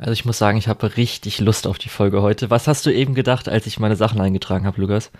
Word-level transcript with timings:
Also 0.00 0.12
ich 0.12 0.24
muss 0.24 0.38
sagen, 0.38 0.56
ich 0.56 0.66
habe 0.66 0.96
richtig 0.96 1.40
Lust 1.40 1.66
auf 1.66 1.76
die 1.76 1.90
Folge 1.90 2.22
heute. 2.22 2.48
Was 2.48 2.66
hast 2.66 2.86
du 2.86 2.90
eben 2.90 3.14
gedacht, 3.14 3.50
als 3.50 3.66
ich 3.66 3.78
meine 3.78 3.96
Sachen 3.96 4.18
eingetragen 4.18 4.64
habe, 4.64 4.80
Lukas? 4.80 5.10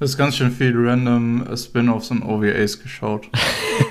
Das 0.00 0.10
ist 0.10 0.16
ganz 0.16 0.36
schön 0.36 0.50
viel 0.50 0.72
random 0.74 1.46
Spin-offs 1.56 2.10
und 2.10 2.24
OVAs 2.24 2.82
geschaut. 2.82 3.28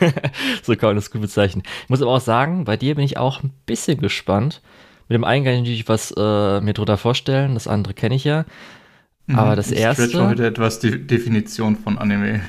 so 0.63 0.76
kann 0.76 0.89
man 0.89 0.96
das 0.97 1.12
gut 1.12 1.21
bezeichnen. 1.21 1.63
Ich 1.84 1.89
muss 1.89 2.02
aber 2.02 2.12
auch 2.12 2.20
sagen, 2.20 2.65
bei 2.65 2.76
dir 2.76 2.96
bin 2.96 3.05
ich 3.05 3.18
auch 3.18 3.42
ein 3.42 3.54
bisschen 3.65 4.02
gespannt. 4.02 4.62
Mit 5.07 5.16
dem 5.16 5.23
einen 5.23 5.46
kann 5.46 5.54
ich 5.54 5.60
natürlich 5.60 5.88
was 5.88 6.11
äh, 6.11 6.59
mir 6.59 6.73
drunter 6.73 6.98
vorstellen, 6.98 7.54
das 7.54 7.70
andere 7.70 7.93
kenne 7.93 8.16
ich 8.16 8.25
ja. 8.25 8.43
Aber 9.34 9.52
mhm. 9.52 9.55
das 9.57 9.71
ich 9.71 9.80
erste. 9.80 10.05
Ich 10.05 10.16
heute 10.16 10.48
etwas 10.48 10.80
die 10.80 11.05
Definition 11.05 11.75
von 11.75 11.98
Anime. 11.98 12.41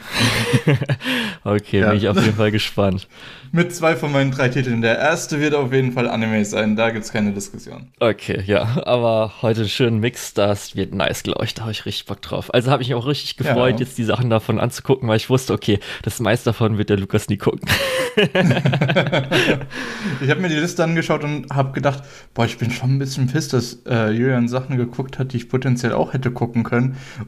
okay, 1.44 1.80
ja. 1.80 1.90
bin 1.90 1.98
ich 1.98 2.08
auf 2.08 2.16
jeden 2.16 2.36
Fall 2.36 2.50
gespannt. 2.50 3.06
Mit 3.52 3.74
zwei 3.74 3.96
von 3.96 4.12
meinen 4.12 4.30
drei 4.30 4.48
Titeln. 4.48 4.80
Der 4.80 4.98
erste 4.98 5.40
wird 5.40 5.54
auf 5.54 5.72
jeden 5.72 5.92
Fall 5.92 6.08
Anime 6.08 6.44
sein, 6.44 6.76
da 6.76 6.90
gibt 6.90 7.04
es 7.04 7.12
keine 7.12 7.32
Diskussion. 7.32 7.88
Okay, 7.98 8.42
ja, 8.46 8.86
aber 8.86 9.34
heute 9.42 9.60
einen 9.60 9.68
schönen 9.68 9.98
Mix, 9.98 10.34
das 10.34 10.76
wird 10.76 10.94
nice, 10.94 11.24
glaube 11.24 11.44
ich. 11.44 11.54
Da 11.54 11.62
habe 11.62 11.72
ich 11.72 11.84
richtig 11.84 12.06
Bock 12.06 12.22
drauf. 12.22 12.54
Also 12.54 12.70
habe 12.70 12.82
ich 12.82 12.90
mich 12.90 12.94
auch 12.94 13.06
richtig 13.06 13.36
gefreut, 13.36 13.74
ja. 13.74 13.80
jetzt 13.80 13.98
die 13.98 14.04
Sachen 14.04 14.30
davon 14.30 14.60
anzugucken, 14.60 15.08
weil 15.08 15.16
ich 15.16 15.28
wusste, 15.28 15.52
okay, 15.52 15.80
das 16.02 16.20
meiste 16.20 16.44
davon 16.46 16.78
wird 16.78 16.90
der 16.90 16.96
Lukas 16.96 17.28
nie 17.28 17.38
gucken. 17.38 17.68
ich 18.16 20.30
habe 20.30 20.40
mir 20.40 20.48
die 20.48 20.54
Liste 20.54 20.84
angeschaut 20.84 21.24
und 21.24 21.52
habe 21.52 21.72
gedacht, 21.72 22.04
boah, 22.34 22.44
ich 22.44 22.56
bin 22.56 22.70
schon 22.70 22.94
ein 22.94 22.98
bisschen 23.00 23.26
piss, 23.26 23.48
dass 23.48 23.80
äh, 23.86 24.10
Julian 24.10 24.46
Sachen 24.46 24.76
geguckt 24.76 25.18
hat, 25.18 25.32
die 25.32 25.38
ich 25.38 25.48
potenziell 25.48 25.92
auch 25.92 26.12
hätte 26.12 26.30
gucken 26.30 26.62
können. 26.62 26.69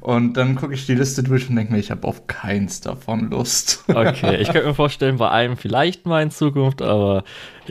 Und 0.01 0.37
dann 0.37 0.55
gucke 0.57 0.75
ich 0.75 0.87
die 0.87 0.95
Liste 0.95 1.23
durch 1.23 1.49
und 1.49 1.57
denke 1.57 1.73
mir, 1.73 1.79
ich 1.79 1.91
habe 1.91 2.07
auf 2.07 2.27
keins 2.27 2.81
davon 2.81 3.31
Lust. 3.31 3.85
okay, 3.89 4.37
ich 4.37 4.51
könnte 4.51 4.69
mir 4.69 4.75
vorstellen, 4.75 5.19
bei 5.19 5.31
einem 5.31 5.57
vielleicht 5.57 6.07
mal 6.07 6.23
in 6.23 6.31
Zukunft, 6.31 6.83
aber 6.83 7.25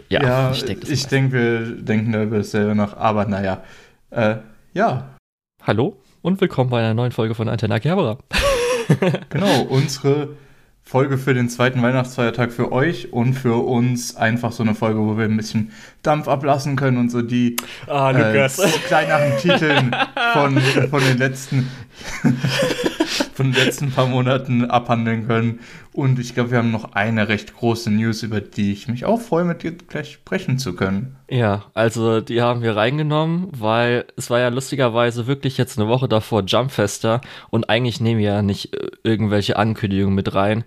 ja, 0.10 0.22
ja 0.22 0.52
ich 0.52 0.66
denke, 0.66 0.92
ich 0.92 1.08
denk, 1.08 1.32
wir 1.32 1.78
denken 1.82 2.12
da 2.12 2.24
über 2.24 2.38
dasselbe 2.38 2.76
nach, 2.76 2.98
aber 2.98 3.26
naja, 3.26 3.64
äh, 4.12 4.38
ja. 4.74 5.16
Hallo 5.64 6.02
und 6.22 6.42
willkommen 6.42 6.70
bei 6.70 6.80
einer 6.80 6.94
neuen 6.94 7.12
Folge 7.12 7.36
von 7.36 7.48
Antenna 7.50 7.80
Gerbera. 7.80 8.18
genau, 9.30 9.62
unsere 9.70 10.30
Folge 10.84 11.18
für 11.18 11.34
den 11.34 11.48
zweiten 11.50 11.82
Weihnachtsfeiertag 11.82 12.52
für 12.52 12.72
euch 12.72 13.14
und 13.14 13.34
für 13.34 13.66
uns 13.66 14.16
einfach 14.18 14.52
so 14.52 14.64
eine 14.64 14.76
Folge, 14.76 15.00
wo 15.00 15.18
wir 15.18 15.26
ein 15.26 15.38
bisschen 15.38 15.72
Dampf 16.04 16.28
ablassen 16.28 16.76
können 16.76 16.98
und 16.98 17.10
so 17.10 17.22
die 17.22 17.56
ah, 17.88 18.12
äh, 18.12 18.50
kleineren 18.88 19.38
Titeln 19.38 19.96
von, 20.34 20.60
von 20.90 21.02
den 21.02 21.18
letzten 21.18 21.70
von 23.34 23.52
den 23.52 23.66
letzten 23.66 23.92
paar 23.92 24.08
Monaten 24.08 24.66
abhandeln 24.66 25.28
können. 25.28 25.60
Und 25.94 26.20
ich 26.20 26.34
glaube, 26.34 26.52
wir 26.52 26.58
haben 26.60 26.72
noch 26.72 26.94
eine 26.94 27.28
recht 27.28 27.56
große 27.56 27.92
News, 27.92 28.24
über 28.24 28.42
die 28.42 28.72
ich 28.72 28.88
mich 28.88 29.06
auch 29.06 29.20
freue, 29.20 29.44
mit 29.44 29.64
dir 29.64 29.74
gleich 29.74 30.14
sprechen 30.14 30.58
zu 30.58 30.76
können. 30.76 31.18
Ja, 31.30 31.66
also 31.74 32.22
die 32.22 32.42
haben 32.42 32.62
wir 32.62 32.76
reingenommen, 32.76 33.48
weil 33.52 34.06
es 34.16 34.30
war 34.30 34.40
ja 34.40 34.50
lustigerweise 34.50 35.28
wirklich 35.28 35.58
jetzt 35.58 35.78
eine 35.78 35.88
Woche 35.88 36.08
davor 36.08 36.44
Jumpfester 36.44 37.22
und 37.50 37.70
eigentlich 37.70 38.00
nehmen 38.00 38.20
wir 38.20 38.28
ja 38.28 38.42
nicht 38.42 38.74
äh, 38.74 38.88
irgendwelche 39.04 39.58
Ankündigungen 39.58 40.16
mit 40.16 40.34
rein. 40.34 40.64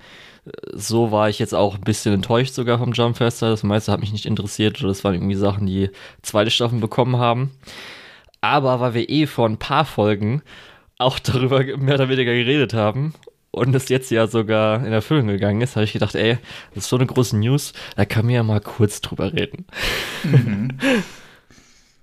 So 0.74 1.10
war 1.10 1.30
ich 1.30 1.38
jetzt 1.38 1.54
auch 1.54 1.76
ein 1.76 1.80
bisschen 1.80 2.14
enttäuscht 2.14 2.52
sogar 2.52 2.78
vom 2.78 2.92
Jumpfester. 2.92 3.48
Das 3.48 3.62
meiste 3.62 3.90
hat 3.90 4.00
mich 4.00 4.12
nicht 4.12 4.26
interessiert 4.26 4.78
oder 4.80 4.88
das 4.88 5.02
waren 5.02 5.14
irgendwie 5.14 5.36
Sachen, 5.36 5.66
die 5.66 5.90
zweite 6.20 6.50
Staffeln 6.50 6.80
bekommen 6.80 7.16
haben. 7.16 7.50
Aber 8.42 8.78
weil 8.80 8.92
wir 8.92 9.08
eh 9.08 9.26
vor 9.26 9.48
ein 9.48 9.58
paar 9.58 9.86
Folgen 9.86 10.42
auch 10.98 11.18
darüber 11.18 11.64
mehr 11.76 11.94
oder 11.94 12.08
weniger 12.08 12.32
geredet 12.32 12.74
haben 12.74 13.14
und 13.50 13.74
es 13.74 13.88
jetzt 13.88 14.10
ja 14.10 14.26
sogar 14.26 14.84
in 14.84 14.92
Erfüllung 14.92 15.28
gegangen 15.28 15.60
ist, 15.60 15.76
habe 15.76 15.84
ich 15.84 15.92
gedacht, 15.92 16.14
ey, 16.14 16.38
das 16.74 16.84
ist 16.84 16.90
so 16.90 16.96
eine 16.96 17.06
große 17.06 17.36
News, 17.36 17.72
da 17.96 18.04
kann 18.04 18.26
man 18.26 18.34
ja 18.34 18.42
mal 18.42 18.60
kurz 18.60 19.00
drüber 19.00 19.32
reden. 19.32 19.66
Mhm. 20.24 20.68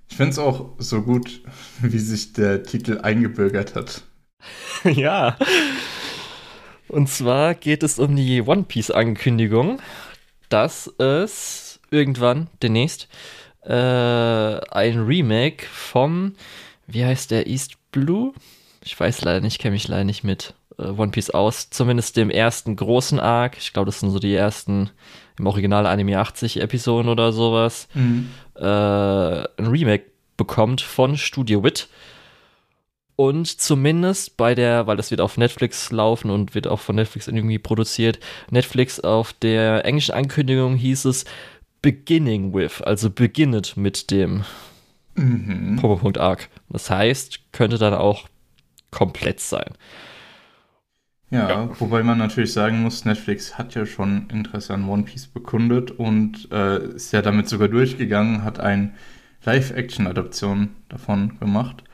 Ich 0.10 0.18
finde 0.18 0.32
es 0.32 0.40
auch 0.40 0.72
so 0.78 1.04
gut, 1.04 1.42
wie 1.82 1.98
sich 1.98 2.34
der 2.34 2.64
Titel 2.64 3.00
eingebürgert 3.02 3.76
hat. 3.76 4.04
ja. 4.84 5.38
Und 6.90 7.08
zwar 7.08 7.56
geht 7.56 7.82
es 7.82 7.98
um 7.98 8.18
die 8.18 8.42
One 8.42 8.64
Piece-Ankündigung, 8.64 9.82
dass 10.50 10.88
es 10.98 11.80
irgendwann 11.92 12.48
demnächst 12.62 13.08
äh, 13.64 13.72
ein 13.72 15.00
Remake 15.00 15.66
vom, 15.72 16.36
wie 16.88 17.06
heißt 17.06 17.32
der, 17.32 17.48
East 17.48 17.76
Blue? 17.94 18.34
Ich 18.84 19.00
weiß 19.00 19.22
leider 19.22 19.42
nicht, 19.42 19.60
kenne 19.60 19.74
mich 19.74 19.88
leider 19.88 20.04
nicht 20.04 20.24
mit 20.24 20.54
äh, 20.78 20.88
One 20.88 21.12
Piece 21.12 21.30
aus. 21.30 21.70
Zumindest 21.70 22.18
dem 22.18 22.30
ersten 22.30 22.76
großen 22.76 23.20
Arc. 23.20 23.58
Ich 23.58 23.74
glaube, 23.74 23.88
das 23.88 24.00
sind 24.00 24.10
so 24.10 24.20
die 24.20 24.36
ersten 24.36 24.90
im 25.38 25.48
Original 25.48 25.86
Anime 25.86 26.20
80 26.20 26.62
Episoden 26.62 27.10
oder 27.10 27.32
sowas. 27.32 27.88
Mhm. 27.94 28.30
Äh, 28.56 28.64
ein 28.64 29.68
Remake 29.68 30.06
bekommt 30.38 30.82
von 30.82 31.18
Studio 31.18 31.64
Wit. 31.64 31.88
Und 33.16 33.46
zumindest 33.62 34.36
bei 34.38 34.56
der, 34.56 34.88
weil 34.88 34.98
das 34.98 35.12
wird 35.12 35.22
auf 35.22 35.38
Netflix 35.38 35.92
laufen 35.92 36.32
und 36.32 36.56
wird 36.56 36.66
auch 36.66 36.80
von 36.80 36.96
Netflix 36.96 37.28
irgendwie 37.28 37.60
produziert, 37.60 38.20
Netflix 38.50 39.00
auf 39.00 39.34
der 39.34 39.86
englischen 39.86 40.16
Ankündigung 40.16 40.76
hieß 40.76 41.06
es 41.06 41.26
Beginning 41.84 42.54
with, 42.54 42.82
also 42.82 43.12
beginnet 43.12 43.78
mit 43.78 44.10
dem 44.10 44.44
mhm. 45.16 45.78
Powerpunkt 45.80 46.18
Arc. 46.18 46.50
Das 46.70 46.90
heißt, 46.90 47.52
könnte 47.52 47.78
dann 47.78 47.94
auch 47.94 48.28
komplett 48.92 49.40
sein. 49.40 49.74
Ja, 51.32 51.50
ja, 51.50 51.80
wobei 51.80 52.04
man 52.04 52.18
natürlich 52.18 52.52
sagen 52.52 52.82
muss, 52.82 53.06
Netflix 53.06 53.58
hat 53.58 53.74
ja 53.74 53.86
schon 53.86 54.30
Interesse 54.30 54.74
an 54.74 54.88
One 54.88 55.04
Piece 55.04 55.28
bekundet 55.28 55.92
und 55.92 56.50
äh, 56.52 56.84
ist 56.94 57.14
ja 57.14 57.22
damit 57.22 57.48
sogar 57.48 57.70
durchgegangen, 57.70 58.44
hat 58.44 58.60
eine 58.60 58.92
Live-Action-Adaption 59.46 60.72
davon 60.90 61.40
gemacht. 61.40 61.86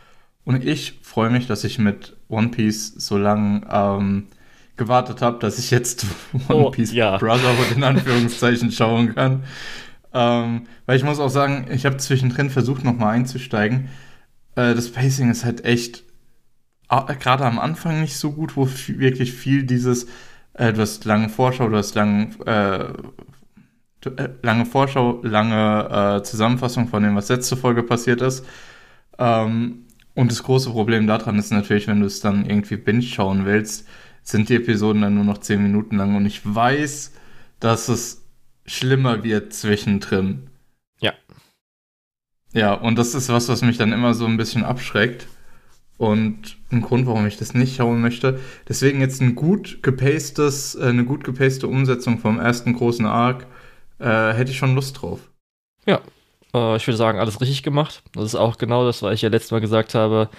Und 0.43 0.65
ich 0.65 0.99
freue 1.03 1.29
mich, 1.29 1.45
dass 1.45 1.63
ich 1.63 1.77
mit 1.77 2.17
One 2.29 2.49
Piece 2.49 2.93
so 2.97 3.17
lange 3.17 3.61
ähm, 3.69 4.27
gewartet 4.75 5.21
habe, 5.21 5.37
dass 5.39 5.59
ich 5.59 5.69
jetzt 5.69 6.07
One 6.49 6.67
oh, 6.67 6.71
Piece 6.71 6.93
ja. 6.93 7.17
Brotherhood 7.17 7.75
in 7.75 7.83
Anführungszeichen 7.83 8.71
schauen 8.71 9.13
kann. 9.13 9.43
Ähm, 10.13 10.63
weil 10.87 10.97
ich 10.97 11.03
muss 11.03 11.19
auch 11.19 11.29
sagen, 11.29 11.67
ich 11.71 11.85
habe 11.85 11.97
zwischendrin 11.97 12.49
versucht, 12.49 12.83
nochmal 12.83 13.13
einzusteigen. 13.13 13.89
Äh, 14.55 14.73
das 14.73 14.89
Pacing 14.89 15.29
ist 15.29 15.45
halt 15.45 15.63
echt 15.63 16.06
gerade 16.89 17.45
am 17.45 17.59
Anfang 17.59 18.01
nicht 18.01 18.17
so 18.17 18.31
gut, 18.31 18.55
wo 18.55 18.67
wirklich 18.87 19.33
viel 19.33 19.63
dieses, 19.63 20.07
äh, 20.53 20.73
du 20.73 20.81
hast 20.81 21.05
lange 21.05 21.29
Vorschau, 21.29 21.69
du 21.69 21.77
hast 21.77 21.95
lang, 21.95 22.35
äh, 22.45 22.85
äh, 24.05 24.29
lange 24.41 24.65
Vorschau, 24.65 25.21
lange 25.23 26.19
äh, 26.19 26.23
Zusammenfassung 26.23 26.87
von 26.87 27.03
dem, 27.03 27.15
was 27.15 27.29
letzte 27.29 27.57
Folge 27.57 27.83
passiert 27.83 28.21
ist. 28.21 28.45
Ähm, 29.17 29.85
und 30.13 30.31
das 30.31 30.43
große 30.43 30.71
Problem 30.71 31.07
daran 31.07 31.37
ist 31.37 31.51
natürlich, 31.51 31.87
wenn 31.87 31.99
du 31.99 32.07
es 32.07 32.21
dann 32.21 32.45
irgendwie 32.45 32.77
binge 32.77 33.03
schauen 33.03 33.45
willst, 33.45 33.87
sind 34.23 34.49
die 34.49 34.55
Episoden 34.55 35.01
dann 35.01 35.15
nur 35.15 35.23
noch 35.23 35.37
10 35.37 35.61
Minuten 35.61 35.97
lang. 35.97 36.15
Und 36.15 36.25
ich 36.25 36.41
weiß, 36.43 37.13
dass 37.59 37.87
es 37.87 38.25
schlimmer 38.65 39.23
wird 39.23 39.53
zwischendrin. 39.53 40.49
Ja. 40.99 41.13
Ja, 42.53 42.73
und 42.73 42.97
das 42.97 43.13
ist 43.13 43.29
was, 43.29 43.47
was 43.49 43.61
mich 43.61 43.77
dann 43.77 43.93
immer 43.93 44.13
so 44.13 44.25
ein 44.25 44.37
bisschen 44.37 44.63
abschreckt 44.63 45.27
und 45.97 46.56
ein 46.71 46.81
Grund, 46.81 47.07
warum 47.07 47.25
ich 47.25 47.37
das 47.37 47.53
nicht 47.53 47.75
schauen 47.75 48.01
möchte. 48.01 48.39
Deswegen 48.67 49.01
jetzt 49.01 49.21
ein 49.21 49.35
gut 49.35 49.81
gepastes, 49.83 50.75
äh, 50.75 50.85
eine 50.85 51.05
gut 51.05 51.23
gepaste 51.23 51.67
Umsetzung 51.67 52.19
vom 52.19 52.39
ersten 52.39 52.73
großen 52.73 53.05
Arc 53.05 53.47
äh, 53.99 54.33
hätte 54.33 54.51
ich 54.51 54.57
schon 54.57 54.75
Lust 54.75 55.01
drauf. 55.01 55.19
Ja, 55.85 56.01
äh, 56.53 56.75
ich 56.75 56.85
würde 56.87 56.97
sagen, 56.97 57.19
alles 57.19 57.41
richtig 57.41 57.63
gemacht. 57.63 58.03
Das 58.13 58.25
ist 58.25 58.35
auch 58.35 58.57
genau 58.57 58.85
das, 58.85 59.01
was 59.01 59.13
ich 59.13 59.21
ja 59.21 59.29
letztes 59.29 59.51
Mal 59.51 59.61
gesagt 59.61 59.95
habe. 59.95 60.29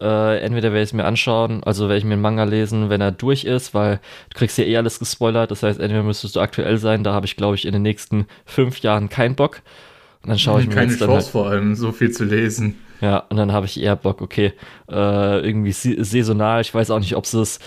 Äh, 0.00 0.40
entweder 0.40 0.72
werde 0.72 0.82
ich 0.82 0.90
es 0.90 0.92
mir 0.92 1.06
anschauen, 1.06 1.62
also 1.64 1.88
werde 1.88 1.98
ich 1.98 2.04
mir 2.04 2.14
einen 2.14 2.22
Manga 2.22 2.44
lesen, 2.44 2.90
wenn 2.90 3.00
er 3.00 3.12
durch 3.12 3.44
ist, 3.44 3.72
weil 3.72 4.00
du 4.30 4.38
kriegst 4.38 4.58
ja 4.58 4.64
eh 4.64 4.76
alles 4.76 4.98
gespoilert. 4.98 5.50
Das 5.50 5.62
heißt, 5.62 5.80
entweder 5.80 6.02
müsstest 6.02 6.36
du 6.36 6.40
aktuell 6.40 6.78
sein, 6.78 7.04
da 7.04 7.14
habe 7.14 7.26
ich, 7.26 7.36
glaube 7.36 7.54
ich, 7.54 7.64
in 7.64 7.72
den 7.72 7.82
nächsten 7.82 8.26
fünf 8.44 8.80
Jahren 8.80 9.08
keinen 9.08 9.36
Bock. 9.36 9.62
Und 10.22 10.30
dann 10.30 10.38
schaue 10.38 10.60
ich 10.60 10.66
mir 10.66 10.74
Keine 10.74 10.90
jetzt 10.90 10.98
Chance 10.98 11.14
halt, 11.14 11.26
vor 11.26 11.46
allem, 11.48 11.74
so 11.76 11.92
viel 11.92 12.10
zu 12.10 12.24
lesen. 12.24 12.76
Ja, 13.00 13.18
und 13.28 13.36
dann 13.36 13.52
habe 13.52 13.66
ich 13.66 13.80
eher 13.80 13.96
Bock, 13.96 14.22
okay, 14.22 14.52
äh, 14.90 15.40
irgendwie 15.40 15.72
saisonal, 15.72 16.60
ich 16.60 16.74
weiß 16.74 16.90
auch 16.90 16.98
nicht, 16.98 17.16
ob 17.16 17.26
sie 17.26 17.40
es 17.40 17.58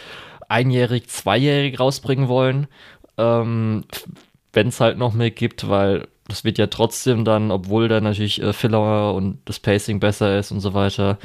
einjährig, 0.47 1.07
zweijährig 1.07 1.79
rausbringen 1.79 2.27
wollen, 2.27 2.67
ähm, 3.17 3.85
wenn 4.53 4.67
es 4.67 4.79
halt 4.79 4.97
noch 4.97 5.13
mehr 5.13 5.31
gibt, 5.31 5.69
weil 5.69 6.07
das 6.27 6.43
wird 6.43 6.57
ja 6.57 6.67
trotzdem 6.67 7.25
dann, 7.25 7.51
obwohl 7.51 7.87
da 7.87 8.01
natürlich 8.01 8.41
äh, 8.41 8.53
Filler 8.53 9.13
und 9.13 9.39
das 9.45 9.59
Pacing 9.59 9.99
besser 9.99 10.39
ist 10.39 10.51
und 10.51 10.59
so 10.59 10.73
weiter, 10.73 11.17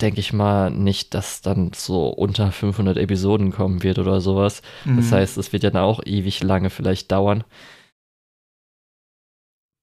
denke 0.00 0.20
ich 0.20 0.32
mal 0.32 0.70
nicht, 0.70 1.14
dass 1.14 1.42
dann 1.42 1.70
so 1.74 2.08
unter 2.08 2.50
500 2.50 2.96
Episoden 2.96 3.52
kommen 3.52 3.82
wird 3.82 3.98
oder 3.98 4.20
sowas. 4.20 4.62
Mhm. 4.84 4.96
Das 4.96 5.12
heißt, 5.12 5.38
es 5.38 5.52
wird 5.52 5.62
ja 5.62 5.70
dann 5.70 5.82
auch 5.82 6.00
ewig 6.04 6.42
lange 6.42 6.70
vielleicht 6.70 7.12
dauern. 7.12 7.44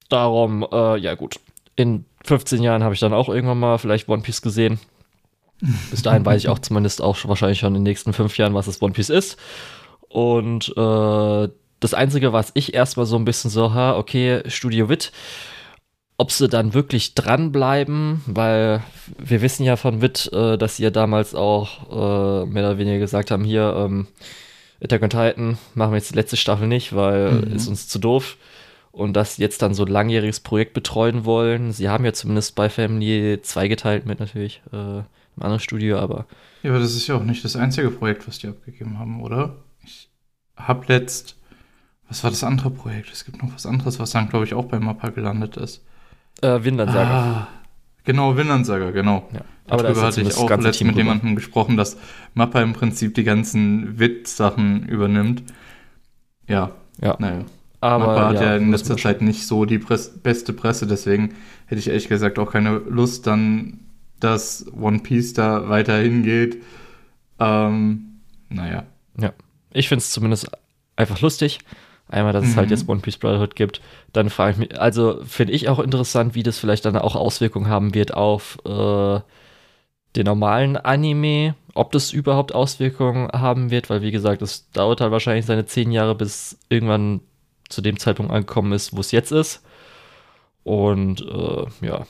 Darum, 0.10 0.68
äh, 0.72 0.98
ja 0.98 1.16
gut, 1.16 1.40
in 1.76 2.06
15 2.25 2.62
Jahren 2.62 2.83
habe 2.83 2.94
ich 2.94 3.00
dann 3.00 3.13
auch 3.13 3.30
irgendwann 3.30 3.60
mal 3.60 3.77
vielleicht 3.77 4.10
One 4.10 4.21
Piece 4.21 4.42
gesehen. 4.42 4.80
Bis 5.92 6.01
dahin 6.01 6.25
weiß 6.25 6.42
ich 6.42 6.50
auch 6.50 6.60
zumindest 6.60 7.01
auch 7.01 7.18
wahrscheinlich 7.25 7.60
schon 7.60 7.69
in 7.69 7.81
den 7.81 7.83
nächsten 7.83 8.13
fünf 8.13 8.38
Jahren, 8.38 8.54
was 8.54 8.66
das 8.66 8.81
One 8.81 8.94
Piece 8.94 9.10
ist. 9.10 9.38
Und 10.07 10.69
äh, 10.77 11.50
das 11.80 11.94
Einzige, 11.94 12.33
was 12.33 12.51
ich 12.54 12.74
erstmal 12.74 13.06
so 13.06 13.18
ein 13.18 13.25
bisschen 13.25 13.51
so, 13.51 13.74
ha, 13.74 13.98
okay, 13.98 14.42
Studio 14.48 14.89
Wit, 14.89 15.12
ob 16.18 16.31
sie 16.31 16.50
dann 16.50 16.74
wirklich 16.74 17.16
dranbleiben, 17.16 18.21
weil 18.25 18.83
wir 19.18 19.42
wissen 19.42 19.63
ja 19.63 19.75
von 19.75 20.01
Witt, 20.01 20.30
äh, 20.33 20.57
dass 20.57 20.77
sie 20.77 20.83
ja 20.83 20.89
damals 20.89 21.36
auch 21.36 21.89
äh, 21.89 22.45
mehr 22.45 22.63
oder 22.63 22.77
weniger 22.77 23.00
gesagt 23.00 23.31
haben, 23.31 23.44
hier, 23.44 23.74
ähm, 23.77 24.07
Attack 24.81 25.04
on 25.04 25.10
Titan 25.10 25.57
machen 25.74 25.92
wir 25.92 25.98
jetzt 25.98 26.12
die 26.12 26.16
letzte 26.16 26.38
Staffel 26.38 26.68
nicht, 26.68 26.95
weil 26.95 27.31
mhm. 27.31 27.56
ist 27.56 27.68
uns 27.68 27.88
zu 27.88 28.00
doof. 28.00 28.38
Und 28.92 29.14
dass 29.14 29.36
sie 29.36 29.42
jetzt 29.42 29.62
dann 29.62 29.74
so 29.74 29.86
ein 29.86 29.92
langjähriges 29.92 30.40
Projekt 30.40 30.74
betreuen 30.74 31.24
wollen. 31.26 31.72
Sie 31.72 31.90
haben 31.90 32.06
ja 32.06 32.14
zumindest 32.14 32.56
bei 32.56 32.70
Family 32.70 33.40
zweigeteilt 33.42 34.06
mit 34.06 34.20
natürlich 34.20 34.62
äh, 34.72 34.76
einem 34.76 35.06
anderen 35.38 35.60
Studio, 35.60 36.00
aber. 36.00 36.26
Ja, 36.64 36.72
aber 36.72 36.80
das 36.80 36.96
ist 36.96 37.08
ja 37.08 37.16
auch 37.16 37.24
nicht 37.24 37.44
das 37.46 37.56
einzige 37.56 37.92
Projekt, 37.92 38.28
was 38.28 38.40
die 38.40 38.48
abgegeben 38.48 38.98
haben, 39.00 39.22
oder? 39.22 39.58
Ich 39.84 40.10
hab 40.56 40.88
letzt. 40.88 41.38
Was 42.08 42.24
war 42.24 42.32
das 42.32 42.44
andere 42.44 42.72
Projekt? 42.72 43.12
Es 43.14 43.24
gibt 43.24 43.42
noch 43.42 43.54
was 43.54 43.68
anderes, 43.68 44.00
was 44.00 44.12
dann, 44.12 44.30
glaube 44.30 44.46
ich, 44.46 44.56
auch 44.56 44.66
bei 44.66 44.80
Mappa 44.80 45.10
gelandet 45.10 45.58
ist. 45.58 45.86
Äh, 46.42 46.64
Windlandsaga. 46.64 47.10
Ah, 47.10 47.48
genau, 48.04 48.36
Windlandsaga, 48.36 48.90
genau. 48.90 49.30
Ja. 49.32 49.42
Aber 49.68 49.84
Darüber 49.84 50.02
hatte 50.02 50.22
ich 50.22 50.36
auch 50.36 50.50
letztens 50.50 50.82
mit 50.82 50.96
jemandem 50.96 51.36
gesprochen, 51.36 51.78
dass 51.78 51.98
Mappa 52.34 52.62
im 52.62 52.74
Prinzip 52.74 53.14
die 53.14 53.24
ganzen 53.24 54.00
Wit-Sachen 54.00 54.88
übernimmt. 54.88 55.44
Ja, 56.48 56.72
ja. 57.00 57.16
naja. 57.20 57.46
Aber 57.81 58.08
Mappa 58.08 58.30
hat 58.30 58.36
ja, 58.36 58.44
ja 58.44 58.56
in 58.58 58.72
letzter 58.72 58.98
Zeit 58.98 59.22
nicht 59.22 59.48
so 59.48 59.66
die 59.66 59.80
Press 59.80 60.10
beste 60.22 60.54
Presse, 60.54 60.86
deswegen 60.86 61.36
hätte 61.68 61.80
ich 61.80 61.88
ehrlich 61.88 62.10
gesagt 62.10 62.38
auch 62.40 62.52
keine 62.52 62.78
Lust 62.78 63.26
dann, 63.28 63.80
dass 64.20 64.66
One 64.74 65.00
Piece 65.00 65.34
da 65.34 65.70
weiterhin 65.70 66.24
geht. 66.24 66.62
Ähm, 67.40 68.20
naja. 68.50 68.84
Ja, 69.18 69.31
ich 69.72 69.88
finde 69.88 70.02
es 70.02 70.12
zumindest 70.12 70.50
einfach 70.96 71.22
lustig. 71.22 71.60
Einmal, 72.10 72.34
dass 72.34 72.44
mhm. 72.44 72.50
es 72.50 72.58
halt 72.58 72.68
mhm. 72.68 72.72
jetzt 72.72 72.90
One 72.90 73.02
Piece 73.02 73.18
Brotherhood 73.18 73.56
gibt. 73.56 73.81
Dann 74.12 74.30
frage 74.30 74.54
ich 74.54 74.58
mich, 74.58 74.81
also 74.81 75.22
finde 75.24 75.54
ich 75.54 75.70
auch 75.70 75.80
interessant, 75.80 76.36
wie 76.36 76.44
das 76.44 76.58
vielleicht 76.58 76.86
dann 76.86 76.98
auch 76.98 77.16
Auswirkungen 77.16 77.68
haben 77.68 77.94
wird 77.94 78.14
auf 78.14 78.58
äh, 78.66 79.20
den 80.16 80.26
normalen 80.26 80.76
Anime, 80.76 81.56
ob 81.76 81.92
das 81.92 82.12
überhaupt 82.12 82.54
Auswirkungen 82.54 83.30
haben 83.31 83.70
wird, 83.70 83.92
weil 83.92 84.02
wie 84.02 84.12
gesagt, 84.12 84.42
es 84.42 84.72
dauert 84.72 85.02
halt 85.02 85.12
wahrscheinlich 85.12 85.46
seine 85.46 85.68
zehn 85.68 85.92
Jahre, 85.92 86.16
bis 86.16 86.58
irgendwann 86.68 87.22
zu 87.69 87.81
dem 87.81 88.00
Zeitpunkt 88.00 88.31
angekommen 88.31 88.74
ist, 88.74 88.95
wo 88.95 89.00
es 89.00 89.12
jetzt 89.12 89.31
ist. 89.31 89.63
Und 90.63 91.21
äh, 91.21 91.66
ja, 91.86 92.06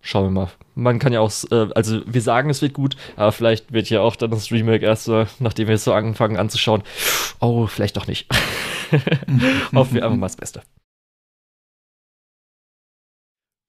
schauen 0.00 0.26
wir 0.26 0.30
mal. 0.30 0.50
Man 0.74 0.98
kann 0.98 1.12
ja 1.12 1.20
auch, 1.20 1.32
äh, 1.50 1.68
also 1.74 2.00
wir 2.06 2.20
sagen, 2.20 2.50
es 2.50 2.62
wird 2.62 2.74
gut, 2.74 2.96
aber 3.16 3.32
vielleicht 3.32 3.72
wird 3.72 3.90
ja 3.90 4.00
auch 4.00 4.16
dann 4.16 4.30
das 4.30 4.50
Remake 4.50 4.84
erst, 4.84 5.08
äh, 5.08 5.26
nachdem 5.38 5.68
wir 5.68 5.74
es 5.74 5.84
so 5.84 5.92
angefangen 5.92 6.36
anzuschauen, 6.36 6.82
oh, 7.40 7.66
vielleicht 7.66 7.96
doch 7.96 8.06
nicht. 8.06 8.28
Hoffen 9.74 9.94
wir 9.94 10.04
einfach 10.04 10.16
mal 10.16 10.26
das 10.26 10.36
Beste. 10.36 10.62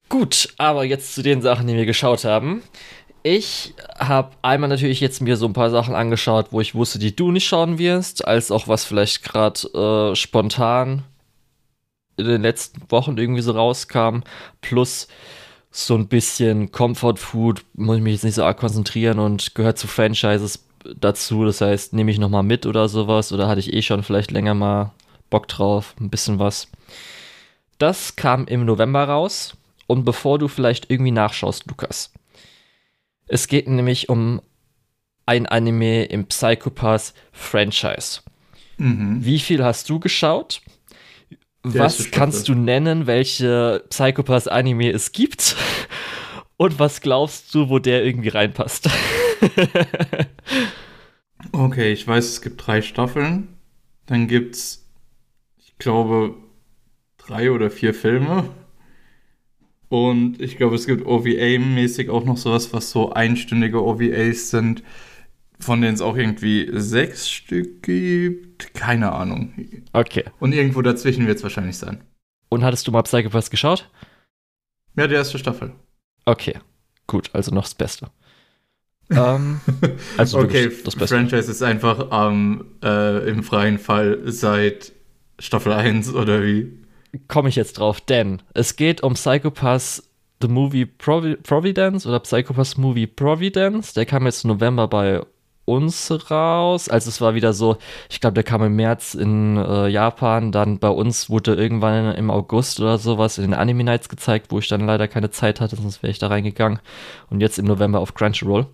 Gut, 0.09 0.53
aber 0.57 0.85
jetzt 0.85 1.15
zu 1.15 1.21
den 1.21 1.41
Sachen, 1.41 1.67
die 1.67 1.75
wir 1.75 1.85
geschaut 1.85 2.23
haben. 2.23 2.63
Ich 3.23 3.73
habe 3.99 4.31
einmal 4.41 4.69
natürlich 4.69 5.01
jetzt 5.01 5.21
mir 5.21 5.35
so 5.35 5.47
ein 5.47 5.53
paar 5.53 5.69
Sachen 5.69 5.95
angeschaut, 5.95 6.47
wo 6.51 6.61
ich 6.61 6.75
wusste, 6.75 6.97
die 6.97 7.13
du 7.13 7.31
nicht 7.31 7.45
schauen 7.45 7.77
wirst, 7.77 8.25
als 8.25 8.51
auch 8.51 8.69
was 8.69 8.85
vielleicht 8.85 9.23
gerade 9.23 10.11
äh, 10.11 10.15
spontan 10.15 11.03
in 12.17 12.25
den 12.25 12.41
letzten 12.41 12.81
Wochen 12.89 13.17
irgendwie 13.17 13.41
so 13.41 13.51
rauskam. 13.51 14.19
Plus 14.61 15.07
so 15.71 15.95
ein 15.95 16.07
bisschen 16.07 16.71
Comfort 16.71 17.17
Food, 17.17 17.63
muss 17.75 17.97
ich 17.97 18.03
mich 18.03 18.13
jetzt 18.13 18.23
nicht 18.23 18.35
so 18.35 18.43
arg 18.43 18.57
konzentrieren 18.57 19.19
und 19.19 19.53
gehört 19.55 19.77
zu 19.77 19.87
Franchises 19.87 20.65
dazu. 20.95 21.45
Das 21.45 21.61
heißt, 21.61 21.93
nehme 21.93 22.11
ich 22.11 22.19
nochmal 22.19 22.43
mit 22.43 22.65
oder 22.65 22.89
sowas 22.89 23.31
oder 23.31 23.47
hatte 23.47 23.59
ich 23.59 23.73
eh 23.73 23.81
schon 23.81 24.03
vielleicht 24.03 24.31
länger 24.31 24.53
mal 24.53 24.91
Bock 25.29 25.47
drauf, 25.47 25.95
ein 25.99 26.09
bisschen 26.09 26.39
was. 26.39 26.67
Das 27.77 28.15
kam 28.15 28.47
im 28.47 28.65
November 28.65 29.03
raus. 29.03 29.55
Und 29.85 30.03
bevor 30.03 30.37
du 30.37 30.47
vielleicht 30.47 30.91
irgendwie 30.91 31.11
nachschaust, 31.11 31.65
Lukas, 31.67 32.11
es 33.27 33.47
geht 33.47 33.67
nämlich 33.67 34.09
um 34.09 34.41
ein 35.25 35.45
Anime 35.45 36.05
im 36.05 36.25
Psychopath 36.25 37.13
Franchise. 37.31 38.21
Mhm. 38.77 39.23
Wie 39.23 39.39
viel 39.39 39.63
hast 39.63 39.89
du 39.89 39.99
geschaut? 39.99 40.61
Der 41.71 41.83
was 41.83 42.11
kannst 42.11 42.47
du 42.47 42.55
nennen, 42.55 43.07
welche 43.07 43.83
Psychopath 43.89 44.47
Anime 44.47 44.91
es 44.91 45.11
gibt? 45.11 45.55
Und 46.57 46.79
was 46.79 47.01
glaubst 47.01 47.53
du, 47.53 47.69
wo 47.69 47.79
der 47.79 48.03
irgendwie 48.03 48.29
reinpasst? 48.29 48.89
okay, 51.51 51.93
ich 51.93 52.07
weiß, 52.07 52.25
es 52.25 52.41
gibt 52.41 52.65
drei 52.65 52.81
Staffeln. 52.81 53.49
Dann 54.07 54.27
gibt's 54.27 54.87
ich 55.77 55.83
glaube, 55.83 56.33
drei 57.17 57.51
oder 57.51 57.69
vier 57.69 57.93
Filme. 57.93 58.49
Und 59.89 60.41
ich 60.41 60.57
glaube, 60.57 60.75
es 60.75 60.87
gibt 60.87 61.05
OVA-mäßig 61.05 62.09
auch 62.09 62.25
noch 62.25 62.37
sowas, 62.37 62.73
was 62.73 62.89
so 62.89 63.13
einstündige 63.13 63.85
OVAs 63.85 64.49
sind, 64.49 64.81
von 65.59 65.81
denen 65.81 65.95
es 65.95 66.01
auch 66.01 66.15
irgendwie 66.15 66.69
sechs 66.73 67.29
Stück 67.29 67.83
gibt. 67.83 68.73
Keine 68.73 69.11
Ahnung. 69.11 69.53
Okay. 69.93 70.25
Und 70.39 70.53
irgendwo 70.53 70.81
dazwischen 70.81 71.27
wird 71.27 71.37
es 71.37 71.43
wahrscheinlich 71.43 71.77
sein. 71.77 72.01
Und 72.49 72.63
hattest 72.63 72.87
du 72.87 72.91
mal 72.91 73.01
Psychopaths 73.01 73.49
geschaut? 73.49 73.89
Ja, 74.95 75.07
die 75.07 75.15
erste 75.15 75.37
Staffel. 75.37 75.73
Okay, 76.25 76.59
gut, 77.05 77.29
also 77.33 77.53
noch 77.53 77.63
das 77.63 77.75
Beste. 77.75 78.09
ähm, 79.09 79.61
also 80.17 80.39
okay, 80.39 80.71
das 80.83 80.95
Beste. 80.95 81.15
Franchise 81.15 81.51
ist 81.51 81.61
einfach 81.61 82.07
ähm, 82.11 82.65
äh, 82.83 83.29
im 83.29 83.43
freien 83.43 83.79
Fall 83.79 84.19
seit 84.25 84.91
Staffel 85.39 85.71
1 85.73 86.13
oder 86.13 86.43
wie? 86.43 86.83
Komme 87.27 87.49
ich 87.49 87.55
jetzt 87.55 87.79
drauf, 87.79 88.01
denn 88.01 88.41
es 88.53 88.75
geht 88.75 89.01
um 89.01 89.13
Psychopath 89.13 90.03
The 90.41 90.47
Movie 90.47 90.85
Provi 90.85 91.35
Providence 91.37 92.05
oder 92.05 92.19
Psychopath 92.19 92.77
Movie 92.77 93.07
Providence. 93.07 93.93
Der 93.93 94.05
kam 94.05 94.25
jetzt 94.25 94.43
im 94.43 94.49
November 94.49 94.87
bei 94.87 95.21
uns 95.67 96.31
raus. 96.31 96.87
Also 96.87 97.09
es 97.09 97.19
war 97.19 97.35
wieder 97.35 97.51
so, 97.51 97.77
ich 98.09 98.21
glaube, 98.21 98.35
der 98.35 98.43
kam 98.43 98.63
im 98.63 98.75
März 98.75 99.13
in 99.13 99.57
äh, 99.57 99.87
Japan, 99.89 100.51
dann 100.53 100.79
bei 100.79 100.87
uns 100.89 101.29
wurde 101.29 101.55
irgendwann 101.55 102.15
im 102.15 102.31
August 102.31 102.79
oder 102.79 102.97
sowas 102.97 103.37
in 103.37 103.43
den 103.43 103.53
Anime 103.53 103.83
Nights 103.83 104.07
gezeigt, 104.07 104.47
wo 104.49 104.59
ich 104.59 104.69
dann 104.69 104.85
leider 104.85 105.07
keine 105.09 105.29
Zeit 105.29 105.59
hatte, 105.59 105.75
sonst 105.75 106.01
wäre 106.01 106.11
ich 106.11 106.19
da 106.19 106.27
reingegangen. 106.27 106.79
Und 107.29 107.41
jetzt 107.41 107.59
im 107.59 107.65
November 107.65 107.99
auf 107.99 108.13
Crunchyroll. 108.13 108.65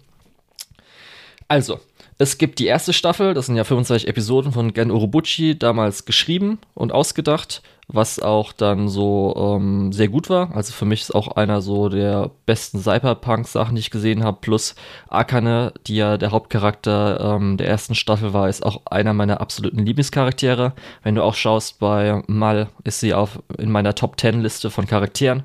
Also, 1.48 1.80
es 2.20 2.38
gibt 2.38 2.60
die 2.60 2.68
erste 2.68 2.94
Staffel, 2.94 3.34
das 3.34 3.48
sind 3.48 3.56
ja 3.56 3.64
25 3.64 4.08
Episoden 4.08 4.52
von 4.52 4.74
Gen 4.74 4.92
Urobuchi, 4.92 5.58
damals 5.58 6.06
geschrieben 6.06 6.60
und 6.76 6.92
ausgedacht, 6.92 7.64
was 7.88 8.20
auch 8.20 8.54
dann 8.54 8.88
so 8.88 9.58
ähm, 9.58 9.92
sehr 9.92 10.08
gut 10.08 10.30
war. 10.30 10.56
Also 10.56 10.74
für 10.74 10.86
mich 10.86 11.02
ist 11.02 11.14
auch 11.14 11.36
einer 11.36 11.62
so 11.62 11.90
der 11.90 12.32
besten 12.46 12.80
Cyberpunk-Sachen, 12.80 13.76
die 13.76 13.82
ich 13.82 13.92
gesehen 13.92 14.24
habe. 14.24 14.38
Plus 14.42 14.76
Akane, 15.10 15.74
die 15.88 15.98
ja 15.98 16.18
der 16.18 16.32
Hauptcharakter 16.32 17.36
ähm, 17.36 17.58
der 17.58 17.68
ersten 17.68 17.96
Staffel 17.96 18.34
war, 18.34 18.48
ist 18.48 18.66
auch 18.66 18.82
einer 18.86 19.14
meiner 19.14 19.42
absoluten 19.42 19.80
Lieblingscharaktere. 19.80 20.74
Wenn 21.04 21.16
du 21.16 21.24
auch 21.24 21.36
schaust, 21.36 21.80
bei 21.80 22.22
Mal 22.28 22.70
ist 22.84 23.02
sie 23.02 23.14
auf, 23.14 23.40
in 23.58 23.72
meiner 23.72 23.96
Top 23.96 24.20
10 24.20 24.42
Liste 24.42 24.72
von 24.72 24.88
Charakteren. 24.88 25.44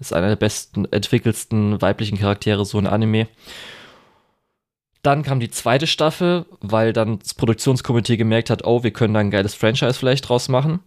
Ist 0.00 0.12
einer 0.12 0.28
der 0.28 0.36
besten, 0.36 0.84
entwickelsten 0.86 1.80
weiblichen 1.80 2.18
Charaktere 2.18 2.64
so 2.64 2.78
in 2.78 2.86
Anime. 2.86 3.28
Dann 5.02 5.22
kam 5.22 5.38
die 5.38 5.50
zweite 5.50 5.86
Staffel, 5.86 6.46
weil 6.60 6.92
dann 6.92 7.20
das 7.20 7.32
Produktionskomitee 7.34 8.16
gemerkt 8.16 8.50
hat, 8.50 8.64
oh, 8.64 8.82
wir 8.82 8.90
können 8.90 9.14
da 9.14 9.20
ein 9.20 9.30
geiles 9.30 9.54
Franchise 9.54 9.94
vielleicht 9.94 10.28
draus 10.28 10.48
machen. 10.48 10.80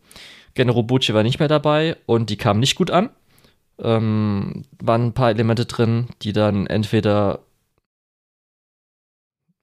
Genero 0.53 0.83
Bucci 0.83 1.13
war 1.13 1.23
nicht 1.23 1.39
mehr 1.39 1.47
dabei 1.47 1.97
und 2.05 2.29
die 2.29 2.37
kam 2.37 2.59
nicht 2.59 2.75
gut 2.75 2.91
an. 2.91 3.09
Ähm, 3.81 4.65
waren 4.81 5.07
ein 5.07 5.13
paar 5.13 5.29
Elemente 5.29 5.65
drin, 5.65 6.07
die 6.21 6.33
dann 6.33 6.67
entweder 6.67 7.39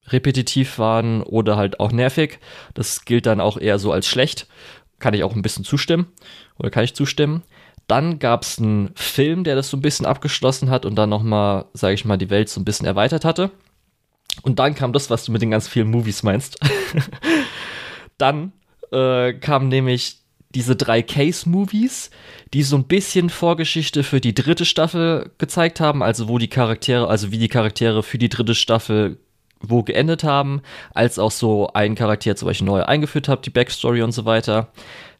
repetitiv 0.08 0.78
waren 0.78 1.22
oder 1.22 1.56
halt 1.56 1.80
auch 1.80 1.92
nervig. 1.92 2.38
Das 2.74 3.04
gilt 3.04 3.26
dann 3.26 3.40
auch 3.40 3.58
eher 3.58 3.78
so 3.78 3.92
als 3.92 4.06
schlecht. 4.06 4.46
Kann 4.98 5.14
ich 5.14 5.24
auch 5.24 5.34
ein 5.34 5.42
bisschen 5.42 5.64
zustimmen 5.64 6.06
oder 6.58 6.70
kann 6.70 6.84
ich 6.84 6.94
zustimmen. 6.94 7.42
Dann 7.86 8.18
gab 8.18 8.42
es 8.42 8.58
einen 8.58 8.90
Film, 8.96 9.44
der 9.44 9.54
das 9.54 9.70
so 9.70 9.76
ein 9.76 9.82
bisschen 9.82 10.06
abgeschlossen 10.06 10.70
hat 10.70 10.84
und 10.84 10.96
dann 10.96 11.10
nochmal, 11.10 11.66
sage 11.72 11.94
ich 11.94 12.04
mal, 12.04 12.16
die 12.16 12.30
Welt 12.30 12.48
so 12.48 12.60
ein 12.60 12.64
bisschen 12.64 12.86
erweitert 12.86 13.24
hatte. 13.24 13.50
Und 14.42 14.58
dann 14.58 14.74
kam 14.74 14.92
das, 14.92 15.08
was 15.10 15.24
du 15.24 15.32
mit 15.32 15.42
den 15.42 15.50
ganz 15.50 15.68
vielen 15.68 15.90
Movies 15.90 16.22
meinst. 16.22 16.58
dann 18.18 18.52
äh, 18.92 19.34
kamen 19.34 19.68
nämlich 19.68 20.18
diese 20.54 20.76
drei 20.76 21.02
Case-Movies, 21.02 22.10
die 22.54 22.62
so 22.62 22.76
ein 22.76 22.84
bisschen 22.84 23.30
Vorgeschichte 23.30 24.02
für 24.02 24.20
die 24.20 24.34
dritte 24.34 24.64
Staffel 24.64 25.30
gezeigt 25.38 25.80
haben, 25.80 26.02
also 26.02 26.28
wo 26.28 26.38
die 26.38 26.48
Charaktere, 26.48 27.08
also 27.08 27.30
wie 27.30 27.38
die 27.38 27.48
Charaktere 27.48 28.02
für 28.02 28.18
die 28.18 28.28
dritte 28.28 28.54
Staffel 28.54 29.18
wo 29.60 29.82
geendet 29.82 30.24
haben, 30.24 30.62
als 30.92 31.18
auch 31.18 31.30
so 31.30 31.68
ein 31.72 31.94
Charakter 31.94 32.36
zum 32.36 32.46
Beispiel 32.46 32.66
neu 32.66 32.82
eingeführt 32.82 33.28
hat, 33.28 33.46
die 33.46 33.50
Backstory 33.50 34.02
und 34.02 34.12
so 34.12 34.24
weiter. 34.24 34.68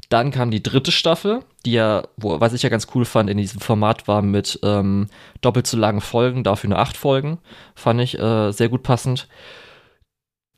Dann 0.09 0.31
kam 0.31 0.51
die 0.51 0.63
dritte 0.63 0.93
Staffel, 0.93 1.41
die 1.65 1.73
ja, 1.73 2.05
wo, 2.17 2.39
was 2.41 2.53
ich 2.53 2.63
ja 2.63 2.69
ganz 2.69 2.87
cool 2.95 3.05
fand 3.05 3.29
in 3.29 3.39
diesem 3.39 3.61
Format 3.61 4.07
war 4.07 4.23
mit 4.23 4.61
ähm, 4.63 5.09
doppelt 5.41 5.67
so 5.67 5.77
langen 5.77 6.01
Folgen, 6.01 6.45
dafür 6.45 6.71
nur 6.71 6.79
acht 6.79 6.97
Folgen. 6.97 7.39
Fand 7.75 8.01
ich 8.01 8.19
äh, 8.19 8.53
sehr 8.53 8.69
gut 8.69 8.83
passend. 8.83 9.27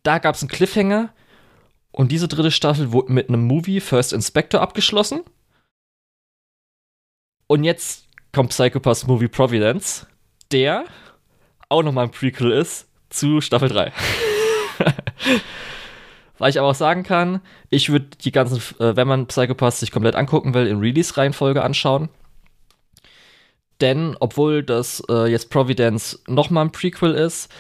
Da 0.03 0.19
gab 0.19 0.35
es 0.35 0.43
einen 0.43 0.51
Cliffhanger 0.51 1.11
und 1.99 2.13
diese 2.13 2.29
dritte 2.29 2.53
Staffel 2.53 2.93
wurde 2.93 3.13
mit 3.13 3.29
einem 3.29 3.45
Movie 3.45 3.81
First 3.81 4.13
Inspector 4.13 4.61
abgeschlossen. 4.61 5.23
Und 7.49 7.65
jetzt 7.65 8.07
kommt 8.33 8.51
Psychopaths 8.51 9.09
Movie 9.09 9.27
Providence, 9.27 10.07
der 10.53 10.85
auch 11.69 11.83
nochmal 11.83 12.05
ein 12.05 12.13
Prequel 12.13 12.53
ist 12.53 12.87
zu 13.11 13.41
Staffel 13.41 13.69
3. 13.69 13.93
Weil 16.39 16.51
ich 16.51 16.59
aber 16.61 16.69
auch 16.69 16.77
sagen 16.77 17.03
kann, 17.03 17.41
ich 17.69 17.91
würde 17.91 18.07
die 18.23 18.31
ganzen, 18.31 18.59
äh, 18.79 18.95
wenn 18.95 19.09
man 19.09 19.27
Psychopaths 19.27 19.81
sich 19.81 19.91
komplett 19.91 20.15
angucken 20.15 20.55
will, 20.55 20.69
in 20.69 20.79
Release-Reihenfolge 20.79 21.65
anschauen. 21.65 22.11
Denn, 23.81 24.17
obwohl 24.21 24.63
das 24.63 25.03
äh, 25.09 25.29
jetzt 25.29 25.51
Providence 25.51 26.23
nochmal 26.29 26.67
ein 26.67 26.73
Prequel 26.73 27.15
ist, 27.15 27.53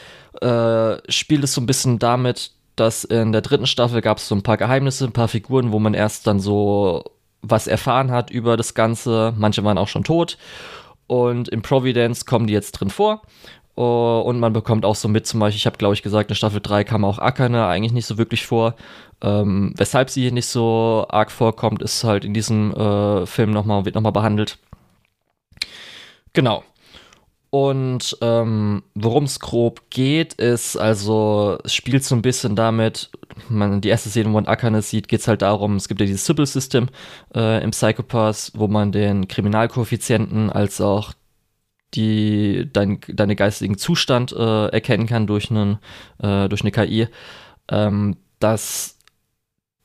äh, 0.43 0.97
spielt 1.11 1.43
es 1.43 1.55
so 1.55 1.61
ein 1.61 1.67
bisschen 1.67 1.99
damit, 1.99 2.53
dass 2.81 3.05
in 3.05 3.33
der 3.33 3.43
dritten 3.43 3.67
Staffel 3.67 4.01
gab 4.01 4.19
es 4.19 4.29
so 4.29 4.35
ein 4.35 4.43
paar 4.43 4.57
Geheimnisse, 4.57 5.05
ein 5.05 5.13
paar 5.13 5.29
Figuren, 5.29 5.73
wo 5.73 5.79
man 5.79 5.95
erst 5.95 6.27
dann 6.27 6.41
so 6.41 7.05
was 7.43 7.67
erfahren 7.67 8.11
hat 8.11 8.31
über 8.31 8.57
das 8.57 8.75
Ganze. 8.75 9.33
Manche 9.37 9.65
waren 9.65 9.79
auch 9.79 9.89
schon 9.89 10.05
tot. 10.05 10.39
Und 11.07 11.49
in 11.49 11.63
Providence 11.63 12.27
kommen 12.27 12.47
die 12.47 12.53
jetzt 12.53 12.73
drin 12.73 12.91
vor. 12.91 13.23
Uh, 13.77 14.21
und 14.23 14.41
man 14.41 14.53
bekommt 14.53 14.85
auch 14.85 14.97
so 14.97 15.07
mit, 15.07 15.25
zum 15.29 15.39
Beispiel, 15.39 15.59
ich 15.59 15.67
habe 15.67 15.77
glaube 15.77 15.95
ich 15.95 16.03
gesagt, 16.03 16.29
in 16.31 16.35
Staffel 16.35 16.61
3 16.61 16.83
kam 16.83 17.05
auch 17.05 17.21
Akane 17.21 17.65
eigentlich 17.69 17.93
nicht 17.93 18.07
so 18.07 18.19
wirklich 18.19 18.45
vor. 18.45 18.75
Ähm, 19.23 19.73
weshalb 19.77 20.11
sie 20.11 20.23
hier 20.23 20.33
nicht 20.33 20.49
so 20.49 21.07
arg 21.09 21.31
vorkommt, 21.31 21.81
ist 21.81 22.03
halt 22.03 22.25
in 22.25 22.35
diesem 22.35 22.73
äh, 22.73 23.25
Film 23.27 23.53
nochmal, 23.53 23.85
wird 23.85 23.95
nochmal 23.95 24.11
behandelt. 24.11 24.59
Genau. 26.33 26.65
Und 27.51 28.17
ähm, 28.21 28.83
worum 28.95 29.25
es 29.25 29.41
grob 29.41 29.89
geht, 29.89 30.35
ist 30.35 30.77
also, 30.77 31.59
es 31.65 31.75
spielt 31.75 32.05
so 32.05 32.15
ein 32.15 32.21
bisschen 32.21 32.57
damit, 32.57 33.11
man 33.49 33.81
die 33.81 33.89
erste 33.89 34.11
Szene, 34.11 34.29
wo 34.29 34.35
man 34.35 34.47
Akane 34.47 34.83
sieht, 34.83 35.09
geht 35.09 35.21
es 35.21 35.29
halt 35.29 35.41
darum, 35.41 35.77
es 35.77 35.89
gibt 35.89 36.01
ja 36.01 36.07
dieses 36.07 36.27
Sybil-System 36.27 36.89
äh, 37.35 37.63
im 37.63 37.71
Psychopath, 37.71 38.53
wo 38.55 38.69
man 38.69 38.93
den 38.93 39.29
Kriminalkoeffizienten 39.29 40.51
als 40.51 40.81
auch 40.81 41.15
die 41.95 42.69
dein, 42.71 43.01
deine 43.09 43.35
geistigen 43.35 43.79
Zustand 43.79 44.33
äh, 44.33 44.67
erkennen 44.67 45.07
kann 45.07 45.27
durch, 45.27 45.51
einen, 45.51 45.79
äh, 46.19 46.49
durch 46.49 46.61
eine 46.61 46.71
KI, 46.71 47.09
ähm, 47.71 48.17
dass 48.41 48.99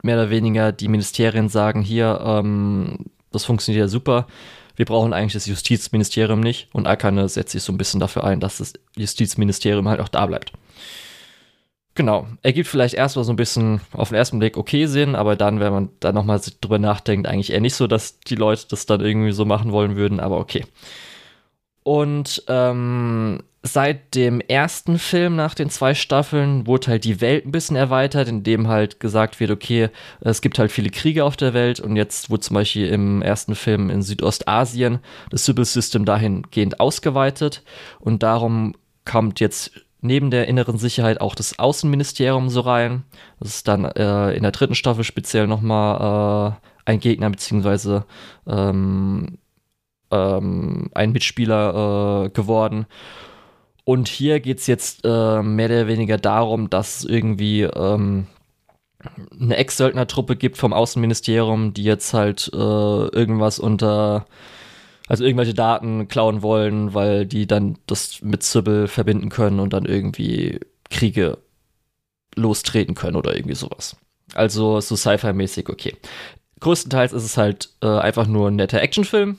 mehr 0.03 0.17
oder 0.17 0.29
weniger 0.29 0.73
die 0.73 0.89
Ministerien 0.89 1.47
sagen, 1.47 1.81
hier, 1.81 2.19
ähm, 2.25 3.05
das 3.31 3.45
funktioniert 3.45 3.83
ja 3.83 3.87
super, 3.87 4.27
wir 4.75 4.85
brauchen 4.85 5.13
eigentlich 5.13 5.33
das 5.33 5.45
Justizministerium 5.45 6.39
nicht 6.39 6.69
und 6.73 6.87
Akane 6.87 7.29
setzt 7.29 7.51
sich 7.51 7.63
so 7.63 7.71
ein 7.71 7.77
bisschen 7.77 7.99
dafür 7.99 8.23
ein, 8.23 8.39
dass 8.39 8.57
das 8.57 8.73
Justizministerium 8.95 9.87
halt 9.87 9.99
auch 9.99 10.09
da 10.09 10.25
bleibt. 10.25 10.53
Genau, 11.95 12.27
ergibt 12.41 12.67
vielleicht 12.67 12.95
erstmal 12.95 13.23
so 13.23 13.31
ein 13.31 13.35
bisschen 13.35 13.79
auf 13.91 14.09
den 14.09 14.17
ersten 14.17 14.39
Blick 14.39 14.57
okay 14.57 14.87
Sinn, 14.87 15.13
aber 15.13 15.35
dann, 15.35 15.59
wenn 15.59 15.71
man 15.71 15.89
da 15.99 16.11
nochmal 16.11 16.41
drüber 16.59 16.79
nachdenkt, 16.79 17.27
eigentlich 17.27 17.53
eher 17.53 17.61
nicht 17.61 17.75
so, 17.75 17.85
dass 17.85 18.19
die 18.19 18.35
Leute 18.35 18.65
das 18.67 18.87
dann 18.87 19.01
irgendwie 19.01 19.31
so 19.31 19.45
machen 19.45 19.71
wollen 19.71 19.95
würden, 19.95 20.19
aber 20.19 20.39
okay. 20.39 20.65
Und 21.83 22.43
ähm, 22.47 23.43
seit 23.65 24.13
dem 24.13 24.41
ersten 24.41 24.99
Film 24.99 25.37
nach 25.37 25.55
den 25.55 25.69
zwei 25.69 25.93
Staffeln 25.93 26.67
wurde 26.67 26.87
halt 26.87 27.05
die 27.05 27.21
Welt 27.21 27.45
ein 27.45 27.51
bisschen 27.51 27.77
erweitert, 27.77 28.27
indem 28.27 28.67
halt 28.67 28.99
gesagt 28.99 29.39
wird, 29.39 29.51
okay, 29.51 29.89
es 30.19 30.41
gibt 30.41 30.59
halt 30.59 30.69
viele 30.69 30.89
Kriege 30.89 31.23
auf 31.23 31.37
der 31.37 31.53
Welt 31.53 31.79
und 31.79 31.95
jetzt 31.95 32.29
wurde 32.29 32.41
zum 32.41 32.55
Beispiel 32.55 32.87
im 32.87 33.21
ersten 33.21 33.55
Film 33.55 33.89
in 33.89 34.01
Südostasien 34.01 34.99
das 35.29 35.45
Sybil 35.45 35.63
System 35.63 36.03
dahingehend 36.03 36.81
ausgeweitet 36.81 37.63
und 38.01 38.21
darum 38.21 38.75
kommt 39.05 39.39
jetzt 39.39 39.71
neben 40.01 40.29
der 40.29 40.49
inneren 40.49 40.77
Sicherheit 40.77 41.21
auch 41.21 41.33
das 41.33 41.57
Außenministerium 41.57 42.49
so 42.49 42.59
rein. 42.61 43.03
Das 43.39 43.55
ist 43.55 43.67
dann 43.69 43.85
äh, 43.85 44.33
in 44.33 44.43
der 44.43 44.51
dritten 44.51 44.75
Staffel 44.75 45.05
speziell 45.05 45.47
nochmal 45.47 46.57
äh, 46.85 46.91
ein 46.91 46.99
Gegner 46.99 47.29
beziehungsweise 47.29 48.05
ähm, 48.45 49.37
ähm, 50.11 50.89
ein 50.93 51.13
Mitspieler 51.13 52.25
äh, 52.25 52.29
geworden. 52.31 52.85
Und 53.85 54.07
hier 54.07 54.39
geht 54.39 54.59
es 54.59 54.67
jetzt 54.67 55.01
äh, 55.03 55.41
mehr 55.41 55.65
oder 55.67 55.87
weniger 55.87 56.17
darum, 56.17 56.69
dass 56.69 56.99
es 56.99 57.05
irgendwie 57.05 57.63
ähm, 57.63 58.27
eine 59.39 59.57
Ex-Söldner-Truppe 59.57 60.35
gibt 60.35 60.57
vom 60.57 60.73
Außenministerium, 60.73 61.73
die 61.73 61.83
jetzt 61.83 62.13
halt 62.13 62.49
äh, 62.53 62.57
irgendwas 62.57 63.59
unter, 63.59 64.25
also 65.07 65.25
irgendwelche 65.25 65.53
Daten 65.53 66.07
klauen 66.07 66.41
wollen, 66.41 66.93
weil 66.93 67.25
die 67.25 67.45
dann 67.45 67.77
das 67.87 68.21
mit 68.21 68.43
Sybil 68.43 68.87
verbinden 68.87 69.29
können 69.29 69.59
und 69.59 69.73
dann 69.73 69.85
irgendwie 69.85 70.59
Kriege 70.89 71.39
lostreten 72.35 72.95
können 72.95 73.17
oder 73.17 73.35
irgendwie 73.35 73.55
sowas. 73.55 73.97
Also 74.33 74.79
so 74.79 74.95
Sci-Fi-mäßig, 74.95 75.69
okay. 75.69 75.95
Größtenteils 76.61 77.11
ist 77.11 77.25
es 77.25 77.37
halt 77.37 77.69
äh, 77.81 77.87
einfach 77.87 78.25
nur 78.27 78.49
ein 78.49 78.55
netter 78.55 78.81
Actionfilm, 78.81 79.37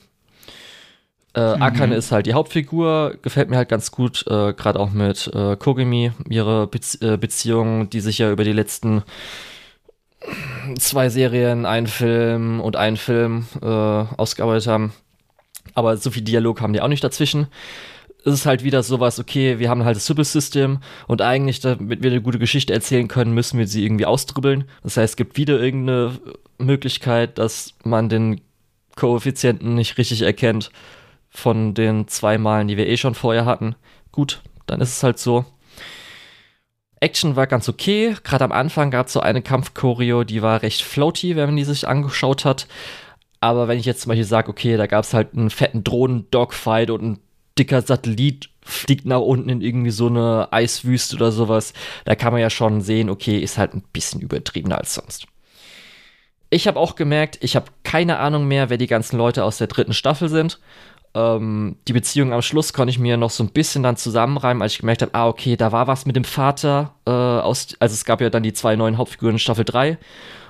äh, 1.35 1.55
mhm. 1.55 1.61
Akane 1.61 1.95
ist 1.95 2.11
halt 2.11 2.25
die 2.25 2.33
Hauptfigur, 2.33 3.17
gefällt 3.21 3.49
mir 3.49 3.57
halt 3.57 3.69
ganz 3.69 3.91
gut, 3.91 4.25
äh, 4.27 4.53
gerade 4.53 4.79
auch 4.79 4.91
mit 4.91 5.29
äh, 5.33 5.57
Kogemi, 5.57 6.11
ihre 6.29 6.67
Bezie 6.67 7.05
äh, 7.05 7.17
Beziehung, 7.17 7.89
die 7.89 7.99
sich 7.99 8.19
ja 8.19 8.31
über 8.31 8.43
die 8.43 8.53
letzten 8.53 9.03
zwei 10.79 11.09
Serien, 11.09 11.65
einen 11.65 11.87
Film 11.87 12.61
und 12.61 12.77
einen 12.77 12.97
Film 12.97 13.47
äh, 13.61 13.65
ausgearbeitet 13.65 14.67
haben. 14.67 14.93
Aber 15.73 15.97
so 15.97 16.09
viel 16.09 16.23
Dialog 16.23 16.61
haben 16.61 16.73
die 16.73 16.81
auch 16.81 16.87
nicht 16.87 17.03
dazwischen. 17.03 17.47
Es 18.23 18.33
ist 18.33 18.45
halt 18.45 18.63
wieder 18.63 18.81
sowas, 18.81 19.19
okay, 19.19 19.59
wir 19.59 19.69
haben 19.69 19.83
halt 19.83 19.97
das 19.97 20.05
Sybil-System 20.05 20.79
und 21.07 21.21
eigentlich, 21.21 21.59
damit 21.59 22.01
wir 22.01 22.09
eine 22.09 22.21
gute 22.21 22.39
Geschichte 22.39 22.73
erzählen 22.73 23.07
können, 23.07 23.33
müssen 23.33 23.59
wir 23.59 23.67
sie 23.67 23.83
irgendwie 23.83 24.05
ausdribbeln. 24.05 24.63
Das 24.83 24.97
heißt, 24.97 25.11
es 25.11 25.17
gibt 25.17 25.37
wieder 25.37 25.59
irgendeine 25.61 26.17
Möglichkeit, 26.57 27.37
dass 27.37 27.73
man 27.83 28.09
den 28.09 28.41
Koeffizienten 28.95 29.75
nicht 29.75 29.97
richtig 29.97 30.21
erkennt 30.21 30.71
von 31.35 31.73
den 31.73 32.07
zwei 32.07 32.37
Malen, 32.37 32.67
die 32.67 32.77
wir 32.77 32.87
eh 32.87 32.97
schon 32.97 33.15
vorher 33.15 33.45
hatten. 33.45 33.75
Gut, 34.11 34.41
dann 34.65 34.81
ist 34.81 34.93
es 34.93 35.03
halt 35.03 35.19
so. 35.19 35.45
Action 36.99 37.35
war 37.35 37.45
ganz 37.45 37.69
okay. 37.69 38.15
Gerade 38.23 38.45
am 38.45 38.51
Anfang 38.51 38.89
gab 38.89 39.07
es 39.07 39.13
so 39.13 39.19
eine 39.19 39.41
Kampfchoreo, 39.41 40.23
die 40.23 40.41
war 40.41 40.61
recht 40.61 40.81
floaty, 40.81 41.35
wenn 41.35 41.47
man 41.47 41.57
die 41.57 41.65
sich 41.65 41.87
angeschaut 41.87 42.45
hat. 42.45 42.67
Aber 43.41 43.67
wenn 43.67 43.77
ich 43.77 43.85
jetzt 43.85 44.01
zum 44.01 44.09
Beispiel 44.09 44.23
sage, 44.23 44.49
okay, 44.49 44.77
da 44.77 44.87
gab 44.87 45.03
es 45.03 45.13
halt 45.13 45.33
einen 45.33 45.49
fetten 45.49 45.83
Drohnen-Dogfight 45.83 46.89
und 46.89 47.03
ein 47.03 47.19
dicker 47.59 47.81
Satellit 47.81 48.49
fliegt 48.63 49.05
nach 49.05 49.19
unten 49.19 49.49
in 49.49 49.61
irgendwie 49.61 49.91
so 49.91 50.07
eine 50.07 50.51
Eiswüste 50.51 51.15
oder 51.17 51.31
sowas, 51.31 51.73
da 52.05 52.15
kann 52.15 52.33
man 52.33 52.41
ja 52.41 52.49
schon 52.49 52.81
sehen, 52.81 53.09
okay, 53.09 53.37
ist 53.37 53.57
halt 53.57 53.75
ein 53.75 53.83
bisschen 53.93 54.21
übertriebener 54.21 54.79
als 54.79 54.95
sonst. 54.95 55.27
Ich 56.49 56.67
habe 56.67 56.79
auch 56.79 56.95
gemerkt, 56.95 57.37
ich 57.41 57.55
habe 57.55 57.67
keine 57.83 58.17
Ahnung 58.17 58.47
mehr, 58.47 58.69
wer 58.69 58.77
die 58.77 58.87
ganzen 58.87 59.17
Leute 59.17 59.43
aus 59.43 59.57
der 59.57 59.67
dritten 59.67 59.93
Staffel 59.93 60.29
sind 60.29 60.59
ähm, 61.15 61.77
die 61.87 61.93
Beziehung 61.93 62.33
am 62.33 62.41
Schluss 62.41 62.73
konnte 62.73 62.91
ich 62.91 62.99
mir 62.99 63.15
noch 63.15 63.29
so 63.29 63.41
ein 63.43 63.49
bisschen 63.49 63.81
dann 63.81 63.95
zusammenreimen, 63.95 64.61
als 64.61 64.73
ich 64.73 64.79
gemerkt 64.79 65.01
habe, 65.01 65.15
ah, 65.15 65.27
okay, 65.27 65.55
da 65.55 65.71
war 65.71 65.87
was 65.87 66.05
mit 66.05 66.17
dem 66.17 66.25
Vater 66.25 66.93
äh, 67.07 67.11
aus, 67.11 67.69
also 67.79 67.93
es 67.93 68.03
gab 68.03 68.19
ja 68.19 68.29
dann 68.29 68.43
die 68.43 68.53
zwei 68.53 68.75
neuen 68.75 68.97
Hauptfiguren 68.97 69.35
in 69.35 69.39
Staffel 69.39 69.63
3 69.63 69.97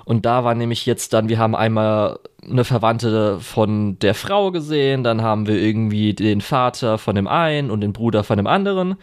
und 0.06 0.26
da 0.26 0.44
war 0.44 0.56
nämlich 0.56 0.88
jetzt 0.88 1.14
dann, 1.14 1.30
wir 1.30 1.38
haben 1.38 1.56
einmal 1.56 2.20
eine 2.44 2.64
Verwandte 2.64 3.40
von 3.40 4.00
der 4.00 4.16
Frau 4.16 4.52
gesehen, 4.52 5.04
dann 5.04 5.22
haben 5.22 5.46
wir 5.46 5.56
irgendwie 5.56 6.14
den 6.14 6.42
Vater 6.42 6.98
von 6.98 7.16
dem 7.16 7.28
einen 7.28 7.70
und 7.70 7.82
den 7.82 7.94
Bruder 7.94 8.24
von 8.24 8.38
dem 8.38 8.48
anderen. 8.48 8.96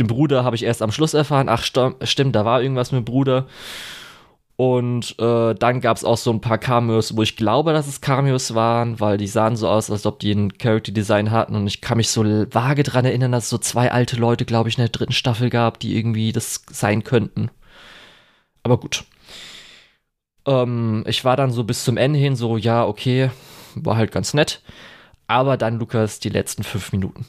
Den 0.00 0.06
Bruder 0.06 0.44
habe 0.44 0.56
ich 0.56 0.64
erst 0.64 0.82
am 0.82 0.92
Schluss 0.92 1.14
erfahren, 1.14 1.48
ach 1.48 1.64
st 1.64 1.78
stimmt, 2.02 2.36
da 2.36 2.44
war 2.44 2.62
irgendwas 2.62 2.92
mit 2.92 3.02
dem 3.02 3.04
Bruder. 3.04 3.46
Und 4.60 5.14
äh, 5.20 5.54
dann 5.54 5.80
gab 5.80 5.96
es 5.96 6.04
auch 6.04 6.16
so 6.16 6.32
ein 6.32 6.40
paar 6.40 6.58
Cameos, 6.58 7.16
wo 7.16 7.22
ich 7.22 7.36
glaube, 7.36 7.72
dass 7.72 7.86
es 7.86 8.00
Cameos 8.00 8.56
waren, 8.56 8.98
weil 8.98 9.16
die 9.16 9.28
sahen 9.28 9.54
so 9.54 9.68
aus, 9.68 9.88
als 9.88 10.04
ob 10.04 10.18
die 10.18 10.32
ein 10.32 10.58
Character 10.58 10.90
Design 10.90 11.30
hatten. 11.30 11.54
Und 11.54 11.68
ich 11.68 11.80
kann 11.80 11.96
mich 11.96 12.10
so 12.10 12.24
vage 12.24 12.82
dran 12.82 13.04
erinnern, 13.04 13.30
dass 13.30 13.44
es 13.44 13.50
so 13.50 13.58
zwei 13.58 13.92
alte 13.92 14.16
Leute, 14.16 14.44
glaube 14.44 14.68
ich, 14.68 14.76
in 14.76 14.82
der 14.82 14.88
dritten 14.88 15.12
Staffel 15.12 15.48
gab, 15.48 15.78
die 15.78 15.96
irgendwie 15.96 16.32
das 16.32 16.64
sein 16.72 17.04
könnten. 17.04 17.50
Aber 18.64 18.78
gut. 18.78 19.04
Ähm, 20.44 21.04
ich 21.06 21.24
war 21.24 21.36
dann 21.36 21.52
so 21.52 21.62
bis 21.62 21.84
zum 21.84 21.96
Ende 21.96 22.18
hin 22.18 22.34
so, 22.34 22.56
ja, 22.56 22.84
okay, 22.84 23.30
war 23.76 23.96
halt 23.96 24.10
ganz 24.10 24.34
nett. 24.34 24.62
Aber 25.28 25.56
dann, 25.56 25.78
Lukas, 25.78 26.18
die 26.18 26.30
letzten 26.30 26.64
fünf 26.64 26.92
Minuten. 26.92 27.26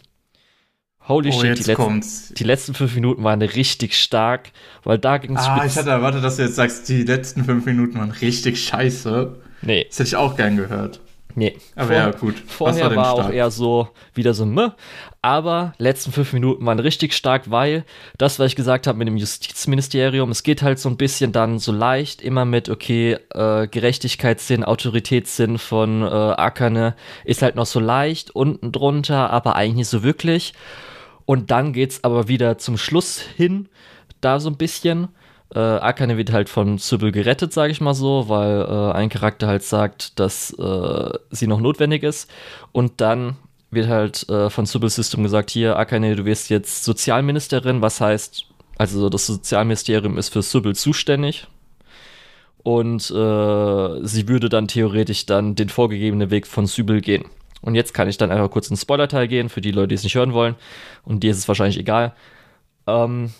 Holy 1.09 1.29
oh, 1.29 1.41
shit, 1.41 1.57
die 1.57 1.63
letzten, 1.63 2.35
die 2.35 2.43
letzten, 2.43 2.73
fünf 2.75 2.93
Minuten 2.93 3.23
waren 3.23 3.41
richtig 3.41 3.95
stark, 3.99 4.51
weil 4.83 4.99
da 4.99 5.17
ging 5.17 5.35
es. 5.35 5.43
Ah, 5.43 5.65
ich 5.65 5.75
hatte 5.75 5.89
erwartet, 5.89 6.23
dass 6.23 6.37
du 6.37 6.43
jetzt 6.43 6.55
sagst, 6.55 6.87
die 6.87 7.03
letzten 7.03 7.43
fünf 7.43 7.65
Minuten 7.65 7.97
waren 7.97 8.11
richtig 8.11 8.63
scheiße. 8.63 9.35
Nee. 9.63 9.85
Das 9.89 9.99
hätte 9.99 10.07
ich 10.09 10.15
auch 10.15 10.37
gern 10.37 10.55
gehört. 10.55 10.99
Nee. 11.35 11.57
Aber 11.75 11.87
Vor, 11.87 11.95
ja, 11.95 12.11
gut. 12.11 12.35
Vorher 12.47 12.95
war, 12.95 12.95
war 12.95 13.13
auch 13.13 13.29
eher 13.31 13.49
so, 13.49 13.89
wieder 14.13 14.33
so, 14.33 14.45
meh. 14.45 14.69
Aber 15.21 15.73
letzten 15.77 16.11
fünf 16.11 16.31
Minuten 16.33 16.65
waren 16.65 16.79
richtig 16.79 17.13
stark, 17.13 17.49
weil 17.49 17.85
das, 18.17 18.39
was 18.39 18.47
ich 18.47 18.55
gesagt 18.55 18.87
habe 18.87 18.97
mit 18.97 19.07
dem 19.07 19.17
Justizministerium, 19.17 20.29
es 20.31 20.43
geht 20.43 20.61
halt 20.61 20.79
so 20.79 20.89
ein 20.89 20.97
bisschen 20.97 21.31
dann 21.31 21.59
so 21.59 21.71
leicht 21.71 22.21
immer 22.21 22.45
mit, 22.45 22.69
okay, 22.69 23.17
äh, 23.33 23.67
Gerechtigkeitssinn, 23.67 24.63
Autoritätssinn 24.63 25.57
von 25.57 26.03
äh, 26.03 26.05
Akane 26.05 26.95
ist 27.25 27.41
halt 27.41 27.55
noch 27.55 27.65
so 27.65 27.79
leicht 27.79 28.31
unten 28.31 28.71
drunter, 28.71 29.29
aber 29.31 29.55
eigentlich 29.55 29.75
nicht 29.75 29.89
so 29.89 30.03
wirklich. 30.03 30.53
Und 31.29 31.51
dann 31.51 31.74
geht's 31.74 32.03
aber 32.03 32.27
wieder 32.27 32.57
zum 32.57 32.75
Schluss 32.75 33.19
hin, 33.19 33.69
da 34.19 34.39
so 34.39 34.50
ein 34.50 34.57
bisschen. 34.57 35.09
Äh, 35.53 35.59
Akane 35.59 36.17
wird 36.17 36.31
halt 36.31 36.50
von 36.50 36.79
Sybil 36.79 37.12
gerettet, 37.12 37.53
sage 37.53 37.71
ich 37.71 37.81
mal 37.81 37.93
so, 37.93 38.29
weil 38.29 38.62
äh, 38.62 38.93
ein 38.93 39.09
Charakter 39.09 39.45
halt 39.45 39.62
sagt, 39.62 40.19
dass 40.19 40.51
äh, 40.57 41.12
sie 41.29 41.45
noch 41.45 41.59
notwendig 41.59 42.01
ist. 42.01 42.31
Und 42.71 43.00
dann 43.00 43.36
wird 43.69 43.89
halt 43.89 44.27
äh, 44.27 44.50
von 44.50 44.65
Sybil 44.65 44.89
System 44.89 45.21
gesagt, 45.21 45.51
hier, 45.51 45.77
Akane, 45.77 46.15
du 46.15 46.25
wirst 46.25 46.50
jetzt 46.50 46.83
Sozialministerin, 46.83 47.83
was 47.83 48.01
heißt, 48.01 48.45
also 48.79 49.07
das 49.12 49.27
Sozialministerium 49.27 50.17
ist 50.17 50.29
für 50.29 50.41
Sybil 50.41 50.74
zuständig. 50.74 51.45
Und 52.63 53.12
äh, 53.12 54.03
sie 54.03 54.27
würde 54.27 54.50
dann 54.50 54.67
theoretisch 54.67 55.27
dann 55.27 55.53
den 55.53 55.69
vorgegebenen 55.69 56.31
Weg 56.31 56.48
von 56.48 56.65
Sybil 56.65 57.01
gehen. 57.01 57.25
Und 57.61 57.75
jetzt 57.75 57.93
kann 57.93 58.07
ich 58.07 58.17
dann 58.17 58.31
einfach 58.31 58.49
kurz 58.49 58.67
in 58.67 58.75
den 58.75 58.81
Spoiler-Teil 58.81 59.27
gehen, 59.27 59.49
für 59.49 59.61
die 59.61 59.71
Leute, 59.71 59.89
die 59.89 59.95
es 59.95 60.03
nicht 60.03 60.15
hören 60.15 60.33
wollen. 60.33 60.55
Und 61.03 61.23
dir 61.23 61.31
ist 61.31 61.37
es 61.37 61.47
wahrscheinlich 61.47 61.77
egal. 61.77 62.15
Ähm, 62.87 63.33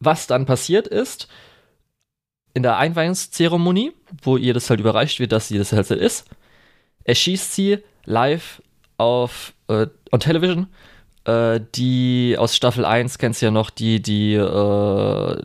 was 0.00 0.26
dann 0.26 0.46
passiert 0.46 0.88
ist, 0.88 1.28
in 2.54 2.62
der 2.62 2.76
Einweihungszeremonie, 2.76 3.92
wo 4.22 4.36
ihr 4.36 4.54
das 4.54 4.68
halt 4.68 4.80
überreicht 4.80 5.20
wird, 5.20 5.32
dass 5.32 5.48
sie 5.48 5.58
das 5.58 5.72
halt 5.72 5.90
ist, 5.90 6.28
erschießt 7.04 7.54
sie 7.54 7.78
live 8.04 8.62
auf 8.98 9.54
äh, 9.68 9.86
on 10.10 10.20
Television. 10.20 10.66
Äh, 11.24 11.60
die 11.74 12.36
aus 12.38 12.56
Staffel 12.56 12.84
1 12.84 13.18
kennst 13.18 13.40
du 13.40 13.46
ja 13.46 13.52
noch, 13.52 13.70
die, 13.70 14.02
die 14.02 14.34
äh, 14.34 15.42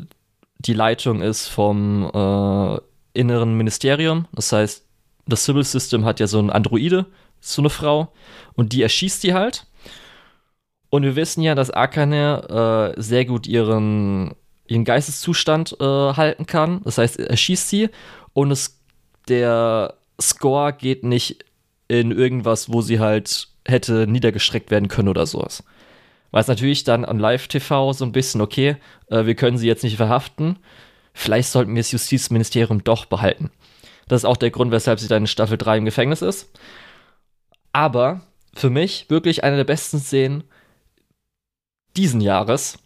die 0.59 0.73
Leitung 0.73 1.21
ist 1.21 1.47
vom 1.47 2.09
äh, 2.13 2.79
inneren 3.13 3.55
Ministerium. 3.55 4.25
Das 4.31 4.51
heißt, 4.51 4.85
das 5.27 5.45
Civil 5.45 5.63
System 5.63 6.05
hat 6.05 6.19
ja 6.19 6.27
so 6.27 6.39
ein 6.39 6.49
Androide, 6.49 7.05
so 7.39 7.61
eine 7.61 7.69
Frau, 7.69 8.11
und 8.55 8.73
die 8.73 8.81
erschießt 8.81 9.23
die 9.23 9.33
halt. 9.33 9.65
Und 10.89 11.03
wir 11.03 11.15
wissen 11.15 11.41
ja, 11.41 11.55
dass 11.55 11.71
Akane 11.71 12.93
äh, 12.97 13.01
sehr 13.01 13.25
gut 13.25 13.45
ihren, 13.45 14.35
ihren 14.67 14.85
Geisteszustand 14.85 15.75
äh, 15.79 15.83
halten 15.83 16.45
kann. 16.45 16.81
Das 16.83 16.97
heißt, 16.97 17.19
er 17.19 17.37
schießt 17.37 17.69
sie 17.69 17.89
und 18.33 18.51
es, 18.51 18.79
der 19.27 19.95
Score 20.19 20.73
geht 20.73 21.03
nicht 21.03 21.45
in 21.87 22.11
irgendwas, 22.11 22.71
wo 22.71 22.81
sie 22.81 22.99
halt 22.99 23.49
hätte 23.65 24.07
niedergestreckt 24.07 24.71
werden 24.71 24.87
können 24.87 25.09
oder 25.09 25.25
sowas. 25.25 25.63
Weil 26.31 26.41
es 26.41 26.47
natürlich 26.47 26.83
dann 26.83 27.05
an 27.05 27.19
Live-TV 27.19 27.93
so 27.93 28.05
ein 28.05 28.11
bisschen, 28.11 28.41
okay, 28.41 28.77
äh, 29.07 29.25
wir 29.25 29.35
können 29.35 29.57
sie 29.57 29.67
jetzt 29.67 29.83
nicht 29.83 29.97
verhaften. 29.97 30.59
Vielleicht 31.13 31.49
sollten 31.49 31.75
wir 31.75 31.81
das 31.81 31.91
Justizministerium 31.91 32.83
doch 32.83 33.05
behalten. 33.05 33.51
Das 34.07 34.21
ist 34.21 34.25
auch 34.25 34.37
der 34.37 34.51
Grund, 34.51 34.71
weshalb 34.71 34.99
sie 34.99 35.07
dann 35.07 35.23
in 35.23 35.27
Staffel 35.27 35.57
3 35.57 35.79
im 35.79 35.85
Gefängnis 35.85 36.21
ist. 36.21 36.49
Aber 37.77 38.21
für 38.55 38.71
mich 38.71 39.07
wirklich 39.07 39.43
eine 39.43 39.55
der 39.55 39.63
besten 39.63 39.99
Szenen 39.99 40.45
diesen 41.95 42.21
Jahres 42.21 42.79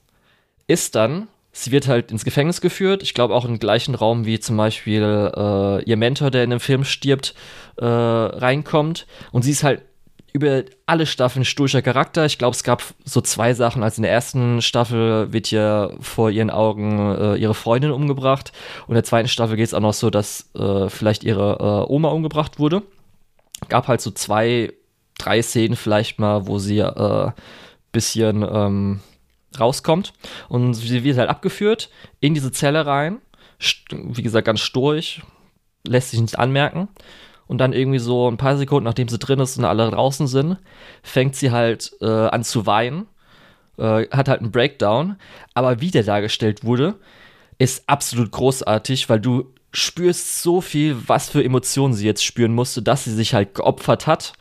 ist 0.67 0.95
dann, 0.95 1.29
sie 1.53 1.71
wird 1.71 1.87
halt 1.87 2.11
ins 2.11 2.25
Gefängnis 2.25 2.59
geführt. 2.59 3.01
Ich 3.01 3.13
glaube 3.13 3.33
auch 3.33 3.45
im 3.45 3.57
gleichen 3.57 3.95
Raum 3.95 4.25
wie 4.25 4.37
zum 4.41 4.57
Beispiel 4.57 5.31
äh, 5.33 5.81
ihr 5.85 5.95
Mentor, 5.95 6.29
der 6.29 6.43
in 6.43 6.49
dem 6.49 6.59
Film 6.59 6.83
stirbt, 6.83 7.35
äh, 7.77 7.85
reinkommt. 7.85 9.07
Und 9.31 9.43
sie 9.43 9.51
ist 9.51 9.63
halt 9.63 9.81
über 10.33 10.63
alle 10.87 11.05
Staffeln 11.05 11.45
stoischer 11.45 11.81
Charakter. 11.81 12.25
Ich 12.25 12.37
glaube, 12.37 12.57
es 12.57 12.63
gab 12.63 12.83
so 13.05 13.21
zwei 13.21 13.53
Sachen. 13.53 13.83
Also 13.83 13.99
in 13.99 14.03
der 14.03 14.11
ersten 14.11 14.61
Staffel 14.61 15.31
wird 15.31 15.51
ja 15.51 15.91
vor 16.01 16.31
ihren 16.31 16.49
Augen 16.49 17.15
äh, 17.15 17.35
ihre 17.35 17.53
Freundin 17.53 17.91
umgebracht. 17.91 18.51
Und 18.87 18.89
in 18.89 18.95
der 18.95 19.05
zweiten 19.05 19.29
Staffel 19.29 19.55
geht 19.55 19.67
es 19.67 19.73
auch 19.73 19.79
noch 19.79 19.93
so, 19.93 20.09
dass 20.09 20.49
äh, 20.53 20.89
vielleicht 20.89 21.23
ihre 21.23 21.85
äh, 21.87 21.89
Oma 21.89 22.09
umgebracht 22.09 22.59
wurde. 22.59 22.81
Gab 23.69 23.87
halt 23.87 24.01
so 24.01 24.11
zwei, 24.11 24.73
drei 25.25 25.41
Szenen 25.41 25.75
vielleicht 25.75 26.19
mal, 26.19 26.47
wo 26.47 26.59
sie 26.59 26.79
äh, 26.79 27.31
bisschen 27.91 28.43
ähm, 28.43 28.99
rauskommt. 29.59 30.13
Und 30.49 30.73
sie 30.73 31.03
wird 31.03 31.17
halt 31.17 31.29
abgeführt 31.29 31.89
in 32.19 32.33
diese 32.33 32.51
Zelle 32.51 32.85
rein. 32.85 33.19
Wie 33.91 34.23
gesagt, 34.23 34.45
ganz 34.45 34.61
stoisch. 34.61 35.21
Lässt 35.85 36.11
sich 36.11 36.21
nicht 36.21 36.39
anmerken. 36.39 36.87
Und 37.47 37.57
dann 37.57 37.73
irgendwie 37.73 37.99
so 37.99 38.29
ein 38.29 38.37
paar 38.37 38.57
Sekunden, 38.57 38.85
nachdem 38.85 39.09
sie 39.09 39.17
drin 39.19 39.39
ist 39.39 39.57
und 39.57 39.65
alle 39.65 39.89
draußen 39.91 40.27
sind, 40.27 40.57
fängt 41.03 41.35
sie 41.35 41.51
halt 41.51 41.91
äh, 41.99 42.05
an 42.05 42.43
zu 42.43 42.65
weinen. 42.65 43.07
Äh, 43.77 44.07
hat 44.09 44.29
halt 44.29 44.41
einen 44.41 44.51
Breakdown. 44.51 45.17
Aber 45.53 45.81
wie 45.81 45.91
der 45.91 46.03
dargestellt 46.03 46.63
wurde, 46.63 46.95
ist 47.57 47.83
absolut 47.87 48.31
großartig, 48.31 49.09
weil 49.09 49.19
du 49.19 49.53
spürst 49.73 50.41
so 50.41 50.61
viel, 50.61 50.97
was 51.07 51.29
für 51.29 51.43
Emotionen 51.43 51.93
sie 51.93 52.05
jetzt 52.05 52.23
spüren 52.23 52.53
musste, 52.53 52.81
dass 52.81 53.05
sie 53.05 53.13
sich 53.13 53.33
halt 53.33 53.53
geopfert 53.55 54.07
hat, 54.07 54.33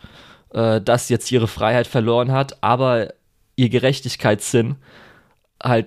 äh, 0.52 0.80
dass 0.80 1.08
jetzt 1.08 1.30
ihre 1.32 1.48
Freiheit 1.48 1.86
verloren 1.86 2.32
hat, 2.32 2.62
aber 2.62 3.14
ihr 3.56 3.68
Gerechtigkeitssinn 3.68 4.76
halt 5.62 5.86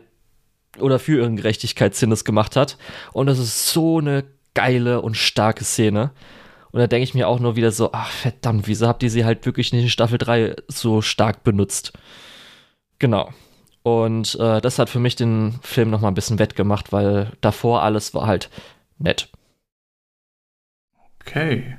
oder 0.80 1.00
für 1.00 1.20
ihren 1.20 1.36
Gerechtigkeitssinn 1.36 2.10
das 2.10 2.26
gemacht 2.26 2.56
hat. 2.56 2.78
Und 3.12 3.28
das 3.28 3.40
ist 3.40 3.70
so 3.70 4.00
eine 4.00 4.24
geile 4.54 5.02
und 5.02 5.16
starke 5.16 5.64
Szene. 5.64 6.12
Und 6.72 6.80
da 6.80 6.88
denke 6.88 7.04
ich 7.04 7.14
mir 7.14 7.28
auch 7.28 7.40
nur 7.40 7.56
wieder 7.56 7.72
so, 7.72 7.92
ach 7.92 8.10
verdammt, 8.10 8.68
wieso 8.68 8.88
habt 8.88 9.04
ihr 9.04 9.12
sie 9.12 9.26
halt 9.26 9.46
wirklich 9.46 9.72
nicht 9.74 9.84
in 9.84 9.90
Staffel 9.90 10.18
3 10.18 10.56
so 10.68 11.02
stark 11.02 11.44
benutzt? 11.44 11.94
Genau. 12.98 13.32
Und 13.84 14.36
äh, 14.40 14.62
das 14.62 14.80
hat 14.80 14.90
für 14.90 15.00
mich 15.00 15.16
den 15.16 15.60
Film 15.62 15.90
nochmal 15.90 16.12
ein 16.12 16.16
bisschen 16.16 16.40
wettgemacht, 16.40 16.92
weil 16.92 17.32
davor 17.42 17.84
alles 17.84 18.14
war 18.14 18.26
halt 18.26 18.50
nett. 18.98 19.30
Okay. 21.22 21.78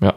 Ja. 0.00 0.14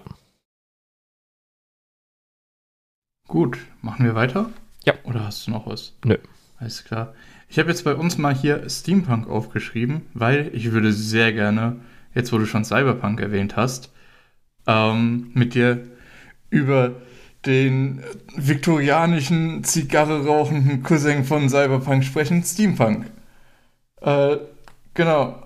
Gut, 3.31 3.59
machen 3.81 4.03
wir 4.03 4.13
weiter? 4.13 4.49
Ja. 4.83 4.93
Oder 5.05 5.23
hast 5.23 5.47
du 5.47 5.51
noch 5.51 5.65
was? 5.65 5.93
Nö. 6.03 6.17
Alles 6.59 6.83
klar. 6.83 7.13
Ich 7.47 7.59
habe 7.59 7.69
jetzt 7.69 7.85
bei 7.85 7.95
uns 7.95 8.17
mal 8.17 8.35
hier 8.35 8.69
Steampunk 8.69 9.29
aufgeschrieben, 9.29 10.01
weil 10.13 10.51
ich 10.53 10.73
würde 10.73 10.91
sehr 10.91 11.31
gerne, 11.31 11.77
jetzt 12.13 12.33
wo 12.33 12.37
du 12.37 12.45
schon 12.45 12.65
Cyberpunk 12.65 13.21
erwähnt 13.21 13.55
hast, 13.55 13.89
ähm, 14.67 15.31
mit 15.33 15.53
dir 15.53 15.81
über 16.49 16.95
den 17.45 18.03
viktorianischen, 18.35 19.63
Zigarre 19.63 20.25
rauchenden 20.25 20.83
Cousin 20.83 21.23
von 21.23 21.47
Cyberpunk 21.47 22.03
sprechen, 22.03 22.43
Steampunk. 22.43 23.05
Äh, 24.01 24.39
genau. 24.93 25.41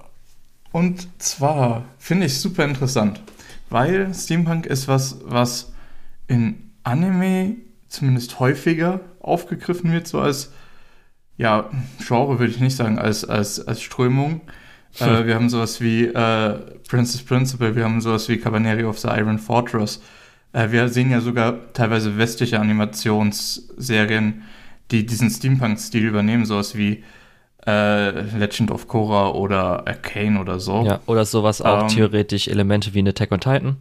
Und 0.71 1.07
zwar 1.21 1.85
finde 1.99 2.25
ich 2.25 2.39
super 2.39 2.65
interessant, 2.65 3.21
weil 3.69 4.11
Steampunk 4.15 4.65
ist 4.65 4.87
was, 4.87 5.19
was 5.23 5.71
in 6.27 6.71
Anime 6.81 7.57
zumindest 7.95 8.39
häufiger 8.39 9.01
aufgegriffen 9.19 9.91
wird, 9.91 10.07
so 10.07 10.19
als, 10.19 10.53
ja, 11.37 11.69
Genre 12.05 12.39
würde 12.39 12.51
ich 12.51 12.59
nicht 12.59 12.75
sagen, 12.75 12.99
als, 12.99 13.25
als, 13.25 13.65
als 13.65 13.81
Strömung. 13.81 14.41
Hm. 14.41 14.41
Äh, 14.97 15.27
wir 15.27 15.35
haben 15.35 15.49
sowas 15.49 15.81
wie 15.81 16.05
äh, 16.05 16.53
Princess 16.87 17.21
Principle, 17.21 17.75
wir 17.75 17.83
haben 17.83 17.99
sowas 17.99 18.29
wie 18.29 18.37
Cabaneri 18.37 18.85
of 18.85 18.97
the 18.97 19.09
Iron 19.09 19.37
Fortress. 19.37 20.01
Äh, 20.53 20.71
wir 20.71 20.87
sehen 20.87 21.11
ja 21.11 21.19
sogar 21.19 21.73
teilweise 21.73 22.17
westliche 22.17 22.61
Animationsserien, 22.61 24.43
die 24.91 25.05
diesen 25.05 25.29
Steampunk-Stil 25.29 26.05
übernehmen, 26.05 26.45
sowas 26.45 26.77
wie 26.77 27.03
äh, 27.67 28.21
Legend 28.37 28.71
of 28.71 28.87
Korra 28.87 29.31
oder 29.31 29.85
Arcane 29.85 30.39
oder 30.39 30.61
so. 30.61 30.85
Ja, 30.85 31.01
oder 31.07 31.25
sowas 31.25 31.61
auch 31.61 31.81
ähm, 31.81 31.87
theoretisch 31.89 32.47
Elemente 32.47 32.93
wie 32.93 32.99
eine 32.99 33.09
Attack 33.09 33.33
on 33.33 33.41
Titan. 33.41 33.77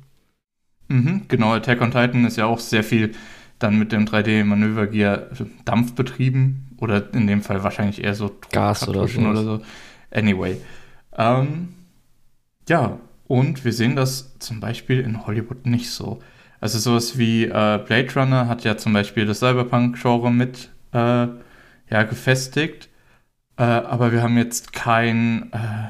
Mhm, 0.89 1.23
genau, 1.29 1.53
Attack 1.55 1.81
on 1.81 1.93
Titan 1.93 2.25
ist 2.25 2.37
ja 2.37 2.47
auch 2.47 2.59
sehr 2.59 2.83
viel 2.83 3.13
dann 3.59 3.79
mit 3.79 3.93
dem 3.93 4.05
3D-Manövergear 4.05 5.29
Dampf 5.65 5.95
betrieben 5.95 6.77
oder 6.79 7.13
in 7.15 7.27
dem 7.27 7.43
Fall 7.43 7.63
wahrscheinlich 7.63 8.03
eher 8.03 8.15
so 8.15 8.31
Gas 8.51 8.89
oder 8.89 9.07
so. 9.09 9.21
oder 9.21 9.43
so. 9.43 9.61
Anyway. 10.11 10.59
Ähm, 11.17 11.75
ja, 12.69 12.99
und 13.27 13.65
wir 13.65 13.73
sehen 13.73 13.97
das 13.97 14.39
zum 14.39 14.61
Beispiel 14.61 15.01
in 15.01 15.27
Hollywood 15.27 15.67
nicht 15.67 15.91
so. 15.91 16.21
Also 16.61 16.79
sowas 16.79 17.19
wie 17.19 17.45
äh, 17.45 17.49
Blade 17.85 18.09
Runner 18.15 18.49
hat 18.49 18.65
ja 18.65 18.77
zum 18.77 18.93
Beispiel 18.93 19.27
das 19.27 19.41
Cyberpunk-Genre 19.41 20.31
mit 20.31 20.71
äh, 20.93 20.99
ja, 20.99 22.03
gefestigt. 22.09 22.89
Äh, 23.57 23.63
aber 23.63 24.13
wir 24.13 24.23
haben 24.23 24.37
jetzt 24.37 24.73
keinen 24.73 25.53
äh, 25.53 25.89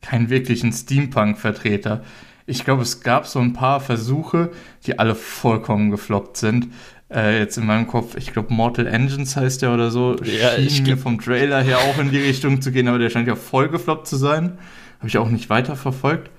keinen 0.00 0.30
wirklichen 0.30 0.72
Steampunk-Vertreter. 0.72 2.02
Ich 2.46 2.64
glaube, 2.64 2.82
es 2.82 3.02
gab 3.02 3.26
so 3.26 3.38
ein 3.38 3.52
paar 3.52 3.80
Versuche, 3.80 4.50
die 4.86 4.98
alle 4.98 5.14
vollkommen 5.14 5.90
gefloppt 5.90 6.36
sind. 6.36 6.68
Äh, 7.12 7.40
jetzt 7.40 7.58
in 7.58 7.66
meinem 7.66 7.86
Kopf, 7.86 8.16
ich 8.16 8.32
glaube, 8.32 8.54
Mortal 8.54 8.86
Engines 8.86 9.36
heißt 9.36 9.62
der 9.62 9.74
oder 9.74 9.90
so. 9.90 10.16
Ja, 10.22 10.56
schien 10.68 10.84
mir 10.84 10.96
vom 10.96 11.20
Trailer 11.20 11.60
her 11.60 11.78
auch 11.78 11.98
in 11.98 12.10
die 12.10 12.18
Richtung 12.18 12.60
zu 12.60 12.70
gehen, 12.70 12.86
aber 12.86 12.98
der 12.98 13.10
scheint 13.10 13.26
ja 13.26 13.36
voll 13.36 13.68
gefloppt 13.68 14.06
zu 14.06 14.16
sein. 14.16 14.58
Habe 14.98 15.08
ich 15.08 15.18
auch 15.18 15.28
nicht 15.28 15.50
weiter 15.50 15.76
verfolgt. 15.76 16.30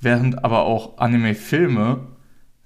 Während 0.00 0.44
aber 0.44 0.62
auch 0.62 0.98
Anime-Filme 0.98 2.00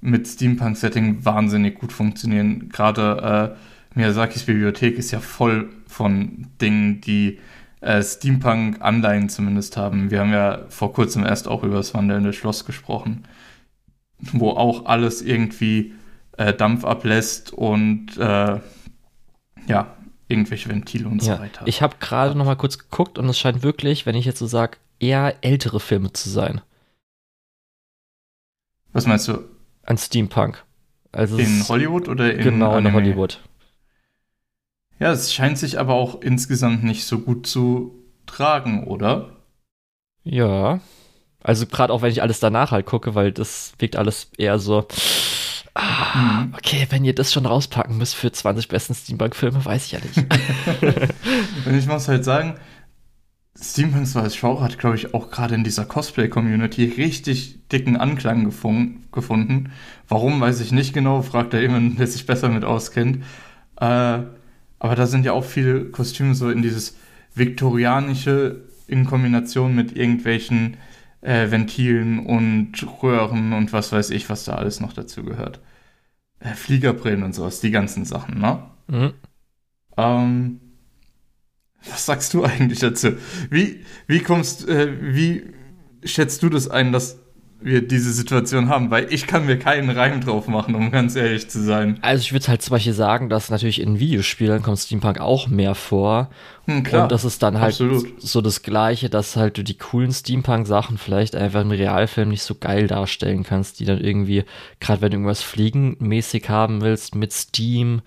mit 0.00 0.28
Steampunk-Setting 0.28 1.24
wahnsinnig 1.24 1.78
gut 1.78 1.92
funktionieren. 1.92 2.68
Gerade 2.68 3.56
äh, 3.56 3.98
Miyazakis 3.98 4.44
Bibliothek 4.44 4.96
ist 4.98 5.10
ja 5.10 5.20
voll 5.20 5.70
von 5.86 6.46
Dingen, 6.60 7.00
die 7.00 7.38
äh, 7.80 8.02
Steampunk-Anleihen 8.02 9.28
zumindest 9.28 9.76
haben. 9.76 10.10
Wir 10.10 10.20
haben 10.20 10.32
ja 10.32 10.66
vor 10.68 10.92
kurzem 10.92 11.24
erst 11.24 11.48
auch 11.48 11.64
über 11.64 11.76
das 11.76 11.94
wandelnde 11.94 12.32
Schloss 12.32 12.64
gesprochen, 12.64 13.24
wo 14.32 14.50
auch 14.50 14.86
alles 14.86 15.22
irgendwie 15.22 15.94
äh, 16.36 16.52
Dampf 16.54 16.84
ablässt 16.84 17.52
und 17.52 18.16
äh, 18.16 18.60
ja, 19.66 19.96
irgendwelche 20.28 20.68
Ventile 20.68 21.08
und 21.08 21.22
ja, 21.22 21.36
so 21.36 21.42
weiter. 21.42 21.62
Ich 21.66 21.82
habe 21.82 21.96
gerade 22.00 22.36
noch 22.36 22.44
mal 22.44 22.56
kurz 22.56 22.78
geguckt 22.78 23.18
und 23.18 23.28
es 23.28 23.38
scheint 23.38 23.62
wirklich, 23.62 24.06
wenn 24.06 24.14
ich 24.14 24.24
jetzt 24.24 24.38
so 24.38 24.46
sage, 24.46 24.78
eher 24.98 25.36
ältere 25.42 25.80
Filme 25.80 26.12
zu 26.12 26.28
sein. 26.30 26.60
Was 28.92 29.06
meinst 29.06 29.28
du? 29.28 29.38
An 29.84 29.98
Steampunk. 29.98 30.64
Also 31.12 31.38
in 31.38 31.66
Hollywood 31.68 32.08
oder 32.08 32.32
in 32.34 32.42
Genau, 32.42 32.72
Anime? 32.72 32.88
in 32.88 32.94
Hollywood. 32.94 33.40
Ja, 34.98 35.12
es 35.12 35.32
scheint 35.32 35.58
sich 35.58 35.78
aber 35.80 35.94
auch 35.94 36.20
insgesamt 36.20 36.84
nicht 36.84 37.04
so 37.04 37.20
gut 37.20 37.46
zu 37.46 37.94
tragen, 38.26 38.84
oder? 38.84 39.36
Ja. 40.22 40.80
Also 41.42 41.66
gerade 41.66 41.92
auch 41.92 42.02
wenn 42.02 42.12
ich 42.12 42.22
alles 42.22 42.38
danach 42.38 42.70
halt 42.70 42.84
gucke, 42.86 43.14
weil 43.14 43.32
das 43.32 43.72
wirkt 43.78 43.96
alles 43.96 44.30
eher 44.36 44.58
so. 44.58 44.86
Ah, 45.74 46.42
mhm. 46.42 46.54
okay, 46.54 46.86
wenn 46.90 47.04
ihr 47.04 47.14
das 47.14 47.32
schon 47.32 47.46
rauspacken 47.46 47.96
müsst 47.96 48.14
für 48.14 48.32
20 48.32 48.68
besten 48.68 48.94
Steampunk-Filme, 48.94 49.64
weiß 49.64 49.86
ich 49.86 49.92
ja 49.92 50.00
nicht. 50.00 50.16
Und 51.66 51.78
ich 51.78 51.86
muss 51.86 52.08
halt 52.08 52.24
sagen, 52.24 52.54
Steampunk 53.60 54.06
so 54.06 54.20
als 54.20 54.38
Genre 54.38 54.62
hat, 54.62 54.78
glaube 54.78 54.96
ich, 54.96 55.14
auch 55.14 55.30
gerade 55.30 55.54
in 55.54 55.64
dieser 55.64 55.84
Cosplay-Community 55.84 56.84
richtig 56.96 57.68
dicken 57.68 57.96
Anklang 57.96 58.44
gefunden. 58.44 59.72
Warum, 60.08 60.40
weiß 60.40 60.60
ich 60.60 60.72
nicht 60.72 60.92
genau, 60.92 61.22
fragt 61.22 61.52
da 61.52 61.58
jemand, 61.58 61.98
der 61.98 62.06
sich 62.06 62.26
besser 62.26 62.48
mit 62.48 62.64
auskennt. 62.64 63.24
Äh, 63.76 64.20
aber 64.78 64.94
da 64.96 65.06
sind 65.06 65.24
ja 65.26 65.32
auch 65.32 65.44
viele 65.44 65.86
Kostüme 65.86 66.34
so 66.34 66.50
in 66.50 66.62
dieses 66.62 66.96
viktorianische 67.34 68.62
in 68.86 69.04
Kombination 69.04 69.74
mit 69.74 69.96
irgendwelchen 69.96 70.78
äh, 71.20 71.50
Ventilen 71.50 72.26
und 72.26 72.72
Röhren 73.02 73.52
und 73.52 73.72
was 73.72 73.92
weiß 73.92 74.10
ich, 74.10 74.28
was 74.30 74.44
da 74.44 74.54
alles 74.54 74.80
noch 74.80 74.92
dazu 74.92 75.22
gehört. 75.24 75.60
Äh, 76.40 76.54
Fliegerbrillen 76.54 77.22
und 77.22 77.34
sowas, 77.34 77.60
die 77.60 77.70
ganzen 77.70 78.04
Sachen, 78.04 78.40
ne? 78.40 78.62
Mhm. 78.88 79.12
Ähm, 79.96 80.60
was 81.88 82.06
sagst 82.06 82.34
du 82.34 82.44
eigentlich 82.44 82.80
dazu? 82.80 83.12
Wie, 83.50 83.84
wie 84.06 84.20
kommst, 84.20 84.68
äh, 84.68 85.14
wie 85.14 85.54
schätzt 86.04 86.42
du 86.42 86.48
das 86.48 86.68
ein, 86.68 86.92
dass 86.92 87.18
wir 87.62 87.86
diese 87.86 88.12
Situation 88.12 88.68
haben, 88.68 88.90
weil 88.90 89.12
ich 89.12 89.26
kann 89.26 89.44
mir 89.44 89.58
keinen 89.58 89.90
Reim 89.90 90.20
drauf 90.20 90.48
machen, 90.48 90.74
um 90.74 90.90
ganz 90.90 91.14
ehrlich 91.14 91.50
zu 91.50 91.62
sein. 91.62 91.98
Also 92.00 92.22
ich 92.22 92.32
würde 92.32 92.48
halt 92.48 92.62
zum 92.62 92.72
Beispiel 92.72 92.94
sagen, 92.94 93.28
dass 93.28 93.50
natürlich 93.50 93.80
in 93.80 93.98
Videospielen 93.98 94.62
kommt 94.62 94.78
Steampunk 94.78 95.20
auch 95.20 95.48
mehr 95.48 95.74
vor. 95.74 96.30
Hm, 96.64 96.82
klar, 96.82 97.02
und 97.02 97.12
das 97.12 97.24
ist 97.24 97.42
dann 97.42 97.60
halt 97.60 97.72
absolut. 97.72 98.20
so 98.20 98.40
das 98.40 98.62
Gleiche, 98.62 99.10
dass 99.10 99.36
halt 99.36 99.58
du 99.58 99.64
die 99.64 99.76
coolen 99.76 100.12
Steampunk-Sachen 100.12 100.96
vielleicht 100.96 101.36
einfach 101.36 101.60
im 101.60 101.70
Realfilm 101.70 102.30
nicht 102.30 102.42
so 102.42 102.54
geil 102.54 102.86
darstellen 102.86 103.42
kannst, 103.42 103.78
die 103.78 103.84
dann 103.84 104.00
irgendwie, 104.00 104.44
gerade 104.80 105.02
wenn 105.02 105.10
du 105.10 105.16
irgendwas 105.16 105.42
fliegenmäßig 105.42 106.48
haben 106.48 106.80
willst, 106.80 107.14
mit 107.14 107.32
Steam. 107.32 108.00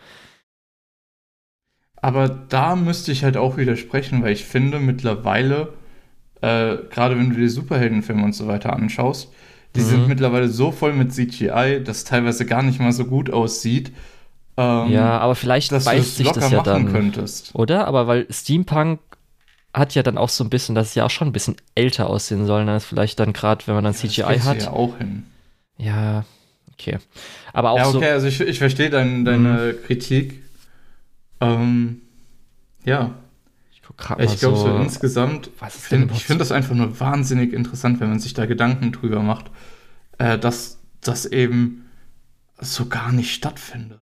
Aber 1.96 2.28
da 2.28 2.76
müsste 2.76 3.12
ich 3.12 3.24
halt 3.24 3.38
auch 3.38 3.56
widersprechen, 3.58 4.24
weil 4.24 4.34
ich 4.34 4.46
finde 4.46 4.80
mittlerweile, 4.80 5.74
äh, 6.42 6.76
gerade 6.90 7.18
wenn 7.18 7.30
du 7.30 7.36
die 7.36 7.48
Superheldenfilme 7.48 8.24
und 8.24 8.34
so 8.34 8.48
weiter 8.48 8.74
anschaust, 8.74 9.32
die 9.76 9.82
mhm. 9.82 9.86
sind 9.86 10.08
mittlerweile 10.08 10.50
so 10.50 10.72
voll 10.72 10.94
mit 10.94 11.14
CGI, 11.14 11.82
dass 11.84 12.04
teilweise 12.04 12.46
gar 12.46 12.64
nicht 12.64 12.80
mal 12.80 12.92
so 12.92 13.06
gut 13.06 13.32
aussieht. 13.32 13.92
Ähm, 14.56 14.92
ja, 14.92 15.18
aber 15.18 15.36
vielleicht 15.36 15.72
dass 15.72 15.86
beißt 15.86 16.18
sich 16.18 16.32
das 16.32 16.52
ja 16.52 16.62
dann. 16.62 16.92
Könntest. 16.92 17.56
Oder? 17.56 17.88
Aber 17.88 18.08
weil 18.08 18.28
Steampunk 18.30 19.00
hat 19.74 19.96
ja 19.96 20.04
dann 20.04 20.18
auch 20.18 20.30
so 20.30 20.44
ein 20.44 20.50
bisschen, 20.50 20.76
dass 20.76 20.90
es 20.90 20.96
ja 20.96 21.06
auch 21.06 21.10
schon 21.10 21.30
ein 21.30 21.32
bisschen 21.32 21.56
älter 21.74 22.08
aussehen 22.08 22.46
soll, 22.46 22.68
als 22.70 22.86
vielleicht 22.86 23.20
dann 23.20 23.34
gerade, 23.34 23.66
wenn 23.66 23.76
man 23.76 23.84
dann 23.84 23.94
ja, 23.94 24.00
CGI 24.00 24.36
das 24.36 24.44
hat. 24.44 24.64
ja 24.64 24.72
auch 24.72 24.98
hin. 24.98 25.26
Ja, 25.78 26.26
okay. 26.74 27.00
Aber 27.52 27.72
auch 27.72 27.78
ja, 27.78 27.88
okay, 27.88 28.00
so, 28.00 28.06
also 28.06 28.28
ich, 28.28 28.42
ich 28.42 28.60
verstehe 28.60 28.92
dein, 28.92 29.26
deine 29.26 29.74
mhm. 29.74 29.86
Kritik. 29.86 30.44
Ähm, 31.42 32.02
ja. 32.86 33.16
Ich, 34.18 34.34
ich 34.34 34.40
glaube 34.40 34.58
so, 34.58 34.68
so, 34.68 34.78
insgesamt, 34.78 35.50
find, 35.70 36.12
ich 36.12 36.26
finde 36.26 36.40
das 36.40 36.52
einfach 36.52 36.76
nur 36.76 37.00
wahnsinnig 37.00 37.54
interessant, 37.54 38.00
wenn 38.00 38.10
man 38.10 38.20
sich 38.20 38.34
da 38.34 38.46
Gedanken 38.46 38.92
drüber 38.92 39.22
macht, 39.22 39.52
äh, 40.18 40.38
dass 40.38 40.80
das 41.02 41.26
eben 41.26 41.86
so 42.60 42.88
gar 42.88 43.12
nicht 43.12 43.34
stattfindet. 43.34 44.00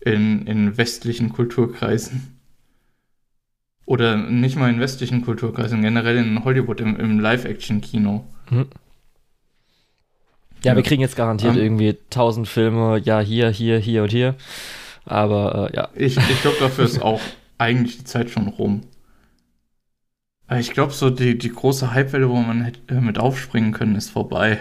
In, 0.00 0.46
in 0.46 0.76
westlichen 0.76 1.32
Kulturkreisen. 1.32 2.40
Oder 3.86 4.16
nicht 4.16 4.56
mal 4.56 4.70
in 4.70 4.80
westlichen 4.80 5.22
Kulturkreisen, 5.22 5.82
generell 5.82 6.16
in 6.16 6.44
Hollywood, 6.44 6.80
im, 6.80 6.96
im 6.98 7.20
Live-Action-Kino. 7.20 8.24
Mhm. 8.50 8.66
Ja, 10.64 10.72
ja, 10.72 10.76
wir 10.76 10.82
kriegen 10.82 11.02
jetzt 11.02 11.16
garantiert 11.16 11.54
um, 11.54 11.60
irgendwie 11.60 11.96
tausend 12.10 12.48
Filme, 12.48 12.98
ja, 12.98 13.20
hier, 13.20 13.50
hier, 13.50 13.78
hier 13.78 14.04
und 14.04 14.10
hier. 14.10 14.34
Aber 15.04 15.70
äh, 15.72 15.76
ja. 15.76 15.88
Ich, 15.94 16.16
ich 16.16 16.42
glaube, 16.42 16.56
dafür 16.60 16.84
ist 16.84 17.02
auch 17.02 17.20
eigentlich 17.62 17.98
die 17.98 18.04
Zeit 18.04 18.30
schon 18.30 18.48
rum. 18.48 18.82
Ich 20.58 20.72
glaube, 20.72 20.92
so 20.92 21.08
die, 21.08 21.38
die 21.38 21.50
große 21.50 21.94
Hypewelle, 21.94 22.28
wo 22.28 22.36
man 22.36 22.62
hätte 22.62 23.00
mit 23.00 23.18
aufspringen 23.18 23.72
können, 23.72 23.96
ist 23.96 24.10
vorbei. 24.10 24.58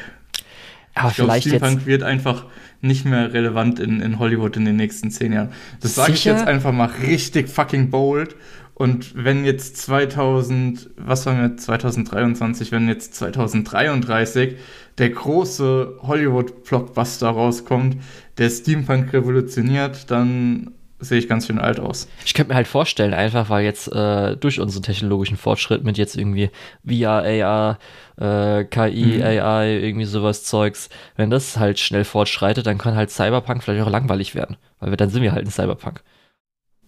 Aber 0.93 1.09
ich 1.09 1.15
glaube, 1.15 1.41
Steampunk 1.41 1.79
jetzt... 1.79 1.85
wird 1.85 2.03
einfach 2.03 2.45
nicht 2.81 3.05
mehr 3.05 3.33
relevant 3.33 3.79
in, 3.79 4.01
in 4.01 4.19
Hollywood 4.19 4.57
in 4.57 4.65
den 4.65 4.75
nächsten 4.75 5.11
zehn 5.11 5.33
Jahren. 5.33 5.49
Das 5.81 5.95
sage 5.95 6.13
ich 6.13 6.25
jetzt 6.25 6.45
einfach 6.45 6.71
mal 6.71 6.85
richtig 6.85 7.49
fucking 7.49 7.89
bold. 7.89 8.35
Und 8.73 9.13
wenn 9.15 9.45
jetzt 9.45 9.77
2000, 9.77 10.89
was 10.97 11.25
haben 11.27 11.39
wir 11.39 11.57
2023, 11.57 12.71
wenn 12.71 12.87
jetzt 12.87 13.13
2033 13.15 14.55
der 14.97 15.09
große 15.11 15.99
Hollywood-Blockbuster 16.01 17.29
rauskommt, 17.29 17.97
der 18.37 18.49
Steampunk 18.49 19.13
revolutioniert, 19.13 20.09
dann 20.09 20.71
sehe 21.01 21.19
ich 21.19 21.27
ganz 21.27 21.47
schön 21.47 21.59
alt 21.59 21.79
aus. 21.79 22.07
Ich 22.25 22.33
könnte 22.33 22.49
mir 22.49 22.55
halt 22.55 22.67
vorstellen, 22.67 23.13
einfach 23.13 23.49
weil 23.49 23.65
jetzt 23.65 23.91
äh, 23.91 24.37
durch 24.37 24.59
unseren 24.59 24.83
technologischen 24.83 25.35
Fortschritt 25.35 25.83
mit 25.83 25.97
jetzt 25.97 26.15
irgendwie 26.15 26.49
VR, 26.87 27.23
AR, 27.23 27.79
äh, 28.17 28.63
KI, 28.65 29.17
mhm. 29.17 29.23
AI, 29.23 29.79
irgendwie 29.81 30.05
sowas 30.05 30.43
Zeugs, 30.43 30.89
wenn 31.15 31.29
das 31.29 31.57
halt 31.57 31.79
schnell 31.79 32.05
fortschreitet, 32.05 32.65
dann 32.65 32.77
kann 32.77 32.95
halt 32.95 33.09
Cyberpunk 33.09 33.63
vielleicht 33.63 33.85
auch 33.85 33.91
langweilig 33.91 34.35
werden, 34.35 34.57
weil 34.79 34.91
wir, 34.91 34.97
dann 34.97 35.09
sind 35.09 35.23
wir 35.23 35.33
halt 35.33 35.45
in 35.45 35.51
Cyberpunk. 35.51 36.01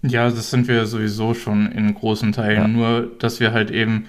Ja, 0.03 0.29
das 0.29 0.49
sind 0.49 0.67
wir 0.67 0.85
sowieso 0.85 1.33
schon 1.33 1.71
in 1.71 1.93
großen 1.93 2.33
Teilen, 2.33 2.61
ja. 2.61 2.67
nur 2.67 3.11
dass 3.19 3.39
wir 3.39 3.53
halt 3.53 3.71
eben 3.71 4.07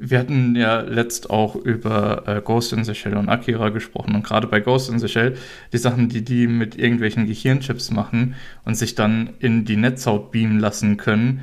wir 0.00 0.18
hatten 0.18 0.56
ja 0.56 0.80
letzt 0.80 1.30
auch 1.30 1.54
über 1.54 2.24
äh, 2.26 2.40
Ghost 2.40 2.72
in 2.72 2.84
the 2.84 2.94
Shell 2.94 3.16
und 3.16 3.28
Akira 3.28 3.68
gesprochen 3.68 4.14
und 4.14 4.24
gerade 4.24 4.46
bei 4.46 4.60
Ghost 4.60 4.90
in 4.90 4.98
the 4.98 5.08
Shell, 5.08 5.36
die 5.72 5.78
Sachen, 5.78 6.08
die 6.08 6.24
die 6.24 6.46
mit 6.46 6.76
irgendwelchen 6.76 7.26
Gehirnchips 7.26 7.90
machen 7.90 8.34
und 8.64 8.74
sich 8.74 8.94
dann 8.94 9.30
in 9.40 9.64
die 9.64 9.76
Netzhaut 9.76 10.32
beamen 10.32 10.58
lassen 10.58 10.96
können, 10.96 11.40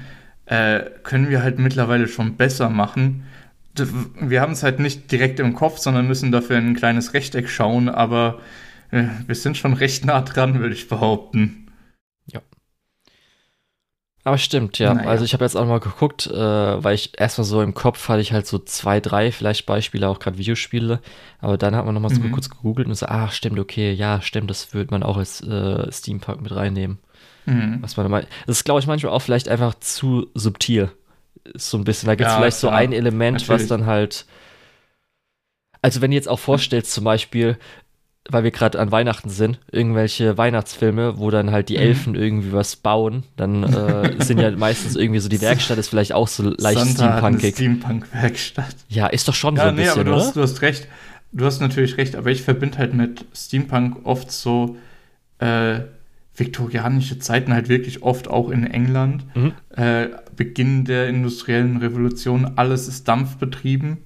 äh, 0.48 0.82
können 1.04 1.30
wir 1.30 1.44
halt 1.44 1.60
mittlerweile 1.60 2.08
schon 2.08 2.36
besser 2.36 2.70
machen. 2.70 3.24
Wir 4.20 4.42
haben 4.42 4.54
es 4.54 4.64
halt 4.64 4.80
nicht 4.80 5.12
direkt 5.12 5.40
im 5.40 5.54
Kopf, 5.54 5.78
sondern 5.78 6.08
müssen 6.08 6.32
dafür 6.32 6.58
in 6.58 6.70
ein 6.70 6.76
kleines 6.76 7.14
Rechteck 7.14 7.48
schauen, 7.48 7.90
aber 7.90 8.40
äh, 8.92 9.04
wir 9.28 9.36
sind 9.36 9.56
schon 9.56 9.74
recht 9.74 10.06
nah 10.06 10.22
dran, 10.22 10.60
würde 10.60 10.74
ich 10.74 10.88
behaupten. 10.88 11.67
Aber 14.28 14.38
stimmt, 14.38 14.78
ja. 14.78 14.94
Naja. 14.94 15.08
Also 15.08 15.24
ich 15.24 15.32
habe 15.32 15.46
jetzt 15.46 15.56
auch 15.56 15.66
mal 15.66 15.80
geguckt, 15.80 16.28
äh, 16.28 16.36
weil 16.84 16.96
ich 16.96 17.18
erstmal 17.18 17.46
so 17.46 17.62
im 17.62 17.74
Kopf 17.74 18.10
hatte 18.10 18.20
ich 18.20 18.34
halt 18.34 18.46
so 18.46 18.60
zwei, 18.60 19.00
drei 19.00 19.32
vielleicht 19.32 19.66
Beispiele, 19.66 20.10
auch 20.10 20.20
gerade 20.20 20.38
Videospiele. 20.38 21.00
Aber 21.40 21.58
dann 21.58 21.78
hat 21.78 21.86
man 21.86 21.94
nochmal 21.94 22.14
so 22.14 22.20
mhm. 22.20 22.34
kurz 22.34 22.50
gegoogelt 22.50 22.90
und 22.90 22.96
so, 22.96 23.06
ah, 23.06 23.30
stimmt, 23.30 23.58
okay, 23.58 23.94
ja, 23.94 24.22
stimmt, 24.22 24.50
das 24.50 24.74
würde 24.74 24.92
man 24.92 25.02
auch 25.02 25.16
als 25.16 25.40
äh, 25.40 25.90
Steampunk 25.94 26.42
mit 26.42 26.54
reinnehmen. 26.54 26.98
Mhm. 27.46 27.78
Was 27.80 27.96
man 27.96 28.12
mal, 28.12 28.28
das 28.46 28.58
ist, 28.58 28.64
glaube 28.66 28.82
ich, 28.82 28.88
manchmal 28.88 29.14
auch 29.14 29.22
vielleicht 29.22 29.48
einfach 29.48 29.76
zu 29.76 30.30
subtil. 30.34 30.92
Ist 31.46 31.70
so 31.70 31.78
ein 31.78 31.86
bisschen, 31.86 32.08
da 32.08 32.16
gibt 32.16 32.28
es 32.28 32.34
ja, 32.34 32.38
vielleicht 32.38 32.60
klar. 32.60 32.74
so 32.74 32.78
ein 32.78 32.92
Element, 32.92 33.40
Natürlich. 33.40 33.62
was 33.62 33.68
dann 33.70 33.86
halt. 33.86 34.26
Also 35.82 36.02
wenn 36.02 36.12
du 36.12 36.16
jetzt 36.16 36.28
auch 36.28 36.40
vorstellst, 36.40 36.92
zum 36.92 37.06
Beispiel, 37.06 37.58
weil 38.30 38.44
wir 38.44 38.52
gerade 38.52 38.80
an 38.80 38.92
Weihnachten 38.92 39.30
sind, 39.30 39.60
irgendwelche 39.72 40.38
Weihnachtsfilme, 40.38 41.18
wo 41.18 41.32
dann 41.32 41.52
halt 41.52 41.70
die 41.70 41.78
mhm. 41.78 41.84
Elfen 41.84 42.14
mhm. 42.14 42.20
irgendwie 42.20 42.54
was 42.54 42.76
bauen, 42.76 43.24
dann 43.36 43.64
äh, 43.64 44.24
sind 44.24 44.40
ja 44.40 44.52
meistens 44.52 44.96
irgendwie 44.96 45.20
so, 45.20 45.30
die 45.30 45.42
Werkstatt 45.48 45.78
ist 45.78 45.90
vielleicht 45.90 46.14
auch 46.14 46.28
so 46.28 46.44
leicht 46.58 46.86
steampunkig. 46.86 47.56
Steampunk-Werkstatt. 47.56 48.76
Ja, 48.90 49.08
ist 49.08 49.28
doch 49.28 49.34
schon 49.34 49.56
ja, 49.56 49.64
so 49.64 49.70
ein 49.70 49.76
nee, 49.76 49.82
bisschen, 49.84 50.02
aber 50.02 50.04
du 50.04 50.16
oder? 50.16 50.26
Hast, 50.26 50.36
du 50.36 50.42
hast 50.42 50.62
recht. 50.62 50.88
Du 51.34 51.46
hast 51.46 51.60
natürlich 51.60 51.98
recht, 51.98 52.16
aber 52.16 52.32
ich 52.32 52.42
verbinde 52.42 52.78
halt 52.78 52.94
mit 52.94 53.26
Steampunk 53.36 54.06
oft 54.06 54.32
so 54.32 54.78
äh, 55.40 55.80
viktorianische 56.36 57.20
Zeiten 57.20 57.54
halt 57.54 57.68
wirklich 57.68 58.04
oft 58.04 58.28
auch 58.30 58.50
in 58.50 58.66
England. 58.66 59.26
Mhm. 59.36 59.54
Äh, 59.76 60.08
Beginn 60.36 60.86
der 60.86 61.08
industriellen 61.10 61.78
Revolution, 61.78 62.54
alles 62.56 62.88
ist 62.88 63.08
dampfbetrieben. 63.08 63.98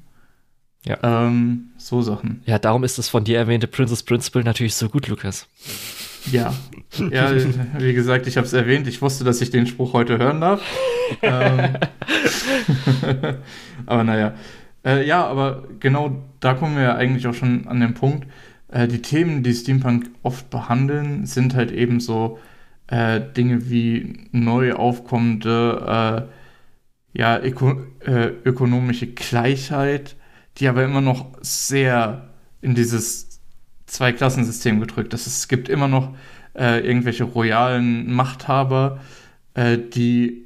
Ja. 0.86 0.98
Ähm, 1.04 1.70
so 1.78 2.02
Sachen. 2.02 2.42
Ja, 2.46 2.58
darum 2.58 2.84
ist 2.84 2.98
das 2.98 3.08
von 3.08 3.24
dir 3.24 3.38
erwähnte 3.38 3.68
Princess 3.68 4.04
Principle 4.04 4.44
natürlich 4.44 4.76
so 4.76 4.90
gut, 4.90 5.08
Lukas. 5.08 5.48
Ja. 6.32 6.54
Ja, 7.10 7.32
wie 7.80 7.94
gesagt, 7.94 8.28
ich 8.28 8.38
habe 8.38 8.46
es 8.46 8.54
erwähnt. 8.54 8.88
Ich 8.88 9.02
wusste, 9.02 9.24
dass 9.24 9.42
ich 9.42 9.50
den 9.50 9.68
Spruch 9.68 9.94
heute 9.94 10.18
hören 10.18 10.42
darf. 10.42 10.62
ähm, 11.22 11.76
aber 13.86 14.04
naja. 14.04 14.34
Äh, 14.84 15.06
ja, 15.08 15.26
aber 15.26 15.64
genau 15.80 16.24
da 16.40 16.54
kommen 16.54 16.76
wir 16.76 16.84
ja 16.84 16.96
eigentlich 16.96 17.28
auch 17.28 17.34
schon 17.34 17.68
an 17.68 17.80
den 17.80 17.94
Punkt. 17.94 18.28
Äh, 18.68 18.88
die 18.88 19.02
Themen, 19.02 19.44
die 19.44 19.54
Steampunk 19.54 20.10
oft 20.24 20.50
behandeln, 20.50 21.26
sind 21.26 21.56
halt 21.56 21.72
eben 21.72 22.00
so 22.00 22.40
äh, 22.88 23.22
Dinge 23.22 23.70
wie 23.70 24.28
neu 24.32 24.74
aufkommende 24.74 26.28
äh, 27.14 27.20
ja, 27.20 27.40
öko 27.42 27.84
äh, 28.06 28.32
ökonomische 28.46 29.08
Gleichheit, 29.08 30.16
die 30.62 30.68
aber 30.68 30.84
immer 30.84 31.02
noch 31.02 31.26
sehr 31.42 32.30
in 32.62 32.76
dieses 32.76 33.42
Zwei-Klassensystem 33.88 34.80
gedrückt. 34.80 35.14
Ist, 35.14 35.28
es 35.28 35.48
gibt 35.48 35.68
immer 35.68 35.88
noch 35.88 36.16
äh, 36.58 36.86
irgendwelche 36.86 37.26
royalen 37.26 38.14
Machthaber, 38.14 39.02
äh, 39.54 39.78
die 39.78 40.46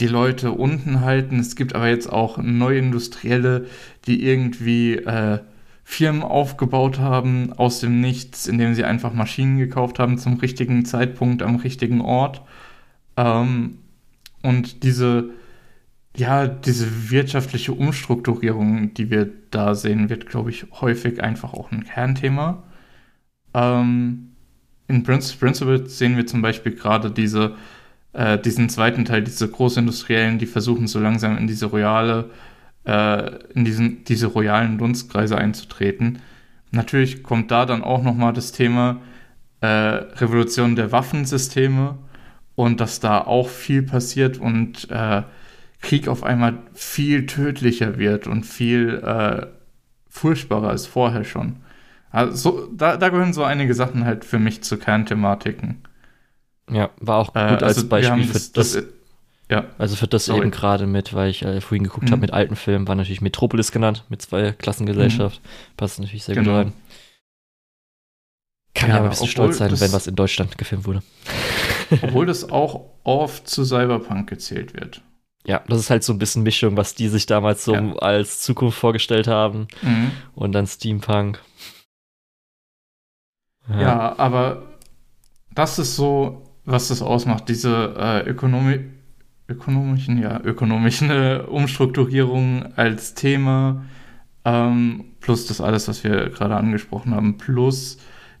die 0.00 0.06
Leute 0.06 0.52
unten 0.52 1.02
halten. 1.02 1.38
Es 1.38 1.56
gibt 1.56 1.74
aber 1.74 1.88
jetzt 1.88 2.10
auch 2.10 2.38
neue 2.38 2.78
Industrielle, 2.78 3.66
die 4.06 4.24
irgendwie 4.24 4.94
äh, 4.94 5.40
Firmen 5.84 6.22
aufgebaut 6.22 6.98
haben 6.98 7.52
aus 7.52 7.80
dem 7.80 8.00
Nichts, 8.00 8.46
indem 8.46 8.74
sie 8.74 8.84
einfach 8.84 9.12
Maschinen 9.12 9.58
gekauft 9.58 9.98
haben 9.98 10.16
zum 10.16 10.38
richtigen 10.38 10.86
Zeitpunkt 10.86 11.42
am 11.42 11.56
richtigen 11.56 12.00
Ort. 12.00 12.40
Ähm, 13.16 13.78
und 14.42 14.84
diese, 14.84 15.30
ja, 16.16 16.46
diese 16.46 17.10
wirtschaftliche 17.10 17.72
Umstrukturierung, 17.72 18.94
die 18.94 19.10
wir 19.10 19.30
da 19.50 19.74
sehen, 19.74 20.10
wird, 20.10 20.26
glaube 20.26 20.50
ich, 20.50 20.66
häufig 20.80 21.22
einfach 21.22 21.54
auch 21.54 21.70
ein 21.72 21.84
Kernthema. 21.84 22.64
Ähm, 23.54 24.32
in 24.88 25.04
Principle 25.04 25.88
sehen 25.88 26.16
wir 26.16 26.26
zum 26.26 26.42
Beispiel 26.42 26.74
gerade 26.74 27.10
diese, 27.10 27.56
äh, 28.12 28.38
diesen 28.38 28.68
zweiten 28.68 29.04
Teil, 29.04 29.22
diese 29.22 29.48
Großindustriellen, 29.48 30.38
die 30.38 30.46
versuchen 30.46 30.88
so 30.88 30.98
langsam 30.98 31.38
in 31.38 31.46
diese 31.46 31.66
royale, 31.66 32.30
äh, 32.84 33.30
in 33.54 33.64
diesen, 33.64 34.04
diese 34.04 34.26
royalen 34.26 34.78
Dunstkreise 34.78 35.38
einzutreten. 35.38 36.20
Natürlich 36.72 37.22
kommt 37.22 37.50
da 37.50 37.66
dann 37.66 37.84
auch 37.84 38.02
nochmal 38.02 38.32
das 38.32 38.52
Thema 38.52 39.00
äh, 39.60 39.66
Revolution 39.66 40.76
der 40.76 40.92
Waffensysteme 40.92 41.98
und 42.56 42.80
dass 42.80 43.00
da 43.00 43.20
auch 43.20 43.48
viel 43.48 43.82
passiert 43.82 44.38
und 44.38 44.90
äh, 44.90 45.22
Krieg 45.80 46.08
auf 46.08 46.24
einmal 46.24 46.58
viel 46.74 47.26
tödlicher 47.26 47.98
wird 47.98 48.26
und 48.26 48.44
viel 48.44 49.02
äh, 49.04 49.46
furchtbarer 50.08 50.68
als 50.68 50.86
vorher 50.86 51.24
schon. 51.24 51.56
Also 52.10 52.68
da, 52.74 52.96
da, 52.96 53.08
gehören 53.08 53.32
so 53.32 53.44
einige 53.44 53.74
Sachen 53.74 54.04
halt 54.04 54.24
für 54.24 54.38
mich 54.38 54.62
zu 54.62 54.78
Kernthematiken. 54.78 55.82
Ja, 56.70 56.90
war 56.98 57.18
auch 57.18 57.34
äh, 57.34 57.50
gut 57.50 57.62
äh, 57.62 57.64
also 57.64 57.80
als 57.80 57.88
Beispiel 57.88 58.24
für 58.24 58.32
das, 58.32 58.52
das, 58.52 58.82
ja. 59.48 59.66
Also 59.78 59.96
für 59.96 60.06
das 60.06 60.26
Sorry. 60.26 60.40
eben 60.40 60.50
gerade 60.50 60.86
mit, 60.86 61.14
weil 61.14 61.30
ich 61.30 61.42
äh, 61.42 61.60
vorhin 61.60 61.84
geguckt 61.84 62.08
mhm. 62.08 62.12
habe 62.12 62.20
mit 62.20 62.32
alten 62.32 62.56
Filmen, 62.56 62.86
war 62.88 62.94
natürlich 62.94 63.20
Metropolis 63.20 63.72
genannt, 63.72 64.04
mit 64.08 64.22
zwei 64.22 64.52
Klassengesellschaft. 64.52 65.40
Mhm. 65.42 65.76
Passt 65.76 65.98
natürlich 65.98 66.24
sehr 66.24 66.34
genau. 66.34 66.50
gut 66.50 66.58
rein. 66.58 66.72
Kann 68.74 68.90
ja, 68.90 68.96
aber 68.96 69.06
ein 69.06 69.10
bisschen 69.10 69.26
stolz 69.28 69.58
sein, 69.58 69.70
das, 69.70 69.80
wenn 69.80 69.92
was 69.92 70.06
in 70.06 70.14
Deutschland 70.14 70.56
gefilmt 70.58 70.86
wurde. 70.86 71.02
obwohl 72.02 72.26
das 72.26 72.50
auch 72.50 72.84
oft 73.02 73.48
zu 73.48 73.64
Cyberpunk 73.64 74.28
gezählt 74.28 74.74
wird. 74.74 75.02
Ja, 75.46 75.62
das 75.66 75.78
ist 75.78 75.90
halt 75.90 76.04
so 76.04 76.12
ein 76.12 76.18
bisschen 76.18 76.42
Mischung, 76.42 76.76
was 76.76 76.94
die 76.94 77.08
sich 77.08 77.26
damals 77.26 77.64
so 77.64 77.74
ja. 77.74 77.92
als 77.96 78.40
Zukunft 78.40 78.78
vorgestellt 78.78 79.26
haben. 79.26 79.68
Mhm. 79.82 80.10
Und 80.34 80.52
dann 80.52 80.66
Steampunk. 80.66 81.40
Ja. 83.68 83.80
ja, 83.80 84.18
aber 84.18 84.78
das 85.54 85.78
ist 85.78 85.96
so, 85.96 86.42
was 86.64 86.88
das 86.88 87.02
ausmacht, 87.02 87.48
diese 87.48 87.94
äh, 87.96 88.28
Ökonomi 88.28 88.80
ökonomischen, 89.50 90.22
ja, 90.22 90.40
ökonomischen 90.40 91.10
äh, 91.10 91.42
Umstrukturierung 91.46 92.72
als 92.76 93.14
Thema, 93.14 93.84
ähm, 94.44 95.06
plus 95.20 95.46
das 95.46 95.60
alles, 95.60 95.88
was 95.88 96.04
wir 96.04 96.30
gerade 96.30 96.56
angesprochen 96.56 97.14
haben, 97.14 97.36
plus 97.36 97.98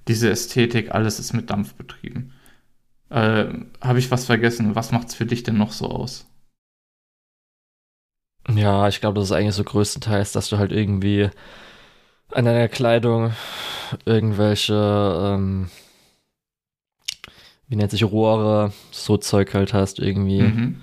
diese 0.08 0.30
Ästhetik, 0.30 0.94
alles 0.94 1.18
ist 1.18 1.32
mit 1.32 1.50
Dampf 1.50 1.74
betrieben. 1.74 2.32
Äh, 3.10 3.46
Habe 3.80 3.98
ich 3.98 4.10
was 4.10 4.26
vergessen? 4.26 4.76
Was 4.76 4.92
macht 4.92 5.08
es 5.08 5.14
für 5.14 5.26
dich 5.26 5.42
denn 5.42 5.58
noch 5.58 5.72
so 5.72 5.90
aus? 5.90 6.29
Ja, 8.48 8.88
ich 8.88 9.00
glaube, 9.00 9.20
das 9.20 9.30
ist 9.30 9.32
eigentlich 9.32 9.54
so 9.54 9.64
größtenteils, 9.64 10.32
dass 10.32 10.48
du 10.48 10.58
halt 10.58 10.72
irgendwie 10.72 11.30
an 12.32 12.44
deiner 12.44 12.68
Kleidung 12.68 13.32
irgendwelche, 14.04 14.74
ähm, 14.74 15.68
wie 17.68 17.76
nennt 17.76 17.90
sich 17.90 18.04
Rohre, 18.04 18.72
so 18.90 19.16
Zeug 19.16 19.54
halt 19.54 19.74
hast, 19.74 19.98
irgendwie 19.98 20.42
mhm. 20.42 20.80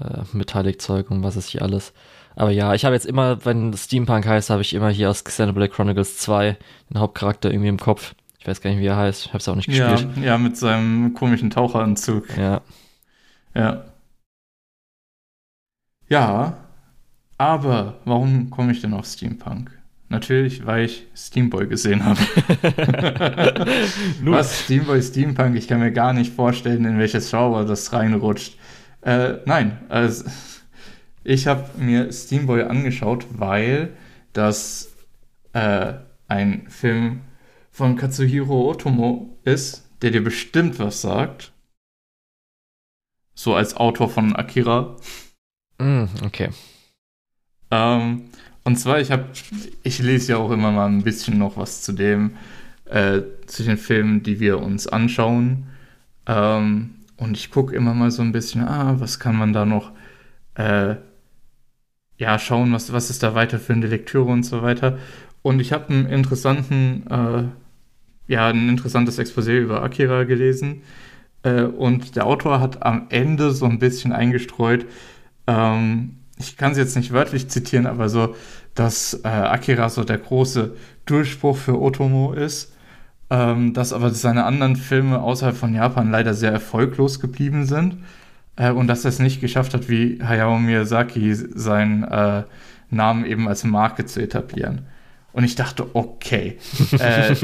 äh, 0.00 0.22
Metallic-Zeug 0.32 1.10
und 1.10 1.22
was 1.22 1.36
ist 1.36 1.48
hier 1.48 1.62
alles. 1.62 1.92
Aber 2.36 2.50
ja, 2.50 2.74
ich 2.74 2.84
habe 2.84 2.94
jetzt 2.94 3.06
immer, 3.06 3.44
wenn 3.44 3.72
Steampunk 3.74 4.26
heißt, 4.26 4.50
habe 4.50 4.62
ich 4.62 4.74
immer 4.74 4.90
hier 4.90 5.10
aus 5.10 5.24
Xenoblade 5.24 5.70
Chronicles 5.70 6.18
2 6.18 6.56
den 6.90 6.98
Hauptcharakter 6.98 7.50
irgendwie 7.50 7.68
im 7.68 7.78
Kopf. 7.78 8.14
Ich 8.38 8.46
weiß 8.46 8.60
gar 8.60 8.70
nicht, 8.70 8.80
wie 8.80 8.86
er 8.86 8.96
heißt. 8.96 9.26
Ich 9.26 9.28
habe 9.28 9.38
es 9.38 9.48
auch 9.48 9.54
nicht 9.54 9.68
gespielt. 9.68 10.08
Ja, 10.16 10.22
ja, 10.22 10.38
mit 10.38 10.56
seinem 10.56 11.14
komischen 11.14 11.50
Taucheranzug. 11.50 12.36
Ja. 12.36 12.60
Ja. 13.54 13.84
Ja, 16.08 16.63
aber 17.38 18.00
warum 18.04 18.50
komme 18.50 18.72
ich 18.72 18.80
denn 18.80 18.94
auf 18.94 19.06
Steampunk? 19.06 19.70
Natürlich, 20.08 20.64
weil 20.66 20.84
ich 20.84 21.06
Steamboy 21.16 21.66
gesehen 21.66 22.04
habe. 22.04 22.20
Was 24.22 24.60
Steamboy, 24.64 25.02
Steampunk, 25.02 25.56
ich 25.56 25.66
kann 25.66 25.80
mir 25.80 25.92
gar 25.92 26.12
nicht 26.12 26.32
vorstellen, 26.32 26.84
in 26.84 26.98
welches 26.98 27.30
Genre 27.30 27.64
das 27.64 27.92
reinrutscht. 27.92 28.56
Äh, 29.00 29.38
nein, 29.46 29.78
also 29.88 30.24
ich 31.24 31.46
habe 31.46 31.64
mir 31.78 32.12
Steamboy 32.12 32.62
angeschaut, 32.62 33.26
weil 33.30 33.96
das 34.34 34.94
äh, 35.52 35.94
ein 36.28 36.68
Film 36.68 37.22
von 37.70 37.96
Katsuhiro 37.96 38.70
Otomo 38.70 39.36
ist, 39.44 39.88
der 40.02 40.10
dir 40.10 40.22
bestimmt 40.22 40.78
was 40.78 41.00
sagt. 41.00 41.52
So 43.34 43.54
als 43.54 43.76
Autor 43.76 44.08
von 44.10 44.36
Akira. 44.36 44.96
Mm, 45.78 46.04
okay. 46.24 46.50
Ähm, 47.70 48.22
und 48.64 48.76
zwar, 48.76 49.00
ich 49.00 49.10
habe, 49.10 49.26
ich 49.82 49.98
lese 49.98 50.32
ja 50.32 50.38
auch 50.38 50.50
immer 50.50 50.72
mal 50.72 50.86
ein 50.86 51.02
bisschen 51.02 51.38
noch 51.38 51.56
was 51.56 51.82
zu 51.82 51.92
dem, 51.92 52.36
äh, 52.86 53.22
zu 53.46 53.62
den 53.62 53.76
Filmen, 53.76 54.22
die 54.22 54.40
wir 54.40 54.58
uns 54.60 54.86
anschauen. 54.86 55.66
Ähm, 56.26 56.94
und 57.16 57.36
ich 57.36 57.50
gucke 57.50 57.74
immer 57.76 57.94
mal 57.94 58.10
so 58.10 58.22
ein 58.22 58.32
bisschen, 58.32 58.62
ah, 58.66 58.96
was 58.98 59.20
kann 59.20 59.36
man 59.36 59.52
da 59.52 59.64
noch, 59.66 59.92
äh, 60.54 60.96
ja, 62.16 62.38
schauen, 62.38 62.72
was, 62.72 62.92
was 62.92 63.10
ist 63.10 63.22
da 63.22 63.34
weiter 63.34 63.58
für 63.58 63.72
eine 63.74 63.86
Lektüre 63.86 64.30
und 64.30 64.44
so 64.44 64.62
weiter. 64.62 64.98
Und 65.42 65.60
ich 65.60 65.72
habe 65.72 65.92
einen 65.92 66.06
interessanten, 66.06 67.06
äh, 67.10 67.44
ja, 68.32 68.48
ein 68.48 68.68
interessantes 68.68 69.18
Exposé 69.18 69.58
über 69.58 69.82
Akira 69.82 70.24
gelesen. 70.24 70.82
Äh, 71.42 71.62
und 71.64 72.16
der 72.16 72.26
Autor 72.26 72.60
hat 72.60 72.82
am 72.82 73.06
Ende 73.10 73.52
so 73.52 73.66
ein 73.66 73.78
bisschen 73.78 74.12
eingestreut, 74.12 74.86
ähm, 75.46 76.16
ich 76.38 76.56
kann 76.56 76.74
sie 76.74 76.80
jetzt 76.80 76.96
nicht 76.96 77.12
wörtlich 77.12 77.48
zitieren, 77.48 77.86
aber 77.86 78.08
so, 78.08 78.34
dass 78.74 79.20
äh, 79.24 79.28
Akira 79.28 79.88
so 79.88 80.04
der 80.04 80.18
große 80.18 80.74
Durchbruch 81.06 81.56
für 81.56 81.80
Otomo 81.80 82.32
ist, 82.32 82.72
ähm, 83.30 83.72
dass 83.72 83.92
aber 83.92 84.10
seine 84.10 84.44
anderen 84.44 84.76
Filme 84.76 85.20
außerhalb 85.20 85.56
von 85.56 85.74
Japan 85.74 86.10
leider 86.10 86.34
sehr 86.34 86.52
erfolglos 86.52 87.20
geblieben 87.20 87.66
sind 87.66 87.98
äh, 88.56 88.70
und 88.70 88.88
dass 88.88 89.04
er 89.04 89.10
es 89.10 89.20
nicht 89.20 89.40
geschafft 89.40 89.74
hat, 89.74 89.88
wie 89.88 90.20
Hayao 90.22 90.58
Miyazaki 90.58 91.34
seinen 91.34 92.02
äh, 92.02 92.42
Namen 92.90 93.24
eben 93.24 93.48
als 93.48 93.64
Marke 93.64 94.04
zu 94.04 94.20
etablieren. 94.20 94.86
Und 95.32 95.44
ich 95.44 95.56
dachte, 95.56 95.86
okay. 95.94 96.58
Äh, 96.98 97.34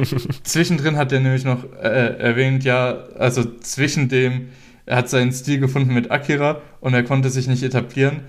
zwischendrin 0.43 0.97
hat 0.97 1.13
er 1.13 1.21
nämlich 1.21 1.45
noch 1.45 1.65
äh, 1.81 2.19
erwähnt, 2.19 2.65
ja, 2.65 3.05
also 3.19 3.45
zwischen 3.61 4.09
dem, 4.09 4.49
er 4.87 4.99
hat 4.99 5.09
seinen 5.09 5.33
Stil 5.33 5.59
gefunden 5.59 5.95
mit 5.95 6.11
Akira 6.11 6.61
und 6.81 6.95
er 6.95 7.03
konnte 7.05 7.31
sich 7.31 7.47
nicht 7.47 7.63
etablieren 7.63 8.23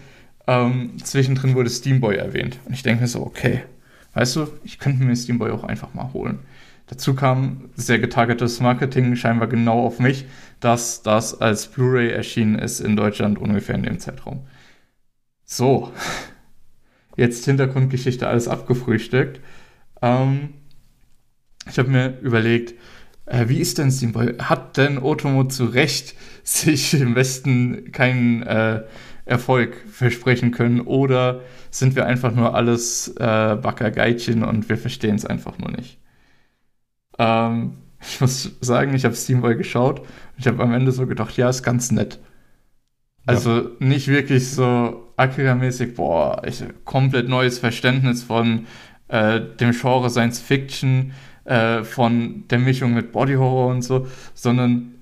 ähm, 0.47 0.97
zwischendrin 1.03 1.55
wurde 1.55 1.69
Steamboy 1.69 2.15
erwähnt. 2.15 2.59
Und 2.65 2.73
ich 2.73 2.83
denke 2.83 3.01
mir 3.01 3.07
so, 3.07 3.21
okay, 3.21 3.63
weißt 4.13 4.35
du, 4.35 4.47
ich 4.63 4.79
könnte 4.79 5.03
mir 5.03 5.15
Steamboy 5.15 5.51
auch 5.51 5.63
einfach 5.63 5.93
mal 5.93 6.13
holen. 6.13 6.39
Dazu 6.87 7.15
kam 7.15 7.69
sehr 7.75 7.99
getargetes 7.99 8.59
Marketing, 8.59 9.15
scheinbar 9.15 9.47
genau 9.47 9.85
auf 9.85 9.99
mich, 9.99 10.25
dass 10.59 11.03
das 11.03 11.39
als 11.39 11.67
Blu-ray 11.67 12.11
erschienen 12.11 12.59
ist 12.59 12.81
in 12.81 12.97
Deutschland 12.97 13.39
ungefähr 13.39 13.75
in 13.75 13.83
dem 13.83 13.99
Zeitraum. 13.99 14.41
So, 15.45 15.91
jetzt 17.15 17.45
Hintergrundgeschichte 17.45 18.27
alles 18.27 18.49
abgefrühstückt. 18.49 19.39
Ähm, 20.01 20.49
ich 21.69 21.79
habe 21.79 21.89
mir 21.89 22.19
überlegt, 22.19 22.73
äh, 23.25 23.47
wie 23.47 23.59
ist 23.59 23.77
denn 23.77 23.91
Steamboy? 23.91 24.37
Hat 24.39 24.75
denn 24.77 24.97
Otomo 24.97 25.45
zu 25.45 25.65
Recht 25.65 26.15
sich 26.43 26.93
im 26.93 27.15
Westen 27.15 27.91
keinen 27.91 28.43
äh, 28.43 28.83
Erfolg 29.25 29.75
versprechen 29.89 30.51
können 30.51 30.81
oder 30.81 31.41
sind 31.69 31.95
wir 31.95 32.05
einfach 32.05 32.33
nur 32.33 32.55
alles 32.55 33.07
äh, 33.09 33.57
Backergeitchen 33.61 34.43
und 34.43 34.69
wir 34.69 34.77
verstehen 34.77 35.15
es 35.15 35.25
einfach 35.25 35.57
nur 35.57 35.71
nicht. 35.71 35.99
Ähm, 37.17 37.77
ich 38.01 38.19
muss 38.19 38.57
sagen, 38.61 38.93
ich 38.93 39.05
habe 39.05 39.15
Steamboy 39.15 39.55
geschaut 39.55 39.99
und 39.99 40.07
ich 40.37 40.47
habe 40.47 40.63
am 40.63 40.73
Ende 40.73 40.91
so 40.91 41.07
gedacht, 41.07 41.37
ja, 41.37 41.49
ist 41.49 41.63
ganz 41.63 41.91
nett. 41.91 42.19
Also 43.25 43.57
ja. 43.57 43.69
nicht 43.79 44.07
wirklich 44.07 44.49
so 44.49 45.13
Akira-mäßig, 45.15 45.93
boah, 45.93 46.41
ich, 46.45 46.63
komplett 46.85 47.29
neues 47.29 47.59
Verständnis 47.59 48.23
von 48.23 48.65
äh, 49.07 49.39
dem 49.59 49.71
Genre 49.71 50.09
Science 50.09 50.39
Fiction, 50.39 51.13
äh, 51.45 51.83
von 51.83 52.47
der 52.49 52.57
Mischung 52.57 52.93
mit 52.93 53.11
Body 53.11 53.35
Horror 53.35 53.67
und 53.67 53.83
so, 53.83 54.07
sondern 54.33 54.95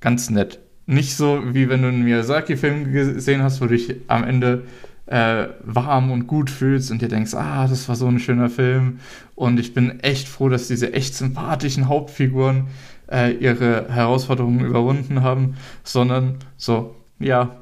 ganz 0.00 0.30
nett 0.30 0.60
nicht 0.90 1.16
so, 1.16 1.42
wie 1.54 1.68
wenn 1.68 1.82
du 1.82 1.88
einen 1.88 2.02
Miyazaki-Film 2.02 2.92
gesehen 2.92 3.42
hast, 3.42 3.60
wo 3.60 3.66
du 3.66 3.76
dich 3.76 3.94
am 4.08 4.24
Ende 4.24 4.64
äh, 5.06 5.48
warm 5.62 6.10
und 6.10 6.26
gut 6.26 6.50
fühlst 6.50 6.90
und 6.90 7.00
dir 7.00 7.08
denkst, 7.08 7.34
ah, 7.34 7.66
das 7.68 7.88
war 7.88 7.96
so 7.96 8.06
ein 8.06 8.18
schöner 8.18 8.50
Film. 8.50 8.98
Und 9.34 9.60
ich 9.60 9.72
bin 9.72 10.00
echt 10.00 10.28
froh, 10.28 10.48
dass 10.48 10.68
diese 10.68 10.92
echt 10.92 11.14
sympathischen 11.14 11.88
Hauptfiguren 11.88 12.66
äh, 13.10 13.32
ihre 13.32 13.88
Herausforderungen 13.88 14.64
überwunden 14.64 15.22
haben, 15.22 15.54
sondern 15.84 16.36
so, 16.56 16.96
ja, 17.18 17.56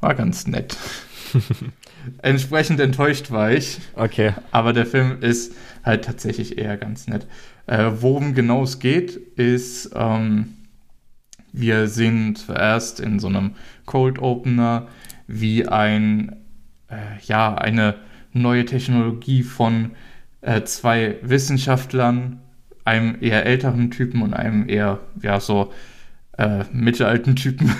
war 0.00 0.14
ganz 0.14 0.46
nett. 0.46 0.76
Entsprechend 2.22 2.80
enttäuscht 2.80 3.30
war 3.30 3.50
ich. 3.50 3.78
Okay. 3.94 4.34
Aber 4.50 4.72
der 4.72 4.86
Film 4.86 5.18
ist 5.20 5.54
halt 5.84 6.04
tatsächlich 6.04 6.58
eher 6.58 6.76
ganz 6.76 7.06
nett. 7.06 7.26
Äh, 7.66 7.92
worum 7.98 8.34
genau 8.34 8.62
es 8.62 8.78
geht, 8.78 9.16
ist, 9.36 9.90
ähm, 9.94 10.54
wir 11.52 11.88
sehen 11.88 12.36
zuerst 12.36 13.00
in 13.00 13.18
so 13.18 13.28
einem 13.28 13.52
Cold 13.86 14.18
Opener, 14.18 14.88
wie 15.26 15.66
ein 15.66 16.36
äh, 16.88 17.20
ja, 17.26 17.54
eine 17.54 17.96
neue 18.32 18.64
Technologie 18.64 19.42
von 19.42 19.92
äh, 20.40 20.62
zwei 20.62 21.16
Wissenschaftlern, 21.22 22.40
einem 22.84 23.16
eher 23.20 23.44
älteren 23.44 23.90
Typen 23.90 24.22
und 24.22 24.34
einem 24.34 24.68
eher, 24.68 25.00
ja, 25.22 25.40
so 25.40 25.72
äh, 26.36 26.64
mittelalten 26.72 27.36
Typen 27.36 27.74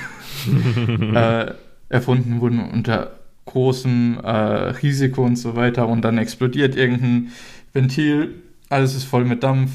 äh, 1.15 1.53
erfunden 1.89 2.41
wurden 2.41 2.61
unter 2.61 3.13
großem 3.47 4.21
äh, 4.23 4.31
Risiko 4.31 5.25
und 5.25 5.37
so 5.37 5.57
weiter. 5.57 5.89
Und 5.89 6.03
dann 6.03 6.19
explodiert 6.19 6.77
irgendein 6.77 7.29
Ventil, 7.73 8.35
alles 8.69 8.95
ist 8.95 9.05
voll 9.05 9.25
mit 9.25 9.43
Dampf 9.43 9.71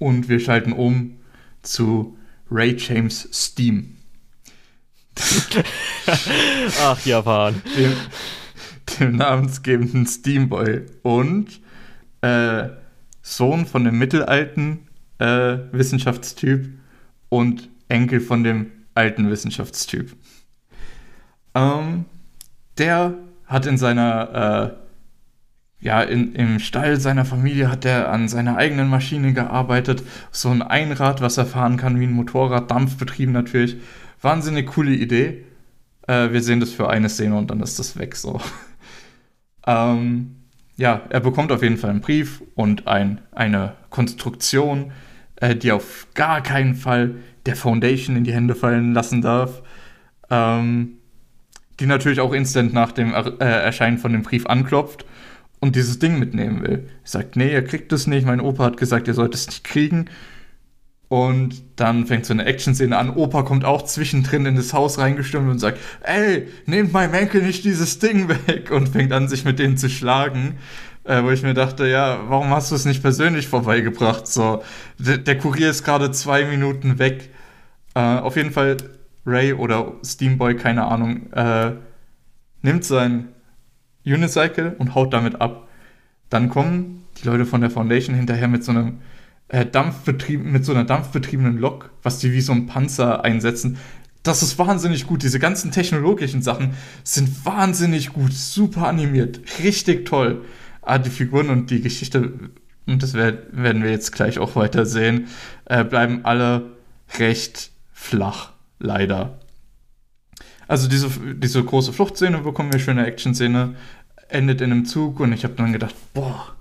und 0.00 0.28
wir 0.28 0.40
schalten 0.40 0.72
um 0.72 1.12
zu 1.62 2.16
Ray 2.50 2.76
James 2.76 3.28
Steam. 3.32 3.96
Ach, 6.82 7.04
Japan. 7.04 7.62
Dem, 7.76 7.92
dem 8.98 9.16
namensgebenden 9.16 10.06
Steamboy 10.06 10.86
und 11.02 11.60
äh, 12.22 12.68
Sohn 13.22 13.66
von 13.66 13.84
dem 13.84 13.98
mittelalten 13.98 14.88
äh, 15.18 15.58
Wissenschaftstyp 15.72 16.68
und 17.28 17.68
Enkel 17.88 18.20
von 18.20 18.44
dem 18.44 18.72
alten 18.94 19.30
Wissenschaftstyp. 19.30 20.16
Ähm, 21.54 22.04
der 22.78 23.14
hat 23.46 23.66
in 23.66 23.78
seiner, 23.78 24.74
äh, 24.76 24.89
ja, 25.80 26.02
in, 26.02 26.34
im 26.34 26.58
Stall 26.58 27.00
seiner 27.00 27.24
Familie 27.24 27.70
hat 27.70 27.84
er 27.84 28.12
an 28.12 28.28
seiner 28.28 28.56
eigenen 28.56 28.88
Maschine 28.88 29.32
gearbeitet. 29.32 30.02
So 30.30 30.50
ein 30.50 30.62
Einrad, 30.62 31.22
was 31.22 31.38
er 31.38 31.46
fahren 31.46 31.78
kann 31.78 31.98
wie 31.98 32.06
ein 32.06 32.12
Motorrad, 32.12 32.70
dampfbetrieben 32.70 33.32
natürlich. 33.32 33.76
Wahnsinnig 34.20 34.66
coole 34.66 34.92
Idee. 34.92 35.44
Äh, 36.06 36.32
wir 36.32 36.42
sehen 36.42 36.60
das 36.60 36.70
für 36.70 36.90
eine 36.90 37.08
Szene 37.08 37.36
und 37.36 37.50
dann 37.50 37.60
ist 37.60 37.78
das 37.78 37.98
weg 37.98 38.14
so. 38.14 38.40
ähm, 39.66 40.36
ja, 40.76 41.00
er 41.08 41.20
bekommt 41.20 41.50
auf 41.50 41.62
jeden 41.62 41.78
Fall 41.78 41.90
einen 41.90 42.00
Brief 42.00 42.42
und 42.54 42.86
ein, 42.86 43.22
eine 43.32 43.74
Konstruktion, 43.88 44.92
äh, 45.36 45.56
die 45.56 45.72
auf 45.72 46.08
gar 46.12 46.42
keinen 46.42 46.74
Fall 46.74 47.14
der 47.46 47.56
Foundation 47.56 48.16
in 48.16 48.24
die 48.24 48.34
Hände 48.34 48.54
fallen 48.54 48.92
lassen 48.92 49.22
darf. 49.22 49.62
Ähm, 50.28 50.98
die 51.80 51.86
natürlich 51.86 52.20
auch 52.20 52.34
instant 52.34 52.74
nach 52.74 52.92
dem 52.92 53.14
äh, 53.14 53.44
Erscheinen 53.44 53.96
von 53.96 54.12
dem 54.12 54.22
Brief 54.22 54.44
anklopft 54.44 55.06
und 55.60 55.76
dieses 55.76 55.98
Ding 55.98 56.18
mitnehmen 56.18 56.62
will. 56.62 56.88
Er 57.04 57.08
sagt, 57.08 57.36
nee, 57.36 57.52
ihr 57.52 57.64
kriegt 57.64 57.92
es 57.92 58.06
nicht. 58.06 58.26
Mein 58.26 58.40
Opa 58.40 58.64
hat 58.64 58.76
gesagt, 58.76 59.08
ihr 59.08 59.14
sollt 59.14 59.34
es 59.34 59.46
nicht 59.46 59.64
kriegen. 59.64 60.06
Und 61.08 61.62
dann 61.76 62.06
fängt 62.06 62.24
so 62.24 62.32
eine 62.32 62.44
Action-Szene 62.44 62.96
an. 62.96 63.10
Opa 63.10 63.42
kommt 63.42 63.64
auch 63.64 63.82
zwischendrin 63.82 64.46
in 64.46 64.56
das 64.56 64.72
Haus 64.72 64.98
reingestürmt 64.98 65.50
und 65.50 65.58
sagt, 65.58 65.78
ey, 66.02 66.46
nehmt 66.66 66.92
mein 66.92 67.12
Enkel 67.12 67.42
nicht 67.42 67.64
dieses 67.64 67.98
Ding 67.98 68.28
weg. 68.46 68.70
Und 68.70 68.90
fängt 68.90 69.12
an, 69.12 69.28
sich 69.28 69.44
mit 69.44 69.58
denen 69.58 69.76
zu 69.76 69.90
schlagen. 69.90 70.56
Äh, 71.04 71.22
wo 71.24 71.30
ich 71.30 71.42
mir 71.42 71.54
dachte, 71.54 71.86
ja, 71.88 72.20
warum 72.28 72.50
hast 72.50 72.70
du 72.70 72.74
es 72.74 72.84
nicht 72.84 73.02
persönlich 73.02 73.48
vorbeigebracht? 73.48 74.26
So, 74.26 74.62
der, 74.98 75.18
der 75.18 75.38
Kurier 75.38 75.70
ist 75.70 75.82
gerade 75.82 76.10
zwei 76.10 76.44
Minuten 76.44 76.98
weg. 76.98 77.30
Äh, 77.94 78.00
auf 78.00 78.36
jeden 78.36 78.52
Fall, 78.52 78.76
Ray 79.26 79.52
oder 79.52 79.94
Steamboy, 80.04 80.56
keine 80.56 80.84
Ahnung, 80.84 81.32
äh, 81.32 81.72
nimmt 82.62 82.84
sein 82.84 83.28
Unicycle 84.04 84.74
und 84.78 84.94
haut 84.94 85.12
damit 85.12 85.40
ab. 85.40 85.68
Dann 86.28 86.48
kommen 86.48 87.04
die 87.18 87.26
Leute 87.26 87.46
von 87.46 87.60
der 87.60 87.70
Foundation 87.70 88.14
hinterher 88.14 88.48
mit 88.48 88.64
so 88.64 88.72
einem 88.72 88.98
äh, 89.48 89.66
Dampfbetrieben, 89.66 90.50
mit 90.50 90.64
so 90.64 90.72
einer 90.72 90.84
dampfbetriebenen 90.84 91.58
Lok, 91.58 91.90
was 92.02 92.18
die 92.18 92.32
wie 92.32 92.40
so 92.40 92.52
ein 92.52 92.66
Panzer 92.66 93.24
einsetzen. 93.24 93.78
Das 94.22 94.42
ist 94.42 94.58
wahnsinnig 94.58 95.06
gut. 95.06 95.22
Diese 95.22 95.38
ganzen 95.38 95.72
technologischen 95.72 96.42
Sachen 96.42 96.74
sind 97.04 97.44
wahnsinnig 97.44 98.12
gut, 98.12 98.32
super 98.32 98.86
animiert, 98.86 99.40
richtig 99.62 100.06
toll. 100.06 100.44
Ah, 100.82 100.98
die 100.98 101.10
Figuren 101.10 101.50
und 101.50 101.70
die 101.70 101.80
Geschichte, 101.80 102.32
und 102.86 103.02
das 103.02 103.14
werden 103.14 103.82
wir 103.82 103.90
jetzt 103.90 104.12
gleich 104.12 104.38
auch 104.38 104.56
weiter 104.56 104.86
sehen, 104.86 105.26
äh, 105.64 105.84
bleiben 105.84 106.24
alle 106.24 106.70
recht 107.18 107.70
flach, 107.92 108.52
leider. 108.78 109.39
Also 110.70 110.88
diese, 110.88 111.10
diese 111.34 111.62
große 111.64 111.92
Fluchtszene 111.92 112.38
bekommen 112.38 112.72
wir 112.72 112.78
schöne 112.78 113.06
Action-Szene, 113.06 113.74
endet 114.28 114.60
in 114.60 114.70
einem 114.70 114.84
Zug 114.84 115.18
und 115.20 115.32
ich 115.32 115.44
habe 115.44 115.54
dann 115.54 115.72
gedacht, 115.72 115.94
boah, 116.14 116.54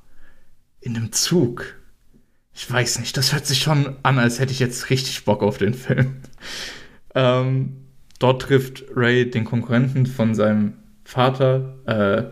in 0.81 0.95
einem 0.95 1.11
Zug 1.11 1.79
ich 2.61 2.69
weiß 2.69 2.99
nicht, 2.99 3.15
das 3.15 3.31
hört 3.31 3.45
sich 3.45 3.61
schon 3.61 3.95
an, 4.03 4.19
als 4.19 4.39
hätte 4.39 4.51
ich 4.51 4.59
jetzt 4.59 4.89
richtig 4.89 5.23
Bock 5.23 5.43
auf 5.43 5.57
den 5.57 5.73
Film. 5.73 6.17
ähm, 7.15 7.85
dort 8.19 8.41
trifft 8.41 8.83
Ray 8.93 9.29
den 9.31 9.45
Konkurrenten 9.45 10.05
von 10.05 10.35
seinem 10.35 10.73
Vater, 11.05 11.77
äh, 11.85 12.23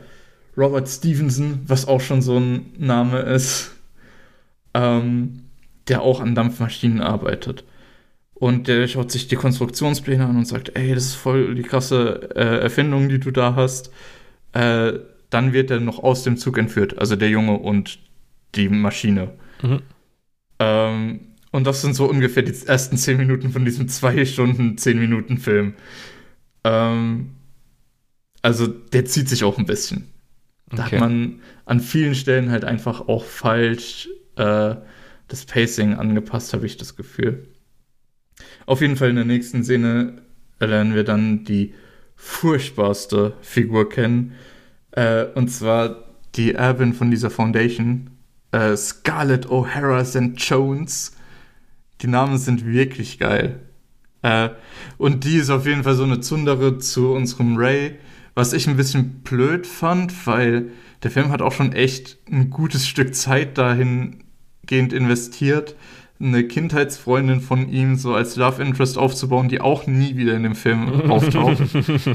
Robert 0.59 0.89
Stevenson, 0.89 1.61
was 1.65 1.87
auch 1.87 2.01
schon 2.01 2.21
so 2.21 2.37
ein 2.37 2.73
Name 2.77 3.19
ist, 3.19 3.71
ähm, 4.73 5.43
der 5.87 6.01
auch 6.01 6.19
an 6.19 6.35
Dampfmaschinen 6.35 6.99
arbeitet. 6.99 7.63
Und 8.39 8.67
der 8.67 8.87
schaut 8.87 9.11
sich 9.11 9.27
die 9.27 9.35
Konstruktionspläne 9.35 10.25
an 10.25 10.37
und 10.37 10.45
sagt, 10.45 10.75
ey, 10.75 10.93
das 10.93 11.05
ist 11.05 11.15
voll 11.15 11.55
die 11.55 11.63
krasse 11.63 12.29
äh, 12.35 12.59
Erfindung, 12.59 13.09
die 13.09 13.19
du 13.19 13.31
da 13.31 13.55
hast. 13.55 13.91
Äh, 14.53 14.93
dann 15.29 15.53
wird 15.53 15.71
er 15.71 15.79
noch 15.79 16.03
aus 16.03 16.23
dem 16.23 16.37
Zug 16.37 16.57
entführt, 16.57 16.99
also 16.99 17.15
der 17.15 17.29
Junge 17.29 17.57
und 17.57 17.99
die 18.55 18.69
Maschine. 18.69 19.31
Mhm. 19.61 19.81
Ähm, 20.59 21.19
und 21.51 21.65
das 21.65 21.81
sind 21.81 21.95
so 21.95 22.05
ungefähr 22.05 22.43
die 22.43 22.53
ersten 22.67 22.97
zehn 22.97 23.17
Minuten 23.17 23.49
von 23.49 23.65
diesem 23.65 23.87
zwei 23.87 24.23
Stunden, 24.25 24.77
zehn 24.77 24.99
Minuten 24.99 25.39
Film. 25.39 25.73
Ähm, 26.63 27.31
also 28.43 28.67
der 28.67 29.05
zieht 29.05 29.29
sich 29.29 29.43
auch 29.43 29.57
ein 29.57 29.65
bisschen. 29.65 30.11
Da 30.69 30.85
okay. 30.85 30.95
hat 30.95 30.99
man 30.99 31.39
an 31.65 31.79
vielen 31.79 32.13
Stellen 32.13 32.51
halt 32.51 32.65
einfach 32.65 33.07
auch 33.07 33.23
falsch 33.23 34.09
äh, 34.35 34.75
das 35.27 35.45
Pacing 35.45 35.95
angepasst, 35.95 36.53
habe 36.53 36.65
ich 36.65 36.77
das 36.77 36.95
Gefühl. 36.95 37.47
Auf 38.67 38.81
jeden 38.81 38.97
Fall 38.97 39.09
in 39.09 39.15
der 39.15 39.25
nächsten 39.25 39.63
Szene 39.63 40.21
lernen 40.59 40.93
wir 40.93 41.05
dann 41.05 41.45
die 41.45 41.73
furchtbarste 42.17 43.33
Figur 43.41 43.87
kennen. 43.87 44.33
Äh, 44.91 45.25
und 45.35 45.47
zwar 45.47 46.03
die 46.35 46.53
Erbin 46.53 46.93
von 46.93 47.09
dieser 47.09 47.29
Foundation, 47.29 48.09
äh, 48.51 48.75
Scarlett 48.75 49.47
O'Hara 49.47 50.03
St. 50.03 50.37
Jones. 50.37 51.15
Die 52.01 52.07
Namen 52.07 52.37
sind 52.37 52.65
wirklich 52.65 53.19
geil. 53.19 53.61
Äh, 54.21 54.49
und 54.97 55.23
die 55.23 55.37
ist 55.37 55.49
auf 55.49 55.65
jeden 55.65 55.83
Fall 55.83 55.95
so 55.95 56.03
eine 56.03 56.19
Zundere 56.19 56.77
zu 56.77 57.13
unserem 57.13 57.55
Ray, 57.55 57.95
was 58.35 58.51
ich 58.51 58.67
ein 58.67 58.75
bisschen 58.75 59.21
blöd 59.23 59.65
fand, 59.65 60.27
weil 60.27 60.71
der 61.03 61.11
Film 61.11 61.29
hat 61.29 61.41
auch 61.41 61.53
schon 61.53 61.71
echt 61.71 62.17
ein 62.29 62.49
gutes 62.49 62.85
Stück 62.85 63.15
Zeit 63.15 63.57
dahingehend 63.57 64.91
investiert, 64.91 65.77
eine 66.19 66.43
Kindheitsfreundin 66.43 67.41
von 67.41 67.69
ihm 67.69 67.95
so 67.95 68.13
als 68.13 68.35
Love 68.35 68.61
Interest 68.61 68.97
aufzubauen, 68.97 69.49
die 69.49 69.61
auch 69.61 69.85
nie 69.87 70.17
wieder 70.17 70.35
in 70.35 70.43
dem 70.43 70.55
Film 70.55 71.01
auftaucht. 71.11 71.59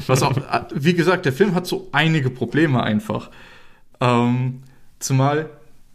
Was 0.07 0.21
auch, 0.23 0.35
wie 0.73 0.93
gesagt, 0.93 1.25
der 1.25 1.33
Film 1.33 1.55
hat 1.55 1.67
so 1.67 1.89
einige 1.91 2.29
Probleme 2.29 2.83
einfach. 2.83 3.31
Ähm, 4.01 4.63
zumal 4.99 5.49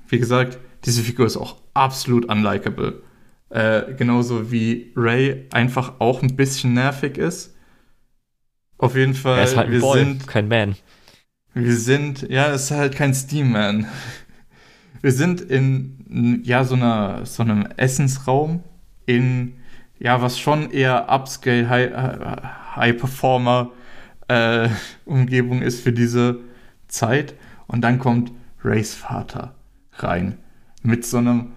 wie 0.09 0.19
gesagt, 0.19 0.59
diese 0.85 1.03
Figur 1.03 1.27
ist 1.27 1.37
auch 1.37 1.57
absolut 1.75 2.27
unlikable. 2.27 3.03
Äh, 3.51 3.95
genauso 3.95 4.51
wie 4.51 4.93
Ray 4.97 5.47
einfach 5.53 6.01
auch 6.01 6.23
ein 6.23 6.37
bisschen 6.37 6.75
nervig 6.75 7.17
ist. 7.19 7.55
Auf 8.79 8.95
jeden 8.95 9.15
Fall. 9.15 9.39
Er 9.39 9.45
ist 9.45 9.57
halt 9.57 9.69
ein 9.69 9.73
wir 9.73 9.81
Boy, 9.81 9.99
sind, 9.99 10.27
kein 10.27 10.49
Man. 10.49 10.77
Wir 11.55 11.77
sind, 11.77 12.29
ja, 12.29 12.53
es 12.53 12.65
ist 12.65 12.71
halt 12.71 12.95
kein 12.95 13.15
Steam-Man. 13.15 13.87
Wir 15.01 15.13
sind 15.13 15.41
in, 15.41 16.43
ja, 16.45 16.65
so, 16.65 16.75
einer, 16.75 17.25
so 17.25 17.43
einem 17.43 17.67
Essensraum 17.77 18.63
in, 19.07 19.55
ja, 19.99 20.21
was 20.23 20.39
schon 20.39 20.71
eher 20.71 21.09
Upscale, 21.11 21.69
High-Performer 22.77 23.71
High 23.71 23.73
äh, 24.29 24.69
Umgebung 25.05 25.63
ist 25.63 25.81
für 25.81 25.93
diese 25.93 26.41
Zeit. 26.87 27.35
Und 27.67 27.83
dann 27.83 27.99
kommt 27.99 28.33
Rays 28.65 28.95
Vater 28.95 29.55
rein. 29.95 30.39
Mit 30.83 31.05
so 31.05 31.19
einem 31.19 31.53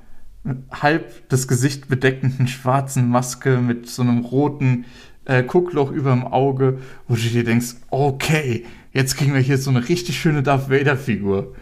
halb 0.71 1.29
das 1.29 1.47
Gesicht 1.47 1.87
bedeckenden 1.87 2.47
schwarzen 2.47 3.09
Maske, 3.09 3.57
mit 3.57 3.87
so 3.87 4.01
einem 4.01 4.19
roten 4.19 4.85
äh, 5.25 5.43
Guckloch 5.43 5.91
über 5.91 6.11
dem 6.11 6.25
Auge, 6.25 6.79
wo 7.07 7.15
du 7.15 7.21
dir 7.21 7.43
denkst, 7.43 7.75
okay, 7.91 8.65
jetzt 8.91 9.17
kriegen 9.17 9.33
wir 9.33 9.41
hier 9.41 9.57
so 9.57 9.69
eine 9.69 9.87
richtig 9.87 10.19
schöne 10.19 10.41
Darth 10.41 10.69
Vader-Figur. 10.69 11.53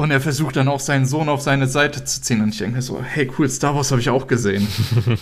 Und 0.00 0.10
er 0.10 0.22
versucht 0.22 0.56
dann 0.56 0.68
auch 0.68 0.80
seinen 0.80 1.04
Sohn 1.04 1.28
auf 1.28 1.42
seine 1.42 1.66
Seite 1.66 2.04
zu 2.04 2.22
ziehen. 2.22 2.40
Und 2.40 2.54
ich 2.54 2.58
denke 2.58 2.76
mir 2.76 2.80
so, 2.80 3.02
hey, 3.02 3.30
cool, 3.36 3.50
Star 3.50 3.74
Wars 3.74 3.90
habe 3.90 4.00
ich 4.00 4.08
auch 4.08 4.26
gesehen. 4.26 4.66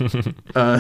äh, 0.54 0.78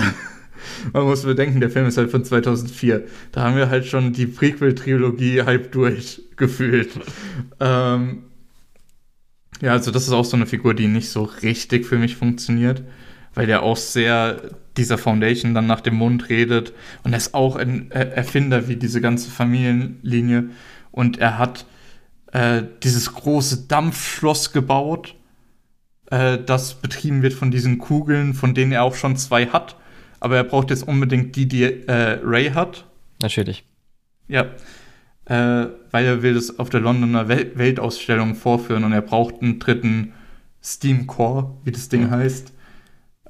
man 0.92 1.02
muss 1.02 1.24
bedenken, 1.24 1.58
der 1.58 1.68
Film 1.68 1.84
ist 1.84 1.98
halt 1.98 2.12
von 2.12 2.24
2004. 2.24 3.06
Da 3.32 3.42
haben 3.42 3.56
wir 3.56 3.70
halt 3.70 3.86
schon 3.86 4.12
die 4.12 4.26
Prequel-Trilogie 4.26 5.42
halb 5.42 5.72
durchgefühlt. 5.72 6.90
ähm, 7.58 8.22
ja, 9.62 9.72
also 9.72 9.90
das 9.90 10.04
ist 10.04 10.12
auch 10.12 10.24
so 10.24 10.36
eine 10.36 10.46
Figur, 10.46 10.74
die 10.74 10.86
nicht 10.86 11.10
so 11.10 11.24
richtig 11.24 11.84
für 11.84 11.98
mich 11.98 12.14
funktioniert, 12.14 12.84
weil 13.34 13.48
der 13.48 13.64
auch 13.64 13.76
sehr 13.76 14.42
dieser 14.76 14.98
Foundation 14.98 15.54
dann 15.54 15.66
nach 15.66 15.80
dem 15.80 15.96
Mund 15.96 16.28
redet 16.28 16.72
und 17.02 17.14
er 17.14 17.18
ist 17.18 17.34
auch 17.34 17.56
ein 17.56 17.90
Erfinder 17.90 18.68
wie 18.68 18.76
diese 18.76 19.00
ganze 19.00 19.28
Familienlinie 19.28 20.50
und 20.92 21.18
er 21.18 21.36
hat 21.36 21.66
äh, 22.32 22.62
dieses 22.82 23.12
große 23.12 23.68
Dampfschloss 23.68 24.52
gebaut, 24.52 25.14
äh, 26.10 26.38
das 26.38 26.74
betrieben 26.74 27.22
wird 27.22 27.34
von 27.34 27.50
diesen 27.50 27.78
Kugeln, 27.78 28.34
von 28.34 28.54
denen 28.54 28.72
er 28.72 28.82
auch 28.82 28.94
schon 28.94 29.16
zwei 29.16 29.46
hat 29.46 29.76
aber 30.20 30.36
er 30.36 30.44
braucht 30.44 30.70
jetzt 30.70 30.86
unbedingt 30.86 31.36
die, 31.36 31.46
die 31.46 31.62
äh, 31.62 32.20
Ray 32.22 32.50
hat. 32.50 32.84
Natürlich. 33.22 33.64
Ja. 34.26 34.46
Äh, 35.24 35.68
weil 35.90 36.04
er 36.04 36.22
will 36.22 36.36
es 36.36 36.58
auf 36.58 36.70
der 36.70 36.80
Londoner 36.80 37.28
Wel 37.28 37.52
Weltausstellung 37.54 38.34
vorführen 38.34 38.84
und 38.84 38.92
er 38.92 39.02
braucht 39.02 39.42
einen 39.42 39.58
dritten 39.58 40.14
Steam 40.62 41.06
Core, 41.06 41.54
wie 41.64 41.72
das 41.72 41.88
Ding 41.88 42.10
heißt, 42.10 42.52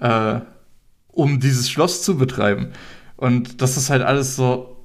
äh, 0.01 0.41
um 1.09 1.41
dieses 1.41 1.69
Schloss 1.69 2.03
zu 2.03 2.17
betreiben. 2.17 2.73
Und 3.17 3.61
das 3.61 3.77
ist 3.77 3.91
halt 3.91 4.03
alles 4.03 4.37
so, 4.37 4.78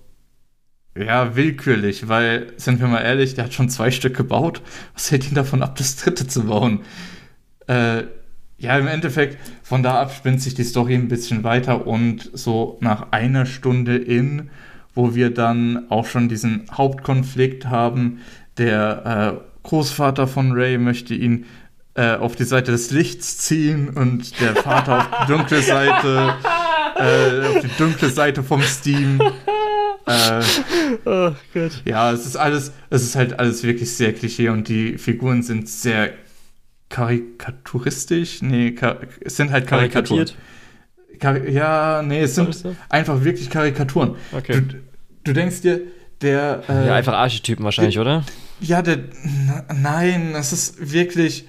ja, 0.96 1.36
willkürlich, 1.36 2.08
weil, 2.08 2.54
sind 2.58 2.80
wir 2.80 2.88
mal 2.88 3.02
ehrlich, 3.02 3.34
der 3.34 3.46
hat 3.46 3.54
schon 3.54 3.70
zwei 3.70 3.90
Stück 3.90 4.16
gebaut. 4.16 4.62
Was 4.94 5.12
hält 5.12 5.28
ihn 5.28 5.36
davon 5.36 5.64
ab, 5.64 5.76
das 5.76 5.96
dritte 5.96 6.28
zu 6.28 6.46
bauen? 6.46 6.82
Äh, 7.68 8.04
ja, 8.58 8.78
im 8.78 8.88
Endeffekt, 8.88 9.38
von 9.64 9.84
da 9.84 10.00
ab 10.02 10.14
spinnt 10.14 10.42
sich 10.42 10.54
die 10.54 10.64
Story 10.64 10.96
ein 10.96 11.08
bisschen 11.08 11.44
weiter 11.44 11.88
und 11.88 12.30
so 12.34 12.78
nach 12.80 13.12
einer 13.12 13.46
Stunde 13.46 13.98
in, 13.98 14.50
wo 14.94 15.16
wir 15.16 15.34
dann 15.34 15.90
auch 15.90 16.06
schon 16.06 16.30
diesen 16.30 16.66
Hauptkonflikt 16.72 17.66
haben, 17.66 18.22
der 18.58 19.42
äh, 19.42 19.68
Großvater 19.68 20.28
von 20.28 20.52
Ray 20.52 20.78
möchte 20.78 21.16
ihn 21.16 21.46
äh, 21.96 22.16
auf 22.16 22.36
die 22.36 22.44
Seite 22.44 22.72
des 22.72 22.92
Lichts 22.92 23.38
ziehen 23.40 23.90
und 23.90 24.40
der 24.40 24.56
Vater 24.56 25.00
auf 25.00 25.26
die 25.26 25.32
dunkle 25.32 25.62
Seite, 25.62 26.36
äh, 26.96 27.48
auf 27.48 27.62
die 27.62 27.78
dunkle 27.78 28.10
Seite 28.10 28.44
vom 28.44 28.62
Steam. 28.62 29.20
Äh, 30.06 30.44
oh 31.06 31.32
Gott. 31.54 31.82
Ja, 31.86 32.12
es 32.12 32.26
ist 32.26 32.36
alles, 32.36 32.72
es 32.90 33.04
ist 33.04 33.16
halt 33.16 33.40
alles 33.40 33.64
wirklich 33.64 33.96
sehr 33.96 34.14
klischee 34.14 34.50
und 34.50 34.68
die 34.68 34.98
Figuren 34.98 35.44
sind 35.44 35.70
sehr 35.70 36.12
karikaturistisch. 36.90 38.42
Nee, 38.42 38.76
es 39.22 39.38
sind 39.38 39.52
halt 39.52 39.68
Karikaturen. 39.68 40.30
Kar 41.20 41.48
ja, 41.48 42.04
nee, 42.04 42.22
es 42.22 42.36
sind 42.36 42.66
einfach 42.90 43.24
wirklich 43.24 43.50
Karikaturen. 43.50 44.16
Okay. 44.32 44.62
Du, 44.62 44.76
du 45.24 45.34
denkst 45.34 45.62
dir, 45.62 45.82
der. 46.22 46.64
Äh, 46.68 46.88
ja, 46.88 46.96
einfach 46.96 47.14
Archetypen 47.14 47.64
wahrscheinlich, 47.64 47.96
der, 47.96 48.02
oder? 48.02 48.24
Ja, 48.60 48.82
der. 48.82 49.00
Nein, 49.74 50.34
es 50.36 50.54
ist 50.54 50.92
wirklich. 50.92 51.48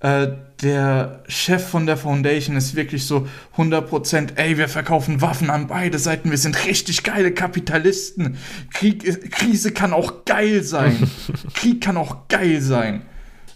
Äh, 0.00 0.28
der 0.62 1.22
Chef 1.28 1.66
von 1.66 1.86
der 1.86 1.96
Foundation 1.96 2.56
ist 2.56 2.74
wirklich 2.74 3.06
so 3.06 3.28
100%, 3.56 4.36
ey, 4.36 4.58
wir 4.58 4.68
verkaufen 4.68 5.20
Waffen 5.20 5.50
an 5.50 5.66
beide 5.66 5.98
Seiten, 5.98 6.30
wir 6.30 6.38
sind 6.38 6.66
richtig 6.66 7.02
geile 7.02 7.32
Kapitalisten. 7.32 8.36
Krieg, 8.72 9.30
Krise 9.30 9.72
kann 9.72 9.92
auch 9.92 10.24
geil 10.24 10.62
sein. 10.62 11.08
Krieg 11.54 11.80
kann 11.80 11.96
auch 11.96 12.28
geil 12.28 12.60
sein. 12.60 13.02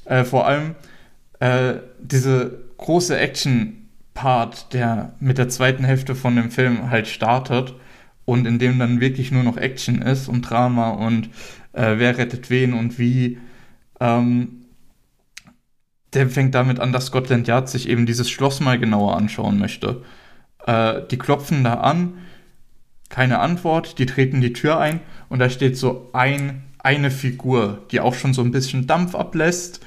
Äh, 0.04 0.24
vor 0.24 0.46
allem, 0.46 0.74
äh, 1.40 1.74
diese 2.00 2.64
große 2.78 3.18
Action-Part, 3.18 4.72
der 4.72 5.14
mit 5.20 5.38
der 5.38 5.48
zweiten 5.48 5.84
Hälfte 5.84 6.14
von 6.14 6.36
dem 6.36 6.50
Film 6.50 6.90
halt 6.90 7.08
startet 7.08 7.74
und 8.24 8.46
in 8.46 8.58
dem 8.58 8.78
dann 8.78 9.00
wirklich 9.00 9.30
nur 9.32 9.42
noch 9.42 9.56
Action 9.56 10.02
ist 10.02 10.28
und 10.28 10.42
Drama 10.42 10.90
und 10.90 11.30
äh, 11.72 11.94
wer 11.98 12.16
rettet 12.18 12.50
wen 12.50 12.74
und 12.74 12.98
wie, 12.98 13.38
ähm, 14.00 14.57
der 16.14 16.28
fängt 16.28 16.54
damit 16.54 16.80
an, 16.80 16.92
dass 16.92 17.06
Scotland 17.06 17.46
Yard 17.48 17.68
sich 17.68 17.88
eben 17.88 18.06
dieses 18.06 18.30
Schloss 18.30 18.60
mal 18.60 18.78
genauer 18.78 19.16
anschauen 19.16 19.58
möchte. 19.58 20.02
Äh, 20.66 21.02
die 21.10 21.18
klopfen 21.18 21.64
da 21.64 21.74
an, 21.74 22.14
keine 23.08 23.38
Antwort, 23.38 23.98
die 23.98 24.06
treten 24.06 24.40
die 24.40 24.52
Tür 24.52 24.78
ein 24.78 25.00
und 25.28 25.38
da 25.38 25.50
steht 25.50 25.76
so 25.76 26.10
ein, 26.12 26.64
eine 26.78 27.10
Figur, 27.10 27.86
die 27.90 28.00
auch 28.00 28.14
schon 28.14 28.34
so 28.34 28.42
ein 28.42 28.50
bisschen 28.50 28.86
Dampf 28.86 29.14
ablässt 29.14 29.80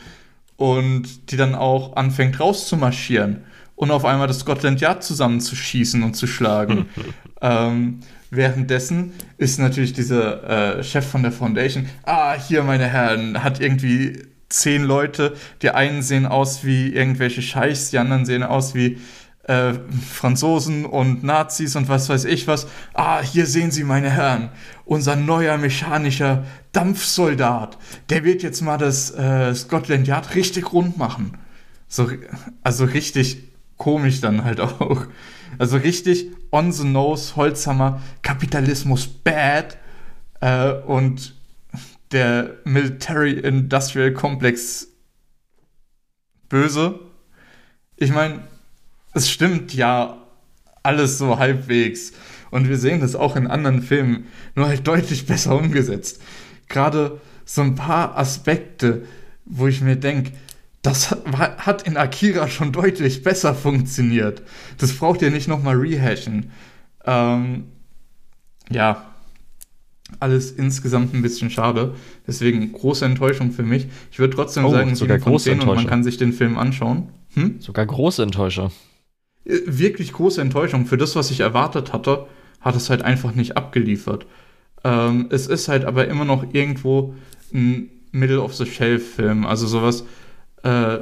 und 0.58 1.32
die 1.32 1.38
dann 1.38 1.56
auch 1.56 1.96
anfängt 1.96 2.40
rauszumarschieren 2.40 3.44
und 3.76 3.92
auf 3.92 4.06
einmal 4.06 4.28
das 4.28 4.40
Scotland 4.40 4.80
Yard 4.82 5.04
zusammenzuschießen 5.04 6.04
und 6.04 6.16
zu 6.16 6.28
schlagen. 6.28 6.86
ähm, 7.42 8.02
währenddessen 8.30 9.14
ist 9.38 9.60
natürlich 9.60 9.94
dieser 9.94 10.78
äh, 10.78 10.84
Chef 10.84 11.06
von 11.08 11.24
der 11.24 11.32
Foundation, 11.32 11.88
ah, 12.04 12.36
hier 12.36 12.64
meine 12.64 12.88
Herren, 12.88 13.44
hat 13.44 13.60
irgendwie 13.60 14.24
zehn 14.52 14.84
Leute, 14.84 15.36
die 15.62 15.72
einen 15.72 16.02
sehen 16.02 16.26
aus 16.26 16.64
wie 16.64 16.94
irgendwelche 16.94 17.42
Scheichs, 17.42 17.90
die 17.90 17.98
anderen 17.98 18.26
sehen 18.26 18.44
aus 18.44 18.76
wie 18.76 19.00
äh, 19.44 19.74
Franzosen 20.10 20.86
und 20.86 21.24
Nazis 21.24 21.76
und 21.76 21.90
was 21.90 22.10
weiß 22.10 22.26
ich 22.26 22.48
was. 22.48 22.68
Ah, 22.94 23.22
hier 23.22 23.46
sehen 23.46 23.72
Sie, 23.72 23.84
meine 23.84 24.10
Herren, 24.10 24.50
unser 24.86 25.16
neuer 25.16 25.58
mechanischer 25.58 26.44
Dampfsoldat. 26.72 27.78
Der 28.10 28.24
wird 28.24 28.44
jetzt 28.44 28.62
mal 28.62 28.78
das 28.78 29.12
äh, 29.12 29.54
Scotland 29.56 30.08
Yard 30.08 30.36
richtig 30.36 30.72
rund 30.74 30.98
machen. 30.98 31.38
So, 31.88 32.10
also 32.64 32.86
richtig 32.86 33.44
komisch 33.78 34.22
dann 34.22 34.44
halt 34.44 34.60
auch. 34.60 35.08
Also 35.58 35.78
richtig 35.78 36.28
on 36.52 36.72
the 36.72 36.86
nose, 36.86 37.36
Holzhammer, 37.36 38.02
Kapitalismus 38.22 39.08
bad 39.08 39.78
äh, 40.40 40.72
und 40.72 41.36
der 42.12 42.58
Military 42.66 43.34
Industrial 43.34 44.12
Complex 44.14 44.88
böse. 46.50 47.00
Ich 47.96 48.12
meine, 48.12 48.42
es 49.14 49.30
stimmt 49.30 49.74
ja 49.74 50.18
alles 50.84 51.18
so 51.18 51.40
halbwegs. 51.40 52.14
Und 52.50 52.68
wir 52.68 52.78
sehen 52.78 53.00
das 53.00 53.16
auch 53.16 53.36
in 53.36 53.48
anderen 53.48 53.82
Filmen, 53.82 54.28
nur 54.56 54.68
halt 54.68 54.86
deutlich 54.86 55.26
besser 55.26 55.56
umgesetzt. 55.56 56.22
Gerade 56.68 57.22
so 57.46 57.62
ein 57.62 57.76
paar 57.76 58.18
Aspekte, 58.18 59.06
wo 59.46 59.68
ich 59.68 59.82
mir 59.82 59.96
denke, 59.96 60.32
das 60.82 61.12
hat 61.12 61.84
in 61.84 61.96
Akira 61.96 62.48
schon 62.48 62.72
deutlich 62.72 63.24
besser 63.24 63.54
funktioniert. 63.54 64.42
Das 64.78 64.94
braucht 64.94 65.22
ihr 65.22 65.30
nicht 65.30 65.48
nochmal 65.48 65.76
rehashen. 65.76 66.52
Ähm, 67.06 67.66
ja, 68.70 69.11
alles 70.20 70.52
insgesamt 70.52 71.14
ein 71.14 71.22
bisschen 71.22 71.50
schade. 71.50 71.96
Deswegen 72.28 72.72
große 72.72 73.06
Enttäuschung 73.06 73.52
für 73.52 73.64
mich. 73.64 73.88
Ich 74.12 74.20
würde 74.20 74.36
trotzdem 74.36 74.66
oh, 74.66 74.72
sagen, 74.72 74.96
sogar 74.96 75.18
große 75.18 75.52
und 75.54 75.66
man 75.66 75.88
kann 75.88 76.04
sich 76.04 76.18
den 76.18 76.34
Film 76.34 76.58
anschauen. 76.58 77.10
Hm? 77.34 77.56
Sogar 77.60 77.86
große 77.86 78.24
Enttäuschung. 78.24 78.72
Äh, 79.46 79.60
wirklich 79.66 80.14
große 80.14 80.42
Enttäuschung. 80.42 80.86
Für 80.86 80.98
das, 80.98 81.16
was 81.16 81.32
ich 81.32 81.40
erwartet 81.40 81.94
hatte, 81.94 82.28
hat 82.60 82.76
es 82.76 82.90
halt 82.90 83.02
einfach 83.02 83.34
nicht 83.34 83.58
abgeliefert. 83.58 84.26
Ähm, 84.84 85.28
es 85.30 85.48
ist 85.48 85.68
halt 85.68 85.86
aber 85.86 86.08
immer 86.08 86.26
noch 86.26 86.54
irgendwo 86.54 87.16
ein 87.54 87.90
Middle-of-the-Shelf-Film. 88.12 89.46
Also 89.46 89.68
sowas, 89.68 90.06
äh, 90.64 91.00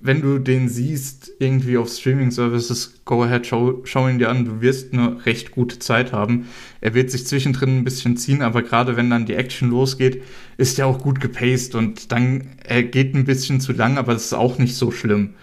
wenn 0.00 0.20
du 0.20 0.38
den 0.38 0.68
siehst, 0.68 1.32
irgendwie 1.40 1.76
auf 1.76 1.88
Streaming-Services, 1.88 3.00
go 3.04 3.24
ahead, 3.24 3.46
schau, 3.46 3.80
schau 3.84 4.08
ihn 4.08 4.18
dir 4.18 4.30
an, 4.30 4.44
du 4.44 4.60
wirst 4.60 4.92
eine 4.92 5.24
recht 5.26 5.50
gute 5.50 5.80
Zeit 5.80 6.12
haben. 6.12 6.46
Er 6.80 6.94
wird 6.94 7.10
sich 7.10 7.26
zwischendrin 7.26 7.78
ein 7.78 7.84
bisschen 7.84 8.16
ziehen, 8.16 8.42
aber 8.42 8.62
gerade 8.62 8.96
wenn 8.96 9.10
dann 9.10 9.26
die 9.26 9.34
Action 9.34 9.70
losgeht, 9.70 10.22
ist 10.56 10.78
er 10.78 10.86
auch 10.86 11.00
gut 11.00 11.20
gepaced 11.20 11.74
und 11.74 12.12
dann, 12.12 12.48
er 12.64 12.84
geht 12.84 13.14
ein 13.14 13.24
bisschen 13.24 13.60
zu 13.60 13.72
lang, 13.72 13.98
aber 13.98 14.12
das 14.12 14.26
ist 14.26 14.34
auch 14.34 14.58
nicht 14.58 14.76
so 14.76 14.92
schlimm. 14.92 15.34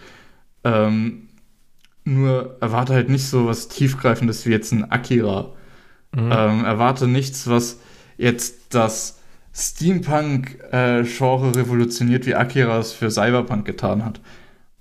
Ähm, 0.63 1.27
nur 2.05 2.57
erwarte 2.61 2.93
halt 2.93 3.09
nicht 3.09 3.25
so 3.25 3.47
was 3.47 3.67
Tiefgreifendes 3.67 4.45
wie 4.45 4.51
jetzt 4.51 4.71
ein 4.71 4.89
Akira. 4.89 5.53
Mhm. 6.13 6.31
Ähm, 6.31 6.65
erwarte 6.65 7.07
nichts, 7.07 7.47
was 7.47 7.79
jetzt 8.17 8.73
das 8.73 9.19
Steampunk-Genre 9.53 11.47
äh, 11.47 11.59
revolutioniert, 11.59 12.25
wie 12.25 12.35
Akira 12.35 12.79
es 12.79 12.93
für 12.93 13.11
Cyberpunk 13.11 13.65
getan 13.65 14.05
hat. 14.05 14.21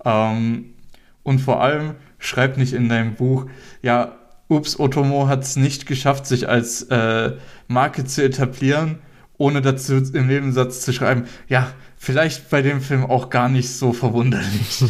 Ähm, 0.04 0.74
und 1.22 1.40
vor 1.40 1.62
allem 1.62 1.94
schreib 2.18 2.56
nicht 2.56 2.72
in 2.72 2.88
deinem 2.88 3.14
Buch, 3.14 3.46
ja, 3.82 4.16
ups, 4.48 4.78
Otomo 4.78 5.28
hat 5.28 5.42
es 5.42 5.56
nicht 5.56 5.86
geschafft, 5.86 6.26
sich 6.26 6.48
als 6.48 6.82
äh, 6.82 7.32
Marke 7.66 8.04
zu 8.04 8.22
etablieren, 8.22 8.98
ohne 9.38 9.62
dazu 9.62 9.94
im 9.94 10.26
Nebensatz 10.26 10.82
zu 10.82 10.92
schreiben, 10.92 11.24
ja, 11.48 11.72
vielleicht 11.96 12.50
bei 12.50 12.62
dem 12.62 12.80
Film 12.80 13.04
auch 13.04 13.30
gar 13.30 13.48
nicht 13.48 13.70
so 13.70 13.92
verwunderlich. 13.92 14.84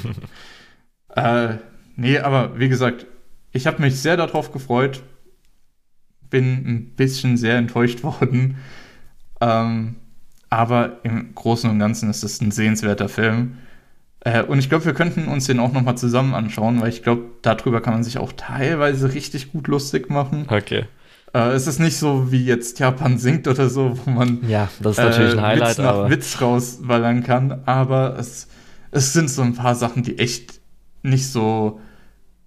äh, 1.17 1.55
Nee, 1.97 2.19
aber 2.19 2.59
wie 2.59 2.69
gesagt, 2.69 3.07
ich 3.53 3.67
habe 3.67 3.83
mich 3.83 4.01
sehr 4.01 4.17
darauf 4.17 4.53
gefreut. 4.53 5.03
bin 6.31 6.45
ein 6.67 6.97
bisschen 6.97 7.37
sehr 7.37 7.57
enttäuscht 7.57 8.03
worden. 8.03 8.57
Ähm, 9.41 9.97
aber 10.51 11.01
im 11.05 11.35
Großen 11.35 11.71
und 11.71 11.79
Ganzen 11.79 12.11
ist 12.11 12.25
es 12.25 12.41
ein 12.41 12.51
sehenswerter 12.51 13.09
Film. 13.09 13.59
Äh, 14.25 14.43
und 14.43 14.59
ich 14.59 14.69
glaube, 14.69 14.87
wir 14.87 14.95
könnten 14.95 15.29
uns 15.29 15.47
den 15.47 15.61
auch 15.61 15.73
nochmal 15.73 15.97
zusammen 15.97 16.35
anschauen, 16.35 16.81
weil 16.81 16.89
ich 16.89 17.03
glaube, 17.03 17.23
darüber 17.43 17.81
kann 17.81 17.93
man 17.95 18.03
sich 18.03 18.19
auch 18.19 18.33
teilweise 18.33 19.13
richtig 19.13 19.53
gut 19.53 19.69
lustig 19.69 20.11
machen. 20.11 20.47
Okay. 20.49 20.87
Äh, 21.35 21.51
es 21.51 21.67
ist 21.67 21.79
nicht 21.79 21.99
so 21.99 22.33
wie 22.33 22.45
jetzt 22.45 22.79
Japan 22.79 23.19
singt 23.19 23.47
oder 23.47 23.69
so, 23.69 23.99
wo 24.05 24.11
man 24.11 24.49
ja, 24.49 24.69
das 24.81 24.99
ist 24.99 25.05
natürlich 25.05 25.33
ein 25.33 25.39
äh, 25.39 25.43
Highlight, 25.43 25.69
Witz 25.71 25.79
nach 25.79 25.95
aber... 25.95 26.11
Witz 26.11 26.41
rausballern 26.41 27.23
kann. 27.23 27.63
Aber 27.67 28.17
es, 28.19 28.49
es 28.91 29.13
sind 29.13 29.29
so 29.29 29.43
ein 29.43 29.55
paar 29.55 29.75
Sachen, 29.75 30.03
die 30.03 30.19
echt 30.19 30.61
nicht 31.03 31.31
so 31.31 31.81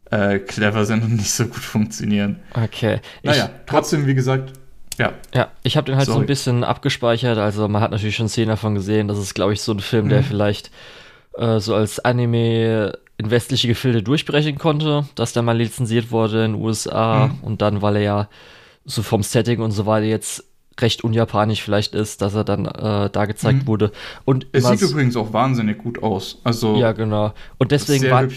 äh, 0.09 0.39
clever 0.39 0.85
sind 0.85 1.03
und 1.03 1.15
nicht 1.15 1.31
so 1.31 1.45
gut 1.45 1.57
funktionieren. 1.57 2.39
Okay. 2.53 3.01
Naja, 3.21 3.49
trotzdem, 3.67 4.07
wie 4.07 4.15
gesagt, 4.15 4.53
ja. 4.97 5.13
Ja, 5.33 5.51
ich 5.61 5.77
habe 5.77 5.85
den 5.85 5.95
halt 5.95 6.07
Sorry. 6.07 6.17
so 6.17 6.21
ein 6.21 6.25
bisschen 6.25 6.63
abgespeichert. 6.63 7.37
Also 7.37 7.67
man 7.67 7.83
hat 7.83 7.91
natürlich 7.91 8.15
schon 8.15 8.29
Szenen 8.29 8.49
davon 8.49 8.73
gesehen. 8.73 9.07
Das 9.07 9.19
ist, 9.19 9.35
glaube 9.35 9.53
ich, 9.53 9.61
so 9.61 9.73
ein 9.73 9.79
Film, 9.79 10.05
mhm. 10.05 10.09
der 10.09 10.23
vielleicht 10.23 10.71
äh, 11.37 11.59
so 11.59 11.75
als 11.75 11.99
Anime 11.99 12.97
in 13.17 13.31
westliche 13.31 13.67
Gefilde 13.67 14.03
durchbrechen 14.03 14.57
konnte, 14.57 15.05
dass 15.15 15.33
der 15.33 15.43
mal 15.43 15.57
lizenziert 15.57 16.11
wurde 16.11 16.45
in 16.45 16.53
den 16.53 16.61
USA 16.61 17.27
mhm. 17.27 17.39
und 17.41 17.61
dann, 17.61 17.81
weil 17.81 17.97
er 17.97 18.01
ja 18.01 18.29
so 18.85 19.01
vom 19.01 19.23
Setting 19.23 19.59
und 19.59 19.71
so 19.71 19.85
weiter 19.85 20.05
jetzt 20.05 20.45
recht 20.79 21.03
unjapanisch 21.03 21.63
vielleicht 21.63 21.95
ist, 21.95 22.21
dass 22.21 22.35
er 22.35 22.43
dann 22.43 22.65
äh, 22.65 23.09
da 23.09 23.25
gezeigt 23.25 23.63
mhm. 23.63 23.67
wurde. 23.67 23.91
Und 24.25 24.45
es 24.51 24.67
sieht 24.67 24.81
übrigens 24.81 25.15
auch 25.15 25.33
wahnsinnig 25.33 25.79
gut 25.79 26.03
aus. 26.03 26.39
Also 26.43 26.77
ja, 26.77 26.91
genau. 26.91 27.33
Und 27.57 27.71
deswegen 27.71 28.01
sehr 28.01 28.11
war, 28.11 28.27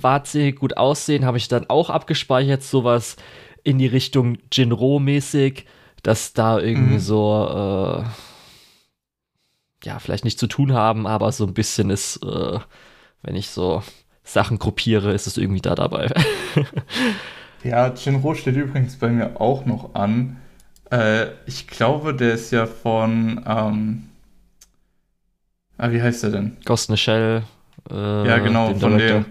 wahnsinnig 0.00 0.58
gut 0.60 0.76
aussehen, 0.76 1.24
habe 1.24 1.38
ich 1.38 1.48
dann 1.48 1.68
auch 1.68 1.90
abgespeichert, 1.90 2.62
sowas 2.62 3.16
in 3.64 3.78
die 3.78 3.86
Richtung 3.86 4.38
Jinro-mäßig, 4.52 5.64
dass 6.02 6.32
da 6.32 6.60
irgendwie 6.60 6.94
mhm. 6.94 7.00
so 7.00 8.02
äh, 8.04 8.04
ja, 9.84 9.98
vielleicht 9.98 10.24
nicht 10.24 10.38
zu 10.38 10.46
tun 10.46 10.72
haben, 10.72 11.06
aber 11.06 11.32
so 11.32 11.44
ein 11.44 11.54
bisschen 11.54 11.90
ist, 11.90 12.16
äh, 12.22 12.58
wenn 13.22 13.36
ich 13.36 13.50
so 13.50 13.82
Sachen 14.24 14.58
gruppiere, 14.58 15.12
ist 15.12 15.26
es 15.26 15.36
irgendwie 15.36 15.60
da 15.60 15.74
dabei. 15.74 16.08
ja, 17.64 17.92
Jinro 17.92 18.34
steht 18.34 18.56
übrigens 18.56 18.96
bei 18.96 19.08
mir 19.08 19.40
auch 19.40 19.64
noch 19.64 19.94
an. 19.94 20.36
Äh, 20.90 21.28
ich 21.46 21.66
glaube, 21.66 22.14
der 22.14 22.34
ist 22.34 22.50
ja 22.52 22.66
von, 22.66 23.44
ähm, 23.46 24.08
ah, 25.78 25.90
wie 25.90 26.02
heißt 26.02 26.22
der 26.24 26.30
denn? 26.30 26.56
Ghost 26.64 26.88
in 26.88 26.96
the 26.96 27.02
Shell. 27.02 27.42
Äh, 27.90 28.28
ja, 28.28 28.38
genau, 28.38 28.74
von 28.74 28.98
dem. 28.98 29.24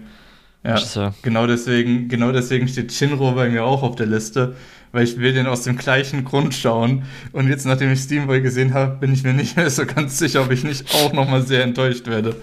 Ja, 0.64 1.12
genau 1.22 1.46
deswegen, 1.46 2.08
genau 2.08 2.30
deswegen 2.30 2.68
steht 2.68 2.92
Shinro 2.92 3.32
bei 3.32 3.48
mir 3.48 3.64
auch 3.64 3.82
auf 3.82 3.96
der 3.96 4.06
Liste, 4.06 4.54
weil 4.92 5.04
ich 5.04 5.18
will 5.18 5.32
den 5.32 5.46
aus 5.46 5.62
dem 5.62 5.76
gleichen 5.76 6.24
Grund 6.24 6.54
schauen. 6.54 7.02
Und 7.32 7.48
jetzt, 7.48 7.66
nachdem 7.66 7.90
ich 7.92 8.00
Steamboy 8.00 8.40
gesehen 8.42 8.72
habe, 8.72 8.96
bin 8.96 9.12
ich 9.12 9.24
mir 9.24 9.32
nicht 9.32 9.56
mehr 9.56 9.70
so 9.70 9.86
ganz 9.86 10.18
sicher, 10.18 10.42
ob 10.42 10.52
ich 10.52 10.62
nicht 10.62 10.94
auch 10.94 11.12
nochmal 11.12 11.42
sehr 11.42 11.64
enttäuscht 11.64 12.06
werde. 12.06 12.36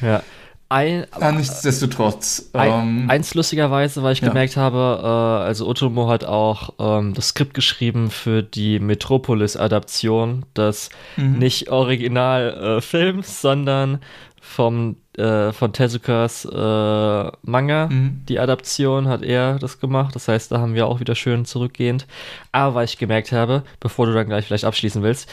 Ja. 0.00 0.22
Ein, 0.68 1.06
ja, 1.20 1.30
nichtsdestotrotz. 1.30 2.50
Ein, 2.52 2.72
ähm, 2.72 3.04
eins 3.10 3.34
lustigerweise, 3.34 4.02
weil 4.02 4.14
ich 4.14 4.20
ja. 4.20 4.28
gemerkt 4.28 4.56
habe, 4.56 5.00
äh, 5.00 5.46
also 5.46 5.68
Otomo 5.68 6.08
hat 6.08 6.24
auch 6.24 6.70
ähm, 6.80 7.14
das 7.14 7.28
Skript 7.28 7.54
geschrieben 7.54 8.10
für 8.10 8.42
die 8.42 8.80
Metropolis-Adaption 8.80 10.44
des 10.56 10.90
mhm. 11.16 11.38
nicht 11.38 11.70
Original-Films, 11.70 13.28
äh, 13.28 13.32
sondern 13.32 14.00
vom, 14.46 14.96
äh, 15.18 15.52
von 15.52 15.72
Tezukas 15.72 16.44
äh, 16.44 17.30
Manga. 17.42 17.88
Mhm. 17.88 18.22
Die 18.28 18.38
Adaption 18.38 19.08
hat 19.08 19.22
er 19.22 19.58
das 19.58 19.80
gemacht. 19.80 20.14
Das 20.14 20.28
heißt, 20.28 20.52
da 20.52 20.60
haben 20.60 20.74
wir 20.74 20.86
auch 20.86 21.00
wieder 21.00 21.14
schön 21.14 21.44
zurückgehend. 21.44 22.06
Aber 22.52 22.76
weil 22.76 22.84
ich 22.84 22.96
gemerkt 22.96 23.32
habe, 23.32 23.64
bevor 23.80 24.06
du 24.06 24.14
dann 24.14 24.26
gleich 24.26 24.46
vielleicht 24.46 24.64
abschließen 24.64 25.02
willst, 25.02 25.30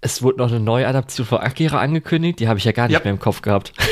es 0.00 0.22
wurde 0.22 0.38
noch 0.38 0.50
eine 0.50 0.60
neue 0.60 0.86
Adaption 0.86 1.26
von 1.26 1.38
Akira 1.38 1.80
angekündigt. 1.80 2.40
Die 2.40 2.48
habe 2.48 2.58
ich 2.58 2.64
ja 2.64 2.72
gar 2.72 2.86
nicht 2.86 2.94
ja. 2.94 3.00
mehr 3.00 3.12
im 3.12 3.18
Kopf 3.18 3.42
gehabt. 3.42 3.72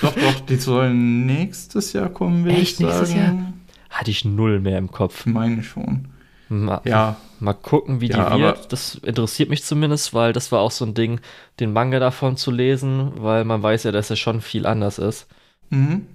Doch, 0.00 0.16
doch, 0.16 0.40
die 0.40 0.56
sollen 0.56 1.26
nächstes 1.26 1.92
Jahr 1.92 2.08
kommen, 2.08 2.44
will 2.44 2.50
Echt, 2.50 2.62
ich 2.62 2.76
sagen. 2.78 2.88
nächstes 2.88 3.14
Jahr? 3.14 3.52
Hatte 3.88 4.10
ich 4.10 4.24
null 4.24 4.58
mehr 4.58 4.76
im 4.76 4.90
Kopf. 4.90 5.26
Meine 5.26 5.62
schon. 5.62 6.08
Mal, 6.52 6.82
ja. 6.84 7.16
Mal 7.40 7.54
gucken, 7.54 8.00
wie 8.00 8.08
ja, 8.08 8.36
die 8.36 8.42
wird. 8.42 8.72
Das 8.72 8.96
interessiert 8.96 9.48
mich 9.48 9.64
zumindest, 9.64 10.12
weil 10.12 10.32
das 10.32 10.52
war 10.52 10.60
auch 10.60 10.70
so 10.70 10.84
ein 10.84 10.94
Ding, 10.94 11.20
den 11.60 11.72
Manga 11.72 11.98
davon 11.98 12.36
zu 12.36 12.50
lesen, 12.50 13.12
weil 13.16 13.44
man 13.44 13.62
weiß 13.62 13.84
ja, 13.84 13.92
dass 13.92 14.10
er 14.10 14.16
schon 14.16 14.40
viel 14.42 14.66
anders 14.66 14.98
ist. 14.98 15.26
Mhm. 15.70 16.06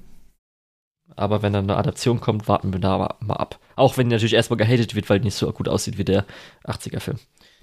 Aber 1.16 1.42
wenn 1.42 1.54
dann 1.54 1.70
eine 1.70 1.80
Adaption 1.80 2.20
kommt, 2.20 2.48
warten 2.48 2.72
wir 2.72 2.80
da 2.80 3.16
mal 3.20 3.36
ab. 3.36 3.60
Auch 3.76 3.98
wenn 3.98 4.10
die 4.10 4.16
natürlich 4.16 4.36
erstmal 4.36 4.58
gehatet 4.58 4.94
wird, 4.94 5.10
weil 5.10 5.20
die 5.20 5.26
nicht 5.26 5.38
so 5.38 5.52
gut 5.52 5.68
aussieht 5.68 5.98
wie 5.98 6.06
der 6.06 6.26
80er-Film. 6.66 7.18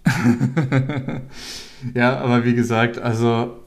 ja, 1.95 2.19
aber 2.19 2.45
wie 2.45 2.55
gesagt, 2.55 2.99
also 2.99 3.61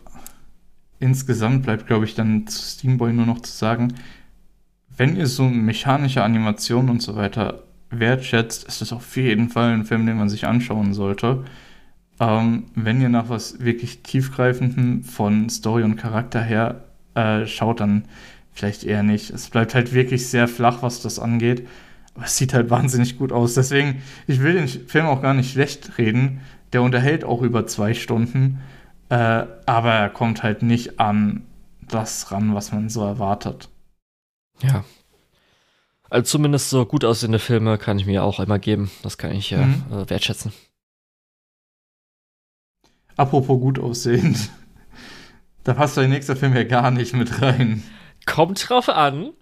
insgesamt 1.00 1.64
bleibt, 1.64 1.88
glaube 1.88 2.04
ich, 2.04 2.16
dann 2.16 2.46
zu 2.48 2.62
Steamboy 2.62 3.14
nur 3.14 3.26
noch 3.26 3.42
zu 3.42 3.52
sagen, 3.52 3.94
wenn 4.98 5.16
ihr 5.16 5.28
so 5.28 5.44
mechanische 5.44 6.24
Animationen 6.24 6.90
und 6.90 7.02
so 7.02 7.16
weiter 7.16 7.64
wertschätzt, 7.90 8.66
ist 8.66 8.82
das 8.82 8.94
auf 8.94 9.16
jeden 9.16 9.50
Fall 9.50 9.74
ein 9.74 9.86
Film, 9.86 10.06
den 10.06 10.18
man 10.18 10.30
sich 10.30 10.46
anschauen 10.46 10.94
sollte. 10.94 11.44
Ähm, 12.20 12.66
wenn 12.76 13.02
ihr 13.02 13.10
nach 13.10 13.30
was 13.30 13.60
wirklich 13.60 14.02
tiefgreifendem 14.04 15.04
von 15.04 15.50
Story 15.50 15.84
und 15.84 15.98
Charakter 15.98 16.42
her 16.42 16.84
äh, 17.16 17.46
schaut, 17.46 17.80
dann 17.80 18.06
vielleicht 18.54 18.84
eher 18.84 19.04
nicht. 19.04 19.30
Es 19.30 19.50
bleibt 19.50 19.76
halt 19.76 19.94
wirklich 19.94 20.28
sehr 20.28 20.48
flach, 20.48 20.82
was 20.82 21.02
das 21.02 21.20
angeht. 21.20 21.68
Aber 22.16 22.26
es 22.26 22.38
sieht 22.38 22.54
halt 22.54 22.70
wahnsinnig 22.72 23.18
gut 23.18 23.32
aus. 23.32 23.54
Deswegen, 23.54 24.02
ich 24.26 24.42
will 24.42 24.54
den 24.54 24.68
Film 24.68 25.06
auch 25.06 25.22
gar 25.22 25.36
nicht 25.36 25.52
schlecht 25.52 25.98
reden. 26.00 26.42
Der 26.74 26.82
unterhält 26.82 27.24
auch 27.24 27.44
über 27.44 27.68
zwei 27.68 27.94
Stunden. 27.94 28.60
Äh, 29.10 29.46
aber 29.66 29.94
er 29.94 30.10
kommt 30.10 30.44
halt 30.44 30.64
nicht 30.64 31.00
an 31.00 31.44
das 31.88 32.32
ran, 32.32 32.56
was 32.56 32.72
man 32.72 32.90
so 32.90 33.04
erwartet. 33.06 33.70
Ja. 34.62 34.84
Also 36.10 36.24
zumindest 36.24 36.70
so 36.70 36.86
gut 36.86 37.04
aussehende 37.04 37.40
Filme 37.40 37.78
kann 37.78 38.00
ich 38.00 38.06
mir 38.06 38.24
auch 38.24 38.40
immer 38.40 38.60
geben. 38.60 38.90
Das 39.04 39.18
kann 39.18 39.32
ich 39.32 39.52
mhm. 39.52 39.84
äh, 39.92 40.10
wertschätzen. 40.10 40.54
Apropos 43.16 43.60
gut 43.60 43.80
aussehend. 43.80 44.50
Da 45.64 45.74
passt 45.74 45.98
dein 45.98 46.12
nächster 46.12 46.36
Film 46.36 46.56
ja 46.56 46.64
gar 46.64 46.92
nicht 46.92 47.14
mit 47.14 47.42
rein. 47.42 47.84
Kommt 48.26 48.70
drauf 48.70 48.88
an. 48.90 49.34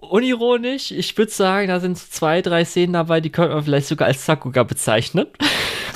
Unironisch, 0.00 0.90
ich 0.90 1.16
würde 1.16 1.32
sagen, 1.32 1.68
da 1.68 1.80
sind 1.80 1.96
zwei, 1.96 2.42
drei 2.42 2.64
Szenen 2.64 2.92
dabei, 2.92 3.20
die 3.20 3.30
könnte 3.30 3.54
man 3.54 3.64
vielleicht 3.64 3.88
sogar 3.88 4.08
als 4.08 4.26
Sakuga 4.26 4.62
bezeichnen. 4.62 5.26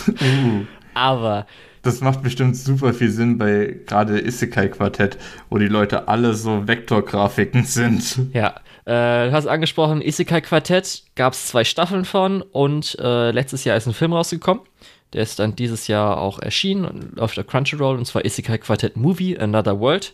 Uh. 0.09 0.65
Aber 0.95 1.47
das 1.83 2.01
macht 2.01 2.23
bestimmt 2.23 2.57
super 2.57 2.93
viel 2.93 3.11
Sinn 3.11 3.39
bei 3.39 3.77
gerade 3.87 4.21
Isekai-Quartett, 4.21 5.19
wo 5.49 5.59
die 5.59 5.69
Leute 5.69 6.09
alle 6.09 6.35
so 6.35 6.67
Vektorgrafiken 6.67 7.65
sind. 7.65 8.21
Ja, 8.33 8.55
äh, 8.91 9.29
du 9.29 9.33
hast 9.33 9.47
angesprochen, 9.47 10.03
Isekai-Quartett 10.03 11.05
gab 11.15 11.35
es 11.35 11.47
zwei 11.47 11.63
Staffeln 11.63 12.05
von 12.05 12.43
und 12.43 12.99
äh, 12.99 13.31
letztes 13.31 13.63
Jahr 13.63 13.77
ist 13.77 13.87
ein 13.87 13.95
Film 13.95 14.13
rausgekommen. 14.13 14.65
Der 15.13 15.23
ist 15.23 15.39
dann 15.39 15.55
dieses 15.55 15.87
Jahr 15.87 16.19
auch 16.19 16.41
erschienen 16.41 17.17
auf 17.21 17.35
der 17.35 17.45
Crunchyroll 17.45 17.97
und 17.97 18.05
zwar 18.05 18.25
Isekai 18.25 18.59
Quartett 18.59 18.97
Movie 18.97 19.39
Another 19.39 19.79
World. 19.79 20.13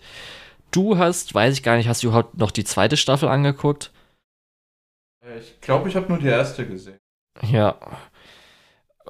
Du 0.73 0.99
hast, 0.99 1.35
weiß 1.35 1.55
ich 1.55 1.63
gar 1.63 1.79
nicht, 1.79 1.89
hast 1.89 2.03
du 2.03 2.09
überhaupt 2.09 2.37
noch 2.37 2.51
die 2.51 2.65
zweite 2.65 2.99
Staffel 2.99 3.31
angeguckt? 3.31 3.93
Äh, 5.25 5.39
ich 5.39 5.59
glaube, 5.63 5.89
ich 5.89 5.97
habe 5.97 6.09
nur 6.09 6.19
die 6.19 6.29
erste 6.29 6.67
gesehen. 6.67 6.99
Ja, 7.51 7.79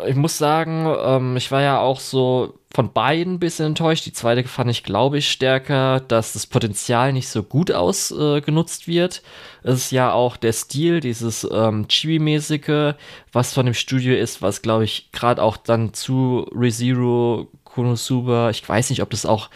ich 0.07 0.16
muss 0.16 0.36
sagen, 0.36 0.86
ähm, 1.03 1.36
ich 1.36 1.51
war 1.51 1.62
ja 1.62 1.80
auch 1.80 2.01
so 2.01 2.55
von 2.74 2.92
beiden 2.92 3.34
ein 3.34 3.38
bisschen 3.38 3.66
enttäuscht. 3.66 4.05
Die 4.05 4.12
zweite 4.12 4.47
fand 4.47 4.70
ich, 4.70 4.82
glaube 4.82 5.18
ich, 5.18 5.30
stärker, 5.30 6.01
dass 6.01 6.34
das 6.34 6.47
Potenzial 6.47 7.12
nicht 7.14 7.28
so 7.28 7.42
gut 7.42 7.72
ausgenutzt 7.72 8.84
äh, 8.84 8.86
wird. 8.86 9.22
Es 9.62 9.76
ist 9.76 9.92
ja 9.92 10.12
auch 10.12 10.36
der 10.36 10.53
Stil, 10.53 11.01
dieses 11.01 11.49
ähm, 11.51 11.88
Chibi-mäßige, 11.88 12.94
was 13.32 13.55
von 13.55 13.64
dem 13.64 13.74
Studio 13.74 14.14
ist, 14.14 14.42
was, 14.42 14.61
glaube 14.61 14.84
ich, 14.84 15.11
gerade 15.12 15.42
auch 15.42 15.57
dann 15.57 15.94
zu 15.94 16.47
ReZero, 16.55 17.49
Konosuba, 17.64 18.51
ich 18.51 18.66
weiß 18.68 18.90
nicht, 18.90 19.03
ob 19.03 19.11
das 19.11 19.24
auch 19.24 19.49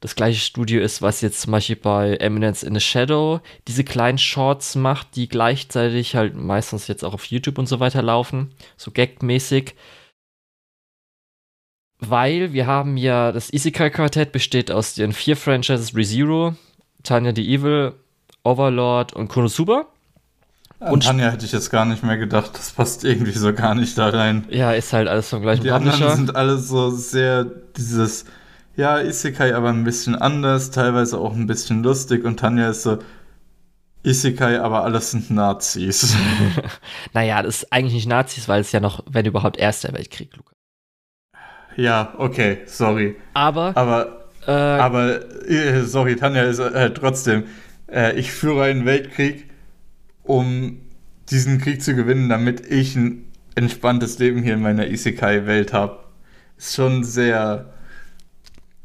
das 0.00 0.14
gleiche 0.14 0.40
Studio 0.40 0.80
ist, 0.82 1.02
was 1.02 1.20
jetzt 1.20 1.40
zum 1.40 1.52
Beispiel 1.52 1.76
bei 1.76 2.16
Eminence 2.16 2.62
in 2.62 2.74
the 2.74 2.80
Shadow 2.80 3.40
diese 3.66 3.84
kleinen 3.84 4.18
Shorts 4.18 4.74
macht, 4.74 5.16
die 5.16 5.28
gleichzeitig 5.28 6.14
halt 6.14 6.36
meistens 6.36 6.86
jetzt 6.86 7.04
auch 7.04 7.14
auf 7.14 7.24
YouTube 7.24 7.58
und 7.58 7.66
so 7.66 7.80
weiter 7.80 8.02
laufen, 8.02 8.52
so 8.76 8.90
gag-mäßig. 8.90 9.74
Weil 11.98 12.52
wir 12.52 12.66
haben 12.66 12.98
ja, 12.98 13.32
das 13.32 13.50
Isekai-Quartett 13.52 14.32
besteht 14.32 14.70
aus 14.70 14.94
den 14.94 15.12
vier 15.12 15.36
Franchises 15.36 15.94
ReZero, 15.94 16.54
Tanya 17.02 17.32
the 17.34 17.54
Evil, 17.54 17.94
Overlord 18.44 19.14
und 19.14 19.28
Konosuba. 19.28 19.86
An 20.78 20.92
und 20.92 21.04
Tanja 21.04 21.30
hätte 21.30 21.46
ich 21.46 21.52
jetzt 21.52 21.70
gar 21.70 21.86
nicht 21.86 22.02
mehr 22.02 22.18
gedacht, 22.18 22.50
das 22.52 22.72
passt 22.72 23.02
irgendwie 23.02 23.32
so 23.32 23.54
gar 23.54 23.74
nicht 23.74 23.96
da 23.96 24.10
rein. 24.10 24.44
Ja, 24.50 24.72
ist 24.72 24.92
halt 24.92 25.08
alles 25.08 25.30
vom 25.30 25.40
gleichen 25.40 25.64
Die 25.64 25.70
Publisher. 25.70 25.94
anderen 25.94 26.16
sind 26.16 26.36
alle 26.36 26.58
so 26.58 26.90
sehr 26.90 27.44
dieses 27.76 28.26
ja, 28.76 29.00
Isekai 29.00 29.54
aber 29.54 29.70
ein 29.70 29.84
bisschen 29.84 30.14
anders, 30.14 30.70
teilweise 30.70 31.18
auch 31.18 31.34
ein 31.34 31.46
bisschen 31.46 31.82
lustig 31.82 32.24
und 32.24 32.38
Tanja 32.38 32.70
ist 32.70 32.82
so, 32.82 32.98
Isekai, 34.06 34.60
aber 34.60 34.84
alles 34.84 35.10
sind 35.10 35.30
Nazis. 35.30 36.14
naja, 37.12 37.42
das 37.42 37.62
ist 37.62 37.72
eigentlich 37.72 37.94
nicht 37.94 38.08
Nazis, 38.08 38.48
weil 38.48 38.60
es 38.60 38.70
ja 38.70 38.78
noch, 38.78 39.02
wenn 39.10 39.26
überhaupt, 39.26 39.56
Erster 39.56 39.92
Weltkrieg, 39.92 40.36
Luca. 40.36 40.52
Ja, 41.76 42.14
okay, 42.16 42.58
sorry. 42.66 43.16
Aber. 43.34 43.76
Aber. 43.76 44.28
Äh, 44.46 44.52
aber, 44.52 45.48
äh, 45.48 45.82
sorry, 45.82 46.14
Tanja, 46.14 46.44
ist, 46.44 46.60
äh, 46.60 46.90
trotzdem. 46.94 47.44
Äh, 47.90 48.16
ich 48.16 48.30
führe 48.30 48.64
einen 48.64 48.86
Weltkrieg, 48.86 49.50
um 50.22 50.80
diesen 51.28 51.60
Krieg 51.60 51.82
zu 51.82 51.96
gewinnen, 51.96 52.28
damit 52.28 52.64
ich 52.70 52.94
ein 52.94 53.24
entspanntes 53.56 54.20
Leben 54.20 54.42
hier 54.42 54.54
in 54.54 54.62
meiner 54.62 54.86
Isekai-Welt 54.86 55.72
habe. 55.72 55.98
Ist 56.56 56.76
schon 56.76 57.02
sehr 57.02 57.72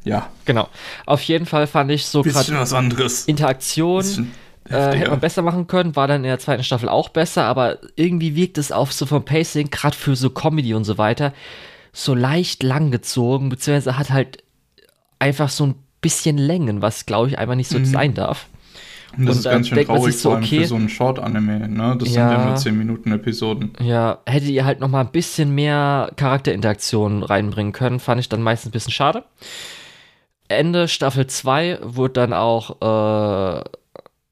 ja. 0.03 0.29
Genau. 0.45 0.67
Auf 1.05 1.21
jeden 1.23 1.45
Fall 1.45 1.67
fand 1.67 1.91
ich 1.91 2.05
so 2.05 2.23
gerade 2.23 2.53
was 2.57 2.73
anderes. 2.73 3.25
Interaktion 3.25 4.31
äh, 4.69 4.97
hätte 4.97 5.11
man 5.11 5.19
besser 5.19 5.41
machen 5.41 5.67
können, 5.67 5.95
war 5.95 6.07
dann 6.07 6.17
in 6.23 6.29
der 6.29 6.39
zweiten 6.39 6.63
Staffel 6.63 6.89
auch 6.89 7.09
besser, 7.09 7.45
aber 7.45 7.79
irgendwie 7.95 8.35
wirkt 8.35 8.57
es 8.57 8.71
auf 8.71 8.93
so 8.93 9.05
vom 9.05 9.25
Pacing, 9.25 9.69
gerade 9.69 9.95
für 9.95 10.15
so 10.15 10.29
Comedy 10.29 10.73
und 10.73 10.83
so 10.83 10.97
weiter, 10.97 11.33
so 11.93 12.15
leicht 12.15 12.63
langgezogen, 12.63 13.49
beziehungsweise 13.49 13.97
hat 13.97 14.11
halt 14.11 14.43
einfach 15.19 15.49
so 15.49 15.67
ein 15.67 15.75
bisschen 16.01 16.37
Längen, 16.37 16.81
was 16.81 17.05
glaube 17.05 17.29
ich 17.29 17.37
einfach 17.37 17.55
nicht 17.55 17.69
so 17.69 17.79
mhm. 17.79 17.85
sein 17.85 18.13
darf. 18.13 18.47
Und 19.17 19.25
das 19.25 19.37
und 19.37 19.39
ist 19.39 19.51
ganz 19.51 19.67
schön 19.67 19.85
traurig, 19.85 20.17
so, 20.17 20.31
okay, 20.31 20.61
für 20.61 20.67
so 20.67 20.75
ein 20.75 20.87
Short-Anime, 20.87 21.67
ne? 21.67 21.97
Das 21.99 22.13
ja, 22.13 22.29
sind 22.29 22.39
ja 22.39 22.45
nur 22.45 22.55
10 22.55 22.77
Minuten 22.77 23.11
Episoden. 23.11 23.73
Ja, 23.81 24.19
hättet 24.25 24.49
ihr 24.49 24.63
halt 24.63 24.79
noch 24.79 24.87
mal 24.87 25.01
ein 25.01 25.11
bisschen 25.11 25.53
mehr 25.53 26.11
Charakterinteraktion 26.15 27.23
reinbringen 27.23 27.73
können, 27.73 27.99
fand 27.99 28.21
ich 28.21 28.29
dann 28.29 28.41
meistens 28.41 28.69
ein 28.69 28.71
bisschen 28.71 28.93
schade. 28.93 29.25
Ende 30.57 30.87
Staffel 30.87 31.27
2 31.27 31.79
wurde 31.81 32.13
dann 32.13 32.33
auch 32.33 32.81
äh, 32.81 33.63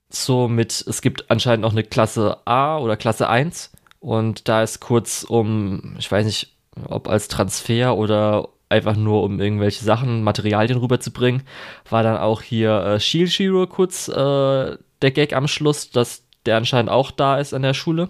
so 0.10 0.48
mit, 0.48 0.84
es 0.88 1.02
gibt 1.02 1.30
anscheinend 1.30 1.62
noch 1.62 1.72
eine 1.72 1.84
Klasse 1.84 2.38
A 2.46 2.78
oder 2.80 2.98
Klasse 2.98 3.30
1 3.30 3.72
und 4.00 4.48
da 4.48 4.64
ist 4.64 4.80
kurz 4.80 5.24
um, 5.24 5.96
ich 6.00 6.12
weiß 6.12 6.26
nicht, 6.26 6.56
ob 6.88 7.10
als 7.10 7.28
Transfer 7.28 7.96
oder 7.96 8.50
einfach 8.70 8.96
nur 8.96 9.24
um 9.24 9.40
irgendwelche 9.40 9.84
Sachen, 9.84 10.24
Materialien 10.24 10.80
rüberzubringen, 10.80 11.44
war 11.90 12.04
dann 12.04 12.18
auch 12.18 12.42
hier 12.42 12.72
äh, 12.84 13.00
Shield 13.00 13.32
Shiro 13.32 13.68
kurz 13.68 14.08
äh, 14.08 14.78
der 15.02 15.12
Gag 15.12 15.34
am 15.34 15.48
Schluss, 15.48 15.90
dass 15.90 16.24
der 16.46 16.58
anscheinend 16.58 16.92
auch 16.92 17.12
da 17.12 17.40
ist 17.40 17.54
an 17.54 17.64
der 17.64 17.74
Schule. 17.74 18.10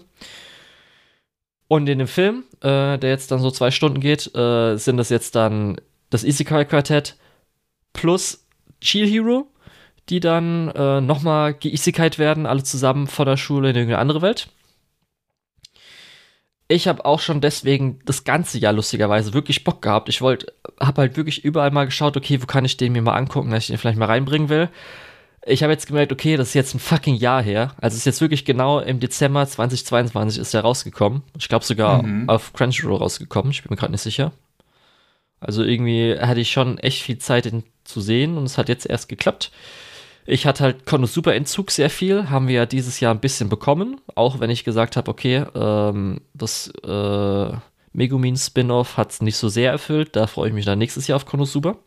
Und 1.67 1.87
in 1.87 1.99
dem 1.99 2.07
Film, 2.07 2.43
äh, 2.61 2.97
der 2.97 3.09
jetzt 3.09 3.31
dann 3.31 3.39
so 3.39 3.51
zwei 3.51 3.71
Stunden 3.71 3.99
geht, 3.99 4.35
äh, 4.35 4.75
sind 4.75 4.97
das 4.97 5.09
jetzt 5.09 5.35
dann 5.35 5.79
das 6.09 6.23
Isekai 6.23 6.65
Quartett 6.65 7.15
plus 7.93 8.45
Shield 8.81 9.09
Hero, 9.09 9.47
die 10.09 10.19
dann 10.19 10.69
äh, 10.69 11.01
nochmal 11.01 11.53
geisekait 11.53 12.17
werden, 12.17 12.45
alle 12.45 12.63
zusammen 12.63 13.07
vor 13.07 13.25
der 13.25 13.37
Schule 13.37 13.69
in 13.69 13.75
irgendeine 13.75 14.01
andere 14.01 14.21
Welt. 14.21 14.49
Ich 16.71 16.87
habe 16.87 17.03
auch 17.03 17.19
schon 17.19 17.41
deswegen 17.41 17.99
das 18.05 18.23
ganze 18.23 18.59
Jahr 18.59 18.73
lustigerweise 18.73 19.33
wirklich 19.33 19.63
Bock 19.63 19.81
gehabt. 19.81 20.07
Ich 20.07 20.21
wollte, 20.21 20.53
habe 20.79 21.01
halt 21.01 21.17
wirklich 21.17 21.43
überall 21.43 21.71
mal 21.71 21.85
geschaut, 21.85 22.15
okay, 22.15 22.41
wo 22.41 22.45
kann 22.45 22.63
ich 22.63 22.77
den 22.77 22.93
mir 22.93 23.01
mal 23.01 23.15
angucken, 23.15 23.49
dass 23.49 23.63
ich 23.63 23.67
den 23.67 23.77
vielleicht 23.79 23.97
mal 23.97 24.05
reinbringen 24.05 24.49
will. 24.49 24.69
Ich 25.45 25.63
habe 25.63 25.73
jetzt 25.73 25.87
gemerkt, 25.87 26.11
okay, 26.11 26.37
das 26.37 26.49
ist 26.49 26.53
jetzt 26.53 26.75
ein 26.75 26.79
fucking 26.79 27.15
Jahr 27.15 27.41
her. 27.41 27.73
Also 27.81 27.97
ist 27.97 28.05
jetzt 28.05 28.21
wirklich 28.21 28.45
genau 28.45 28.79
im 28.79 28.99
Dezember 28.99 29.47
2022 29.47 30.39
ist 30.39 30.53
der 30.53 30.61
rausgekommen. 30.61 31.23
Ich 31.39 31.49
glaube 31.49 31.65
sogar 31.65 32.03
mhm. 32.03 32.29
auf 32.29 32.53
Crunchyroll 32.53 32.97
rausgekommen. 32.97 33.51
Ich 33.51 33.63
bin 33.63 33.71
mir 33.71 33.77
gerade 33.77 33.91
nicht 33.91 34.01
sicher. 34.01 34.31
Also 35.39 35.63
irgendwie 35.63 36.19
hatte 36.19 36.41
ich 36.41 36.51
schon 36.51 36.77
echt 36.77 37.01
viel 37.01 37.17
Zeit, 37.17 37.45
den 37.45 37.63
zu 37.89 38.01
sehen 38.01 38.37
und 38.37 38.45
es 38.45 38.57
hat 38.57 38.69
jetzt 38.69 38.85
erst 38.85 39.09
geklappt. 39.09 39.51
Ich 40.25 40.45
hatte 40.45 40.63
halt 40.63 40.85
Konosuba 40.85 41.31
Entzug 41.31 41.71
sehr 41.71 41.89
viel, 41.89 42.29
haben 42.29 42.47
wir 42.47 42.55
ja 42.55 42.65
dieses 42.65 42.99
Jahr 42.99 43.13
ein 43.13 43.19
bisschen 43.19 43.49
bekommen, 43.49 43.99
auch 44.15 44.39
wenn 44.39 44.51
ich 44.51 44.63
gesagt 44.63 44.95
habe, 44.95 45.09
okay, 45.09 45.43
ähm, 45.55 46.21
das 46.33 46.71
äh, 46.83 47.51
Megumin 47.93 48.37
Spin-off 48.37 48.97
hat 48.97 49.11
es 49.11 49.21
nicht 49.21 49.37
so 49.37 49.49
sehr 49.49 49.71
erfüllt, 49.71 50.15
da 50.15 50.27
freue 50.27 50.49
ich 50.49 50.53
mich 50.53 50.65
dann 50.65 50.77
nächstes 50.77 51.07
Jahr 51.07 51.15
auf 51.15 51.25
Konosuba. 51.25 51.77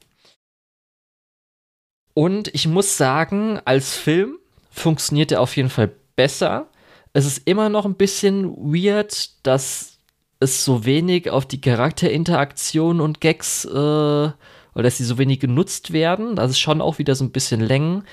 Und 2.14 2.48
ich 2.54 2.66
muss 2.66 2.96
sagen, 2.96 3.60
als 3.64 3.96
Film 3.96 4.38
funktioniert 4.70 5.32
er 5.32 5.40
auf 5.40 5.56
jeden 5.56 5.70
Fall 5.70 5.92
besser. 6.16 6.68
Es 7.12 7.26
ist 7.26 7.46
immer 7.46 7.68
noch 7.68 7.84
ein 7.84 7.94
bisschen 7.94 8.56
weird, 8.56 9.30
dass 9.46 9.98
es 10.40 10.64
so 10.64 10.84
wenig 10.84 11.30
auf 11.30 11.46
die 11.46 11.60
Charakterinteraktion 11.60 13.00
und 13.00 13.20
Gags 13.20 13.64
äh, 13.64 14.30
oder 14.74 14.84
dass 14.84 14.98
sie 14.98 15.04
so 15.04 15.18
wenig 15.18 15.40
genutzt 15.40 15.92
werden. 15.92 16.36
Das 16.36 16.50
ist 16.50 16.58
schon 16.58 16.80
auch 16.80 16.98
wieder 16.98 17.14
so 17.14 17.24
ein 17.24 17.32
bisschen 17.32 17.60
Längen. 17.60 18.04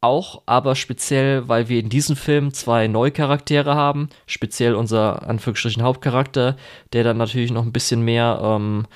Auch 0.00 0.42
aber 0.46 0.76
speziell, 0.76 1.48
weil 1.48 1.68
wir 1.68 1.80
in 1.80 1.88
diesem 1.88 2.14
Film 2.14 2.52
zwei 2.52 2.86
neue 2.86 3.10
Charaktere 3.10 3.74
haben. 3.74 4.10
Speziell 4.26 4.74
unser 4.74 5.28
Anführungsstrichen 5.28 5.82
Hauptcharakter, 5.82 6.56
der 6.92 7.04
dann 7.04 7.16
natürlich 7.16 7.50
noch 7.50 7.64
ein 7.64 7.72
bisschen 7.72 8.02
mehr 8.02 8.40
ähm, 8.42 8.86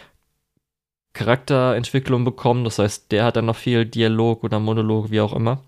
Charakterentwicklung 1.13 2.25
bekommt. 2.25 2.67
Das 2.67 2.79
heißt, 2.79 3.11
der 3.11 3.25
hat 3.25 3.37
dann 3.37 3.47
noch 3.47 3.57
viel 3.57 3.85
Dialog 3.85 4.45
oder 4.45 4.61
Monolog, 4.61 5.11
wie 5.11 5.21
auch 5.21 5.33
immer. 5.33 5.63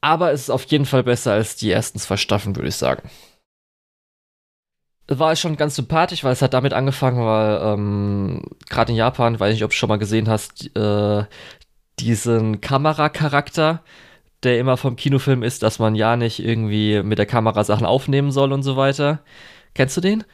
Aber 0.00 0.32
es 0.32 0.42
ist 0.42 0.50
auf 0.50 0.64
jeden 0.64 0.86
Fall 0.86 1.02
besser 1.02 1.32
als 1.32 1.56
die 1.56 1.70
ersten 1.70 1.98
zwei 1.98 2.16
Staffeln, 2.16 2.56
würde 2.56 2.68
ich 2.68 2.76
sagen 2.76 3.10
war 5.08 5.34
schon 5.36 5.56
ganz 5.56 5.76
sympathisch, 5.76 6.22
weil 6.22 6.32
es 6.32 6.42
hat 6.42 6.54
damit 6.54 6.74
angefangen, 6.74 7.24
weil 7.24 7.60
ähm, 7.62 8.42
gerade 8.68 8.92
in 8.92 8.98
Japan, 8.98 9.40
weiß 9.40 9.50
ich 9.50 9.56
nicht, 9.56 9.64
ob 9.64 9.70
du 9.70 9.76
schon 9.76 9.88
mal 9.88 9.98
gesehen 9.98 10.28
hast, 10.28 10.76
äh, 10.76 11.24
diesen 11.98 12.60
Kameracharakter, 12.60 13.82
der 14.42 14.58
immer 14.58 14.76
vom 14.76 14.96
Kinofilm 14.96 15.42
ist, 15.42 15.62
dass 15.62 15.78
man 15.78 15.94
ja 15.94 16.16
nicht 16.16 16.40
irgendwie 16.40 17.02
mit 17.02 17.18
der 17.18 17.26
Kamera 17.26 17.64
Sachen 17.64 17.86
aufnehmen 17.86 18.30
soll 18.30 18.52
und 18.52 18.62
so 18.62 18.76
weiter. 18.76 19.20
Kennst 19.74 19.96
du 19.96 20.00
den? 20.00 20.24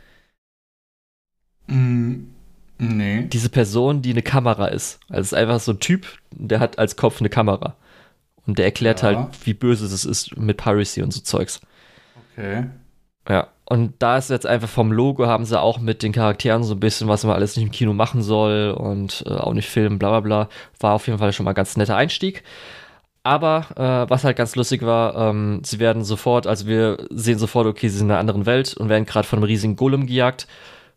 Mm, 1.68 2.24
nee. 2.78 3.22
Diese 3.22 3.48
Person, 3.48 4.02
die 4.02 4.10
eine 4.10 4.22
Kamera 4.22 4.66
ist. 4.66 5.00
Also 5.08 5.20
es 5.20 5.26
ist 5.28 5.34
einfach 5.34 5.60
so 5.60 5.72
ein 5.72 5.80
Typ, 5.80 6.06
der 6.32 6.60
hat 6.60 6.78
als 6.78 6.96
Kopf 6.96 7.20
eine 7.20 7.30
Kamera. 7.30 7.76
Und 8.46 8.58
der 8.58 8.66
erklärt 8.66 9.02
ja. 9.02 9.08
halt, 9.08 9.46
wie 9.46 9.54
böse 9.54 9.86
es 9.86 10.04
ist 10.04 10.36
mit 10.36 10.58
Piracy 10.58 11.00
und 11.02 11.12
so 11.12 11.20
Zeugs. 11.20 11.60
Okay. 12.32 12.66
Ja, 13.28 13.48
und 13.66 13.94
da 13.98 14.18
ist 14.18 14.30
jetzt 14.30 14.46
einfach 14.46 14.68
vom 14.68 14.92
Logo 14.92 15.26
haben 15.26 15.46
sie 15.46 15.58
auch 15.58 15.78
mit 15.78 16.02
den 16.02 16.12
Charakteren 16.12 16.62
so 16.64 16.74
ein 16.74 16.80
bisschen, 16.80 17.08
was 17.08 17.24
man 17.24 17.34
alles 17.34 17.56
nicht 17.56 17.64
im 17.64 17.72
Kino 17.72 17.94
machen 17.94 18.22
soll 18.22 18.70
und 18.72 19.24
äh, 19.26 19.30
auch 19.30 19.54
nicht 19.54 19.68
filmen, 19.68 19.98
bla 19.98 20.10
bla 20.10 20.20
bla. 20.20 20.48
War 20.80 20.94
auf 20.94 21.06
jeden 21.06 21.18
Fall 21.18 21.32
schon 21.32 21.44
mal 21.44 21.52
ein 21.52 21.56
ganz 21.56 21.76
netter 21.76 21.96
Einstieg. 21.96 22.42
Aber 23.22 23.66
äh, 23.76 24.10
was 24.10 24.22
halt 24.24 24.36
ganz 24.36 24.54
lustig 24.54 24.82
war, 24.82 25.16
ähm, 25.16 25.62
sie 25.64 25.78
werden 25.78 26.04
sofort, 26.04 26.46
also 26.46 26.66
wir 26.66 26.98
sehen 27.10 27.38
sofort, 27.38 27.66
okay, 27.66 27.88
sie 27.88 27.96
sind 27.96 28.08
in 28.08 28.10
einer 28.10 28.20
anderen 28.20 28.44
Welt 28.44 28.74
und 28.74 28.90
werden 28.90 29.06
gerade 29.06 29.26
von 29.26 29.38
einem 29.38 29.46
riesigen 29.46 29.76
Golem 29.76 30.06
gejagt. 30.06 30.46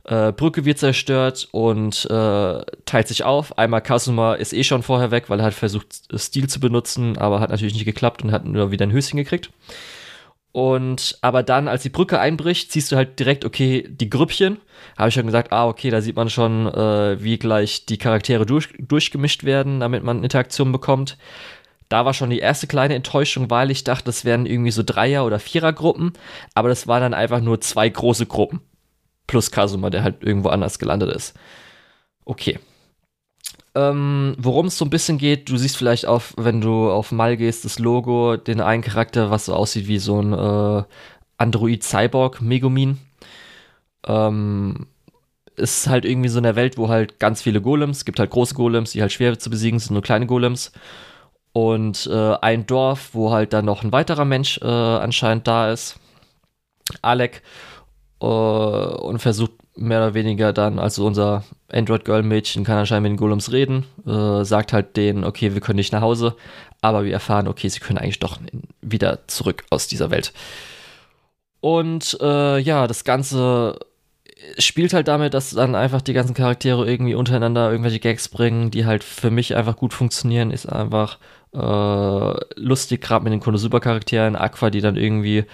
Äh, 0.04 0.34
Brücke 0.34 0.66
wird 0.66 0.78
zerstört 0.78 1.48
und 1.52 2.06
äh, 2.10 2.62
teilt 2.86 3.08
sich 3.08 3.24
auf. 3.24 3.58
Einmal 3.58 3.82
Kasuma 3.82 4.34
ist 4.34 4.52
eh 4.52 4.66
schon 4.66 4.84
vorher 4.84 5.12
weg, 5.12 5.30
weil 5.30 5.40
er 5.40 5.46
hat 5.46 5.54
versucht, 5.54 5.88
Stil 6.18 6.50
zu 6.50 6.60
benutzen, 6.60 7.18
aber 7.18 7.40
hat 7.40 7.50
natürlich 7.50 7.76
nicht 7.76 7.86
geklappt 7.86 8.24
und 8.24 8.34
hat 8.34 8.44
nur 8.44 8.72
wieder 8.72 8.86
ein 8.86 8.92
Höschen 8.92 9.16
gekriegt. 9.16 9.50
Und 10.58 11.20
aber 11.22 11.44
dann, 11.44 11.68
als 11.68 11.84
die 11.84 11.90
Brücke 11.90 12.20
einbricht, 12.20 12.72
siehst 12.72 12.92
du 12.92 12.96
halt 12.96 13.20
direkt, 13.20 13.46
okay, 13.46 13.88
die 13.88 14.10
Grüppchen. 14.10 14.58
Habe 14.98 15.10
ich 15.10 15.14
schon 15.14 15.28
gesagt, 15.28 15.52
ah, 15.52 15.68
okay, 15.68 15.92
da 15.92 16.02
sieht 16.02 16.16
man 16.16 16.32
schon, 16.32 16.66
äh, 16.66 17.22
wie 17.22 17.38
gleich 17.38 17.86
die 17.86 18.00
Charaktere 18.00 18.48
durch, 18.48 18.70
durchgemischt 18.80 19.44
werden, 19.44 19.80
damit 19.80 20.04
man 20.04 20.24
Interaktion 20.24 20.72
bekommt. 20.72 21.16
Da 21.90 22.06
war 22.06 22.16
schon 22.16 22.32
die 22.32 22.40
erste 22.40 22.66
kleine 22.66 22.96
Enttäuschung, 22.96 23.52
weil 23.52 23.70
ich 23.70 23.84
dachte, 23.84 24.06
das 24.06 24.26
wären 24.26 24.48
irgendwie 24.48 24.72
so 24.72 24.82
Dreier- 24.82 25.28
oder 25.28 25.38
Vierergruppen, 25.38 26.14
aber 26.56 26.70
das 26.70 26.88
waren 26.88 27.02
dann 27.02 27.14
einfach 27.14 27.40
nur 27.40 27.62
zwei 27.62 27.88
große 27.88 28.26
Gruppen. 28.26 28.62
Plus 29.28 29.52
Kasuma, 29.52 29.92
der 29.92 30.02
halt 30.02 30.24
irgendwo 30.24 30.50
anders 30.50 30.80
gelandet 30.80 31.16
ist. 31.16 31.36
Okay. 32.26 32.58
Ähm, 33.78 34.36
Worum 34.40 34.68
es 34.68 34.78
so 34.78 34.86
ein 34.86 34.90
bisschen 34.90 35.20
geht, 35.20 35.50
du 35.50 35.58
siehst 35.58 35.78
vielleicht 35.78 36.08
auf, 36.08 36.34
wenn 36.36 36.62
du 36.62 36.90
auf 36.90 37.12
Mal 37.12 37.38
gehst, 37.38 37.64
das 37.64 37.78
Logo, 37.78 38.36
den 38.36 38.60
einen 38.60 38.82
Charakter, 38.82 39.30
was 39.30 39.46
so 39.46 39.54
aussieht 39.54 39.88
wie 39.88 40.00
so 40.00 40.20
ein 40.20 40.34
äh, 40.34 40.84
Android-Cyborg, 41.38 42.42
Megumin. 42.42 42.98
Ähm, 44.08 44.88
ist 45.58 45.88
halt 45.88 46.06
irgendwie 46.06 46.30
so 46.30 46.40
eine 46.40 46.56
Welt, 46.56 46.78
wo 46.80 46.90
halt 46.90 47.20
ganz 47.20 47.44
viele 47.44 47.62
Golems, 47.62 48.04
gibt 48.04 48.20
halt 48.20 48.32
große 48.32 48.56
Golems, 48.56 48.92
die 48.94 49.02
halt 49.02 49.12
schwer 49.12 49.38
zu 49.38 49.52
besiegen 49.52 49.78
sind, 49.80 49.94
nur 49.94 50.02
kleine 50.02 50.26
Golems. 50.26 50.72
Und 51.54 52.08
äh, 52.12 52.36
ein 52.42 52.66
Dorf, 52.66 53.10
wo 53.14 53.32
halt 53.32 53.54
dann 53.54 53.66
noch 53.66 53.84
ein 53.84 53.92
weiterer 53.92 54.26
Mensch 54.26 54.60
äh, 54.60 54.66
anscheinend 54.66 55.48
da 55.48 55.72
ist, 55.72 56.00
Alec, 57.04 57.44
äh, 58.22 58.26
und 58.26 59.20
versucht 59.20 59.52
mehr 59.78 60.00
oder 60.00 60.14
weniger 60.14 60.54
dann, 60.54 60.80
also 60.80 61.06
unser 61.06 61.44
Android-Girl-Mädchen 61.72 62.64
kann 62.64 62.78
anscheinend 62.78 63.04
mit 63.04 63.12
den 63.12 63.18
Golems 63.18 63.52
reden, 63.52 63.86
äh, 64.06 64.44
sagt 64.44 64.74
halt 64.74 64.98
denen, 64.98 65.24
okay, 65.24 65.54
wir 65.54 65.62
können 65.62 65.78
nicht 65.78 65.94
nach 65.94 66.02
Hause, 66.02 66.36
aber 66.82 67.04
wir 67.04 67.14
erfahren, 67.14 67.48
okay, 67.48 67.70
sie 67.70 67.80
können 67.80 67.98
eigentlich 67.98 68.20
doch 68.20 68.40
wieder 68.82 69.28
zurück 69.28 69.64
aus 69.70 69.88
dieser 69.88 70.12
Welt. 70.12 70.34
Und 71.60 72.18
äh, 72.22 72.60
ja, 72.60 72.88
das 72.88 73.04
Ganze 73.04 73.80
spielt 74.58 74.94
halt 74.94 75.08
damit, 75.08 75.34
dass 75.34 75.52
dann 75.52 75.76
einfach 75.76 76.02
die 76.02 76.14
ganzen 76.14 76.34
Charaktere 76.34 76.90
irgendwie 76.90 77.16
untereinander 77.16 77.72
irgendwelche 77.72 78.00
Gags 78.00 78.30
bringen, 78.30 78.72
die 78.72 78.86
halt 78.86 79.04
für 79.04 79.32
mich 79.32 79.56
einfach 79.56 79.76
gut 79.76 79.94
funktionieren. 79.94 80.52
Ist 80.52 80.68
einfach 80.68 81.18
äh, 81.54 82.46
lustig, 82.56 83.02
gerade 83.02 83.24
mit 83.24 83.34
den 83.34 83.40
Konosuba-Charakteren. 83.40 84.36
Aqua, 84.36 84.70
die 84.70 84.82
dann 84.82 84.96
irgendwie 84.96 85.46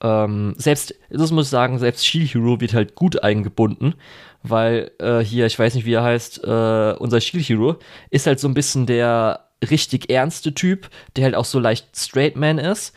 ähm, 0.00 0.54
selbst, 0.58 0.94
das 1.10 1.30
muss 1.30 1.46
ich 1.46 1.50
sagen, 1.50 1.78
selbst 1.78 2.06
Shield 2.06 2.34
Hero 2.34 2.60
wird 2.60 2.74
halt 2.74 2.94
gut 2.94 3.22
eingebunden, 3.22 3.94
weil 4.42 4.90
äh, 4.98 5.20
hier, 5.20 5.46
ich 5.46 5.58
weiß 5.58 5.74
nicht, 5.74 5.86
wie 5.86 5.94
er 5.94 6.04
heißt, 6.04 6.44
äh, 6.44 6.94
unser 6.98 7.20
Shield 7.20 7.48
Hero 7.48 7.76
ist 8.10 8.26
halt 8.26 8.40
so 8.40 8.48
ein 8.48 8.54
bisschen 8.54 8.86
der 8.86 9.48
richtig 9.70 10.10
ernste 10.10 10.54
Typ, 10.54 10.90
der 11.16 11.24
halt 11.24 11.34
auch 11.34 11.44
so 11.44 11.58
leicht 11.58 11.96
Straight 11.96 12.36
Man 12.36 12.58
ist, 12.58 12.94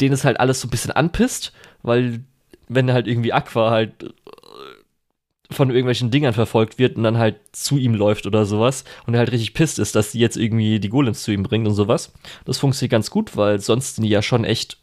den 0.00 0.12
es 0.12 0.24
halt 0.24 0.40
alles 0.40 0.60
so 0.60 0.66
ein 0.66 0.70
bisschen 0.70 0.90
anpisst, 0.90 1.52
weil 1.82 2.20
wenn 2.68 2.92
halt 2.92 3.06
irgendwie 3.06 3.32
Aqua 3.32 3.70
halt 3.70 4.02
äh, 4.02 4.08
von 5.52 5.70
irgendwelchen 5.70 6.10
Dingern 6.10 6.34
verfolgt 6.34 6.78
wird 6.80 6.96
und 6.96 7.04
dann 7.04 7.18
halt 7.18 7.36
zu 7.52 7.78
ihm 7.78 7.94
läuft 7.94 8.26
oder 8.26 8.44
sowas 8.46 8.84
und 9.06 9.14
er 9.14 9.20
halt 9.20 9.30
richtig 9.30 9.54
pisst 9.54 9.78
ist, 9.78 9.94
dass 9.94 10.10
sie 10.10 10.18
jetzt 10.18 10.36
irgendwie 10.36 10.80
die 10.80 10.88
Golems 10.88 11.22
zu 11.22 11.30
ihm 11.30 11.44
bringt 11.44 11.68
und 11.68 11.74
sowas. 11.74 12.12
Das 12.44 12.58
funktioniert 12.58 12.90
ganz 12.90 13.10
gut, 13.10 13.36
weil 13.36 13.60
sonst 13.60 13.94
sind 13.94 14.04
die 14.04 14.10
ja 14.10 14.22
schon 14.22 14.44
echt 14.44 14.78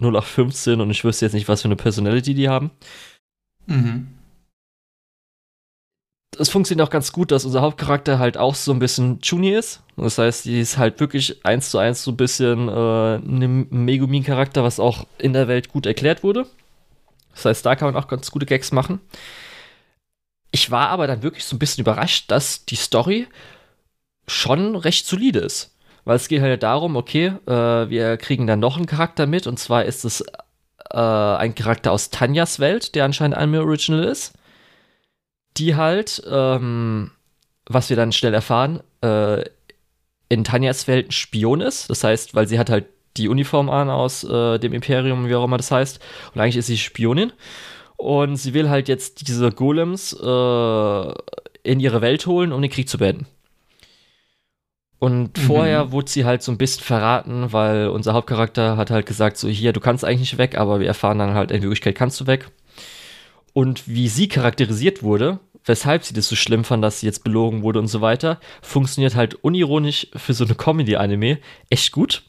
0 0.00 0.16
auf 0.16 0.26
15 0.26 0.80
und 0.80 0.90
ich 0.90 1.04
wüsste 1.04 1.26
jetzt 1.26 1.34
nicht, 1.34 1.48
was 1.48 1.62
für 1.62 1.68
eine 1.68 1.76
Personality 1.76 2.34
die 2.34 2.48
haben. 2.48 2.70
Mhm 3.66 4.08
es 6.38 6.48
funktioniert 6.48 6.86
auch 6.86 6.92
ganz 6.92 7.12
gut, 7.12 7.30
dass 7.30 7.44
unser 7.44 7.62
Hauptcharakter 7.62 8.18
halt 8.18 8.36
auch 8.36 8.54
so 8.54 8.72
ein 8.72 8.78
bisschen 8.78 9.18
Juni 9.22 9.50
ist. 9.50 9.82
Das 9.96 10.18
heißt, 10.18 10.44
die 10.44 10.60
ist 10.60 10.78
halt 10.78 11.00
wirklich 11.00 11.44
eins 11.44 11.70
zu 11.70 11.78
eins 11.78 12.02
so 12.02 12.10
ein 12.10 12.16
bisschen 12.16 12.68
äh, 12.68 13.16
ein 13.16 13.68
Megumin-Charakter, 13.70 14.64
was 14.64 14.80
auch 14.80 15.06
in 15.18 15.32
der 15.32 15.48
Welt 15.48 15.68
gut 15.68 15.86
erklärt 15.86 16.22
wurde. 16.22 16.46
Das 17.34 17.44
heißt, 17.44 17.66
da 17.66 17.76
kann 17.76 17.92
man 17.92 18.02
auch 18.02 18.08
ganz 18.08 18.30
gute 18.30 18.46
Gags 18.46 18.72
machen. 18.72 19.00
Ich 20.50 20.70
war 20.70 20.88
aber 20.88 21.06
dann 21.06 21.22
wirklich 21.22 21.44
so 21.44 21.56
ein 21.56 21.58
bisschen 21.58 21.82
überrascht, 21.82 22.30
dass 22.30 22.64
die 22.64 22.76
Story 22.76 23.26
schon 24.26 24.76
recht 24.76 25.06
solide 25.06 25.40
ist. 25.40 25.73
Weil 26.04 26.16
es 26.16 26.28
geht 26.28 26.42
halt 26.42 26.62
darum, 26.62 26.96
okay, 26.96 27.32
äh, 27.46 27.88
wir 27.88 28.16
kriegen 28.16 28.46
dann 28.46 28.60
noch 28.60 28.76
einen 28.76 28.86
Charakter 28.86 29.26
mit, 29.26 29.46
und 29.46 29.58
zwar 29.58 29.84
ist 29.84 30.04
es 30.04 30.20
äh, 30.90 30.98
ein 30.98 31.54
Charakter 31.54 31.92
aus 31.92 32.10
Tanjas 32.10 32.60
Welt, 32.60 32.94
der 32.94 33.04
anscheinend 33.04 33.36
Anime 33.36 33.62
Original 33.62 34.04
ist 34.04 34.34
die 35.56 35.76
halt, 35.76 36.22
ähm, 36.30 37.10
was 37.66 37.88
wir 37.88 37.96
dann 37.96 38.12
schnell 38.12 38.34
erfahren, 38.34 38.80
äh, 39.02 39.44
in 40.28 40.44
Tanjas 40.44 40.88
Welt 40.88 41.08
ein 41.08 41.12
Spion 41.12 41.60
ist. 41.60 41.90
Das 41.90 42.02
heißt, 42.04 42.34
weil 42.34 42.48
sie 42.48 42.58
hat 42.58 42.70
halt 42.70 42.86
die 43.16 43.28
Uniform 43.28 43.70
an 43.70 43.90
aus 43.90 44.24
äh, 44.24 44.58
dem 44.58 44.72
Imperium, 44.72 45.28
wie 45.28 45.34
auch 45.34 45.44
immer 45.44 45.56
das 45.56 45.70
heißt. 45.70 46.00
Und 46.34 46.40
eigentlich 46.40 46.56
ist 46.56 46.66
sie 46.66 46.78
Spionin. 46.78 47.32
Und 47.96 48.36
sie 48.36 48.54
will 48.54 48.68
halt 48.68 48.88
jetzt 48.88 49.28
diese 49.28 49.52
Golems 49.52 50.12
äh, 50.12 51.14
in 51.62 51.80
ihre 51.80 52.00
Welt 52.00 52.26
holen, 52.26 52.52
um 52.52 52.60
den 52.60 52.70
Krieg 52.70 52.88
zu 52.88 52.98
beenden. 52.98 53.26
Und 55.04 55.36
mhm. 55.36 55.42
vorher 55.42 55.92
wurde 55.92 56.10
sie 56.10 56.24
halt 56.24 56.42
so 56.42 56.50
ein 56.50 56.56
bisschen 56.56 56.82
verraten, 56.82 57.52
weil 57.52 57.88
unser 57.88 58.14
Hauptcharakter 58.14 58.78
hat 58.78 58.90
halt 58.90 59.04
gesagt, 59.04 59.36
so 59.36 59.48
hier, 59.48 59.74
du 59.74 59.80
kannst 59.80 60.02
eigentlich 60.02 60.20
nicht 60.20 60.38
weg, 60.38 60.56
aber 60.56 60.80
wir 60.80 60.86
erfahren 60.86 61.18
dann 61.18 61.34
halt, 61.34 61.50
in 61.50 61.60
Wirklichkeit 61.60 61.94
kannst 61.94 62.18
du 62.22 62.26
weg 62.26 62.48
und 63.52 63.86
wie 63.86 64.08
sie 64.08 64.28
charakterisiert 64.28 65.02
wurde, 65.02 65.40
weshalb 65.66 66.04
sie 66.04 66.14
das 66.14 66.30
so 66.30 66.36
schlimm 66.36 66.64
fand, 66.64 66.82
dass 66.82 67.00
sie 67.00 67.06
jetzt 67.06 67.22
belogen 67.22 67.62
wurde 67.62 67.80
und 67.80 67.88
so 67.88 68.00
weiter, 68.00 68.40
funktioniert 68.62 69.14
halt 69.14 69.34
unironisch 69.34 70.06
für 70.16 70.32
so 70.32 70.46
eine 70.46 70.54
Comedy-Anime 70.54 71.36
echt 71.68 71.92
gut. 71.92 72.22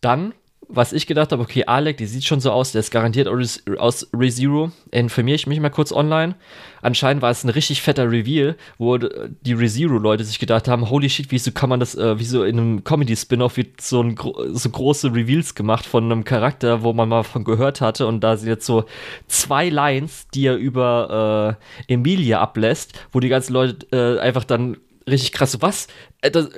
Dann 0.00 0.34
was 0.72 0.92
ich 0.92 1.06
gedacht 1.06 1.32
habe, 1.32 1.42
okay, 1.42 1.64
Alec, 1.66 1.96
die 1.96 2.06
sieht 2.06 2.24
schon 2.24 2.40
so 2.40 2.52
aus, 2.52 2.72
der 2.72 2.80
ist 2.80 2.90
garantiert 2.90 3.28
aus 3.28 4.08
ReZero. 4.16 4.70
Informiere 4.90 5.34
ich 5.34 5.46
mich 5.46 5.60
mal 5.60 5.70
kurz 5.70 5.92
online. 5.92 6.36
Anscheinend 6.82 7.22
war 7.22 7.30
es 7.30 7.44
ein 7.44 7.50
richtig 7.50 7.82
fetter 7.82 8.10
Reveal, 8.10 8.56
wo 8.78 8.96
die 8.96 9.52
ReZero-Leute 9.52 10.24
sich 10.24 10.38
gedacht 10.38 10.68
haben, 10.68 10.88
holy 10.88 11.10
shit, 11.10 11.26
wieso 11.30 11.50
kann 11.50 11.68
man 11.68 11.80
das, 11.80 11.94
äh, 11.94 12.18
wieso 12.18 12.44
in 12.44 12.58
einem 12.58 12.84
Comedy-Spin-Off 12.84 13.56
wird 13.56 13.80
so, 13.80 14.02
ein, 14.02 14.16
so 14.52 14.70
große 14.70 15.12
Reveals 15.12 15.54
gemacht 15.54 15.84
von 15.84 16.04
einem 16.04 16.24
Charakter, 16.24 16.82
wo 16.82 16.92
man 16.92 17.08
mal 17.08 17.22
von 17.22 17.44
gehört 17.44 17.80
hatte 17.80 18.06
und 18.06 18.20
da 18.20 18.36
sind 18.36 18.48
jetzt 18.48 18.66
so 18.66 18.84
zwei 19.26 19.68
Lines, 19.68 20.28
die 20.32 20.46
er 20.46 20.56
über 20.56 21.58
äh, 21.88 21.92
Emilia 21.92 22.40
ablässt, 22.40 22.92
wo 23.12 23.20
die 23.20 23.28
ganzen 23.28 23.52
Leute 23.52 23.86
äh, 23.92 24.20
einfach 24.20 24.44
dann 24.44 24.78
richtig 25.08 25.32
krass, 25.32 25.60
was? 25.60 25.88
Äh, 26.22 26.30
das, 26.30 26.48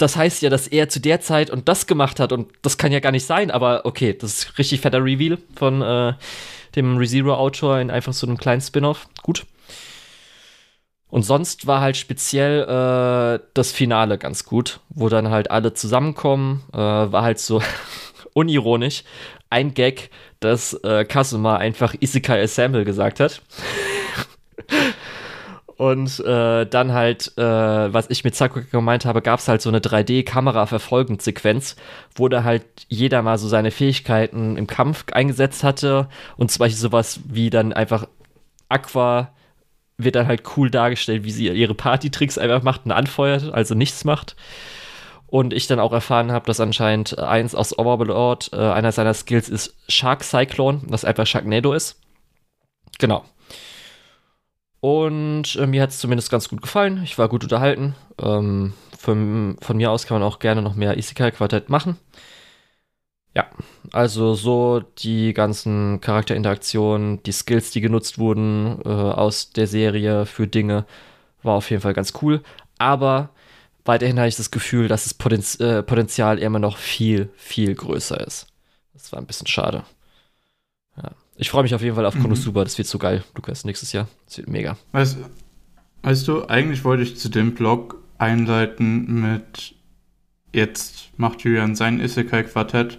das 0.00 0.16
heißt 0.16 0.42
ja, 0.42 0.50
dass 0.50 0.66
er 0.66 0.88
zu 0.88 1.00
der 1.00 1.20
Zeit 1.20 1.50
und 1.50 1.68
das 1.68 1.86
gemacht 1.86 2.20
hat 2.20 2.32
und 2.32 2.50
das 2.62 2.78
kann 2.78 2.92
ja 2.92 3.00
gar 3.00 3.12
nicht 3.12 3.26
sein, 3.26 3.50
aber 3.50 3.84
okay, 3.84 4.16
das 4.18 4.32
ist 4.32 4.58
richtig 4.58 4.80
fetter 4.80 5.04
Reveal 5.04 5.38
von 5.56 5.82
äh, 5.82 6.14
dem 6.74 6.96
ReZero-Autor 6.96 7.80
in 7.80 7.90
einfach 7.90 8.12
so 8.12 8.26
einem 8.26 8.38
kleinen 8.38 8.60
Spin-off. 8.60 9.08
Gut. 9.22 9.46
Und 11.08 11.22
sonst 11.22 11.66
war 11.66 11.80
halt 11.80 11.96
speziell 11.96 12.62
äh, 12.62 13.44
das 13.54 13.72
Finale 13.72 14.16
ganz 14.16 14.44
gut, 14.44 14.80
wo 14.90 15.08
dann 15.08 15.30
halt 15.30 15.50
alle 15.50 15.74
zusammenkommen. 15.74 16.62
Äh, 16.72 16.76
war 16.78 17.22
halt 17.22 17.40
so 17.40 17.60
unironisch 18.32 19.02
ein 19.50 19.74
Gag, 19.74 20.10
dass 20.38 20.74
äh, 20.84 21.04
Kasuma 21.04 21.56
einfach 21.56 21.94
Isekai 21.98 22.42
Assemble 22.42 22.84
gesagt 22.84 23.18
hat. 23.18 23.42
Und 25.80 26.20
äh, 26.20 26.66
dann 26.66 26.92
halt, 26.92 27.38
äh, 27.38 27.42
was 27.42 28.10
ich 28.10 28.22
mit 28.22 28.34
Sakuga 28.34 28.66
gemeint 28.70 29.06
habe, 29.06 29.22
gab 29.22 29.40
es 29.40 29.48
halt 29.48 29.62
so 29.62 29.70
eine 29.70 29.78
3D-Kamera-Verfolgungssequenz, 29.78 31.74
wo 32.14 32.28
da 32.28 32.44
halt 32.44 32.64
jeder 32.88 33.22
mal 33.22 33.38
so 33.38 33.48
seine 33.48 33.70
Fähigkeiten 33.70 34.58
im 34.58 34.66
Kampf 34.66 35.06
eingesetzt 35.10 35.64
hatte. 35.64 36.10
Und 36.36 36.50
zum 36.50 36.58
Beispiel 36.58 36.76
sowas 36.78 37.20
wie 37.24 37.48
dann 37.48 37.72
einfach 37.72 38.06
Aqua 38.68 39.32
wird 39.96 40.16
dann 40.16 40.26
halt 40.26 40.42
cool 40.58 40.70
dargestellt, 40.70 41.24
wie 41.24 41.30
sie 41.30 41.48
ihre 41.48 41.74
Party-Tricks 41.74 42.36
einfach 42.36 42.62
macht 42.62 42.84
und 42.84 42.92
anfeuert, 42.92 43.50
also 43.50 43.74
nichts 43.74 44.04
macht. 44.04 44.36
Und 45.28 45.54
ich 45.54 45.66
dann 45.66 45.80
auch 45.80 45.94
erfahren 45.94 46.30
habe, 46.30 46.44
dass 46.44 46.60
anscheinend 46.60 47.18
eins 47.18 47.54
aus 47.54 47.78
Overlord, 47.78 48.50
äh, 48.52 48.56
einer 48.56 48.92
seiner 48.92 49.14
Skills 49.14 49.48
ist 49.48 49.74
Shark 49.88 50.24
Cyclone, 50.24 50.82
was 50.88 51.06
einfach 51.06 51.26
Sharknado 51.26 51.72
ist. 51.72 51.98
Genau. 52.98 53.24
Und 54.80 55.56
äh, 55.56 55.66
mir 55.66 55.82
hat 55.82 55.90
es 55.90 55.98
zumindest 55.98 56.30
ganz 56.30 56.48
gut 56.48 56.62
gefallen. 56.62 57.02
Ich 57.04 57.18
war 57.18 57.28
gut 57.28 57.44
unterhalten. 57.44 57.94
Ähm, 58.20 58.72
von, 58.98 59.56
von 59.60 59.76
mir 59.76 59.90
aus 59.90 60.06
kann 60.06 60.18
man 60.18 60.26
auch 60.28 60.38
gerne 60.38 60.62
noch 60.62 60.74
mehr 60.74 60.96
Isekai-Quartett 60.96 61.68
machen. 61.68 61.98
Ja, 63.36 63.46
also 63.92 64.34
so 64.34 64.80
die 64.98 65.32
ganzen 65.34 66.00
Charakterinteraktionen, 66.00 67.22
die 67.22 67.32
Skills, 67.32 67.70
die 67.70 67.80
genutzt 67.80 68.18
wurden 68.18 68.80
äh, 68.84 68.88
aus 68.88 69.50
der 69.52 69.66
Serie 69.68 70.26
für 70.26 70.48
Dinge, 70.48 70.84
war 71.42 71.54
auf 71.54 71.70
jeden 71.70 71.82
Fall 71.82 71.94
ganz 71.94 72.12
cool. 72.22 72.42
Aber 72.78 73.30
weiterhin 73.84 74.18
habe 74.18 74.28
ich 74.28 74.36
das 74.36 74.50
Gefühl, 74.50 74.88
dass 74.88 75.04
das 75.04 75.14
Potenz 75.14 75.56
äh, 75.60 75.82
Potenzial 75.82 76.38
immer 76.38 76.58
noch 76.58 76.76
viel, 76.76 77.30
viel 77.36 77.74
größer 77.74 78.20
ist. 78.26 78.48
Das 78.94 79.12
war 79.12 79.20
ein 79.20 79.26
bisschen 79.26 79.46
schade. 79.46 79.84
Ja. 80.96 81.12
Ich 81.40 81.48
freue 81.48 81.62
mich 81.62 81.74
auf 81.74 81.80
jeden 81.80 81.96
Fall 81.96 82.04
auf 82.04 82.14
mhm. 82.14 82.22
Konosuba, 82.22 82.64
das 82.64 82.76
wird 82.76 82.86
so 82.86 82.98
geil, 82.98 83.24
Lukas, 83.34 83.64
nächstes 83.64 83.92
Jahr. 83.92 84.08
Das 84.26 84.36
wird 84.36 84.48
mega. 84.48 84.76
Weißt, 84.92 85.16
weißt 86.02 86.28
du, 86.28 86.44
eigentlich 86.46 86.84
wollte 86.84 87.02
ich 87.02 87.16
zu 87.16 87.30
dem 87.30 87.54
Blog 87.54 87.96
einleiten 88.18 89.22
mit 89.22 89.74
jetzt 90.52 91.08
macht 91.16 91.40
Julian 91.40 91.74
sein 91.74 91.98
Isekai-Quartett, 91.98 92.98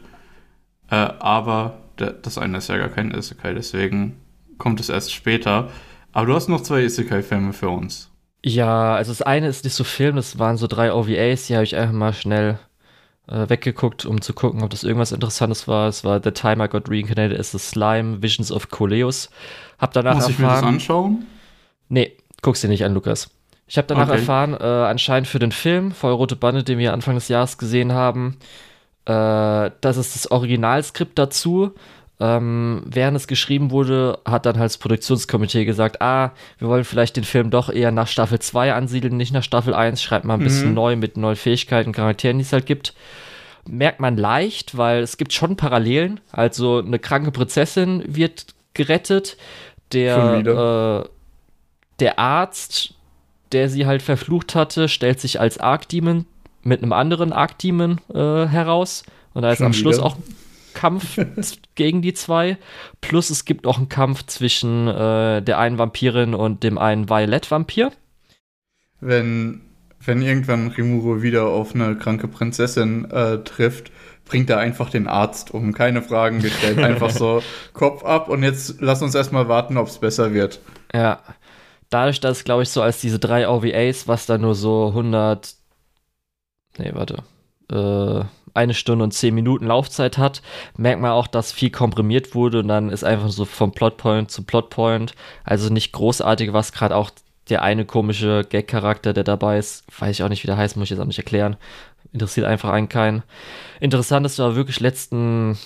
äh, 0.89 0.95
aber 0.95 1.77
das 1.97 2.39
eine 2.39 2.57
ist 2.57 2.67
ja 2.67 2.77
gar 2.77 2.89
kein 2.89 3.11
Isekai, 3.11 3.53
deswegen 3.53 4.17
kommt 4.57 4.79
es 4.79 4.89
erst 4.89 5.13
später. 5.13 5.69
Aber 6.11 6.25
du 6.25 6.33
hast 6.33 6.49
noch 6.49 6.61
zwei 6.61 6.81
Isekai-Filme 6.81 7.53
für 7.53 7.69
uns. 7.69 8.09
Ja, 8.43 8.95
also 8.95 9.11
das 9.11 9.21
eine 9.21 9.49
ist 9.49 9.65
nicht 9.65 9.75
so 9.75 9.83
Film, 9.83 10.15
das 10.15 10.39
waren 10.39 10.57
so 10.57 10.65
drei 10.65 10.91
OVAs, 10.91 11.45
die 11.45 11.53
habe 11.53 11.63
ich 11.63 11.75
einfach 11.75 11.93
mal 11.93 12.13
schnell 12.13 12.57
äh, 13.31 13.49
weggeguckt, 13.49 14.05
um 14.05 14.21
zu 14.21 14.33
gucken, 14.33 14.61
ob 14.61 14.69
das 14.69 14.83
irgendwas 14.83 15.11
Interessantes 15.11 15.67
war. 15.67 15.87
Es 15.87 16.03
war 16.03 16.21
The 16.21 16.31
Time 16.31 16.63
I 16.63 16.67
Got 16.67 16.89
Reincarnated 16.89 17.39
as 17.39 17.55
a 17.55 17.59
Slime, 17.59 18.21
Visions 18.21 18.51
of 18.51 18.69
Coleus. 18.69 19.29
Hab 19.79 19.93
danach 19.93 20.15
Muss 20.15 20.27
erfahren, 20.27 20.33
ich 20.33 20.39
mir 20.39 20.47
das 20.47 20.63
anschauen? 20.63 21.25
Nee, 21.89 22.17
guck's 22.41 22.61
dir 22.61 22.67
nicht 22.67 22.85
an, 22.85 22.93
Lukas. 22.93 23.29
Ich 23.67 23.77
habe 23.77 23.87
danach 23.87 24.09
okay. 24.09 24.19
erfahren, 24.19 24.53
äh, 24.53 24.63
anscheinend 24.63 25.27
für 25.27 25.39
den 25.39 25.53
Film, 25.53 25.91
Feuerrote 25.91 26.35
Bande, 26.35 26.63
den 26.63 26.77
wir 26.77 26.91
Anfang 26.91 27.15
des 27.15 27.29
Jahres 27.29 27.57
gesehen 27.57 27.93
haben, 27.93 28.37
äh, 29.05 29.71
das 29.81 29.97
ist 29.97 30.15
das 30.15 30.29
Originalskript 30.29 31.17
dazu 31.17 31.73
ähm, 32.21 32.83
während 32.85 33.17
es 33.17 33.27
geschrieben 33.27 33.71
wurde, 33.71 34.19
hat 34.25 34.45
dann 34.45 34.59
halt 34.59 34.69
das 34.69 34.77
Produktionskomitee 34.77 35.65
gesagt, 35.65 36.03
ah, 36.03 36.33
wir 36.59 36.67
wollen 36.67 36.83
vielleicht 36.83 37.17
den 37.17 37.23
Film 37.23 37.49
doch 37.49 37.69
eher 37.69 37.91
nach 37.91 38.07
Staffel 38.07 38.37
2 38.37 38.75
ansiedeln, 38.75 39.17
nicht 39.17 39.33
nach 39.33 39.41
Staffel 39.41 39.73
1, 39.73 40.03
schreibt 40.03 40.23
mal 40.23 40.35
ein 40.35 40.41
mhm. 40.41 40.43
bisschen 40.43 40.73
neu 40.75 40.95
mit 40.95 41.17
neuen 41.17 41.35
Fähigkeiten, 41.35 41.93
Charakteren, 41.93 42.37
die 42.37 42.43
es 42.43 42.53
halt 42.53 42.67
gibt. 42.67 42.93
Merkt 43.67 43.99
man 43.99 44.17
leicht, 44.17 44.77
weil 44.77 45.01
es 45.01 45.17
gibt 45.17 45.33
schon 45.33 45.55
Parallelen. 45.55 46.19
Also 46.31 46.77
eine 46.77 46.99
kranke 46.99 47.31
Prinzessin 47.31 48.03
wird 48.05 48.45
gerettet. 48.75 49.37
Der, 49.91 51.05
äh, 51.05 51.09
der 51.99 52.19
Arzt, 52.19 52.93
der 53.51 53.67
sie 53.67 53.87
halt 53.87 54.03
verflucht 54.03 54.53
hatte, 54.53 54.89
stellt 54.89 55.19
sich 55.19 55.39
als 55.39 55.57
Arc 55.57 55.89
Demon 55.89 56.25
mit 56.61 56.83
einem 56.83 56.93
anderen 56.93 57.33
Arc 57.33 57.57
Demon 57.57 57.99
äh, 58.13 58.45
heraus. 58.45 59.03
Und 59.33 59.41
da 59.41 59.51
ist 59.51 59.57
Schon 59.57 59.67
am 59.67 59.73
Schluss 59.73 59.97
wieder? 59.97 60.05
auch 60.05 60.17
Kampf 60.81 61.19
gegen 61.75 62.01
die 62.01 62.13
zwei. 62.13 62.57
Plus 63.01 63.29
es 63.29 63.45
gibt 63.45 63.67
auch 63.67 63.77
einen 63.77 63.87
Kampf 63.87 64.25
zwischen 64.25 64.87
äh, 64.87 65.43
der 65.43 65.59
einen 65.59 65.77
Vampirin 65.77 66.33
und 66.33 66.63
dem 66.63 66.79
einen 66.79 67.07
Violet-Vampir. 67.07 67.91
Wenn, 68.99 69.61
wenn 70.03 70.23
irgendwann 70.23 70.69
Rimuro 70.69 71.21
wieder 71.21 71.45
auf 71.45 71.75
eine 71.75 71.95
kranke 71.97 72.27
Prinzessin 72.27 73.05
äh, 73.11 73.43
trifft, 73.43 73.91
bringt 74.25 74.49
er 74.49 74.57
einfach 74.57 74.89
den 74.89 75.07
Arzt 75.07 75.51
um. 75.51 75.71
Keine 75.71 76.01
Fragen 76.01 76.41
gestellt. 76.41 76.79
Einfach 76.83 77.09
so 77.09 77.43
Kopf 77.73 78.03
ab 78.03 78.29
und 78.29 78.43
jetzt 78.43 78.79
lass 78.79 79.01
uns 79.01 79.13
erstmal 79.13 79.47
warten, 79.47 79.77
ob 79.77 79.87
es 79.87 79.99
besser 79.99 80.33
wird. 80.33 80.61
Ja. 80.93 81.19
Dadurch, 81.89 82.21
dass, 82.21 82.43
glaube 82.43 82.63
ich, 82.63 82.69
so 82.69 82.81
als 82.81 83.01
diese 83.01 83.19
drei 83.19 83.49
OVAs, 83.49 84.07
was 84.07 84.25
da 84.25 84.37
nur 84.37 84.55
so 84.55 84.87
100. 84.87 85.55
Nee, 86.77 86.91
warte. 86.93 87.23
Äh, 87.69 88.23
eine 88.53 88.73
Stunde 88.73 89.03
und 89.03 89.13
zehn 89.13 89.33
Minuten 89.33 89.67
Laufzeit 89.67 90.17
hat, 90.17 90.41
merkt 90.77 91.01
man 91.01 91.11
auch, 91.11 91.27
dass 91.27 91.51
viel 91.51 91.69
komprimiert 91.69 92.35
wurde 92.35 92.59
und 92.59 92.67
dann 92.67 92.89
ist 92.89 93.03
einfach 93.03 93.29
so 93.29 93.45
vom 93.45 93.71
Plotpoint 93.71 94.31
zu 94.31 94.43
Plotpoint. 94.43 95.15
Also 95.43 95.71
nicht 95.71 95.91
großartig, 95.91 96.53
was 96.53 96.71
gerade 96.71 96.95
auch 96.95 97.11
der 97.49 97.63
eine 97.63 97.85
komische 97.85 98.45
Gag-Charakter, 98.47 99.13
der 99.13 99.23
dabei 99.23 99.57
ist, 99.57 99.83
weiß 99.99 100.11
ich 100.11 100.23
auch 100.23 100.29
nicht, 100.29 100.43
wie 100.43 100.47
der 100.47 100.57
heißt, 100.57 100.77
muss 100.77 100.85
ich 100.85 100.91
jetzt 100.91 100.99
auch 100.99 101.05
nicht 101.05 101.17
erklären. 101.17 101.57
Interessiert 102.13 102.45
einfach 102.45 102.69
einen 102.69 102.89
keinen. 102.89 103.23
Interessant 103.79 104.25
ist 104.25 104.39
aber 104.39 104.55
wirklich 104.55 104.79
letzten, 104.79 105.57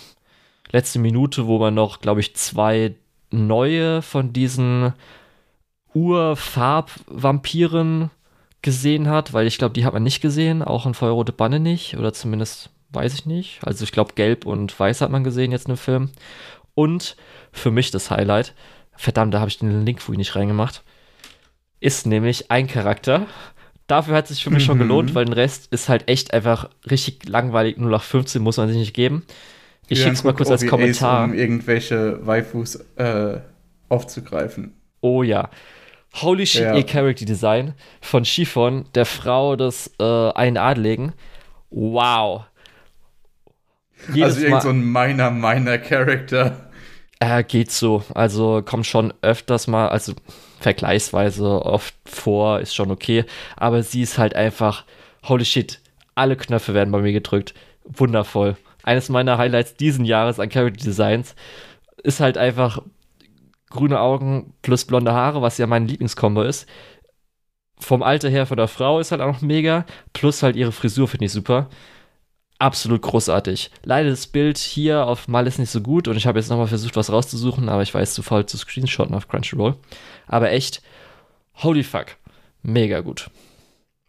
letzte 0.72 1.00
Minute, 1.00 1.48
wo 1.48 1.60
man 1.60 1.74
noch, 1.74 2.02
glaube 2.02 2.22
ich, 2.22 2.36
zwei 2.36 2.96
neue 3.32 4.02
von 4.02 4.34
diesen 4.34 4.94
Urfarb-Vampiren 5.94 8.10
gesehen 8.62 9.08
hat, 9.08 9.34
weil 9.34 9.48
ich 9.48 9.58
glaube, 9.58 9.74
die 9.74 9.86
hat 9.86 9.94
man 9.94 10.04
nicht 10.04 10.22
gesehen, 10.22 10.64
auch 10.64 10.86
in 10.86 10.94
Feuerrote 10.94 11.32
Banne 11.32 11.60
nicht, 11.60 11.98
oder 11.98 12.14
zumindest 12.14 12.70
weiß 12.96 13.14
ich 13.14 13.26
nicht. 13.26 13.60
Also 13.64 13.84
ich 13.84 13.92
glaube, 13.92 14.14
Gelb 14.16 14.46
und 14.46 14.78
Weiß 14.80 15.02
hat 15.02 15.12
man 15.12 15.24
gesehen 15.24 15.52
jetzt 15.52 15.68
in 15.68 15.74
dem 15.74 15.78
Film. 15.78 16.10
Und 16.74 17.16
für 17.52 17.72
mich 17.72 17.92
das 17.92 18.10
Highlight, 18.10 18.54
verdammt, 18.96 19.34
da 19.34 19.40
habe 19.40 19.50
ich 19.50 19.60
den 19.60 19.86
Link 19.86 20.02
vorhin 20.02 20.20
nicht 20.20 20.36
reingemacht, 20.36 20.84
ist 21.80 22.08
nämlich 22.08 22.52
ein 22.52 22.68
Charakter. 22.68 23.28
Dafür 23.88 24.16
hat 24.16 24.26
es 24.26 24.38
sich 24.38 24.44
für 24.44 24.50
mich 24.50 24.64
mhm. 24.64 24.68
schon 24.68 24.80
gelohnt, 24.80 25.14
weil 25.14 25.26
den 25.26 25.34
Rest 25.34 25.72
ist 25.72 25.90
halt 25.90 26.10
echt 26.10 26.34
einfach 26.34 26.70
richtig 26.90 27.28
langweilig. 27.28 27.78
0 27.78 27.92
nach 27.92 28.04
15 28.04 28.42
muss 28.42 28.58
man 28.58 28.68
sich 28.68 28.78
nicht 28.78 28.94
geben. 28.94 29.26
Ich 29.88 30.00
schicke 30.00 30.14
es 30.14 30.24
mal 30.24 30.34
kurz 30.34 30.50
OVAs, 30.50 30.62
als 30.64 30.70
Kommentar. 30.70 31.26
Um 31.26 31.34
irgendwelche 31.34 32.26
Waifus 32.26 32.78
äh, 32.96 33.40
aufzugreifen. 33.90 34.74
Oh 35.02 35.22
ja. 35.22 35.50
Holy 36.22 36.48
shit, 36.48 36.62
ja. 36.62 36.76
ihr 36.76 36.86
Character 36.86 37.26
Design 37.26 37.74
von 38.02 38.26
Chiffon, 38.26 38.86
der 38.96 39.06
Frau 39.06 39.56
des 39.56 39.94
äh, 40.00 40.32
einen 40.32 40.58
Adligen. 40.58 41.14
Wow. 41.70 42.46
Jedes 44.14 44.36
also 44.36 44.46
irgend 44.46 44.62
so 44.62 44.70
ein 44.70 44.84
meiner, 44.84 45.32
meiner 45.32 45.78
Charakter. 45.78 46.70
Äh, 47.20 47.44
geht 47.44 47.72
so. 47.72 48.04
Also 48.14 48.62
kommt 48.64 48.86
schon 48.86 49.14
öfters 49.22 49.68
mal, 49.68 49.90
also 49.90 50.14
vergleichsweise 50.60 51.66
oft 51.66 51.96
vor, 52.06 52.60
ist 52.60 52.76
schon 52.76 52.92
okay. 52.92 53.26
Aber 53.56 53.84
sie 53.84 54.02
ist 54.02 54.18
halt 54.18 54.36
einfach, 54.36 54.86
holy 55.24 55.46
shit, 55.46 55.80
alle 56.14 56.36
Knöpfe 56.36 56.74
werden 56.74 56.92
bei 56.92 57.02
mir 57.02 57.14
gedrückt. 57.14 57.54
Wundervoll. 57.84 58.58
Eines 58.84 59.10
meiner 59.10 59.38
Highlights 59.38 59.76
diesen 59.76 60.06
Jahres 60.06 60.40
an 60.40 60.50
Character 60.50 60.86
Designs 60.86 61.36
ist 62.04 62.20
halt 62.20 62.38
einfach 62.38 62.82
grüne 63.70 64.00
Augen 64.00 64.54
plus 64.62 64.86
blonde 64.86 65.14
Haare, 65.14 65.42
was 65.42 65.58
ja 65.58 65.68
mein 65.68 65.88
Lieblingskombo 65.88 66.44
ist. 66.44 66.68
Vom 67.78 68.04
Alter 68.04 68.30
her 68.30 68.46
von 68.46 68.58
der 68.58 68.68
Frau 68.68 69.00
ist 69.00 69.12
halt 69.12 69.22
auch 69.22 69.34
noch 69.34 69.42
mega. 69.42 69.86
Plus 70.14 70.44
halt 70.44 70.56
ihre 70.56 70.72
Frisur 70.72 71.08
finde 71.08 71.26
ich 71.26 71.32
super. 71.32 71.70
Absolut 72.58 73.02
großartig. 73.02 73.70
Leider 73.84 74.10
das 74.10 74.28
Bild 74.28 74.58
hier 74.58 75.06
auf 75.06 75.28
Mal 75.28 75.46
ist 75.46 75.60
nicht 75.60 75.72
so 75.72 75.82
gut 75.82 76.08
und 76.08 76.16
ich 76.16 76.26
habe 76.26 76.40
jetzt 76.40 76.50
nochmal 76.50 76.68
versucht, 76.68 76.96
was 76.96 77.12
rauszusuchen, 77.12 77.68
aber 77.68 77.82
ich 77.82 77.94
weiß 77.94 78.14
zu 78.14 78.24
voll 78.24 78.46
zu 78.46 78.58
screenshotten 78.58 79.14
auf 79.14 79.28
Crunchyroll. 79.28 79.76
Aber 80.28 80.52
echt, 80.52 80.82
holy 81.56 81.84
fuck. 81.84 82.16
Mega 82.64 83.02
gut. 83.02 83.30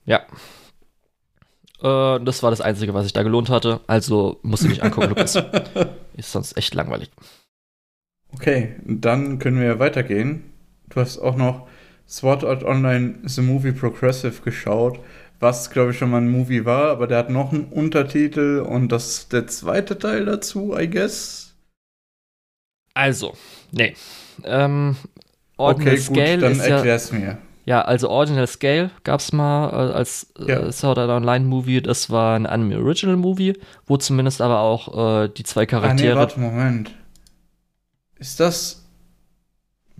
Ja. 0.05 0.21
Äh, 1.83 2.25
das 2.25 2.43
war 2.43 2.51
das 2.51 2.61
Einzige, 2.61 2.95
was 2.95 3.07
ich 3.07 3.13
da 3.13 3.25
gelohnt 3.25 3.51
hatte. 3.51 3.81
Also 3.89 4.39
musst 4.43 4.63
du 4.63 4.69
nicht 4.69 4.83
angucken, 4.83 5.09
Lukas. 5.09 5.37
Ist 6.17 6.31
sonst 6.31 6.57
echt 6.57 6.75
langweilig. 6.75 7.11
Okay, 8.33 8.77
dann 8.85 9.39
können 9.39 9.61
wir 9.61 9.79
weitergehen. 9.79 10.53
Du 10.89 11.01
hast 11.01 11.19
auch 11.19 11.37
noch 11.37 11.67
Sword 12.09 12.45
Art 12.45 12.63
Online 12.63 13.19
The 13.25 13.43
Movie 13.43 13.73
Progressive 13.73 14.43
geschaut, 14.43 15.01
was 15.41 15.71
glaube 15.71 15.93
ich 15.93 15.99
schon 15.99 16.11
mal 16.11 16.21
ein 16.21 16.31
Movie 16.31 16.65
war, 16.65 16.91
aber 16.91 17.07
der 17.07 17.19
hat 17.19 17.31
noch 17.31 17.53
einen 17.53 17.67
Untertitel 17.67 18.61
und 18.61 18.91
das 18.91 19.09
ist 19.09 19.33
der 19.33 19.47
zweite 19.47 19.99
Teil 19.99 20.25
dazu, 20.25 20.77
I 20.77 20.89
guess. 20.89 21.55
Also, 22.95 23.35
nee. 23.73 23.95
Ähm, 24.45 24.97
Ordinal 25.57 25.95
okay, 25.95 26.01
Scale 26.01 26.35
gut, 26.35 26.43
dann 26.43 26.61
erklär's 26.61 27.11
ja, 27.11 27.19
mir. 27.19 27.39
Ja, 27.67 27.83
also 27.83 28.09
Ordinal 28.09 28.47
Scale 28.47 28.91
gab 29.03 29.21
es 29.21 29.33
mal 29.33 29.71
äh, 29.71 29.93
als 29.93 30.33
äh, 30.39 30.49
ja. 30.49 30.73
Sword 30.73 30.99
Art 30.99 31.11
Online 31.11 31.45
Movie. 31.45 31.83
Das 31.83 32.11
war 32.11 32.37
ein 32.37 32.47
Anime 32.47 32.79
Original 32.79 33.17
Movie, 33.17 33.55
wo 33.87 33.97
zumindest 33.97 34.41
aber 34.41 34.61
auch 34.61 35.25
äh, 35.25 35.29
die 35.29 35.43
zwei 35.43 35.67
Charaktere. 35.67 36.13
Ah, 36.13 36.15
nee, 36.15 36.21
warte, 36.21 36.41
Moment. 36.41 36.95
Ist 38.19 38.41
das. 38.41 38.85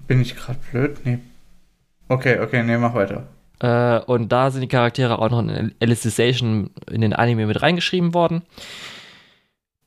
Bin 0.07 0.21
ich 0.21 0.37
gerade 0.37 0.59
blöd? 0.71 1.01
Nee. 1.05 1.19
Okay, 2.09 2.39
okay, 2.39 2.63
nee, 2.63 2.79
mach 2.79 2.95
weiter. 2.95 3.27
Äh, 3.61 4.01
und 4.01 4.31
da 4.31 4.51
sind 4.51 4.63
die 4.63 4.69
Charaktere 4.69 5.19
auch 5.19 5.31
noch 5.31 5.41
in 5.41 5.75
Alicization 5.81 6.71
in 6.91 7.01
den 7.01 7.13
Anime 7.13 7.47
mit 7.47 7.63
reingeschrieben 7.63 8.15
worden. 8.15 8.43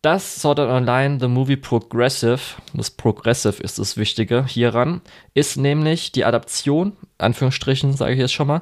Das 0.01 0.41
Sword 0.41 0.61
Art 0.61 0.69
Online, 0.69 1.17
The 1.19 1.27
Movie 1.27 1.57
Progressive, 1.57 2.39
das 2.73 2.89
Progressive 2.89 3.61
ist 3.61 3.79
das 3.79 3.97
Wichtige 3.97 4.45
hieran, 4.45 5.01
ist 5.33 5.57
nämlich 5.57 6.13
die 6.13 6.23
Adaption, 6.23 6.93
Anführungsstrichen 7.17 7.97
sage 7.97 8.13
ich 8.13 8.19
jetzt 8.19 8.31
schon 8.31 8.47
mal, 8.47 8.61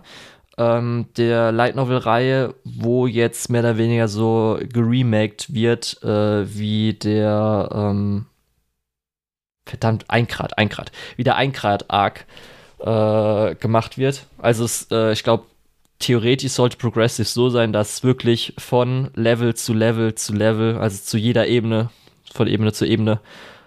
ähm, 0.57 1.09
der 1.15 1.51
Light 1.51 1.75
Novel-Reihe, 1.75 2.55
wo 2.63 3.05
jetzt 3.05 3.51
mehr 3.51 3.61
oder 3.61 3.77
weniger 3.77 4.07
so 4.07 4.57
geremaked 4.61 5.53
wird, 5.53 6.01
äh, 6.01 6.57
wie 6.57 6.93
der 6.93 7.69
ähm, 7.71 8.25
verdammt, 9.67 10.05
ein 10.07 10.25
Grad, 10.25 10.57
ein 10.57 10.69
Grad, 10.69 10.91
wie 11.17 11.23
der 11.23 11.35
ein 11.35 11.51
Grad 11.51 11.91
Arc 11.91 12.25
äh, 12.80 13.55
gemacht 13.55 13.97
wird. 13.97 14.25
Also 14.38 14.65
es, 14.65 14.88
äh, 14.91 15.13
ich 15.13 15.23
glaube, 15.23 15.45
theoretisch 15.99 16.51
sollte 16.51 16.78
Progressive 16.78 17.28
so 17.28 17.49
sein, 17.49 17.73
dass 17.73 18.03
wirklich 18.03 18.53
von 18.57 19.09
Level 19.15 19.55
zu 19.55 19.73
Level 19.73 20.15
zu 20.15 20.34
Level, 20.34 20.78
also 20.78 21.01
zu 21.03 21.17
jeder 21.17 21.47
Ebene, 21.47 21.89
von 22.34 22.47
Ebene 22.47 22.73
zu 22.73 22.86
Ebene, 22.86 23.19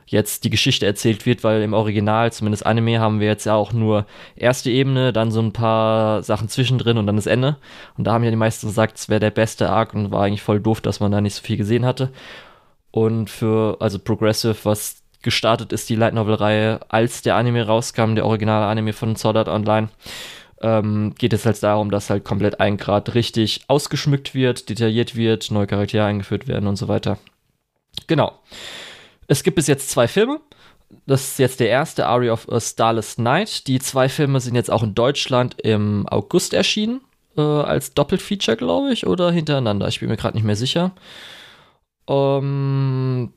jetzt 0.07 0.43
die 0.43 0.51
Geschichte 0.51 0.87
erzählt 0.87 1.25
wird, 1.25 1.45
weil 1.45 1.63
im 1.63 1.73
Original, 1.73 2.33
zumindest 2.33 2.67
Anime, 2.67 2.99
haben 2.99 3.21
wir 3.21 3.29
jetzt 3.29 3.47
ja 3.47 3.55
auch 3.55 3.73
nur 3.73 4.07
erste 4.35 4.71
Ebene, 4.71 5.13
dann 5.13 5.31
so 5.31 5.41
ein 5.41 5.53
paar 5.53 6.23
Sachen 6.25 6.49
zwischendrin 6.49 6.99
und 6.99 7.07
dann 7.07 7.17
das 7.17 7.27
Ende. 7.27 7.57
Und 7.97 8.05
da 8.05 8.13
haben 8.13 8.25
ja 8.25 8.31
die 8.31 8.37
meisten 8.37 8.67
gesagt, 8.67 8.99
es 8.99 9.09
wäre 9.09 9.21
der 9.21 9.31
beste 9.31 9.71
Arc 9.71 9.95
und 9.95 10.11
war 10.11 10.25
eigentlich 10.25 10.43
voll 10.43 10.61
doof, 10.61 10.81
dass 10.81 10.99
man 10.99 11.13
da 11.13 11.21
nicht 11.21 11.35
so 11.35 11.43
viel 11.43 11.57
gesehen 11.57 11.87
hatte. 11.87 12.11
Und 12.91 13.31
für, 13.31 13.77
also 13.81 14.01
Progressive, 14.01 14.57
was 14.65 15.00
gestartet 15.23 15.73
ist, 15.73 15.89
die 15.89 15.97
Light 15.97 16.15
Novel-Reihe, 16.15 16.81
als 16.89 17.23
der 17.23 17.37
Anime 17.37 17.67
rauskam, 17.67 18.15
der 18.15 18.27
originale 18.27 18.67
Anime 18.67 18.93
von 18.93 19.17
Sword 19.17 19.37
Art 19.37 19.49
Online. 19.49 19.89
Ähm, 20.63 21.15
geht 21.17 21.33
es 21.33 21.47
halt 21.47 21.63
darum, 21.63 21.91
dass 21.91 22.11
halt 22.11 22.25
komplett 22.25 22.61
ein 22.61 22.77
Grad 22.77 23.15
richtig 23.15 23.63
ausgeschmückt 23.69 24.35
wird, 24.35 24.69
detailliert 24.69 25.17
wird, 25.17 25.51
neue 25.51 25.67
Charaktere 25.67 26.05
eingeführt 26.05 26.49
werden 26.49 26.67
und 26.67 26.77
so 26.77 26.87
weiter. 26.89 27.19
Genau. 28.07 28.39
Es 29.27 29.43
gibt 29.43 29.57
bis 29.57 29.67
jetzt 29.67 29.91
zwei 29.91 30.07
Filme. 30.07 30.41
Das 31.07 31.23
ist 31.23 31.39
jetzt 31.39 31.61
der 31.61 31.69
erste, 31.69 32.07
Aria 32.07 32.33
of 32.33 32.51
a 32.51 32.61
Starless 32.61 33.17
Night. 33.17 33.67
Die 33.69 33.79
zwei 33.79 34.09
Filme 34.09 34.41
sind 34.41 34.55
jetzt 34.55 34.71
auch 34.71 34.83
in 34.83 34.95
Deutschland 34.95 35.61
im 35.61 36.07
August 36.09 36.53
erschienen, 36.53 37.01
äh, 37.37 37.41
als 37.41 37.95
Doppelfeature, 37.95 38.57
glaube 38.57 38.93
ich, 38.93 39.07
oder 39.07 39.31
hintereinander. 39.31 39.89
Ich 39.89 40.01
bin 40.01 40.09
mir 40.09 40.17
gerade 40.17 40.37
nicht 40.37 40.45
mehr 40.45 40.57
sicher. 40.57 40.93
Ähm, 42.09 43.33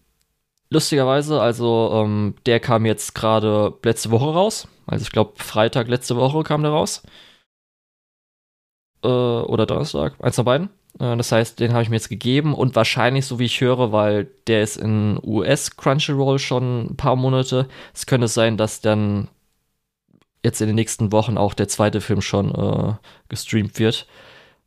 Lustigerweise, 0.74 1.39
also 1.39 1.91
ähm, 1.93 2.34
der 2.47 2.59
kam 2.59 2.88
jetzt 2.88 3.13
gerade 3.13 3.78
letzte 3.84 4.09
Woche 4.09 4.34
raus. 4.34 4.67
Also 4.88 5.03
ich 5.03 5.11
glaube 5.11 5.34
Freitag 5.36 5.88
letzte 5.88 6.15
Woche 6.15 6.41
kam 6.41 6.63
der 6.63 6.71
raus. 6.71 7.03
Äh, 9.03 9.07
oder 9.07 9.67
Donnerstag, 9.67 10.15
eins 10.19 10.36
von 10.36 10.45
beiden. 10.45 10.69
Äh, 10.99 11.15
das 11.15 11.32
heißt, 11.32 11.59
den 11.59 11.74
habe 11.74 11.84
ich 11.84 11.89
mir 11.89 11.97
jetzt 11.97 12.09
gegeben 12.09 12.55
und 12.55 12.76
wahrscheinlich, 12.76 13.28
so 13.28 13.38
wie 13.38 13.45
ich 13.45 13.61
höre, 13.61 13.91
weil 13.91 14.32
der 14.47 14.63
ist 14.63 14.78
in 14.78 15.19
US 15.24 15.78
Crunchyroll 15.78 16.39
schon 16.39 16.88
ein 16.88 16.97
paar 16.97 17.15
Monate. 17.17 17.67
Es 17.93 18.07
könnte 18.07 18.28
sein, 18.28 18.57
dass 18.57 18.82
dann 18.82 19.28
jetzt 20.43 20.59
in 20.59 20.67
den 20.67 20.76
nächsten 20.76 21.11
Wochen 21.11 21.38
auch 21.38 21.53
der 21.53 21.67
zweite 21.67 22.01
Film 22.01 22.21
schon 22.21 22.49
äh, 22.55 22.93
gestreamt 23.30 23.78
wird. 23.78 24.07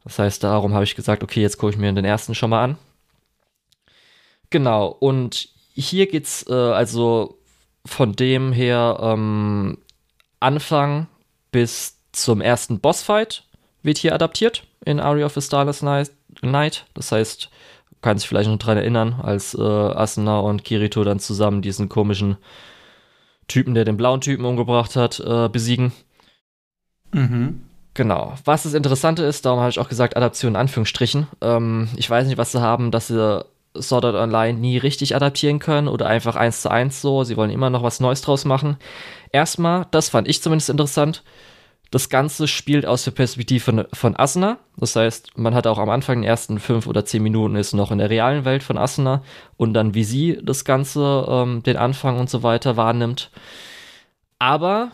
Das 0.05 0.21
heißt, 0.21 0.45
darum 0.45 0.73
habe 0.73 0.85
ich 0.85 0.95
gesagt, 0.95 1.25
okay, 1.25 1.43
jetzt 1.43 1.59
gucke 1.59 1.73
ich 1.73 1.79
mir 1.79 1.93
den 1.93 2.05
ersten 2.05 2.37
schon 2.37 2.51
mal 2.51 2.63
an. 2.63 2.79
Genau, 4.51 4.87
und 4.89 5.56
hier 5.77 6.07
geht's 6.07 6.47
äh, 6.49 6.55
also 6.55 7.39
von 7.85 8.13
dem 8.13 8.53
her 8.53 8.99
ähm, 9.01 9.79
Anfang 10.41 11.07
bis 11.53 11.99
zum 12.13 12.41
ersten 12.41 12.81
Bossfight 12.81 13.45
wird 13.83 13.99
hier 13.99 14.15
adaptiert 14.15 14.65
in 14.85 15.01
Aria 15.01 15.27
of 15.27 15.35
the 15.35 15.41
Starless 15.41 15.83
Night. 15.83 16.87
Das 16.95 17.13
heißt, 17.13 17.51
kann 18.03 18.19
sich 18.19 18.29
vielleicht 18.29 18.49
noch 18.49 18.59
dran 18.59 18.77
erinnern, 18.77 19.21
als 19.23 19.55
äh, 19.55 19.61
Asuna 19.61 20.41
und 20.41 20.65
Kirito 20.65 21.03
dann 21.05 21.19
zusammen 21.19 21.63
diesen 21.63 21.89
komischen 21.89 22.37
Typen, 23.49 23.75
der 23.75 23.85
den 23.85 23.97
blauen 23.97 24.21
Typen 24.21 24.45
umgebracht 24.45 24.97
hat, 24.97 25.21
äh, 25.21 25.49
besiegen. 25.49 25.93
Mhm. 27.13 27.63
Genau. 27.95 28.35
Was 28.45 28.65
das 28.65 28.75
Interessante 28.75 29.25
ist, 29.25 29.47
darum 29.47 29.61
habe 29.61 29.71
ich 29.71 29.79
auch 29.79 29.89
gesagt, 29.89 30.17
Adaption 30.17 30.53
in 30.53 30.57
Anführungsstrichen. 30.57 31.29
Ähm, 31.41 31.89
ich 31.97 32.09
weiß 32.09 32.27
nicht, 32.27 32.39
was 32.39 32.53
sie 32.53 32.61
haben, 32.61 32.91
dass 32.91 33.09
sie 33.09 33.45
Sword 33.83 34.05
Art 34.05 34.15
Online 34.15 34.59
nie 34.59 34.79
richtig 34.79 35.15
adaptieren 35.15 35.59
können 35.59 35.89
oder 35.89 36.07
einfach 36.07 36.37
eins 36.37 36.63
zu 36.63 36.71
eins 36.71 37.01
so. 37.01 37.25
Sie 37.25 37.37
wollen 37.37 37.51
immer 37.51 37.71
noch 37.71 37.83
was 37.83 38.01
Neues 38.01 38.23
draus 38.23 38.45
machen. 38.45 38.77
Erstmal, 39.33 39.87
das 39.91 40.09
fand 40.09 40.29
ich 40.29 40.43
zumindest 40.43 40.71
interessant. 40.71 41.23
Das 41.91 42.09
Ganze 42.09 42.49
spielt 42.49 42.85
aus 42.85 43.05
der 43.05 43.13
Perspektive 43.13 43.61
von, 43.65 43.85
von 43.93 44.19
Asuna. 44.19 44.59
Das 44.77 44.97
heißt, 44.97 45.39
man 45.39 45.55
hat 45.55 45.67
auch 45.67 45.79
am 45.79 45.89
Anfang, 45.89 46.23
den 46.23 46.29
ersten 46.29 46.59
fünf 46.59 46.87
oder 46.87 47.05
zehn 47.05 47.23
Minuten, 47.23 47.55
ist 47.57 47.75
noch 47.75 47.93
in 47.93 47.99
der 47.99 48.11
realen 48.11 48.45
Welt 48.45 48.63
von 48.63 48.77
Asuna 48.77 49.23
und 49.57 49.73
dann, 49.73 49.95
wie 49.95 50.05
sie 50.05 50.39
das 50.43 50.65
Ganze, 50.65 51.27
ähm, 51.29 51.63
den 51.63 51.77
Anfang 51.77 52.19
und 52.19 52.29
so 52.29 52.43
weiter 52.43 52.77
wahrnimmt. 52.77 53.31
Aber 54.39 54.91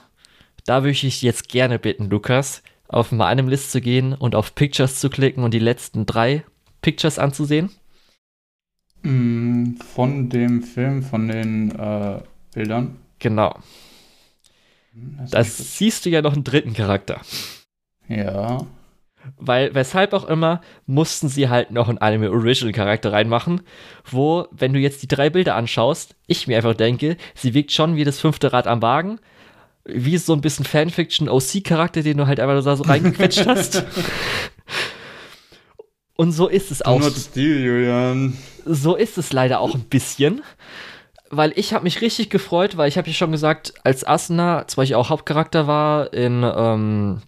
da 0.67 0.83
würde 0.83 0.91
ich 0.91 1.23
jetzt 1.23 1.49
gerne 1.49 1.79
bitten, 1.79 2.11
Lukas, 2.11 2.63
auf 2.89 3.11
meinem 3.11 3.49
List 3.49 3.73
zu 3.73 3.81
gehen 3.81 4.15
und 4.15 4.35
auf 4.35 4.55
Pictures 4.55 5.01
zu 5.01 5.09
klicken 5.09 5.45
und 5.45 5.55
die 5.55 5.59
letzten 5.59 6.05
drei 6.05 6.45
Pictures 6.83 7.19
anzusehen. 7.19 7.71
Mm, 9.03 9.75
von 9.77 10.29
dem 10.29 10.63
Film, 10.63 11.03
von 11.03 11.29
den 11.29 11.71
äh, 11.73 12.21
Bildern. 12.55 12.97
Genau. 13.19 13.55
Das 14.95 15.31
da 15.31 15.45
siehst 15.45 16.05
du 16.05 16.11
ja 16.11 16.23
noch 16.23 16.35
einen 16.35 16.45
dritten 16.45 16.75
Charakter. 16.75 17.21
Ja. 18.09 18.67
Weil, 19.39 19.75
weshalb 19.75 20.13
auch 20.13 20.25
immer, 20.25 20.61
mussten 20.87 21.29
sie 21.29 21.49
halt 21.49 21.71
noch 21.71 21.89
einen 21.89 21.99
Anime 21.99 22.31
Original 22.31 22.73
Charakter 22.73 23.13
reinmachen, 23.13 23.63
wo, 24.05 24.47
wenn 24.51 24.73
du 24.73 24.81
jetzt 24.81 25.03
die 25.03 25.09
drei 25.09 25.31
Bilder 25.31 25.55
anschaust, 25.55 26.17
ich 26.27 26.49
mir 26.49 26.57
einfach 26.57 26.75
denke, 26.75 27.17
sie 27.35 27.55
wirkt 27.55 27.73
schon 27.73 27.97
wie 27.97 28.05
das 28.05 28.21
fünfte 28.21 28.53
Rad 28.53 28.67
am 28.67 28.83
Wagen, 28.83 29.21
wie 29.85 30.17
so 30.19 30.33
ein 30.33 30.41
bisschen 30.41 30.65
Fanfiction 30.65 31.29
OC 31.29 31.65
Charakter, 31.65 32.03
den 32.03 32.17
du 32.17 32.27
halt 32.27 32.41
einfach 32.41 32.63
so 32.77 32.83
reingequetscht 32.89 33.47
hast. 33.47 33.85
Und 36.17 36.33
so 36.33 36.49
ist 36.49 36.71
es 36.71 36.83
auch. 36.83 37.01
Not 37.01 37.15
Julian. 37.35 38.37
So 38.65 38.95
ist 38.95 39.19
es 39.19 39.33
leider 39.33 39.61
auch 39.61 39.75
ein 39.75 39.83
bisschen 39.83 40.43
weil 41.33 41.53
ich 41.57 41.73
habe 41.73 41.85
mich 41.85 42.03
richtig 42.03 42.29
gefreut, 42.29 42.77
weil 42.77 42.89
ich 42.89 42.99
habe 42.99 43.09
ja 43.09 43.15
schon 43.15 43.33
gesagt, 43.33 43.73
als 43.85 44.07
Asuna, 44.07 44.69
zwar 44.69 44.85
ich 44.85 44.95
auch 44.95 45.09
Hauptcharakter 45.09 45.67
war 45.67 46.13
in, 46.13 46.45
ähm, 46.45 47.23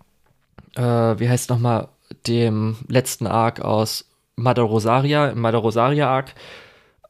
äh, 0.76 0.82
wie 0.82 1.28
heißt 1.28 1.48
nochmal, 1.48 1.88
dem 2.26 2.76
letzten 2.86 3.26
Arc 3.26 3.62
aus 3.62 4.04
Mother 4.36 4.62
Rosaria, 4.62 5.28
im 5.28 5.40
Mother 5.40 5.58
Rosaria 5.58 6.06
Arc, 6.06 6.34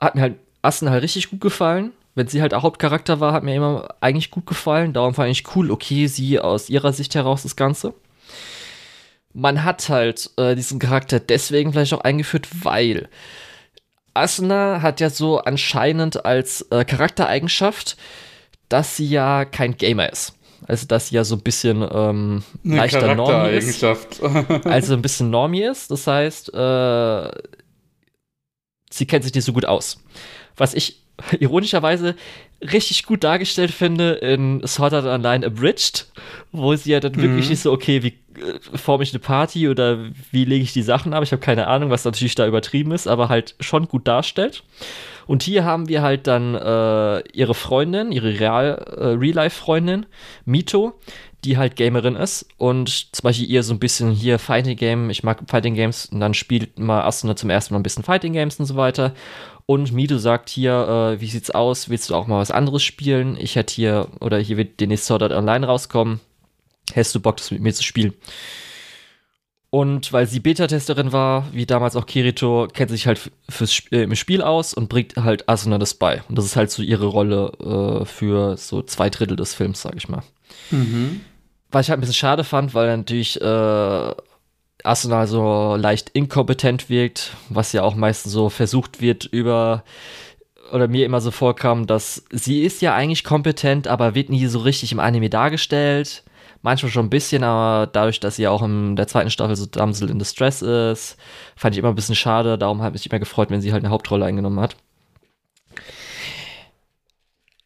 hat 0.01 0.15
mir 0.15 0.21
halt 0.21 0.37
Asuna 0.63 0.93
halt 0.93 1.03
richtig 1.03 1.31
gut 1.31 1.41
gefallen. 1.41 1.91
Wenn 2.15 2.29
sie 2.29 2.41
halt 2.41 2.55
auch 2.55 2.63
Hauptcharakter 2.63 3.19
war, 3.19 3.33
hat 3.33 3.43
mir 3.43 3.57
immer 3.57 3.89
eigentlich 4.01 4.31
gut 4.31 4.47
gefallen. 4.47 4.93
Darum 4.93 5.15
fand 5.15 5.33
ich 5.33 5.57
cool, 5.57 5.73
okay, 5.73 6.07
sie 6.07 6.39
aus 6.39 6.71
ihrer 6.71 6.93
Sicht 6.93 7.17
heraus 7.17 7.43
das 7.43 7.57
Ganze. 7.57 7.93
Man 9.35 9.65
hat 9.65 9.89
halt 9.89 10.31
äh, 10.37 10.55
diesen 10.55 10.79
Charakter 10.79 11.21
deswegen 11.21 11.73
vielleicht 11.73 11.93
auch 11.93 12.01
eingeführt, 12.01 12.49
weil 12.63 13.09
Asuna 14.15 14.81
hat 14.81 15.01
ja 15.01 15.11
so 15.11 15.39
anscheinend 15.39 16.25
als 16.25 16.63
äh, 16.71 16.85
Charaktereigenschaft, 16.85 17.97
dass 18.69 18.97
sie 18.97 19.09
ja 19.09 19.45
kein 19.45 19.77
Gamer 19.77 20.11
ist. 20.11 20.35
Also, 20.67 20.87
dass 20.87 21.09
sie 21.09 21.17
ja 21.17 21.25
so 21.25 21.35
ein 21.35 21.43
bisschen 21.43 21.83
ähm, 21.83 22.43
Eine 22.65 22.77
leichter 22.77 23.15
Normie 23.15 23.57
ist. 23.57 23.85
also 24.65 24.95
ein 24.95 25.03
bisschen 25.03 25.31
Normie 25.31 25.65
ist. 25.65 25.91
Das 25.91 26.07
heißt, 26.07 26.55
äh, 26.55 27.31
sie 28.91 29.07
kennt 29.07 29.25
sich 29.25 29.35
nicht 29.35 29.45
so 29.45 29.53
gut 29.53 29.67
aus. 29.67 30.01
Was 30.57 30.73
ich 30.73 31.04
ironischerweise 31.39 32.15
richtig 32.61 33.05
gut 33.05 33.25
dargestellt 33.25 33.71
finde 33.71 34.13
in 34.13 34.67
Sword 34.67 34.95
Art 34.95 35.07
Online 35.07 35.47
Abridged, 35.47 36.07
wo 36.53 36.75
sie 36.75 36.93
ja 36.93 37.01
dann 37.01 37.13
mhm. 37.13 37.23
wirklich 37.23 37.51
nicht 37.51 37.61
so, 37.61 37.73
okay, 37.73 38.03
wie 38.03 38.15
äh, 38.41 38.59
forme 38.77 39.05
ich 39.05 39.13
eine 39.13 39.19
Party 39.19 39.69
oder 39.69 39.99
wie 40.31 40.45
lege 40.45 40.65
ich 40.65 40.73
die 40.73 40.83
Sachen 40.83 41.13
ab? 41.13 41.23
Ich 41.23 41.33
habe 41.33 41.43
keine 41.43 41.67
Ahnung, 41.67 41.91
was 41.91 42.05
natürlich 42.05 42.35
da 42.35 42.47
übertrieben 42.47 42.93
ist, 42.93 43.07
aber 43.07 43.29
halt 43.29 43.55
schon 43.61 43.87
gut 43.89 44.09
darstellt. 44.09 44.63
Und 45.27 45.43
hier 45.43 45.65
haben 45.65 45.89
wir 45.89 46.03
halt 46.03 46.27
dann 46.27 46.55
äh, 46.55 47.21
ihre 47.33 47.55
Freundin, 47.55 48.13
ihre 48.13 48.39
Real, 48.39 48.85
äh, 48.97 49.07
Real-Life-Freundin, 49.19 50.07
Mito, 50.45 50.99
die 51.45 51.59
halt 51.59 51.77
Gamerin 51.77 52.17
ist 52.17 52.47
und 52.57 53.15
zum 53.15 53.23
Beispiel 53.23 53.49
ihr 53.49 53.63
so 53.63 53.75
ein 53.75 53.79
bisschen 53.79 54.11
hier 54.11 54.39
Fighting 54.39 54.77
Game, 54.77 55.11
ich 55.11 55.23
mag 55.23 55.43
Fighting 55.47 55.75
Games 55.75 56.07
und 56.07 56.21
dann 56.21 56.35
spielt 56.35 56.79
mal 56.79 57.03
Asuna 57.03 57.37
zum 57.37 57.51
ersten 57.51 57.75
Mal 57.75 57.81
ein 57.81 57.85
bisschen 57.85 58.05
Fighting 58.05 58.33
Games 58.33 58.59
und 58.59 58.67
so 58.67 58.77
weiter 58.77 59.13
und 59.67 59.93
Mido 59.93 60.19
sagt 60.19 60.51
hier, 60.51 61.15
äh, 61.17 61.21
wie 61.21 61.29
sieht's 61.29 61.51
aus? 61.51 61.89
Willst 61.89 62.11
du 62.11 62.15
auch 62.15 62.27
mal 62.27 62.39
was 62.39 62.51
anderes 62.51 62.83
spielen? 62.83 63.37
Ich 63.39 63.57
hätte 63.57 63.75
hier, 63.75 64.09
oder 64.21 64.39
hier 64.39 64.57
wird 64.57 64.79
demnächst 64.81 65.07
Sword 65.07 65.23
Art 65.23 65.33
Online 65.33 65.67
rauskommen. 65.67 66.21
Hättest 66.93 67.15
du 67.15 67.21
Bock, 67.21 67.39
das 67.39 67.51
mit 67.51 67.63
mir 67.63 67.73
zu 67.73 67.83
spielen? 67.83 68.13
Und 69.71 70.13
weil 70.13 70.27
sie 70.27 70.39
Beta-Testerin 70.39 71.13
war, 71.13 71.49
wie 71.53 71.67
damals 71.67 71.97
auch 71.97 72.07
Kirito, 72.07 72.69
kennt 72.73 72.91
sich 72.91 73.07
halt 73.07 73.33
fürs 73.49 73.83
äh, 73.91 74.03
im 74.03 74.15
Spiel 74.15 74.43
aus 74.43 74.75
und 74.75 74.89
bringt 74.89 75.17
halt 75.17 75.49
Asuna 75.49 75.79
das 75.79 75.95
bei. 75.95 76.23
Und 76.29 76.37
das 76.37 76.45
ist 76.45 76.57
halt 76.57 76.71
so 76.71 76.83
ihre 76.83 77.07
Rolle 77.07 78.03
äh, 78.03 78.05
für 78.05 78.57
so 78.57 78.83
zwei 78.83 79.11
Drittel 79.11 79.37
des 79.37 79.55
Films, 79.55 79.83
sag 79.83 79.97
ich 79.97 80.09
mal. 80.09 80.23
Mhm. 80.71 81.23
Was 81.71 81.87
ich 81.87 81.91
halt 81.91 81.99
ein 81.99 82.01
bisschen 82.01 82.15
schade 82.15 82.45
fand, 82.45 82.75
weil 82.75 82.97
natürlich 82.97 83.41
äh, 83.41 84.15
Arsenal 84.85 85.27
so 85.27 85.77
leicht 85.77 86.11
inkompetent 86.11 86.89
wirkt, 86.91 87.33
was 87.49 87.73
ja 87.73 87.83
auch 87.83 87.95
meistens 87.95 88.33
so 88.33 88.49
versucht 88.49 89.01
wird 89.01 89.25
über 89.25 89.83
oder 90.73 90.89
mir 90.89 91.07
immer 91.07 91.21
so 91.21 91.31
vorkam, 91.31 91.87
dass 91.87 92.25
sie 92.31 92.63
ist 92.63 92.83
ja 92.83 92.95
eigentlich 92.95 93.25
kompetent, 93.25 93.87
aber 93.87 94.15
wird 94.15 94.29
nie 94.29 94.47
so 94.47 94.61
richtig 94.61 94.93
im 94.93 95.01
Anime 95.01 95.31
dargestellt. 95.31 96.25
Manchmal 96.63 96.91
schon 96.91 97.07
ein 97.07 97.11
bisschen, 97.11 97.45
aber 97.45 97.87
dadurch, 97.87 98.21
dass 98.21 98.37
sie 98.37 98.49
auch 98.49 98.63
in 98.63 98.97
der 98.97 99.07
zweiten 99.07 99.31
Staffel 99.31 99.55
so 99.55 99.67
Damsel 99.67 100.09
in 100.09 100.19
Distress 100.19 100.63
ist, 100.63 101.19
fand 101.57 101.75
ich 101.75 101.79
immer 101.79 101.91
ein 101.91 101.95
bisschen 101.95 102.15
schade. 102.15 102.57
Darum 102.57 102.83
hat 102.83 102.95
mich 102.95 103.05
immer 103.05 103.19
gefreut, 103.19 103.51
wenn 103.51 103.61
sie 103.61 103.73
halt 103.73 103.85
eine 103.85 103.93
Hauptrolle 103.93 104.25
eingenommen 104.25 104.61
hat. 104.61 104.77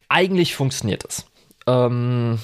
Eigentlich 0.08 0.56
funktioniert 0.56 1.04
es. 1.04 1.26
Ähm, 1.66 2.40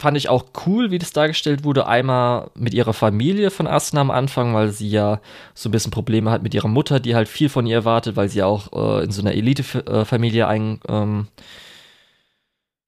fand 0.00 0.16
ich 0.16 0.28
auch 0.28 0.46
cool, 0.66 0.90
wie 0.90 0.98
das 0.98 1.12
dargestellt 1.12 1.62
wurde. 1.62 1.86
Einmal 1.86 2.50
mit 2.54 2.72
ihrer 2.72 2.94
Familie 2.94 3.50
von 3.50 3.66
Asuna 3.66 4.00
am 4.00 4.10
Anfang, 4.10 4.54
weil 4.54 4.70
sie 4.70 4.88
ja 4.88 5.20
so 5.54 5.68
ein 5.68 5.72
bisschen 5.72 5.90
Probleme 5.90 6.30
hat 6.30 6.42
mit 6.42 6.54
ihrer 6.54 6.68
Mutter, 6.68 7.00
die 7.00 7.14
halt 7.14 7.28
viel 7.28 7.50
von 7.50 7.66
ihr 7.66 7.76
erwartet, 7.76 8.16
weil 8.16 8.28
sie 8.28 8.42
auch 8.42 8.72
äh, 8.72 9.04
in 9.04 9.10
so 9.10 9.20
einer 9.20 9.34
Elite-Familie 9.34 10.48
ein 10.48 10.80
ähm, 10.88 11.28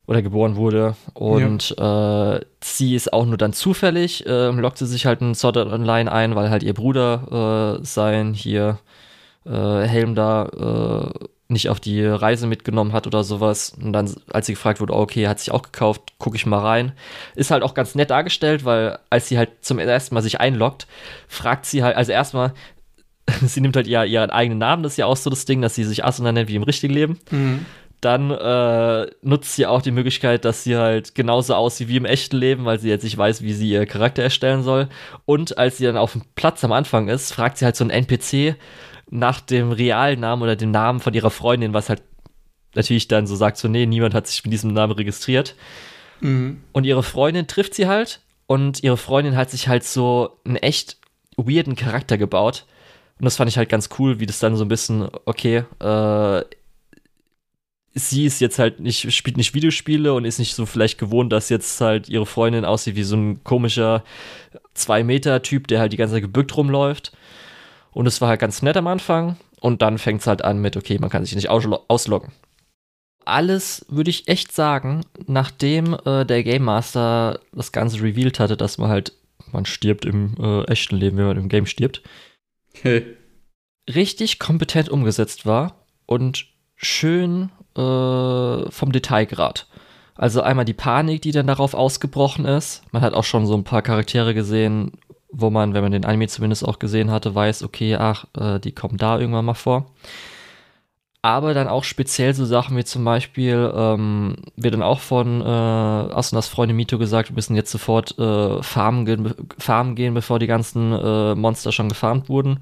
oder 0.07 0.23
geboren 0.23 0.57
wurde. 0.57 0.97
Und 1.13 1.77
ja. 1.79 2.37
äh, 2.37 2.41
sie 2.63 2.95
ist 2.95 3.13
auch 3.13 3.27
nur 3.27 3.37
dann 3.37 3.53
zufällig, 3.53 4.27
äh, 4.27 4.49
lockt 4.49 4.79
sie 4.79 4.87
sich 4.87 5.05
halt 5.05 5.21
ein 5.21 5.35
Sword 5.35 5.59
Online 5.59 6.11
ein, 6.11 6.35
weil 6.35 6.51
halt 6.51 6.63
ihr 6.63 6.75
Bruder 6.75 7.79
äh, 7.81 7.85
sein 7.85 8.33
hier 8.33 8.79
äh, 9.45 9.83
Helm 9.83 10.15
da 10.15 10.47
äh, 10.47 11.27
nicht 11.53 11.68
auf 11.68 11.80
die 11.80 12.05
Reise 12.05 12.46
mitgenommen 12.46 12.92
hat 12.92 13.07
oder 13.07 13.24
sowas. 13.24 13.74
Und 13.80 13.92
dann, 13.92 14.12
als 14.30 14.46
sie 14.46 14.55
gefragt 14.55 14.80
wurde, 14.80 14.94
okay, 14.94 15.28
hat 15.28 15.38
sich 15.38 15.53
auch 15.53 15.62
gekauft, 15.62 16.14
gucke 16.18 16.36
ich 16.36 16.46
mal 16.46 16.59
rein. 16.59 16.92
Ist 17.34 17.50
halt 17.50 17.62
auch 17.62 17.74
ganz 17.74 17.94
nett 17.94 18.11
dargestellt, 18.11 18.64
weil 18.64 18.98
als 19.11 19.28
sie 19.28 19.38
halt 19.38 19.50
zum 19.61 19.78
ersten 19.78 20.14
Mal 20.14 20.22
sich 20.22 20.40
einloggt, 20.40 20.86
fragt 21.28 21.66
sie 21.66 21.82
halt, 21.82 21.96
also 21.96 22.12
erstmal, 22.12 22.53
sie 23.42 23.61
nimmt 23.61 23.76
halt 23.76 23.86
ihr, 23.86 24.05
ihren 24.05 24.30
eigenen 24.30 24.59
Namen, 24.59 24.82
das 24.82 24.92
ist 24.92 24.98
ja 24.98 25.07
auch 25.07 25.16
so 25.16 25.30
das 25.30 25.44
Ding, 25.44 25.62
dass 25.62 25.74
sie 25.74 25.84
sich 25.84 26.05
Asuna 26.05 26.32
nennt 26.32 26.48
wie 26.48 26.57
im 26.57 26.62
richtigen 26.62 26.94
Leben. 26.94 27.18
Mhm. 27.30 27.66
Dann 28.00 28.32
äh, 28.32 29.07
nutzt 29.22 29.55
sie 29.55 29.64
auch 29.64 29.80
die 29.80 29.92
Möglichkeit, 29.92 30.44
dass 30.44 30.64
sie 30.64 30.76
halt 30.76 31.14
genauso 31.14 31.55
aussieht 31.55 31.86
wie 31.86 31.98
im 31.98 32.05
echten 32.05 32.36
Leben, 32.36 32.64
weil 32.64 32.80
sie 32.80 32.88
jetzt 32.88 33.05
nicht 33.05 33.16
weiß, 33.16 33.42
wie 33.42 33.53
sie 33.53 33.70
ihr 33.70 33.86
Charakter 33.86 34.24
erstellen 34.24 34.64
soll. 34.64 34.88
Und 35.24 35.57
als 35.57 35.78
sie 35.78 35.84
dann 35.84 35.96
auf 35.96 36.11
dem 36.12 36.22
Platz 36.34 36.64
am 36.64 36.72
Anfang 36.72 37.07
ist, 37.07 37.32
fragt 37.32 37.59
sie 37.59 37.64
halt 37.64 37.76
so 37.76 37.84
einen 37.84 37.90
NPC, 37.90 38.57
nach 39.13 39.43
dem 39.43 39.73
realen 39.73 40.21
Namen 40.21 40.43
oder 40.43 40.57
dem 40.57 40.71
Namen 40.71 40.99
von 40.99 41.13
ihrer 41.13 41.31
Freundin, 41.31 41.75
was 41.75 41.91
halt 41.91 42.03
natürlich 42.75 43.09
dann 43.09 43.27
so 43.27 43.37
sagt, 43.37 43.59
so, 43.59 43.69
nee, 43.69 43.85
niemand 43.85 44.15
hat 44.15 44.27
sich 44.27 44.43
mit 44.43 44.55
diesem 44.55 44.73
Namen 44.73 44.95
registriert. 44.95 45.55
Mhm. 46.21 46.63
Und 46.73 46.85
ihre 46.85 47.03
Freundin 47.03 47.47
trifft 47.47 47.75
sie 47.75 47.87
halt 47.87 48.21
und 48.47 48.83
ihre 48.83 48.97
Freundin 48.97 49.37
hat 49.37 49.51
sich 49.51 49.69
halt 49.69 49.85
so 49.85 50.39
einen 50.47 50.57
echt 50.57 50.97
weirden 51.37 51.77
Charakter 51.77 52.17
gebaut. 52.17 52.65
Und 53.19 53.27
das 53.27 53.37
fand 53.37 53.51
ich 53.51 53.59
halt 53.59 53.69
ganz 53.69 53.91
cool, 53.99 54.19
wie 54.19 54.27
das 54.27 54.39
dann 54.39 54.57
so 54.57 54.65
ein 54.65 54.69
bisschen, 54.69 55.11
okay, 55.27 55.65
äh, 55.81 56.45
sie 57.93 58.25
ist 58.25 58.41
jetzt 58.41 58.59
halt 58.59 58.81
nicht, 58.81 59.13
spielt 59.13 59.37
nicht 59.37 59.53
Videospiele 59.53 60.15
und 60.15 60.25
ist 60.25 60.39
nicht 60.39 60.55
so 60.55 60.65
vielleicht 60.65 60.97
gewohnt, 60.99 61.35
dass 61.35 61.51
jetzt 61.51 61.79
halt 61.83 62.09
ihre 62.09 62.25
Freundin 62.25 62.65
aussieht 62.65 62.97
wie 62.97 63.03
so 63.03 63.17
ein 63.17 63.45
komischer 63.45 64.05
Zwei-Meter-Typ, 64.73 65.69
der 65.69 65.81
halt 65.81 65.93
die 65.93 65.99
ganze 65.99 66.15
Zeit 66.15 66.23
gebückt 66.23 66.57
rumläuft. 66.57 67.13
Und 67.93 68.07
es 68.07 68.20
war 68.20 68.28
halt 68.28 68.40
ganz 68.40 68.62
nett 68.62 68.76
am 68.76 68.86
Anfang. 68.86 69.36
Und 69.61 69.82
dann 69.82 69.99
fängt 69.99 70.22
es 70.22 70.26
halt 70.26 70.43
an 70.43 70.61
mit, 70.61 70.76
okay, 70.76 70.99
man 70.99 71.11
kann 71.11 71.24
sich 71.24 71.36
nicht 71.36 71.49
ausloggen. 71.49 72.32
Alles 73.24 73.86
würde 73.88 74.11
ich 74.11 74.26
echt 74.26 74.53
sagen, 74.53 75.03
nachdem 75.26 75.97
äh, 76.05 76.24
der 76.24 76.43
Game 76.43 76.64
Master 76.64 77.38
das 77.53 77.70
Ganze 77.70 78.03
revealed 78.03 78.40
hatte, 78.40 78.57
dass 78.57 78.78
man 78.78 78.90
halt, 78.90 79.12
man 79.53 79.64
stirbt 79.64 80.05
im 80.05 80.34
äh, 80.40 80.64
echten 80.64 80.97
Leben, 80.97 81.16
wenn 81.18 81.26
man 81.26 81.36
im 81.36 81.49
Game 81.49 81.66
stirbt. 81.66 82.03
Okay. 82.74 83.05
richtig 83.88 84.38
kompetent 84.38 84.88
umgesetzt 84.88 85.47
war 85.47 85.86
und 86.07 86.47
schön 86.76 87.51
äh, 87.76 88.70
vom 88.70 88.93
Detailgrad. 88.93 89.66
Also 90.14 90.43
einmal 90.43 90.64
die 90.64 90.74
Panik, 90.74 91.22
die 91.22 91.32
dann 91.32 91.47
darauf 91.47 91.74
ausgebrochen 91.74 92.45
ist. 92.45 92.82
Man 92.93 93.03
hat 93.03 93.14
auch 93.14 93.24
schon 93.24 93.47
so 93.47 93.55
ein 93.55 93.64
paar 93.64 93.82
Charaktere 93.82 94.34
gesehen, 94.34 94.93
wo 95.33 95.51
man, 95.51 95.74
wenn 95.74 95.83
man 95.83 95.93
den 95.93 96.05
Anime 96.05 96.28
zumindest 96.28 96.66
auch 96.66 96.78
gesehen 96.78 97.11
hatte, 97.11 97.35
weiß, 97.35 97.62
okay, 97.62 97.97
ach, 97.97 98.26
äh, 98.39 98.61
die 98.61 98.72
kommen 98.72 98.99
da 98.99 99.18
irgendwann 99.18 99.47
mal 99.47 99.55
vor. 99.55 99.87
Aber 101.24 101.55
dann 101.55 101.68
auch 101.68 101.85
speziell 101.85 102.35
so 102.35 102.45
Sachen 102.45 102.76
wie 102.76 102.85
zum 102.85 103.05
Beispiel, 103.05 103.72
ähm, 103.74 104.37
wird 104.57 104.74
dann 104.74 104.83
auch 104.83 104.99
von 104.99 105.41
äh, 105.41 105.45
Asunas 105.45 106.49
Freundin 106.49 106.76
Mito 106.76 106.99
gesagt, 106.99 107.30
wir 107.30 107.37
müssen 107.37 107.55
jetzt 107.55 107.70
sofort 107.70 108.18
äh, 108.18 108.61
farmen, 108.61 109.07
gehen, 109.07 109.33
farmen 109.57 109.95
gehen, 109.95 110.14
bevor 110.14 110.41
die 110.41 110.49
ganzen 110.49 110.93
äh, 110.93 111.37
Monster 111.37 111.70
schon 111.70 111.89
gefarmt 111.89 112.28
wurden. 112.28 112.59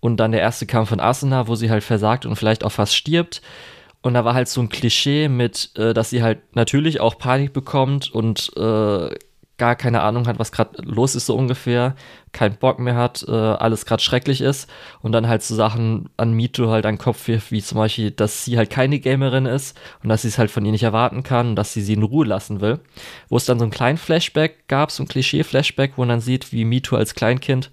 Und 0.00 0.16
dann 0.16 0.32
der 0.32 0.40
erste 0.40 0.64
Kampf 0.64 0.88
von 0.88 0.98
Asuna, 0.98 1.46
wo 1.46 1.54
sie 1.56 1.70
halt 1.70 1.84
versagt 1.84 2.24
und 2.24 2.36
vielleicht 2.36 2.64
auch 2.64 2.72
fast 2.72 2.96
stirbt. 2.96 3.42
Und 4.00 4.14
da 4.14 4.24
war 4.24 4.32
halt 4.32 4.48
so 4.48 4.62
ein 4.62 4.70
Klischee 4.70 5.28
mit, 5.28 5.76
äh, 5.76 5.92
dass 5.92 6.08
sie 6.08 6.22
halt 6.22 6.38
natürlich 6.56 7.00
auch 7.00 7.18
Panik 7.18 7.52
bekommt 7.52 8.10
und 8.10 8.50
äh, 8.56 9.10
gar 9.60 9.76
keine 9.76 10.00
Ahnung 10.00 10.26
hat, 10.26 10.38
was 10.38 10.52
gerade 10.52 10.80
los 10.82 11.14
ist, 11.14 11.26
so 11.26 11.36
ungefähr, 11.36 11.94
keinen 12.32 12.56
Bock 12.56 12.78
mehr 12.78 12.94
hat, 12.94 13.26
äh, 13.28 13.30
alles 13.30 13.84
gerade 13.84 14.02
schrecklich 14.02 14.40
ist 14.40 14.70
und 15.02 15.12
dann 15.12 15.28
halt 15.28 15.42
so 15.42 15.54
Sachen 15.54 16.08
an 16.16 16.32
Mito 16.32 16.70
halt 16.70 16.86
an 16.86 16.94
den 16.94 17.00
Kopf 17.00 17.28
wirft, 17.28 17.52
wie 17.52 17.60
zum 17.60 17.76
Beispiel, 17.76 18.10
dass 18.10 18.46
sie 18.46 18.56
halt 18.56 18.70
keine 18.70 19.00
Gamerin 19.00 19.44
ist 19.44 19.78
und 20.02 20.08
dass 20.08 20.22
sie 20.22 20.28
es 20.28 20.38
halt 20.38 20.50
von 20.50 20.64
ihr 20.64 20.72
nicht 20.72 20.82
erwarten 20.82 21.22
kann 21.22 21.50
und 21.50 21.56
dass 21.56 21.74
sie 21.74 21.82
sie 21.82 21.92
in 21.92 22.02
Ruhe 22.02 22.24
lassen 22.24 22.62
will. 22.62 22.80
Wo 23.28 23.36
es 23.36 23.44
dann 23.44 23.58
so 23.58 23.64
einen 23.64 23.70
kleinen 23.70 23.98
Flashback 23.98 24.66
gab, 24.66 24.90
so 24.90 25.02
ein 25.02 25.08
Klischee-Flashback, 25.08 25.92
wo 25.96 26.02
man 26.02 26.08
dann 26.08 26.20
sieht, 26.22 26.52
wie 26.52 26.64
Mito 26.64 26.96
als 26.96 27.14
Kleinkind 27.14 27.70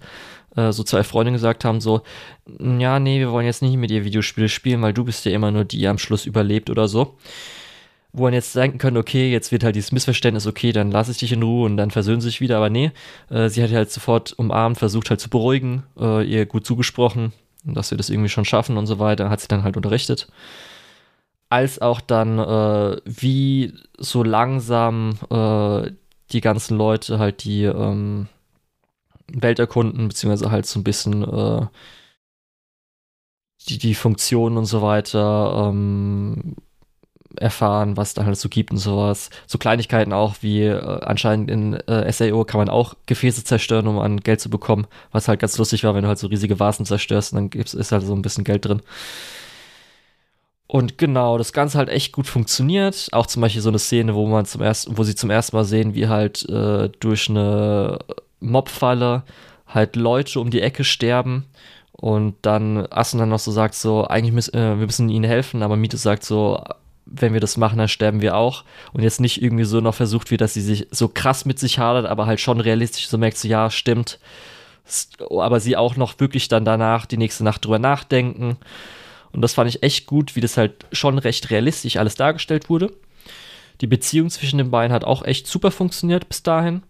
äh, 0.56 0.72
so 0.72 0.82
zwei 0.82 1.04
Freundinnen 1.04 1.36
gesagt 1.36 1.64
haben, 1.64 1.80
so, 1.80 2.02
ja, 2.58 3.00
nee, 3.00 3.18
wir 3.18 3.32
wollen 3.32 3.46
jetzt 3.46 3.62
nicht 3.62 3.78
mit 3.78 3.90
ihr 3.90 4.04
Videospiele 4.04 4.50
spielen, 4.50 4.82
weil 4.82 4.92
du 4.92 5.04
bist 5.04 5.24
ja 5.24 5.32
immer 5.32 5.50
nur 5.50 5.64
die, 5.64 5.78
die 5.78 5.88
am 5.88 5.96
Schluss 5.96 6.26
überlebt 6.26 6.68
oder 6.68 6.86
so. 6.86 7.16
Wo 8.18 8.24
man 8.24 8.34
jetzt 8.34 8.54
denken 8.56 8.78
könnte, 8.78 8.98
okay, 9.00 9.30
jetzt 9.30 9.52
wird 9.52 9.64
halt 9.64 9.76
dieses 9.76 9.92
Missverständnis, 9.92 10.46
okay, 10.46 10.72
dann 10.72 10.90
lasse 10.90 11.12
ich 11.12 11.18
dich 11.18 11.32
in 11.32 11.42
Ruhe 11.42 11.66
und 11.66 11.76
dann 11.76 11.90
versöhnen 11.90 12.20
sie 12.20 12.28
sich 12.28 12.40
wieder, 12.40 12.56
aber 12.56 12.68
nee, 12.68 12.90
äh, 13.30 13.48
sie 13.48 13.62
hat 13.62 13.70
halt 13.70 13.90
sofort 13.90 14.32
umarmt, 14.32 14.78
versucht 14.78 15.10
halt 15.10 15.20
zu 15.20 15.30
beruhigen, 15.30 15.84
äh, 15.98 16.24
ihr 16.24 16.44
gut 16.46 16.66
zugesprochen, 16.66 17.32
dass 17.64 17.90
wir 17.92 17.98
das 17.98 18.10
irgendwie 18.10 18.28
schon 18.28 18.44
schaffen 18.44 18.76
und 18.76 18.86
so 18.86 18.98
weiter, 18.98 19.30
hat 19.30 19.40
sie 19.40 19.48
dann 19.48 19.62
halt 19.62 19.76
unterrichtet. 19.76 20.28
Als 21.48 21.80
auch 21.80 22.00
dann, 22.00 22.38
äh, 22.38 23.00
wie 23.04 23.72
so 23.96 24.22
langsam 24.22 25.18
äh, 25.30 25.90
die 26.32 26.40
ganzen 26.40 26.76
Leute 26.76 27.18
halt 27.18 27.44
die 27.44 27.64
ähm, 27.64 28.28
Welt 29.28 29.58
erkunden, 29.58 30.08
beziehungsweise 30.08 30.50
halt 30.50 30.66
so 30.66 30.80
ein 30.80 30.84
bisschen 30.84 31.22
äh, 31.22 31.66
die, 33.68 33.78
die 33.78 33.94
Funktionen 33.94 34.56
und 34.56 34.66
so 34.66 34.82
weiter 34.82 35.68
ähm, 35.70 36.56
erfahren, 37.36 37.96
was 37.96 38.14
da 38.14 38.24
halt 38.24 38.36
so 38.36 38.48
gibt 38.48 38.70
und 38.70 38.78
sowas. 38.78 39.30
So 39.46 39.58
Kleinigkeiten 39.58 40.12
auch, 40.12 40.36
wie 40.40 40.64
äh, 40.64 41.00
anscheinend 41.02 41.50
in 41.50 41.74
äh, 41.74 42.10
SAO 42.12 42.44
kann 42.44 42.58
man 42.58 42.68
auch 42.68 42.94
Gefäße 43.06 43.44
zerstören, 43.44 43.86
um 43.86 43.98
an 43.98 44.20
Geld 44.20 44.40
zu 44.40 44.50
bekommen, 44.50 44.86
was 45.12 45.28
halt 45.28 45.40
ganz 45.40 45.56
lustig 45.58 45.84
war, 45.84 45.94
wenn 45.94 46.02
du 46.02 46.08
halt 46.08 46.18
so 46.18 46.26
riesige 46.28 46.58
Vasen 46.58 46.86
zerstörst, 46.86 47.34
dann 47.34 47.50
gibt's, 47.50 47.74
ist 47.74 47.92
halt 47.92 48.02
so 48.02 48.14
ein 48.14 48.22
bisschen 48.22 48.44
Geld 48.44 48.64
drin. 48.64 48.82
Und 50.66 50.98
genau, 50.98 51.38
das 51.38 51.54
Ganze 51.54 51.78
halt 51.78 51.88
echt 51.88 52.12
gut 52.12 52.26
funktioniert. 52.26 53.08
Auch 53.12 53.26
zum 53.26 53.40
Beispiel 53.40 53.62
so 53.62 53.70
eine 53.70 53.78
Szene, 53.78 54.14
wo 54.14 54.26
man 54.26 54.44
zum 54.44 54.60
ersten, 54.60 54.98
wo 54.98 55.02
sie 55.02 55.14
zum 55.14 55.30
ersten 55.30 55.56
Mal 55.56 55.64
sehen, 55.64 55.94
wie 55.94 56.08
halt 56.08 56.46
äh, 56.48 56.90
durch 57.00 57.30
eine 57.30 57.98
Mobfalle 58.40 59.22
halt 59.66 59.96
Leute 59.96 60.40
um 60.40 60.50
die 60.50 60.60
Ecke 60.60 60.84
sterben 60.84 61.46
und 61.92 62.36
dann 62.42 62.86
Assen 62.86 63.18
dann 63.18 63.30
noch 63.30 63.38
so 63.38 63.50
sagt 63.50 63.74
so, 63.74 64.06
eigentlich 64.06 64.34
müssen 64.34 64.54
äh, 64.54 64.78
wir 64.78 64.86
müssen 64.86 65.08
ihnen 65.08 65.24
helfen, 65.24 65.62
aber 65.62 65.76
Miete 65.76 65.96
sagt 65.96 66.24
so, 66.24 66.62
wenn 67.10 67.32
wir 67.32 67.40
das 67.40 67.56
machen, 67.56 67.78
dann 67.78 67.88
sterben 67.88 68.20
wir 68.20 68.36
auch. 68.36 68.64
Und 68.92 69.02
jetzt 69.02 69.20
nicht 69.20 69.42
irgendwie 69.42 69.64
so 69.64 69.80
noch 69.80 69.94
versucht 69.94 70.30
wird, 70.30 70.40
dass 70.40 70.54
sie 70.54 70.60
sich 70.60 70.88
so 70.90 71.08
krass 71.08 71.44
mit 71.44 71.58
sich 71.58 71.78
hadert, 71.78 72.06
aber 72.06 72.26
halt 72.26 72.40
schon 72.40 72.60
realistisch 72.60 73.08
so 73.08 73.18
merkt, 73.18 73.38
so 73.38 73.48
ja, 73.48 73.70
stimmt. 73.70 74.18
Aber 75.30 75.60
sie 75.60 75.76
auch 75.76 75.96
noch 75.96 76.18
wirklich 76.20 76.48
dann 76.48 76.64
danach 76.64 77.06
die 77.06 77.18
nächste 77.18 77.44
Nacht 77.44 77.64
drüber 77.64 77.78
nachdenken. 77.78 78.56
Und 79.32 79.42
das 79.42 79.54
fand 79.54 79.68
ich 79.68 79.82
echt 79.82 80.06
gut, 80.06 80.36
wie 80.36 80.40
das 80.40 80.56
halt 80.56 80.86
schon 80.92 81.18
recht 81.18 81.50
realistisch 81.50 81.96
alles 81.96 82.14
dargestellt 82.14 82.68
wurde. 82.70 82.92
Die 83.80 83.86
Beziehung 83.86 84.30
zwischen 84.30 84.58
den 84.58 84.70
beiden 84.70 84.92
hat 84.92 85.04
auch 85.04 85.24
echt 85.24 85.46
super 85.46 85.70
funktioniert 85.70 86.28
bis 86.28 86.42
dahin. 86.42 86.82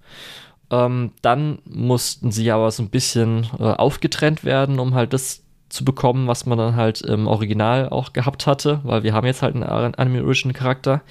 Ähm, 0.70 1.12
dann 1.22 1.58
mussten 1.64 2.30
sie 2.30 2.50
aber 2.50 2.70
so 2.70 2.82
ein 2.82 2.90
bisschen 2.90 3.46
äh, 3.58 3.64
aufgetrennt 3.64 4.44
werden, 4.44 4.78
um 4.78 4.94
halt 4.94 5.12
das 5.12 5.42
zu 5.68 5.84
bekommen, 5.84 6.26
was 6.26 6.46
man 6.46 6.58
dann 6.58 6.76
halt 6.76 7.00
im 7.02 7.26
Original 7.26 7.88
auch 7.88 8.12
gehabt 8.12 8.46
hatte, 8.46 8.80
weil 8.84 9.02
wir 9.02 9.12
haben 9.12 9.26
jetzt 9.26 9.42
halt 9.42 9.54
einen 9.54 9.94
Anime 9.94 10.24
Origin 10.24 10.52
Charakter. 10.52 11.02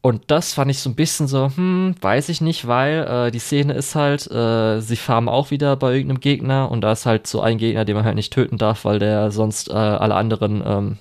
Und 0.00 0.30
das 0.30 0.54
fand 0.54 0.70
ich 0.70 0.78
so 0.78 0.90
ein 0.90 0.94
bisschen 0.94 1.26
so, 1.26 1.50
hm, 1.54 1.94
weiß 2.00 2.28
ich 2.28 2.40
nicht, 2.40 2.68
weil 2.68 3.04
äh, 3.04 3.30
die 3.30 3.40
Szene 3.40 3.74
ist 3.74 3.94
halt, 3.94 4.30
äh, 4.30 4.80
sie 4.80 4.96
farmen 4.96 5.28
auch 5.28 5.50
wieder 5.50 5.76
bei 5.76 5.92
irgendeinem 5.92 6.20
Gegner 6.20 6.70
und 6.70 6.82
da 6.82 6.92
ist 6.92 7.04
halt 7.04 7.26
so 7.26 7.40
ein 7.40 7.58
Gegner, 7.58 7.84
den 7.84 7.96
man 7.96 8.04
halt 8.04 8.14
nicht 8.14 8.32
töten 8.32 8.58
darf, 8.58 8.84
weil 8.84 9.00
der 9.00 9.32
sonst 9.32 9.70
äh, 9.70 9.72
alle 9.72 10.14
anderen 10.14 10.62
ähm, 10.64 10.98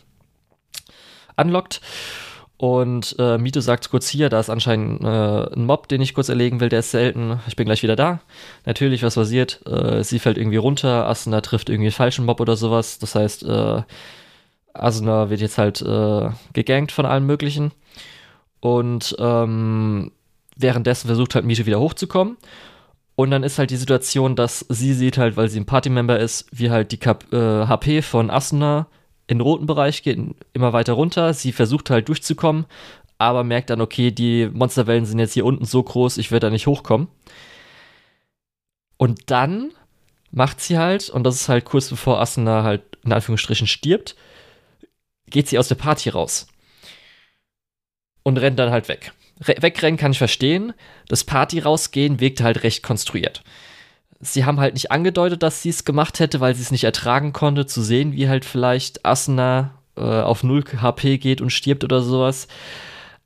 anlockt. 1.35 1.81
Und 2.57 3.15
äh, 3.19 3.37
Mito 3.37 3.61
sagt 3.61 3.91
kurz 3.91 4.07
hier, 4.07 4.29
da 4.29 4.39
ist 4.39 4.49
anscheinend 4.49 5.03
äh, 5.03 5.53
ein 5.53 5.65
Mob, 5.65 5.87
den 5.87 6.01
ich 6.01 6.15
kurz 6.15 6.29
erlegen 6.29 6.59
will, 6.59 6.69
der 6.69 6.79
ist 6.79 6.89
selten. 6.89 7.39
Ich 7.47 7.55
bin 7.55 7.65
gleich 7.65 7.83
wieder 7.83 7.95
da. 7.95 8.19
Natürlich, 8.65 9.03
was 9.03 9.13
passiert? 9.13 9.61
Äh, 9.67 10.03
sie 10.03 10.17
fällt 10.17 10.39
irgendwie 10.39 10.57
runter, 10.57 11.07
Asuna 11.07 11.41
trifft 11.41 11.69
irgendwie 11.69 11.87
einen 11.87 11.93
falschen 11.93 12.25
Mob 12.25 12.39
oder 12.41 12.55
sowas. 12.55 12.97
Das 12.97 13.13
heißt, 13.13 13.43
äh, 13.43 13.83
Asuna 14.73 15.29
wird 15.29 15.39
jetzt 15.39 15.59
halt 15.59 15.81
äh, 15.83 16.29
gegankt 16.53 16.91
von 16.91 17.05
allen 17.05 17.27
möglichen. 17.27 17.73
Und 18.59 19.15
ähm, 19.19 20.11
währenddessen 20.55 21.07
versucht 21.07 21.35
halt 21.35 21.45
Mito 21.45 21.67
wieder 21.67 21.79
hochzukommen. 21.79 22.37
Und 23.15 23.29
dann 23.29 23.43
ist 23.43 23.59
halt 23.59 23.69
die 23.69 23.77
Situation, 23.77 24.35
dass 24.35 24.65
sie 24.69 24.93
sieht 24.93 25.19
halt, 25.19 25.37
weil 25.37 25.49
sie 25.49 25.59
ein 25.59 25.65
Partymember 25.67 26.19
ist, 26.19 26.47
wie 26.51 26.71
halt 26.71 26.91
die 26.91 26.97
Kap 26.97 27.31
äh, 27.31 27.67
HP 27.67 28.01
von 28.01 28.31
Asuna 28.31 28.87
in 29.27 29.37
den 29.37 29.41
roten 29.41 29.65
Bereich 29.65 30.03
geht, 30.03 30.19
immer 30.53 30.73
weiter 30.73 30.93
runter. 30.93 31.33
Sie 31.33 31.51
versucht 31.51 31.89
halt 31.89 32.07
durchzukommen, 32.07 32.65
aber 33.17 33.43
merkt 33.43 33.69
dann, 33.69 33.81
okay, 33.81 34.11
die 34.11 34.47
Monsterwellen 34.47 35.05
sind 35.05 35.19
jetzt 35.19 35.33
hier 35.33 35.45
unten 35.45 35.65
so 35.65 35.83
groß, 35.83 36.17
ich 36.17 36.31
werde 36.31 36.47
da 36.47 36.51
nicht 36.51 36.67
hochkommen. 36.67 37.07
Und 38.97 39.29
dann 39.29 39.71
macht 40.31 40.61
sie 40.61 40.77
halt, 40.77 41.09
und 41.09 41.23
das 41.23 41.35
ist 41.35 41.49
halt 41.49 41.65
kurz 41.65 41.89
bevor 41.89 42.19
Asuna 42.19 42.63
halt 42.63 42.83
in 43.03 43.13
Anführungsstrichen 43.13 43.67
stirbt, 43.67 44.15
geht 45.29 45.47
sie 45.47 45.59
aus 45.59 45.67
der 45.67 45.75
Party 45.75 46.09
raus. 46.09 46.47
Und 48.23 48.37
rennt 48.37 48.59
dann 48.59 48.71
halt 48.71 48.87
weg. 48.87 49.13
Re 49.41 49.55
wegrennen 49.61 49.97
kann 49.97 50.11
ich 50.11 50.17
verstehen. 50.17 50.73
Das 51.07 51.23
Party 51.23 51.59
rausgehen 51.59 52.19
wirkt 52.19 52.41
halt 52.41 52.63
recht 52.63 52.83
konstruiert 52.83 53.43
sie 54.19 54.45
haben 54.45 54.59
halt 54.59 54.73
nicht 54.73 54.91
angedeutet, 54.91 55.43
dass 55.43 55.61
sie 55.61 55.69
es 55.69 55.85
gemacht 55.85 56.19
hätte, 56.19 56.39
weil 56.39 56.55
sie 56.55 56.61
es 56.61 56.71
nicht 56.71 56.83
ertragen 56.83 57.33
konnte, 57.33 57.65
zu 57.65 57.81
sehen, 57.81 58.13
wie 58.13 58.29
halt 58.29 58.45
vielleicht 58.45 59.05
Asuna 59.05 59.71
äh, 59.95 60.01
auf 60.01 60.43
0 60.43 60.63
HP 60.81 61.17
geht 61.17 61.41
und 61.41 61.51
stirbt 61.51 61.83
oder 61.83 62.01
sowas. 62.01 62.47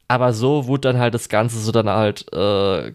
Aber 0.07 0.33
so 0.33 0.67
wurde 0.67 0.89
dann 0.89 0.99
halt 0.99 1.13
das 1.13 1.29
Ganze 1.29 1.59
so 1.59 1.71
dann 1.71 1.89
halt 1.89 2.31
äh, 2.33 2.93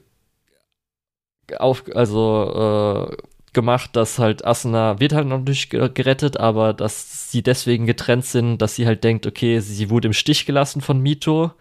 auf, 1.58 1.84
also 1.94 3.10
äh, 3.12 3.16
gemacht, 3.52 3.96
dass 3.96 4.18
halt 4.18 4.44
Asuna 4.44 5.00
wird 5.00 5.14
halt 5.14 5.26
noch 5.26 5.40
nicht 5.40 5.70
gerettet, 5.70 6.36
aber 6.36 6.74
dass 6.74 7.30
sie 7.30 7.42
deswegen 7.42 7.86
getrennt 7.86 8.26
sind, 8.26 8.58
dass 8.58 8.74
sie 8.74 8.86
halt 8.86 9.02
denkt, 9.02 9.26
okay, 9.26 9.60
sie 9.60 9.88
wurde 9.88 10.08
im 10.08 10.12
Stich 10.12 10.44
gelassen 10.46 10.82
von 10.82 11.00
Mito. 11.00 11.52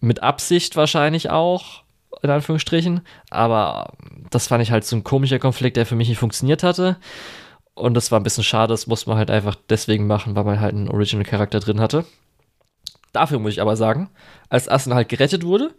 Mit 0.00 0.22
Absicht 0.22 0.76
wahrscheinlich 0.76 1.30
auch 1.30 1.82
in 2.22 2.30
Anführungsstrichen. 2.30 3.00
Aber 3.30 3.94
das 4.30 4.48
fand 4.48 4.62
ich 4.62 4.70
halt 4.70 4.84
so 4.84 4.96
ein 4.96 5.04
komischer 5.04 5.38
Konflikt, 5.38 5.76
der 5.76 5.86
für 5.86 5.96
mich 5.96 6.08
nicht 6.08 6.18
funktioniert 6.18 6.62
hatte. 6.62 6.98
Und 7.74 7.94
das 7.94 8.10
war 8.10 8.20
ein 8.20 8.24
bisschen 8.24 8.44
schade, 8.44 8.72
das 8.72 8.86
muss 8.86 9.06
man 9.06 9.16
halt 9.16 9.30
einfach 9.30 9.56
deswegen 9.68 10.06
machen, 10.06 10.36
weil 10.36 10.44
man 10.44 10.60
halt 10.60 10.74
einen 10.74 10.88
Original-Charakter 10.90 11.60
drin 11.60 11.80
hatte. 11.80 12.04
Dafür 13.12 13.38
muss 13.38 13.52
ich 13.52 13.60
aber 13.60 13.76
sagen, 13.76 14.10
als 14.48 14.68
Assen 14.68 14.94
halt 14.94 15.08
gerettet 15.08 15.44
wurde, 15.44 15.74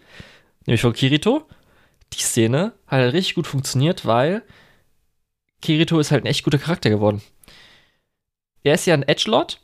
nämlich 0.66 0.82
von 0.82 0.94
Kirito, 0.94 1.48
die 2.14 2.22
Szene 2.22 2.74
hat 2.88 3.00
halt 3.00 3.14
richtig 3.14 3.36
gut 3.36 3.48
funktioniert, 3.48 4.06
weil 4.06 4.44
Kirito 5.62 6.00
ist 6.00 6.12
halt 6.12 6.24
ein 6.24 6.28
echt 6.28 6.44
guter 6.44 6.58
Charakter 6.58 6.90
geworden. 6.90 7.22
Er 8.64 8.74
ist 8.74 8.86
ja 8.86 8.94
ein 8.94 9.04
Edgelord, 9.04 9.62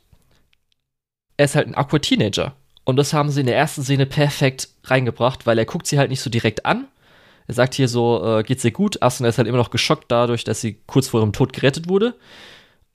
er 1.36 1.44
ist 1.44 1.56
halt 1.56 1.68
ein 1.68 1.74
Aqua-Teenager. 1.74 2.54
Und 2.88 2.96
das 2.96 3.12
haben 3.12 3.28
sie 3.28 3.40
in 3.40 3.46
der 3.46 3.54
ersten 3.58 3.82
Szene 3.82 4.06
perfekt 4.06 4.70
reingebracht, 4.84 5.44
weil 5.44 5.58
er 5.58 5.66
guckt 5.66 5.86
sie 5.86 5.98
halt 5.98 6.08
nicht 6.08 6.22
so 6.22 6.30
direkt 6.30 6.64
an. 6.64 6.88
Er 7.46 7.52
sagt 7.52 7.74
hier 7.74 7.86
so, 7.86 8.38
äh, 8.38 8.42
geht's 8.42 8.62
dir 8.62 8.70
gut? 8.70 9.02
Asuna 9.02 9.28
ist 9.28 9.36
halt 9.36 9.46
immer 9.46 9.58
noch 9.58 9.68
geschockt 9.68 10.06
dadurch, 10.08 10.42
dass 10.42 10.62
sie 10.62 10.78
kurz 10.86 11.08
vor 11.08 11.20
ihrem 11.20 11.34
Tod 11.34 11.52
gerettet 11.52 11.90
wurde. 11.90 12.14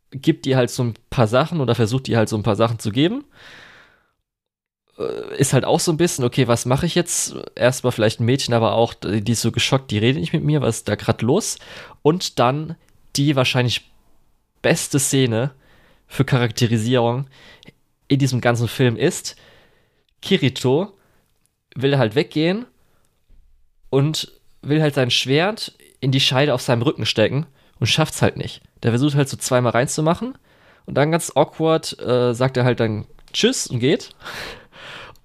Gibt 0.09 0.47
ihr 0.47 0.57
halt 0.57 0.71
so 0.71 0.83
ein 0.83 0.95
paar 1.11 1.27
Sachen 1.27 1.61
oder 1.61 1.75
versucht 1.75 2.07
ihr 2.07 2.17
halt 2.17 2.27
so 2.27 2.35
ein 2.35 2.41
paar 2.41 2.55
Sachen 2.55 2.79
zu 2.79 2.89
geben. 2.89 3.23
Äh, 4.97 5.37
ist 5.37 5.53
halt 5.53 5.63
auch 5.63 5.79
so 5.79 5.91
ein 5.91 5.97
bisschen, 5.97 6.25
okay, 6.25 6.47
was 6.47 6.65
mache 6.65 6.87
ich 6.87 6.95
jetzt? 6.95 7.35
Erstmal 7.53 7.91
vielleicht 7.91 8.19
ein 8.19 8.25
Mädchen, 8.25 8.55
aber 8.55 8.73
auch, 8.73 8.95
die 8.95 9.31
ist 9.31 9.41
so 9.41 9.51
geschockt, 9.51 9.91
die 9.91 9.99
redet 9.99 10.21
nicht 10.21 10.33
mit 10.33 10.43
mir, 10.43 10.59
was 10.61 10.77
ist 10.77 10.87
da 10.87 10.95
gerade 10.95 11.23
los? 11.23 11.59
Und 12.01 12.39
dann 12.39 12.77
die 13.15 13.35
wahrscheinlich 13.35 13.91
beste 14.63 14.97
Szene 14.97 15.51
für 16.07 16.25
Charakterisierung 16.25 17.27
in 18.07 18.17
diesem 18.17 18.41
ganzen 18.41 18.67
Film 18.67 18.97
ist, 18.97 19.35
Kirito 20.23 20.97
will 21.75 21.97
halt 21.97 22.15
weggehen 22.15 22.65
und 23.89 24.31
will 24.61 24.81
halt 24.81 24.95
sein 24.95 25.11
Schwert 25.11 25.73
in 25.99 26.11
die 26.11 26.19
Scheide 26.19 26.53
auf 26.53 26.61
seinem 26.61 26.81
Rücken 26.81 27.05
stecken 27.05 27.45
und 27.79 27.87
schafft's 27.87 28.21
halt 28.21 28.37
nicht. 28.37 28.61
Der 28.81 28.91
versucht 28.91 29.15
halt 29.15 29.29
so 29.29 29.37
zweimal 29.37 29.73
reinzumachen 29.73 30.37
und 30.85 30.95
dann 30.95 31.11
ganz 31.11 31.31
awkward 31.35 31.99
äh, 31.99 32.33
sagt 32.33 32.57
er 32.57 32.63
halt 32.63 32.79
dann 32.79 33.05
Tschüss 33.33 33.67
und 33.67 33.79
geht. 33.79 34.09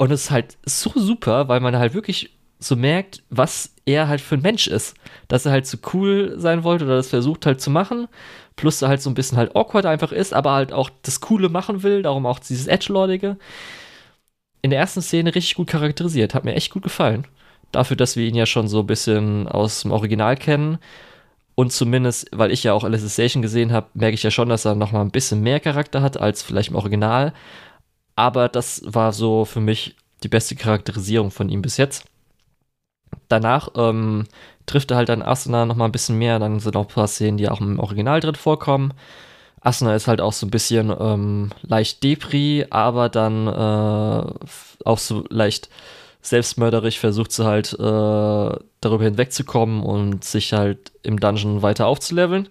Und 0.00 0.12
es 0.12 0.26
ist 0.26 0.30
halt 0.30 0.58
so 0.64 0.92
super, 0.94 1.48
weil 1.48 1.58
man 1.58 1.76
halt 1.76 1.92
wirklich 1.92 2.38
so 2.60 2.76
merkt, 2.76 3.24
was 3.30 3.74
er 3.84 4.06
halt 4.06 4.20
für 4.20 4.36
ein 4.36 4.42
Mensch 4.42 4.68
ist. 4.68 4.94
Dass 5.26 5.44
er 5.44 5.50
halt 5.50 5.66
so 5.66 5.76
cool 5.92 6.34
sein 6.36 6.62
wollte 6.62 6.84
oder 6.84 6.94
das 6.94 7.08
versucht 7.08 7.46
halt 7.46 7.60
zu 7.60 7.68
machen. 7.68 8.06
Plus 8.54 8.80
er 8.80 8.90
halt 8.90 9.02
so 9.02 9.10
ein 9.10 9.14
bisschen 9.14 9.36
halt 9.38 9.56
awkward 9.56 9.86
einfach 9.86 10.12
ist, 10.12 10.32
aber 10.32 10.52
halt 10.52 10.72
auch 10.72 10.88
das 11.02 11.20
Coole 11.20 11.48
machen 11.48 11.82
will. 11.82 12.02
Darum 12.02 12.26
auch 12.26 12.38
dieses 12.38 12.68
Edgelordige. 12.68 13.38
In 14.62 14.70
der 14.70 14.80
ersten 14.80 15.02
Szene 15.02 15.34
richtig 15.34 15.54
gut 15.54 15.68
charakterisiert. 15.68 16.34
Hat 16.34 16.44
mir 16.44 16.54
echt 16.54 16.72
gut 16.72 16.82
gefallen. 16.82 17.26
Dafür, 17.72 17.96
dass 17.96 18.16
wir 18.16 18.26
ihn 18.26 18.34
ja 18.34 18.46
schon 18.46 18.68
so 18.68 18.80
ein 18.80 18.86
bisschen 18.86 19.46
aus 19.46 19.82
dem 19.82 19.92
Original 19.92 20.36
kennen. 20.36 20.78
Und 21.54 21.72
zumindest, 21.72 22.28
weil 22.32 22.52
ich 22.52 22.62
ja 22.62 22.72
auch 22.72 22.84
Alicization 22.84 23.42
gesehen 23.42 23.72
habe, 23.72 23.88
merke 23.94 24.14
ich 24.14 24.22
ja 24.22 24.30
schon, 24.30 24.48
dass 24.48 24.64
er 24.64 24.74
nochmal 24.74 25.02
ein 25.02 25.10
bisschen 25.10 25.40
mehr 25.42 25.60
Charakter 25.60 26.02
hat 26.02 26.16
als 26.16 26.42
vielleicht 26.42 26.70
im 26.70 26.76
Original. 26.76 27.32
Aber 28.16 28.48
das 28.48 28.82
war 28.84 29.12
so 29.12 29.44
für 29.44 29.60
mich 29.60 29.96
die 30.22 30.28
beste 30.28 30.56
Charakterisierung 30.56 31.30
von 31.30 31.48
ihm 31.48 31.62
bis 31.62 31.76
jetzt. 31.76 32.04
Danach 33.28 33.70
ähm, 33.76 34.24
trifft 34.66 34.90
er 34.90 34.96
halt 34.96 35.08
dann 35.08 35.22
Asuna 35.22 35.66
noch 35.66 35.76
mal 35.76 35.86
ein 35.86 35.92
bisschen 35.92 36.18
mehr. 36.18 36.38
Dann 36.38 36.60
sind 36.60 36.76
auch 36.76 36.88
ein 36.88 36.94
paar 36.94 37.08
Szenen, 37.08 37.38
die 37.38 37.48
auch 37.48 37.60
im 37.60 37.78
Original 37.78 38.20
drin 38.20 38.34
vorkommen. 38.34 38.94
Asuna 39.60 39.94
ist 39.94 40.06
halt 40.08 40.20
auch 40.20 40.32
so 40.32 40.46
ein 40.46 40.50
bisschen 40.50 40.94
ähm, 40.98 41.50
leicht 41.62 42.02
Depri, 42.02 42.66
aber 42.70 43.08
dann 43.08 43.46
äh, 43.46 44.32
auch 44.84 44.98
so 44.98 45.24
leicht 45.30 45.68
selbstmörderisch 46.20 46.98
versucht 46.98 47.32
sie 47.32 47.44
halt 47.44 47.72
äh, 47.74 47.76
darüber 47.78 49.04
hinwegzukommen 49.04 49.82
und 49.82 50.24
sich 50.24 50.52
halt 50.52 50.92
im 51.02 51.18
Dungeon 51.18 51.62
weiter 51.62 51.86
aufzuleveln. 51.86 52.48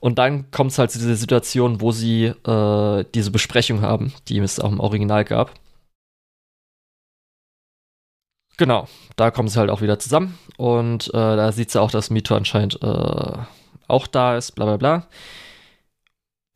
Und 0.00 0.18
dann 0.18 0.50
kommt 0.50 0.72
es 0.72 0.78
halt 0.78 0.90
zu 0.90 0.98
dieser 0.98 1.14
Situation, 1.14 1.80
wo 1.80 1.92
sie 1.92 2.24
äh, 2.24 3.04
diese 3.14 3.30
Besprechung 3.30 3.82
haben, 3.82 4.12
die 4.28 4.38
es 4.38 4.58
auch 4.58 4.72
im 4.72 4.80
Original 4.80 5.24
gab. 5.24 5.52
Genau, 8.56 8.88
da 9.16 9.30
kommen 9.30 9.48
sie 9.48 9.58
halt 9.58 9.70
auch 9.70 9.80
wieder 9.80 9.98
zusammen 9.98 10.38
und 10.58 11.08
äh, 11.08 11.12
da 11.12 11.50
sieht 11.52 11.70
sie 11.70 11.80
auch, 11.80 11.90
dass 11.90 12.10
Mito 12.10 12.34
anscheinend 12.34 12.82
äh, 12.82 13.32
auch 13.88 14.06
da 14.06 14.36
ist, 14.36 14.52
bla 14.52 14.66
bla 14.66 14.76
bla. 14.76 15.06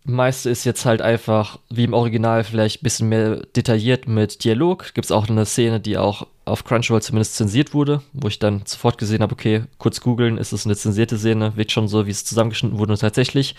Meiste 0.06 0.50
ist 0.50 0.64
jetzt 0.64 0.84
halt 0.84 1.00
einfach, 1.00 1.58
wie 1.70 1.84
im 1.84 1.94
Original, 1.94 2.44
vielleicht 2.44 2.80
ein 2.80 2.84
bisschen 2.84 3.08
mehr 3.08 3.36
detailliert 3.56 4.06
mit 4.06 4.44
Dialog. 4.44 4.92
Gibt 4.92 5.06
es 5.06 5.12
auch 5.12 5.28
eine 5.28 5.46
Szene, 5.46 5.80
die 5.80 5.96
auch 5.96 6.26
auf 6.44 6.64
Crunchyroll 6.64 7.00
zumindest 7.00 7.36
zensiert 7.36 7.72
wurde, 7.72 8.02
wo 8.12 8.28
ich 8.28 8.38
dann 8.38 8.62
sofort 8.66 8.98
gesehen 8.98 9.22
habe, 9.22 9.32
okay, 9.32 9.64
kurz 9.78 10.02
googeln, 10.02 10.36
ist 10.36 10.52
es 10.52 10.66
eine 10.66 10.76
zensierte 10.76 11.16
Szene, 11.16 11.56
wird 11.56 11.72
schon 11.72 11.88
so, 11.88 12.06
wie 12.06 12.10
es 12.10 12.26
zusammengeschnitten 12.26 12.78
wurde 12.78 12.98
tatsächlich. 12.98 13.54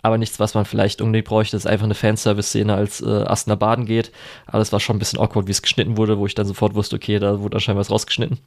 Aber 0.00 0.16
nichts, 0.16 0.40
was 0.40 0.54
man 0.54 0.64
vielleicht 0.64 1.02
unbedingt 1.02 1.28
bräuchte, 1.28 1.58
ist 1.58 1.66
einfach 1.66 1.84
eine 1.84 1.94
Fanservice-Szene, 1.94 2.74
als 2.74 3.02
äh, 3.02 3.24
Asna 3.24 3.54
baden 3.56 3.84
geht. 3.84 4.10
Aber 4.46 4.58
das 4.58 4.72
war 4.72 4.80
schon 4.80 4.96
ein 4.96 5.00
bisschen 5.00 5.18
awkward, 5.18 5.48
wie 5.48 5.52
es 5.52 5.60
geschnitten 5.60 5.98
wurde, 5.98 6.16
wo 6.18 6.24
ich 6.24 6.34
dann 6.34 6.46
sofort 6.46 6.74
wusste, 6.74 6.96
okay, 6.96 7.18
da 7.18 7.40
wurde 7.40 7.56
anscheinend 7.56 7.80
was 7.80 7.90
rausgeschnitten. 7.90 8.38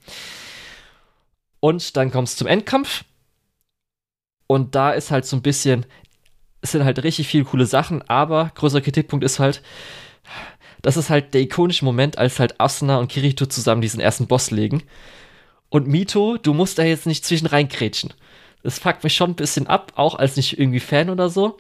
Und 1.59 1.95
dann 1.97 2.11
kommt 2.11 2.29
es 2.29 2.35
zum 2.35 2.47
Endkampf. 2.47 3.03
Und 4.47 4.73
da 4.73 4.91
ist 4.91 5.11
halt 5.11 5.27
so 5.27 5.35
ein 5.35 5.43
bisschen, 5.43 5.85
es 6.63 6.71
sind 6.71 6.85
halt 6.85 7.03
richtig 7.03 7.27
viele 7.27 7.43
coole 7.43 7.65
Sachen, 7.65 8.01
aber 8.09 8.51
größer 8.55 8.79
Kritikpunkt 8.79 9.23
ist 9.23 9.37
halt, 9.37 9.61
das 10.81 10.95
ist 10.95 11.09
halt 11.09 11.33
der 11.33 11.41
ikonische 11.41 11.83
Moment, 11.83 12.17
als 12.17 12.39
halt 12.39 12.59
Asuna 12.59 12.99
und 12.99 13.11
Kirito 13.11 13.45
zusammen 13.45 13.81
diesen 13.81 13.99
ersten 13.99 14.27
Boss 14.27 14.49
legen. 14.49 14.81
Und 15.67 15.87
Mito, 15.87 16.37
du 16.37 16.53
musst 16.53 16.79
da 16.79 16.83
jetzt 16.83 17.05
nicht 17.05 17.25
zwischen 17.25 17.47
reinkrätschen. 17.47 18.13
Das 18.63 18.79
fuckt 18.79 19.03
mich 19.03 19.13
schon 19.13 19.31
ein 19.31 19.35
bisschen 19.35 19.67
ab, 19.67 19.91
auch 19.95 20.15
als 20.15 20.37
nicht 20.37 20.57
irgendwie 20.57 20.79
Fan 20.79 21.09
oder 21.09 21.29
so, 21.29 21.57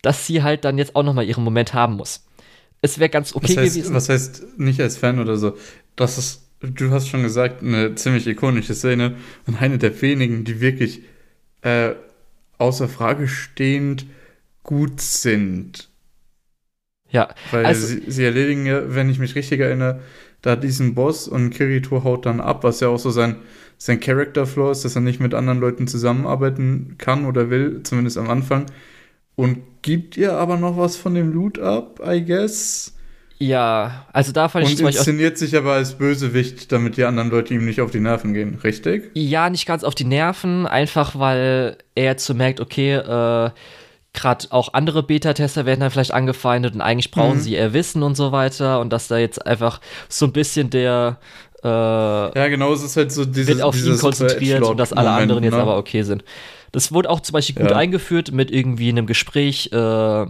dass 0.00 0.28
sie 0.28 0.44
halt 0.44 0.64
dann 0.64 0.78
jetzt 0.78 0.94
auch 0.94 1.02
nochmal 1.02 1.26
ihren 1.26 1.42
Moment 1.42 1.74
haben 1.74 1.96
muss. 1.96 2.24
Es 2.82 3.00
wäre 3.00 3.10
ganz 3.10 3.34
okay 3.34 3.48
was 3.48 3.56
heißt, 3.56 3.74
gewesen. 3.74 3.94
Was 3.94 4.08
heißt 4.08 4.58
nicht 4.58 4.80
als 4.80 4.96
Fan 4.96 5.18
oder 5.18 5.36
so? 5.38 5.56
Das 5.96 6.18
ist, 6.18 6.42
du 6.60 6.92
hast 6.92 7.08
schon 7.08 7.24
gesagt, 7.24 7.62
eine 7.62 7.96
ziemlich 7.96 8.28
ikonische 8.28 8.76
Szene 8.76 9.16
und 9.48 9.60
eine 9.60 9.78
der 9.78 10.00
wenigen, 10.00 10.44
die 10.44 10.60
wirklich 10.60 11.00
äh, 11.62 11.94
außer 12.58 12.88
Frage 12.88 13.26
stehend 13.26 14.06
gut 14.66 15.00
sind. 15.00 15.88
Ja. 17.08 17.28
Weil 17.52 17.64
also, 17.64 17.86
sie, 17.86 18.02
sie, 18.08 18.24
erledigen 18.24 18.66
ja, 18.66 18.94
wenn 18.94 19.08
ich 19.08 19.18
mich 19.18 19.34
richtig 19.36 19.60
erinnere, 19.60 20.00
da 20.42 20.56
diesen 20.56 20.94
Boss 20.94 21.28
und 21.28 21.50
Kirito 21.50 22.04
haut 22.04 22.26
dann 22.26 22.40
ab, 22.40 22.64
was 22.64 22.80
ja 22.80 22.88
auch 22.88 22.98
so 22.98 23.10
sein, 23.10 23.36
sein 23.78 24.00
Character-Flaw 24.00 24.72
ist, 24.72 24.84
dass 24.84 24.96
er 24.96 25.00
nicht 25.00 25.20
mit 25.20 25.32
anderen 25.32 25.60
Leuten 25.60 25.86
zusammenarbeiten 25.86 26.96
kann 26.98 27.24
oder 27.24 27.48
will, 27.48 27.82
zumindest 27.84 28.18
am 28.18 28.28
Anfang. 28.28 28.66
Und 29.36 29.58
gibt 29.82 30.16
ihr 30.16 30.32
aber 30.32 30.56
noch 30.56 30.76
was 30.76 30.96
von 30.96 31.14
dem 31.14 31.32
Loot 31.32 31.58
ab, 31.58 32.00
I 32.04 32.24
guess? 32.24 32.92
Ja, 33.38 34.06
also 34.12 34.32
da 34.32 34.48
fand 34.48 34.66
ich 34.66 34.80
Und 34.80 34.88
inszeniert 34.88 35.36
sich 35.36 35.56
aber 35.56 35.74
als 35.74 35.98
Bösewicht, 35.98 36.72
damit 36.72 36.96
die 36.96 37.04
anderen 37.04 37.30
Leute 37.30 37.52
ihm 37.52 37.66
nicht 37.66 37.82
auf 37.82 37.90
die 37.90 38.00
Nerven 38.00 38.32
gehen, 38.32 38.58
richtig? 38.64 39.10
Ja, 39.14 39.50
nicht 39.50 39.66
ganz 39.66 39.84
auf 39.84 39.94
die 39.94 40.04
Nerven, 40.04 40.66
einfach 40.66 41.18
weil 41.18 41.76
er 41.94 42.04
jetzt 42.04 42.24
so 42.24 42.32
merkt, 42.32 42.60
okay, 42.60 42.94
äh, 42.94 43.50
gerade 44.16 44.46
auch 44.50 44.74
andere 44.74 45.04
Beta-Tester 45.04 45.66
werden 45.66 45.80
dann 45.80 45.90
vielleicht 45.92 46.12
angefeindet 46.12 46.74
und 46.74 46.80
eigentlich 46.80 47.12
brauchen 47.12 47.36
mhm. 47.36 47.40
sie 47.40 47.54
eher 47.54 47.72
Wissen 47.72 48.02
und 48.02 48.16
so 48.16 48.32
weiter 48.32 48.80
und 48.80 48.92
dass 48.92 49.06
da 49.06 49.18
jetzt 49.18 49.46
einfach 49.46 49.80
so 50.08 50.26
ein 50.26 50.32
bisschen 50.32 50.70
der 50.70 51.18
äh, 51.62 51.68
ja 51.68 52.48
genau, 52.48 52.72
es 52.72 52.82
ist 52.82 52.96
halt 52.96 53.12
so 53.12 53.24
dieses 53.24 53.48
wird 53.48 53.62
auf 53.62 53.76
ihn 53.76 53.98
konzentriert 53.98 54.64
und 54.64 54.78
dass 54.78 54.92
alle 54.92 55.10
anderen 55.10 55.44
jetzt 55.44 55.54
ne? 55.54 55.62
aber 55.62 55.76
okay 55.76 56.02
sind. 56.02 56.24
Das 56.72 56.92
wurde 56.92 57.08
auch 57.08 57.20
zum 57.20 57.34
Beispiel 57.34 57.62
gut 57.62 57.70
ja. 57.70 57.76
eingeführt 57.76 58.32
mit 58.32 58.50
irgendwie 58.50 58.88
einem 58.88 59.06
Gespräch 59.06 59.70
äh, 59.72 60.26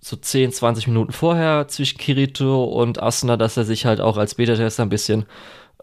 so 0.00 0.16
10, 0.16 0.52
20 0.52 0.86
Minuten 0.86 1.12
vorher 1.12 1.66
zwischen 1.68 1.98
Kirito 1.98 2.64
und 2.64 3.02
Asuna, 3.02 3.36
dass 3.36 3.56
er 3.56 3.64
sich 3.64 3.86
halt 3.86 4.00
auch 4.00 4.16
als 4.16 4.34
Beta-Tester 4.34 4.82
ein 4.82 4.90
bisschen 4.90 5.24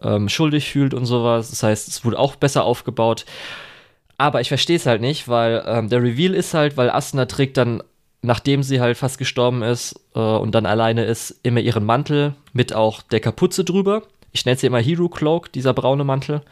ähm, 0.00 0.28
schuldig 0.28 0.70
fühlt 0.70 0.94
und 0.94 1.06
sowas. 1.06 1.50
Das 1.50 1.62
heißt, 1.62 1.88
es 1.88 2.04
wurde 2.04 2.18
auch 2.18 2.36
besser 2.36 2.64
aufgebaut. 2.64 3.24
Aber 4.18 4.40
ich 4.40 4.48
verstehe 4.48 4.76
es 4.76 4.86
halt 4.86 5.00
nicht, 5.00 5.28
weil 5.28 5.62
ähm, 5.66 5.88
der 5.88 6.02
Reveal 6.02 6.34
ist 6.34 6.54
halt, 6.54 6.76
weil 6.76 6.90
Asuna 6.90 7.26
trägt 7.26 7.56
dann, 7.56 7.82
nachdem 8.22 8.62
sie 8.62 8.80
halt 8.80 8.96
fast 8.96 9.18
gestorben 9.18 9.62
ist 9.62 9.98
äh, 10.14 10.20
und 10.20 10.54
dann 10.54 10.66
alleine 10.66 11.04
ist, 11.04 11.40
immer 11.42 11.60
ihren 11.60 11.84
Mantel 11.84 12.34
mit 12.52 12.72
auch 12.72 13.02
der 13.02 13.20
Kapuze 13.20 13.64
drüber. 13.64 14.02
Ich 14.32 14.44
nenne 14.44 14.58
ja 14.60 14.66
immer 14.68 14.80
Hero 14.80 15.08
Cloak, 15.08 15.52
dieser 15.52 15.74
braune 15.74 16.04
Mantel. 16.04 16.42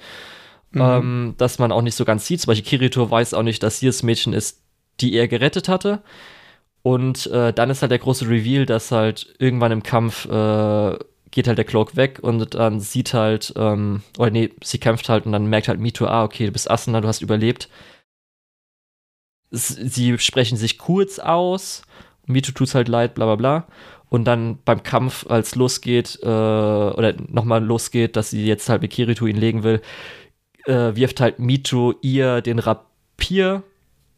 Mhm. 0.72 0.80
Ähm, 0.80 1.34
dass 1.36 1.58
man 1.58 1.72
auch 1.72 1.82
nicht 1.82 1.96
so 1.96 2.04
ganz 2.04 2.26
sieht. 2.26 2.40
Zum 2.40 2.50
Beispiel 2.50 2.78
Kirito 2.78 3.10
weiß 3.10 3.34
auch 3.34 3.42
nicht, 3.42 3.62
dass 3.62 3.80
sie 3.80 3.86
das 3.86 4.02
Mädchen 4.02 4.32
ist, 4.32 4.60
die 5.00 5.14
er 5.14 5.28
gerettet 5.28 5.68
hatte. 5.68 6.00
Und 6.82 7.26
äh, 7.26 7.52
dann 7.52 7.70
ist 7.70 7.82
halt 7.82 7.90
der 7.90 7.98
große 7.98 8.28
Reveal, 8.28 8.66
dass 8.66 8.90
halt 8.90 9.34
irgendwann 9.38 9.72
im 9.72 9.82
Kampf 9.82 10.26
äh, 10.26 10.98
geht 11.30 11.46
halt 11.46 11.58
der 11.58 11.64
Cloak 11.64 11.96
weg 11.96 12.18
und 12.22 12.54
dann 12.54 12.80
sieht 12.80 13.14
halt, 13.14 13.52
ähm, 13.56 14.02
oder 14.18 14.30
nee, 14.30 14.50
sie 14.62 14.78
kämpft 14.78 15.08
halt 15.08 15.26
und 15.26 15.32
dann 15.32 15.46
merkt 15.46 15.68
halt 15.68 15.80
Mito, 15.80 16.06
ah, 16.06 16.24
okay, 16.24 16.46
du 16.46 16.52
bist 16.52 16.70
Asuna, 16.70 17.00
du 17.00 17.08
hast 17.08 17.22
überlebt. 17.22 17.68
Sie 19.50 20.18
sprechen 20.18 20.56
sich 20.56 20.78
kurz 20.78 21.18
aus, 21.18 21.82
Mito 22.26 22.52
tut's 22.52 22.74
halt 22.74 22.88
leid, 22.88 23.14
bla 23.14 23.26
bla 23.26 23.36
bla. 23.36 23.66
Und 24.08 24.24
dann 24.24 24.58
beim 24.64 24.82
Kampf, 24.82 25.26
als 25.28 25.54
losgeht, 25.54 26.18
äh, 26.22 26.26
oder 26.26 27.14
nochmal 27.28 27.64
losgeht, 27.64 28.16
dass 28.16 28.30
sie 28.30 28.44
jetzt 28.44 28.68
halt 28.68 28.82
mit 28.82 28.90
Kirito 28.90 29.26
ihn 29.26 29.36
legen 29.36 29.62
will, 29.62 29.82
äh, 30.66 30.94
wirft 30.96 31.20
halt 31.20 31.38
Mito 31.38 31.94
ihr 32.02 32.40
den 32.40 32.58
Rapier 32.58 33.62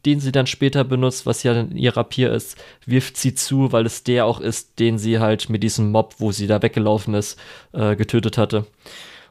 den 0.05 0.21
sie 0.21 0.33
dann 0.33 0.47
später 0.47 0.85
benutzt, 0.85 1.27
was 1.27 1.43
ja 1.43 1.55
dann 1.55 1.77
ihr 1.77 1.97
Rapier 1.97 2.33
ist, 2.33 2.57
wirft 2.87 3.17
sie 3.17 3.35
zu, 3.35 3.73
weil 3.73 3.87
es 3.87 4.03
der 4.05 4.27
auch 4.27 4.41
ist, 4.41 4.79
den 4.79 4.99
sie 4.99 5.19
halt 5.19 5.49
mit 5.49 5.63
diesem 5.63 5.91
Mob, 5.93 6.17
wo 6.19 6.33
sie 6.33 6.47
da 6.47 6.63
weggelaufen 6.63 7.15
ist, 7.15 7.39
äh, 7.73 7.97
getötet 7.97 8.39
hatte. 8.39 8.67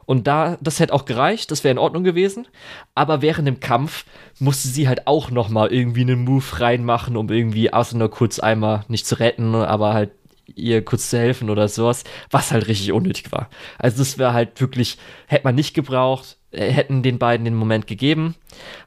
Und 0.04 0.26
da, 0.26 0.58
das 0.60 0.80
hätte 0.80 0.92
auch 0.92 1.04
gereicht, 1.04 1.50
das 1.50 1.62
wäre 1.62 1.72
in 1.72 1.78
Ordnung 1.78 2.04
gewesen. 2.04 2.46
Aber 2.94 3.22
während 3.22 3.46
dem 3.46 3.60
Kampf 3.60 4.04
musste 4.38 4.68
sie 4.68 4.88
halt 4.88 5.06
auch 5.06 5.30
noch 5.30 5.48
mal 5.48 5.72
irgendwie 5.72 6.00
einen 6.02 6.24
Move 6.24 6.44
reinmachen, 6.60 7.16
um 7.16 7.30
irgendwie 7.30 7.72
Arsenal 7.72 8.08
kurz 8.08 8.38
einmal 8.38 8.84
nicht 8.88 9.06
zu 9.06 9.18
retten, 9.20 9.54
aber 9.54 9.94
halt 9.94 10.10
ihr 10.54 10.84
kurz 10.84 11.10
zu 11.10 11.18
helfen 11.18 11.50
oder 11.50 11.68
sowas, 11.68 12.04
was 12.30 12.50
halt 12.50 12.66
richtig 12.66 12.92
unnötig 12.92 13.30
war. 13.32 13.48
Also 13.78 13.98
das 13.98 14.18
wäre 14.18 14.32
halt 14.32 14.60
wirklich, 14.60 14.98
hätte 15.26 15.44
man 15.44 15.54
nicht 15.54 15.72
gebraucht, 15.72 16.36
äh, 16.50 16.70
hätten 16.70 17.02
den 17.02 17.18
beiden 17.18 17.44
den 17.44 17.54
Moment 17.54 17.86
gegeben, 17.86 18.34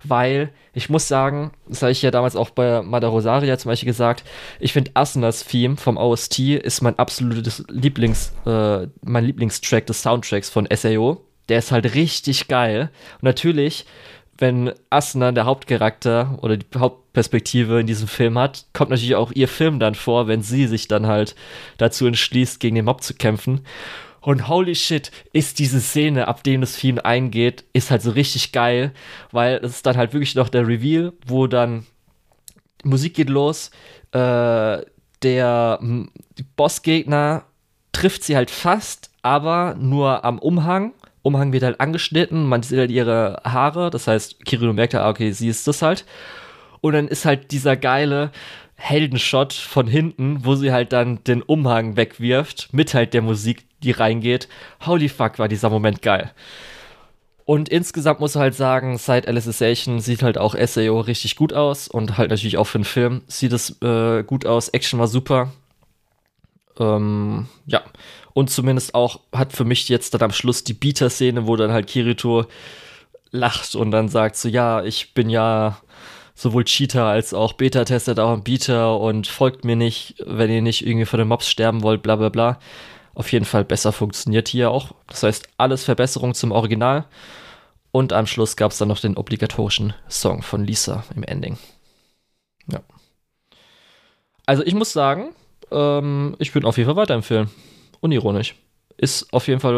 weil 0.03 0.52
ich 0.76 0.89
muss 0.89 1.07
sagen, 1.07 1.52
das 1.68 1.81
habe 1.81 1.91
ich 1.91 2.02
ja 2.02 2.11
damals 2.11 2.35
auch 2.35 2.52
bei 2.52 2.81
Mada 2.81 3.07
Rosaria 3.07 3.57
zum 3.57 3.69
Beispiel 3.69 3.88
gesagt, 3.88 4.23
ich 4.60 4.73
finde 4.73 4.91
Asunas 4.93 5.45
Theme 5.45 5.77
vom 5.77 5.97
OST 5.97 6.39
ist 6.39 6.81
mein 6.81 6.99
absolutes 6.99 7.64
Lieblings, 7.69 8.34
äh, 8.45 8.88
mein 9.02 9.26
Lieblingstrack 9.26 9.88
des 9.88 10.02
Soundtracks 10.02 10.49
von 10.49 10.68
SAO. 10.73 11.22
Der 11.49 11.60
ist 11.60 11.72
halt 11.72 11.95
richtig 11.95 12.47
geil. 12.47 12.89
Und 13.15 13.23
natürlich 13.23 13.85
wenn 14.38 14.73
Asna 14.89 15.31
der 15.31 15.45
Hauptcharakter 15.45 16.38
oder 16.41 16.57
die 16.57 16.65
Hauptperspektive 16.77 17.80
in 17.80 17.88
diesem 17.88 18.07
Film 18.07 18.38
hat, 18.38 18.65
kommt 18.73 18.89
natürlich 18.89 19.15
auch 19.15 19.31
ihr 19.31 19.47
Film 19.47 19.80
dann 19.80 19.95
vor, 19.95 20.27
wenn 20.27 20.41
sie 20.41 20.68
sich 20.68 20.88
dann 20.88 21.07
halt 21.07 21.35
dazu 21.77 22.06
entschließt, 22.06 22.60
gegen 22.60 22.76
den 22.76 22.85
Mob 22.85 23.02
zu 23.02 23.14
kämpfen. 23.14 23.61
Und 24.26 24.47
holy 24.47 24.73
shit, 24.73 25.11
ist 25.34 25.60
diese 25.60 25.80
Szene, 25.80 26.27
ab 26.27 26.43
dem 26.43 26.61
das 26.61 26.76
Film 26.76 26.97
eingeht, 26.97 27.64
ist 27.73 27.91
halt 27.91 28.02
so 28.02 28.10
richtig 28.10 28.52
geil, 28.52 28.91
weil 29.31 29.57
es 29.57 29.73
ist 29.73 29.85
dann 29.85 29.97
halt 29.97 30.14
wirklich 30.14 30.34
noch 30.34 30.49
der 30.49 30.68
Reveal, 30.68 31.14
wo 31.27 31.45
dann 31.45 31.85
Musik 32.84 33.14
geht 33.14 33.30
los, 33.30 33.69
äh, 34.14 34.81
der 35.22 35.80
Bossgegner 36.56 37.43
trifft 37.91 38.23
sie 38.23 38.35
halt 38.35 38.49
fast, 38.49 39.11
aber 39.22 39.76
nur 39.77 40.26
am 40.26 40.39
Umhang. 40.39 40.95
Umhang 41.22 41.53
wird 41.53 41.61
halt 41.61 41.80
angeschnitten, 41.80 42.47
man 42.47 42.64
sieht 42.64 42.80
halt 42.80 42.89
ihre 42.89 43.43
Haare, 43.43 43.91
das 43.91 44.07
heißt, 44.07 44.43
Kirino 44.43 44.73
merkt 44.73 44.95
halt, 44.95 45.06
okay, 45.06 45.34
sie 45.34 45.49
ist 45.49 45.68
das 45.68 45.84
halt. 45.84 46.03
Und 46.81 46.93
dann 46.93 47.07
ist 47.07 47.26
halt 47.26 47.52
dieser 47.52 47.77
geile, 47.77 48.31
Heldenshot 48.76 49.53
von 49.53 49.88
hinten, 49.88 50.45
wo 50.45 50.56
sie 50.56 50.72
halt 50.72 50.91
dann 50.91 51.23
den 51.23 51.41
Umhang 51.41 51.95
wegwirft, 51.95 52.69
mit 52.73 52.93
halt 52.93 53.14
der 53.14 53.22
Musik, 53.22 53.65
die 53.84 53.91
reingeht. 53.91 54.49
Holy 54.85 55.10
fuck, 55.10 55.39
war 55.39 55.47
dieser 55.47 55.69
Moment 55.69 56.02
geil. 56.02 56.31
Und 57.45 57.69
insgesamt 57.69 58.19
muss 58.19 58.35
er 58.35 58.41
halt 58.41 58.56
sagen, 58.56 58.97
seit 58.97 59.27
Alicization 59.27 59.99
sieht 59.99 60.23
halt 60.23 60.38
auch 60.38 60.56
SAO 60.56 60.99
richtig 60.99 61.35
gut 61.35 61.53
aus 61.53 61.88
und 61.88 62.18
halt 62.18 62.31
natürlich 62.31 62.57
auch 62.57 62.65
für 62.65 62.80
einen 62.80 62.85
Film 62.85 63.22
sieht 63.27 63.53
es 63.53 63.81
äh, 63.81 64.23
gut 64.23 64.47
aus. 64.47 64.69
Action 64.69 64.99
war 64.99 65.07
super. 65.07 65.52
Ähm, 66.80 67.47
ja. 67.68 67.84
Und 68.34 68.49
zumindest 68.49 68.95
auch 68.95 69.19
hat 69.31 69.53
für 69.53 69.64
mich 69.64 69.88
jetzt 69.89 70.14
dann 70.14 70.23
am 70.23 70.31
Schluss 70.31 70.64
die 70.64 70.73
Bieter-Szene, 70.73 71.45
wo 71.47 71.56
dann 71.56 71.72
halt 71.72 71.88
Kirito 71.88 72.45
lacht 73.31 73.76
und 73.76 73.91
dann 73.91 74.10
sagt 74.10 74.35
so, 74.35 74.49
ja, 74.49 74.84
ich 74.84 75.14
bin 75.14 75.30
ja 75.30 75.77
sowohl 76.36 76.66
Cheater 76.66 77.06
als 77.06 77.34
auch 77.34 77.53
Beta-testet 77.53 78.20
auch 78.20 78.34
ein 78.34 78.44
Bieter 78.44 78.99
und 78.99 79.26
folgt 79.26 79.64
mir 79.64 79.78
nicht, 79.78 80.16
wenn 80.26 80.52
ihr 80.52 80.62
nicht 80.62 80.86
irgendwie 80.86 81.06
von 81.06 81.18
den 81.18 81.30
Mobs 81.30 81.48
sterben 81.48 81.82
wollt, 81.82 82.03
bla 82.03 82.18
bla 82.18 82.30
bla. 82.30 82.60
Auf 83.16 83.32
jeden 83.32 83.45
Fall 83.45 83.64
besser 83.64 83.94
funktioniert 83.94 84.49
hier 84.49 84.70
auch. 84.70 84.91
Das 85.07 85.24
heißt, 85.24 85.48
alles 85.57 85.86
Verbesserung 85.86 86.34
zum 86.34 86.52
Original. 86.52 87.06
Und 87.91 88.12
am 88.12 88.28
Schluss 88.28 88.57
gab 88.57 88.72
es 88.72 88.78
dann 88.78 88.90
noch 88.90 88.99
den 88.99 89.16
obligatorischen 89.16 89.94
Song 90.10 90.41
von 90.41 90.66
Lisa 90.66 91.06
im 91.16 91.24
Ending. 91.24 91.57
Ja. 92.70 92.82
Also 94.45 94.64
ich 94.66 94.76
muss 94.76 94.91
sagen, 94.91 95.34
ähm, 95.72 96.36
ich 96.40 96.52
bin 96.52 96.66
auf 96.66 96.76
jeden 96.78 96.88
Fall 96.88 96.98
weiterempfehlen. 96.98 97.49
Unironisch. 98.02 98.56
Ist 98.98 99.32
auf 99.32 99.48
jeden 99.48 99.62
Fall, 99.62 99.74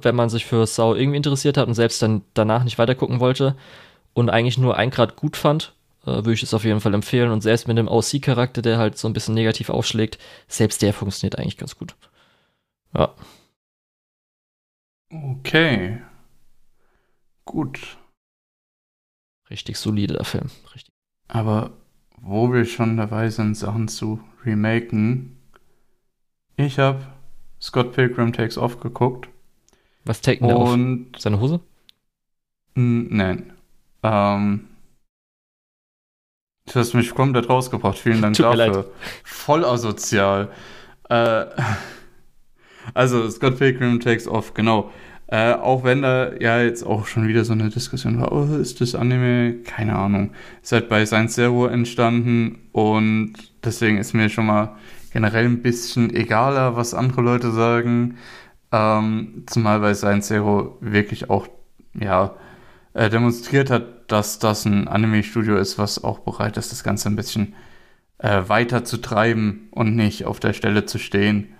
äh, 0.00 0.04
wenn 0.04 0.16
man 0.16 0.28
sich 0.28 0.44
für 0.44 0.66
Sau 0.66 0.96
irgendwie 0.96 1.16
interessiert 1.16 1.56
hat 1.56 1.68
und 1.68 1.74
selbst 1.74 2.02
dann 2.02 2.22
danach 2.34 2.64
nicht 2.64 2.78
weitergucken 2.78 3.20
wollte 3.20 3.56
und 4.12 4.28
eigentlich 4.28 4.58
nur 4.58 4.76
ein 4.76 4.90
Grad 4.90 5.14
gut 5.14 5.36
fand, 5.36 5.72
äh, 6.04 6.06
würde 6.06 6.32
ich 6.32 6.42
es 6.42 6.54
auf 6.54 6.64
jeden 6.64 6.80
Fall 6.80 6.94
empfehlen. 6.94 7.30
Und 7.30 7.42
selbst 7.42 7.68
mit 7.68 7.78
dem 7.78 7.88
OC-Charakter, 7.88 8.62
der 8.62 8.78
halt 8.78 8.98
so 8.98 9.08
ein 9.08 9.12
bisschen 9.12 9.34
negativ 9.34 9.70
aufschlägt, 9.70 10.18
selbst 10.48 10.82
der 10.82 10.92
funktioniert 10.92 11.38
eigentlich 11.38 11.58
ganz 11.58 11.76
gut. 11.76 11.94
Ja. 12.94 13.14
Okay. 15.10 16.00
Gut. 17.44 17.98
Richtig 19.50 19.76
solider 19.76 20.24
Film. 20.24 20.50
Richtig. 20.74 20.92
Aber 21.28 21.72
wo 22.20 22.52
wir 22.52 22.64
schon 22.64 22.96
dabei 22.96 23.28
sind, 23.30 23.56
Sachen 23.56 23.88
zu 23.88 24.20
remaken, 24.44 25.36
ich 26.56 26.78
habe 26.78 27.06
Scott 27.60 27.92
Pilgrim 27.92 28.32
Takes 28.32 28.58
Off 28.58 28.80
geguckt. 28.80 29.28
Was 30.04 30.20
taken 30.20 30.48
der 30.48 30.56
auf? 30.56 30.76
Seine 31.18 31.40
Hose? 31.40 31.60
Nein. 32.74 33.52
Ähm, 34.02 34.68
Du 36.66 36.78
hast 36.78 36.94
mich 36.94 37.14
komplett 37.14 37.48
rausgebracht. 37.48 37.98
Vielen 37.98 38.22
Dank 38.22 38.36
Tut 38.36 38.46
dafür. 38.46 38.90
Voll 39.24 39.64
asozial. 39.64 40.50
Äh, 41.08 41.46
also, 42.94 43.28
Scott 43.30 43.58
Pilgrim 43.58 44.00
Takes 44.00 44.28
Off, 44.28 44.54
genau. 44.54 44.90
Äh, 45.32 45.54
auch 45.54 45.82
wenn 45.82 46.02
da 46.02 46.34
ja 46.34 46.60
jetzt 46.60 46.84
auch 46.84 47.06
schon 47.06 47.26
wieder 47.26 47.44
so 47.44 47.54
eine 47.54 47.70
Diskussion 47.70 48.20
war, 48.20 48.32
oh, 48.32 48.54
ist 48.56 48.82
das 48.82 48.94
Anime? 48.94 49.62
Keine 49.64 49.96
Ahnung. 49.96 50.32
Ist 50.62 50.72
halt 50.72 50.90
bei 50.90 51.06
Science 51.06 51.34
Zero 51.34 51.66
entstanden 51.66 52.68
und 52.72 53.32
deswegen 53.64 53.96
ist 53.96 54.12
mir 54.12 54.28
schon 54.28 54.44
mal 54.44 54.76
generell 55.10 55.46
ein 55.46 55.62
bisschen 55.62 56.14
egaler, 56.14 56.76
was 56.76 56.92
andere 56.92 57.22
Leute 57.22 57.50
sagen. 57.50 58.18
Ähm, 58.72 59.44
zumal 59.46 59.80
bei 59.80 59.94
Science 59.94 60.28
Zero 60.28 60.76
wirklich 60.80 61.30
auch, 61.30 61.48
ja, 61.98 62.34
äh, 62.92 63.08
demonstriert 63.08 63.70
hat, 63.70 63.84
dass 64.08 64.38
das 64.38 64.64
ein 64.64 64.88
Anime-Studio 64.88 65.56
ist, 65.56 65.78
was 65.78 66.02
auch 66.02 66.20
bereit 66.20 66.56
ist, 66.56 66.72
das 66.72 66.84
Ganze 66.84 67.08
ein 67.08 67.16
bisschen 67.16 67.54
äh, 68.18 68.42
weiter 68.46 68.84
zu 68.84 68.98
treiben 68.98 69.68
und 69.72 69.96
nicht 69.96 70.24
auf 70.24 70.40
der 70.40 70.52
Stelle 70.52 70.86
zu 70.86 70.98
stehen 70.98 71.54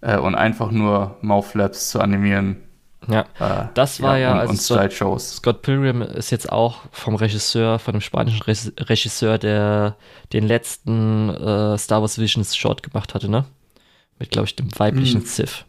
äh, 0.00 0.16
und 0.16 0.34
einfach 0.34 0.70
nur 0.70 1.18
Mouthflaps 1.20 1.90
zu 1.90 2.00
animieren. 2.00 2.62
Ja, 3.08 3.20
äh, 3.38 3.68
das 3.74 4.00
war 4.00 4.18
ja, 4.18 4.36
ja 4.36 4.42
und, 4.42 4.50
und 4.50 4.56
Slideshows. 4.56 5.36
Scott 5.36 5.62
Pilgrim 5.62 6.02
ist 6.02 6.30
jetzt 6.30 6.50
auch 6.50 6.80
vom 6.90 7.14
Regisseur, 7.14 7.78
von 7.78 7.92
dem 7.92 8.00
spanischen 8.00 8.42
Regisseur, 8.42 9.38
der 9.38 9.96
den 10.32 10.46
letzten 10.46 11.30
äh, 11.30 11.78
Star 11.78 12.00
Wars 12.00 12.18
Visions 12.18 12.56
Short 12.56 12.82
gemacht 12.82 13.14
hatte, 13.14 13.28
ne? 13.28 13.44
Mit, 14.18 14.30
glaube 14.30 14.46
ich, 14.46 14.56
dem 14.56 14.68
weiblichen 14.78 15.20
mm. 15.20 15.26
Sith. 15.26 15.66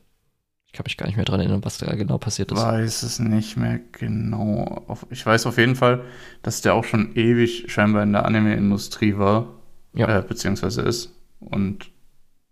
Ich 0.78 0.80
kann 0.80 0.86
mich 0.86 0.98
gar 0.98 1.08
nicht 1.08 1.16
mehr 1.16 1.26
dran 1.26 1.40
erinnern, 1.40 1.66
was 1.66 1.80
da 1.80 1.96
genau 1.96 2.20
passiert 2.20 2.52
ist. 2.52 2.60
Ich 2.60 2.64
weiß 2.64 3.02
es 3.02 3.18
nicht 3.18 3.58
mehr 3.58 3.80
genau. 3.94 4.86
Ich 5.10 5.26
weiß 5.26 5.48
auf 5.48 5.58
jeden 5.58 5.76
Fall, 5.76 6.04
dass 6.44 6.62
der 6.62 6.76
auch 6.76 6.84
schon 6.84 7.16
ewig 7.16 7.66
scheinbar 7.68 8.04
in 8.04 8.14
der 8.14 8.26
Anime-Industrie 8.26 9.18
war. 9.18 9.48
Ja. 9.94 10.20
Äh, 10.20 10.22
beziehungsweise 10.22 10.84
ist. 10.84 11.16
Und 11.40 11.90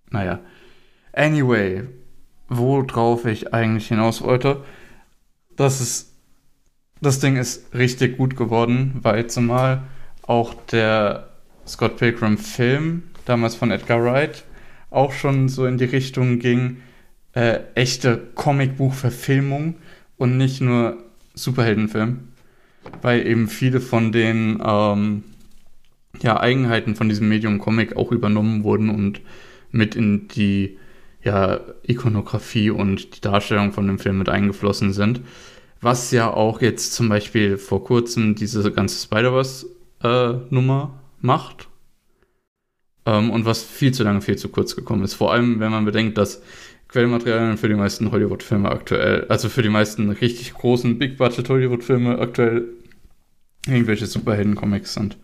naja. 0.10 0.40
Anyway, 1.14 1.84
worauf 2.50 3.26
ich 3.26 3.54
eigentlich 3.54 3.90
hinaus 3.90 4.24
wollte, 4.24 4.64
das 5.56 5.82
ist. 5.82 6.12
Das 7.02 7.20
Ding 7.20 7.36
ist 7.36 7.76
richtig 7.76 8.18
gut 8.18 8.36
geworden, 8.36 8.96
weil 9.02 9.28
zumal 9.28 9.84
auch 10.24 10.56
der 10.72 11.30
Scott 11.68 11.98
Pilgrim 11.98 12.40
Film, 12.40 13.04
damals 13.26 13.54
von 13.54 13.70
Edgar 13.70 14.04
Wright, 14.04 14.46
auch 14.90 15.12
schon 15.12 15.50
so 15.50 15.66
in 15.68 15.78
die 15.78 15.86
Richtung 15.86 16.40
ging, 16.40 16.78
äh, 17.36 17.60
echte 17.76 18.18
Comicbuch-Verfilmung 18.34 19.76
und 20.18 20.38
nicht 20.38 20.62
nur 20.62 20.98
Superheldenfilm. 21.36 22.30
Weil 23.02 23.28
eben 23.28 23.48
viele 23.48 23.82
von 23.82 24.12
den 24.12 24.62
ähm, 24.66 25.24
ja, 26.22 26.40
Eigenheiten 26.40 26.96
von 26.96 27.10
diesem 27.10 27.30
Medium 27.30 27.60
Comic 27.60 27.96
auch 27.96 28.12
übernommen 28.12 28.64
wurden 28.64 28.90
und 28.90 29.22
mit 29.72 29.96
in 29.96 30.28
die 30.30 30.78
ja, 31.24 31.60
Ikonografie 31.84 32.70
und 32.70 33.18
die 33.18 33.22
Darstellung 33.22 33.74
von 33.74 33.88
dem 33.88 34.00
Film 34.00 34.18
mit 34.20 34.30
eingeflossen 34.30 34.94
sind. 34.94 35.22
Was 35.82 36.12
ja 36.12 36.32
auch 36.32 36.62
jetzt 36.62 36.94
zum 36.94 37.10
Beispiel 37.10 37.58
vor 37.58 37.84
kurzem 37.84 38.36
diese 38.36 38.72
ganze 38.72 39.04
Spider-Verse-Nummer 39.04 40.94
äh, 40.94 41.26
macht. 41.26 41.68
Ähm, 43.06 43.30
und 43.32 43.46
was 43.46 43.64
viel 43.64 43.94
zu 43.94 44.04
lange, 44.04 44.22
viel 44.22 44.38
zu 44.38 44.50
kurz 44.50 44.76
gekommen 44.76 45.04
ist. 45.04 45.16
Vor 45.16 45.34
allem, 45.34 45.60
wenn 45.60 45.72
man 45.72 45.86
bedenkt, 45.86 46.18
dass 46.18 46.42
Quellmaterialien 46.88 47.58
für 47.58 47.68
die 47.68 47.76
meisten 47.76 48.12
Hollywood-Filme 48.12 48.70
aktuell, 48.70 49.26
also 49.28 49.50
für 49.50 49.62
die 49.62 49.70
meisten 49.70 50.10
richtig 50.10 50.54
großen 50.54 50.98
Big-Budget-Hollywood-Filme 50.98 52.20
aktuell 52.20 52.70
irgendwelche 53.68 54.06
Superhelden-Comics 54.06 54.94
sind. 54.94 55.18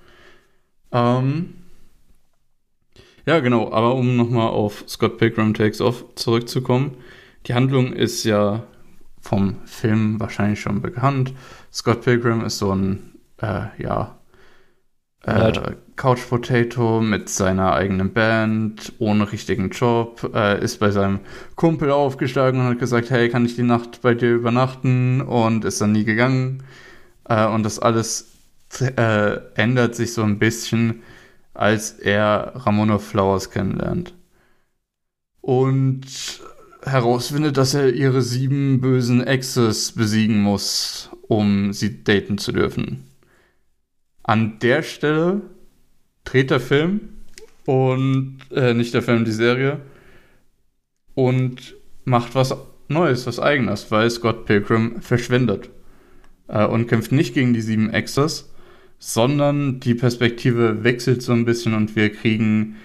Ähm, 0.91 1.53
ja, 3.25 3.39
genau, 3.39 3.71
aber 3.71 3.95
um 3.95 4.17
nochmal 4.17 4.49
auf 4.49 4.83
Scott 4.87 5.17
Pilgrim 5.17 5.53
Takes 5.53 5.81
Off 5.81 6.05
zurückzukommen. 6.15 6.97
Die 7.45 7.53
Handlung 7.53 7.93
ist 7.93 8.23
ja 8.23 8.63
vom 9.19 9.57
Film 9.65 10.19
wahrscheinlich 10.19 10.59
schon 10.59 10.81
bekannt. 10.81 11.33
Scott 11.71 12.01
Pilgrim 12.01 12.43
ist 12.43 12.57
so 12.57 12.73
ein, 12.73 13.15
äh, 13.41 13.67
ja, 13.77 14.17
äh, 15.23 15.51
Couch 15.95 16.27
Potato 16.27 16.99
mit 16.99 17.29
seiner 17.29 17.73
eigenen 17.73 18.11
Band, 18.11 18.93
ohne 18.97 19.31
richtigen 19.31 19.69
Job, 19.69 20.31
äh, 20.33 20.63
ist 20.63 20.79
bei 20.79 20.89
seinem 20.89 21.19
Kumpel 21.55 21.91
aufgestiegen 21.91 22.59
und 22.59 22.65
hat 22.65 22.79
gesagt, 22.79 23.11
hey, 23.11 23.29
kann 23.29 23.45
ich 23.45 23.55
die 23.55 23.63
Nacht 23.63 24.01
bei 24.01 24.15
dir 24.15 24.33
übernachten? 24.33 25.21
Und 25.21 25.63
ist 25.63 25.79
dann 25.79 25.91
nie 25.91 26.05
gegangen. 26.05 26.63
Äh, 27.25 27.45
und 27.47 27.63
das 27.63 27.77
alles 27.77 28.31
äh, 28.79 29.37
ändert 29.55 29.95
sich 29.95 30.13
so 30.13 30.23
ein 30.23 30.39
bisschen, 30.39 31.03
als 31.53 31.91
er 31.91 32.53
Ramona 32.55 32.97
Flowers 32.97 33.51
kennenlernt. 33.51 34.15
Und 35.41 36.05
herausfindet, 36.83 37.57
dass 37.57 37.75
er 37.75 37.93
ihre 37.93 38.23
sieben 38.23 38.81
bösen 38.81 39.21
Exes 39.23 39.91
besiegen 39.91 40.41
muss, 40.41 41.11
um 41.27 41.73
sie 41.73 42.03
daten 42.03 42.39
zu 42.39 42.51
dürfen. 42.51 43.10
An 44.23 44.59
der 44.59 44.83
Stelle 44.83 45.41
dreht 46.23 46.51
der 46.51 46.59
Film 46.59 47.09
und 47.65 48.39
äh, 48.51 48.73
nicht 48.73 48.93
der 48.93 49.01
Film, 49.01 49.25
die 49.25 49.31
Serie 49.31 49.81
und 51.15 51.75
macht 52.05 52.35
was 52.35 52.55
Neues, 52.87 53.25
was 53.27 53.39
Eigenes, 53.39 53.91
weil 53.91 54.09
Scott 54.09 54.45
Pilgrim 54.45 55.01
verschwindet. 55.01 55.69
äh, 56.51 56.65
und 56.65 56.87
kämpft 56.87 57.11
nicht 57.11 57.33
gegen 57.33 57.53
die 57.53 57.61
sieben 57.61 57.89
Extras, 57.89 58.51
sondern 58.99 59.79
die 59.79 59.95
Perspektive 59.95 60.83
wechselt 60.83 61.21
so 61.23 61.31
ein 61.33 61.45
bisschen 61.45 61.73
und 61.73 61.95
wir 61.95 62.11
kriegen 62.11 62.75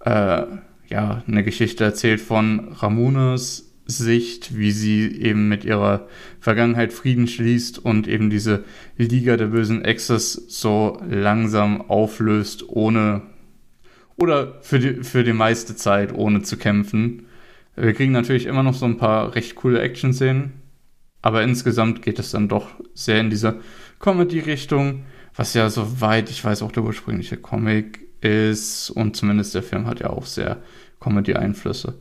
äh, 0.00 0.44
ja 0.88 1.22
eine 1.26 1.42
Geschichte 1.44 1.84
erzählt 1.84 2.20
von 2.20 2.72
Ramones 2.74 3.67
Sicht, 3.88 4.56
wie 4.56 4.70
sie 4.70 5.10
eben 5.20 5.48
mit 5.48 5.64
ihrer 5.64 6.06
Vergangenheit 6.40 6.92
Frieden 6.92 7.26
schließt 7.26 7.78
und 7.78 8.06
eben 8.06 8.28
diese 8.28 8.64
Liga 8.98 9.38
der 9.38 9.46
bösen 9.46 9.82
Exes 9.82 10.44
so 10.48 11.00
langsam 11.08 11.80
auflöst, 11.80 12.68
ohne 12.68 13.22
oder 14.16 14.58
für 14.60 14.78
die, 14.78 15.02
für 15.02 15.24
die 15.24 15.32
meiste 15.32 15.74
Zeit 15.74 16.12
ohne 16.12 16.42
zu 16.42 16.58
kämpfen. 16.58 17.26
Wir 17.76 17.94
kriegen 17.94 18.12
natürlich 18.12 18.46
immer 18.46 18.62
noch 18.62 18.74
so 18.74 18.84
ein 18.84 18.98
paar 18.98 19.34
recht 19.34 19.54
coole 19.54 19.80
Action-Szenen, 19.80 20.52
aber 21.22 21.42
insgesamt 21.42 22.02
geht 22.02 22.18
es 22.18 22.30
dann 22.30 22.48
doch 22.48 22.68
sehr 22.92 23.20
in 23.20 23.30
diese 23.30 23.60
Comedy-Richtung, 24.00 25.04
was 25.34 25.54
ja 25.54 25.70
soweit 25.70 26.28
ich 26.28 26.44
weiß 26.44 26.60
auch 26.62 26.72
der 26.72 26.82
ursprüngliche 26.82 27.38
Comic 27.38 28.00
ist 28.20 28.90
und 28.90 29.16
zumindest 29.16 29.54
der 29.54 29.62
Film 29.62 29.86
hat 29.86 30.00
ja 30.00 30.10
auch 30.10 30.26
sehr 30.26 30.58
Comedy-Einflüsse. 31.00 31.94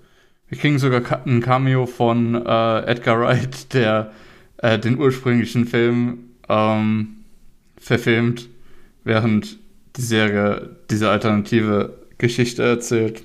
Wir 0.49 0.57
kriegen 0.57 0.79
sogar 0.79 1.01
ein 1.25 1.41
Cameo 1.41 1.85
von 1.85 2.35
äh, 2.35 2.79
Edgar 2.85 3.19
Wright, 3.19 3.73
der 3.73 4.11
äh, 4.57 4.79
den 4.79 4.97
ursprünglichen 4.97 5.65
Film 5.65 6.19
ähm, 6.47 7.17
verfilmt, 7.77 8.47
während 9.03 9.57
die 9.97 10.01
Serie 10.01 10.77
diese 10.89 11.09
alternative 11.09 11.97
Geschichte 12.17 12.63
erzählt. 12.63 13.23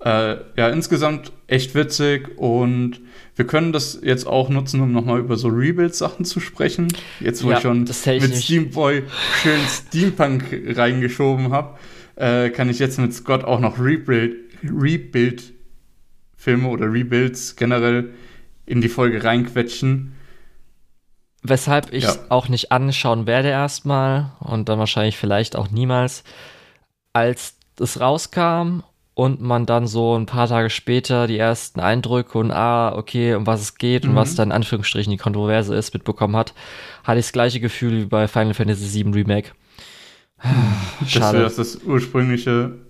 Äh, 0.00 0.36
ja, 0.56 0.68
insgesamt 0.68 1.32
echt 1.46 1.74
witzig 1.74 2.36
und 2.36 3.00
wir 3.36 3.46
können 3.46 3.72
das 3.72 3.98
jetzt 4.02 4.26
auch 4.26 4.48
nutzen, 4.48 4.80
um 4.80 4.92
nochmal 4.92 5.18
über 5.18 5.36
so 5.36 5.48
Rebuild-Sachen 5.48 6.24
zu 6.24 6.40
sprechen. 6.40 6.88
Jetzt, 7.20 7.42
wo 7.42 7.50
ja, 7.50 7.56
ich 7.56 7.62
schon 7.62 7.80
mit 7.80 8.36
Steamboy 8.36 9.02
schön 9.42 9.60
Steampunk 9.68 10.44
reingeschoben 10.74 11.52
habe, 11.52 11.78
äh, 12.16 12.50
kann 12.50 12.68
ich 12.68 12.78
jetzt 12.78 12.98
mit 12.98 13.12
Scott 13.14 13.44
auch 13.44 13.60
noch 13.60 13.78
Rebuild, 13.78 14.36
Rebuild 14.62 15.53
Filme 16.44 16.68
oder 16.68 16.92
Rebuilds 16.92 17.56
generell 17.56 18.10
in 18.66 18.82
die 18.82 18.88
Folge 18.88 19.24
reinquetschen. 19.24 20.12
Weshalb 21.42 21.92
ich 21.92 22.04
ja. 22.04 22.16
auch 22.28 22.48
nicht 22.48 22.70
anschauen 22.70 23.26
werde 23.26 23.48
erstmal 23.48 24.32
und 24.40 24.68
dann 24.68 24.78
wahrscheinlich 24.78 25.16
vielleicht 25.16 25.56
auch 25.56 25.70
niemals, 25.70 26.22
als 27.14 27.56
es 27.80 27.98
rauskam 27.98 28.82
und 29.14 29.40
man 29.40 29.64
dann 29.64 29.86
so 29.86 30.16
ein 30.18 30.26
paar 30.26 30.48
Tage 30.48 30.68
später 30.68 31.26
die 31.26 31.38
ersten 31.38 31.80
Eindrücke 31.80 32.38
und 32.38 32.50
ah, 32.50 32.94
okay, 32.94 33.34
um 33.34 33.46
was 33.46 33.60
es 33.60 33.76
geht 33.76 34.04
mhm. 34.04 34.10
und 34.10 34.16
was 34.16 34.34
dann 34.34 34.48
in 34.48 34.52
Anführungsstrichen 34.52 35.10
die 35.10 35.16
Kontroverse 35.16 35.74
ist, 35.74 35.94
mitbekommen 35.94 36.36
hat, 36.36 36.52
hatte 37.04 37.20
ich 37.20 37.26
das 37.26 37.32
gleiche 37.32 37.60
Gefühl 37.60 38.02
wie 38.02 38.06
bei 38.06 38.28
Final 38.28 38.54
Fantasy 38.54 39.04
VII 39.04 39.12
Remake. 39.12 39.52
Schade. 41.06 41.40
Dass 41.40 41.56
du 41.56 41.62
das 41.62 41.82
ursprüngliche 41.84 42.83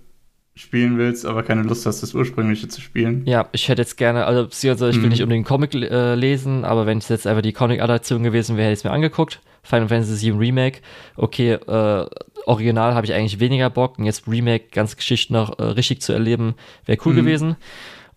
spielen 0.55 0.97
willst, 0.97 1.25
aber 1.25 1.43
keine 1.43 1.63
Lust 1.63 1.85
hast, 1.85 2.01
das 2.01 2.13
ursprüngliche 2.13 2.69
zu 2.69 2.79
spielen. 2.79 3.23
Ja, 3.25 3.49
ich 3.51 3.67
hätte 3.67 3.81
jetzt 3.81 3.97
gerne, 3.97 4.25
also 4.25 4.45
beziehungsweise 4.45 4.91
ich 4.91 4.97
will 4.97 5.03
mhm. 5.03 5.09
nicht 5.09 5.23
unbedingt 5.23 5.45
Comic 5.45 5.73
äh, 5.75 6.15
lesen, 6.15 6.63
aber 6.63 6.85
wenn 6.85 6.99
es 6.99 7.09
jetzt 7.09 7.27
einfach 7.27 7.41
die 7.41 7.51
Comic-Adaption 7.51 8.23
gewesen 8.23 8.55
wäre, 8.55 8.67
hätte 8.67 8.73
ich 8.73 8.79
es 8.79 8.83
mir 8.85 8.91
angeguckt. 8.91 9.41
Final 9.63 9.89
Fantasy 9.89 10.31
VII 10.31 10.37
Remake, 10.37 10.79
okay, 11.17 11.53
äh, 11.53 12.05
Original 12.45 12.93
habe 12.93 13.05
ich 13.05 13.13
eigentlich 13.13 13.39
weniger 13.39 13.69
Bock 13.69 13.97
und 13.97 14.05
jetzt 14.05 14.27
Remake, 14.27 14.65
ganze 14.71 14.95
Geschichte 14.95 15.33
noch 15.33 15.59
äh, 15.59 15.63
richtig 15.63 16.01
zu 16.01 16.13
erleben, 16.13 16.53
wäre 16.85 16.99
cool 17.05 17.13
mhm. 17.13 17.17
gewesen. 17.17 17.55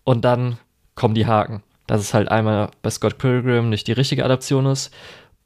Und 0.03 0.23
dann 0.23 0.57
kommen 0.95 1.15
die 1.15 1.25
Haken. 1.25 1.63
Dass 1.87 2.01
es 2.01 2.13
halt 2.13 2.29
einmal 2.29 2.69
bei 2.83 2.91
Scott 2.91 3.17
Pilgrim 3.17 3.69
nicht 3.69 3.87
die 3.87 3.93
richtige 3.93 4.23
Adaption 4.23 4.67
ist 4.67 4.93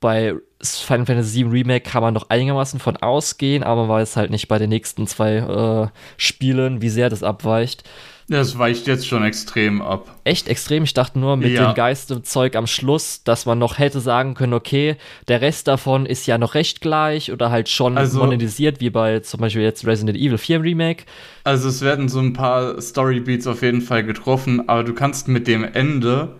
bei 0.04 0.36
Final 0.62 1.06
Fantasy 1.06 1.46
VII 1.46 1.50
Remake 1.50 1.90
kann 1.90 2.04
man 2.04 2.14
noch 2.14 2.30
einigermaßen 2.30 2.80
von 2.80 2.98
ausgehen, 2.98 3.64
aber 3.64 3.88
man 3.88 4.02
weiß 4.02 4.18
halt 4.18 4.32
nicht 4.32 4.50
bei 4.50 4.60
den 4.60 4.70
nächsten 4.70 5.08
zwei 5.08 5.38
äh, 5.38 5.88
Spielen, 6.18 6.82
wie 6.82 6.90
sehr 6.90 7.10
das 7.10 7.24
abweicht. 7.24 7.84
Das 8.28 8.58
weicht 8.58 8.88
jetzt 8.88 9.08
schon 9.08 9.24
extrem 9.24 9.82
ab. 9.82 10.20
Echt 10.24 10.48
extrem? 10.48 10.84
Ich 10.84 10.94
dachte 10.94 11.20
nur 11.20 11.38
mit 11.38 11.52
ja. 11.52 11.68
dem 11.68 11.76
Geiste-Zeug 11.76 12.56
am 12.56 12.68
Schluss, 12.68 13.24
dass 13.24 13.46
man 13.46 13.60
noch 13.60 13.78
hätte 13.80 14.00
sagen 14.00 14.34
können, 14.34 14.54
okay, 14.54 14.98
der 15.28 15.42
Rest 15.42 15.68
davon 15.68 16.06
ist 16.06 16.26
ja 16.26 16.38
noch 16.38 16.54
recht 16.54 16.82
gleich 16.82 17.32
oder 17.32 17.50
halt 17.50 17.70
schon 17.70 17.98
also, 17.98 18.20
monetisiert, 18.20 18.82
wie 18.82 18.90
bei 18.90 19.20
zum 19.20 19.40
Beispiel 19.40 19.62
jetzt 19.62 19.86
Resident 19.86 20.18
Evil 20.18 20.38
4 20.38 20.62
Remake. 20.62 21.04
Also 21.46 21.70
es 21.70 21.82
werden 21.82 22.10
so 22.10 22.20
ein 22.20 22.34
paar 22.34 22.82
Storybeats 22.82 23.48
auf 23.48 23.62
jeden 23.62 23.82
Fall 23.82 24.04
getroffen, 24.04 24.68
aber 24.68 24.84
du 24.84 24.94
kannst 24.94 25.28
mit 25.30 25.48
dem 25.48 25.64
Ende 25.64 26.36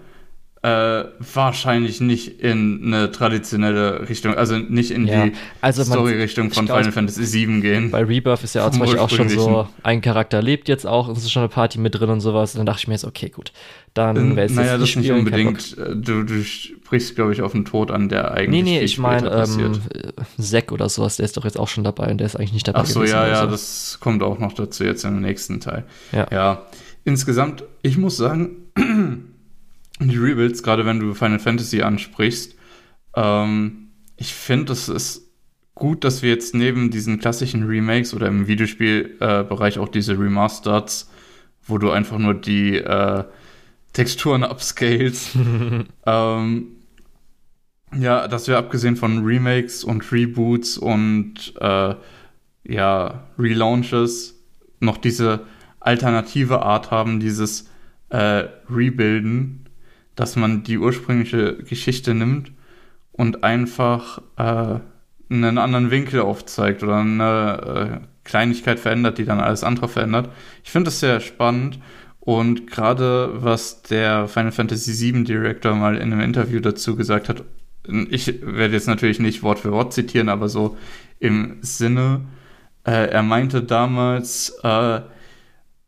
äh, 0.64 1.04
wahrscheinlich 1.34 2.00
nicht 2.00 2.40
in 2.40 2.82
eine 2.86 3.12
traditionelle 3.12 4.08
Richtung, 4.08 4.36
also 4.36 4.58
nicht 4.58 4.92
in 4.92 5.08
ja, 5.08 5.26
die 5.26 5.34
also 5.60 5.84
Story-Richtung 5.84 6.52
von 6.52 6.68
Final 6.68 6.94
Fantasy 6.94 7.46
VII 7.46 7.60
gehen. 7.60 7.92
Bei 7.92 8.02
Rebirth 8.02 8.46
ist 8.46 8.56
ja 8.56 8.66
auch 8.66 8.72
zum 8.72 8.80
Beispiel 8.80 9.00
auch 9.00 9.10
schon 9.10 9.28
so, 9.28 9.68
ein 9.84 10.00
Charakter 10.00 10.42
lebt 10.42 10.70
jetzt 10.70 10.88
auch, 10.88 11.10
es 11.10 11.18
ist 11.18 11.32
schon 11.32 11.42
eine 11.42 11.50
Party 11.50 11.80
mit 11.80 12.00
drin 12.00 12.10
und 12.10 12.22
sowas. 12.22 12.56
Und 12.56 12.60
dann 12.60 12.66
dachte 12.66 12.80
ich 12.80 12.88
mir 12.88 12.94
jetzt, 12.94 13.04
okay, 13.04 13.28
gut, 13.28 13.52
dann 13.94 14.38
wäre 14.38 14.46
es 14.46 14.54
Naja, 14.54 14.78
das 14.78 14.96
nicht 14.96 15.12
unbedingt. 15.12 15.78
Äh, 15.78 15.98
du, 15.98 16.24
du 16.24 16.42
sprichst, 16.46 17.16
glaube 17.16 17.34
ich, 17.34 17.42
auf 17.42 17.52
den 17.52 17.66
Tod 17.66 17.92
an, 17.92 18.08
der 18.08 18.32
eigentlich. 18.32 18.64
Nee, 18.64 18.78
nee, 18.78 18.80
ich 18.80 18.98
meine, 18.98 19.30
ähm, 19.32 19.82
Zack 20.40 20.72
oder 20.72 20.88
sowas, 20.88 21.18
der 21.18 21.26
ist 21.26 21.36
doch 21.36 21.44
jetzt 21.44 21.60
auch 21.60 21.68
schon 21.68 21.84
dabei 21.84 22.10
und 22.10 22.20
der 22.20 22.28
ist 22.28 22.38
eigentlich 22.38 22.54
nicht 22.54 22.70
dabei. 22.70 22.80
Ach 22.80 22.86
so, 22.86 23.04
ja, 23.04 23.28
ja, 23.28 23.42
so. 23.42 23.48
das 23.48 23.98
kommt 24.00 24.24
auch 24.24 24.40
noch 24.40 24.54
dazu 24.54 24.86
jetzt 24.86 25.04
im 25.04 25.20
nächsten 25.20 25.60
Teil. 25.60 25.84
Ja. 26.14 26.26
ja. 26.32 26.62
Insgesamt, 27.04 27.66
ich 27.82 27.98
muss 27.98 28.16
sagen, 28.16 28.52
die 30.00 30.18
Rebuilds, 30.18 30.64
gerade 30.64 30.86
wenn 30.86 31.00
du 31.00 31.14
Final 31.14 31.40
Fantasy 31.40 31.82
ansprichst, 31.82 32.56
ähm, 33.16 33.90
ich 34.18 34.34
finde, 34.34 34.74
es 34.74 34.90
ist 34.90 35.32
gut, 35.76 36.04
dass 36.04 36.22
wir 36.22 36.30
jetzt 36.30 36.56
neben 36.56 36.92
diesen 36.92 37.20
klassischen 37.20 37.64
Remakes 37.64 38.14
oder 38.14 38.28
im 38.28 38.48
Videospielbereich 38.48 39.78
äh, 39.78 39.80
auch 39.80 39.90
diese 39.90 40.18
Remasters, 40.18 41.10
wo 41.66 41.78
du 41.78 41.92
einfach 41.92 42.18
nur 42.18 42.34
die 42.34 42.78
äh, 42.78 43.24
Texturen 43.94 44.44
upscales. 44.44 45.32
ähm, 46.06 46.68
ja, 47.96 48.28
dass 48.28 48.48
wir 48.48 48.58
abgesehen 48.58 48.96
von 48.96 49.24
Remakes 49.24 49.84
und 49.84 50.12
Reboots 50.12 50.78
und 50.78 51.54
äh, 51.60 51.96
ja, 52.66 53.28
Relaunches 53.38 54.40
noch 54.80 54.98
diese 54.98 55.42
alternative 55.80 56.64
Art 56.64 56.92
haben, 56.92 57.20
dieses 57.20 57.70
äh, 58.10 58.46
Rebuilden, 58.70 59.63
dass 60.16 60.36
man 60.36 60.64
die 60.64 60.78
ursprüngliche 60.78 61.58
Geschichte 61.58 62.14
nimmt 62.14 62.52
und 63.12 63.44
einfach 63.44 64.22
äh, 64.38 64.80
einen 65.30 65.58
anderen 65.58 65.92
Winkel 65.92 66.22
aufzeigt 66.22 66.84
oder 66.84 66.98
eine 66.98 68.02
äh, 68.02 68.08
Kleinigkeit 68.24 68.80
verändert, 68.80 69.18
die 69.18 69.26
dann 69.26 69.40
alles 69.40 69.64
andere 69.64 69.88
verändert. 69.88 70.30
Ich 70.64 70.72
finde 70.72 70.86
das 70.86 71.00
sehr 71.00 71.20
spannend 71.20 71.80
und 72.20 72.68
gerade 72.68 73.32
was 73.44 73.82
der 73.84 74.28
Final 74.28 74.52
Fantasy 74.52 75.14
VII 75.14 75.24
Director 75.24 75.76
mal 75.76 75.96
in 75.98 76.14
einem 76.14 76.22
Interview 76.22 76.60
dazu 76.60 76.96
gesagt 76.96 77.30
hat, 77.30 77.44
ich 78.10 78.42
werde 78.42 78.74
jetzt 78.74 78.88
natürlich 78.88 79.20
nicht 79.20 79.44
Wort 79.44 79.60
für 79.60 79.72
Wort 79.72 79.94
zitieren, 79.94 80.30
aber 80.30 80.48
so 80.48 80.78
im 81.20 81.58
Sinne, 81.62 82.22
äh, 82.86 83.10
er 83.10 83.24
meinte 83.24 83.62
damals, 83.62 84.58
äh, 84.64 85.02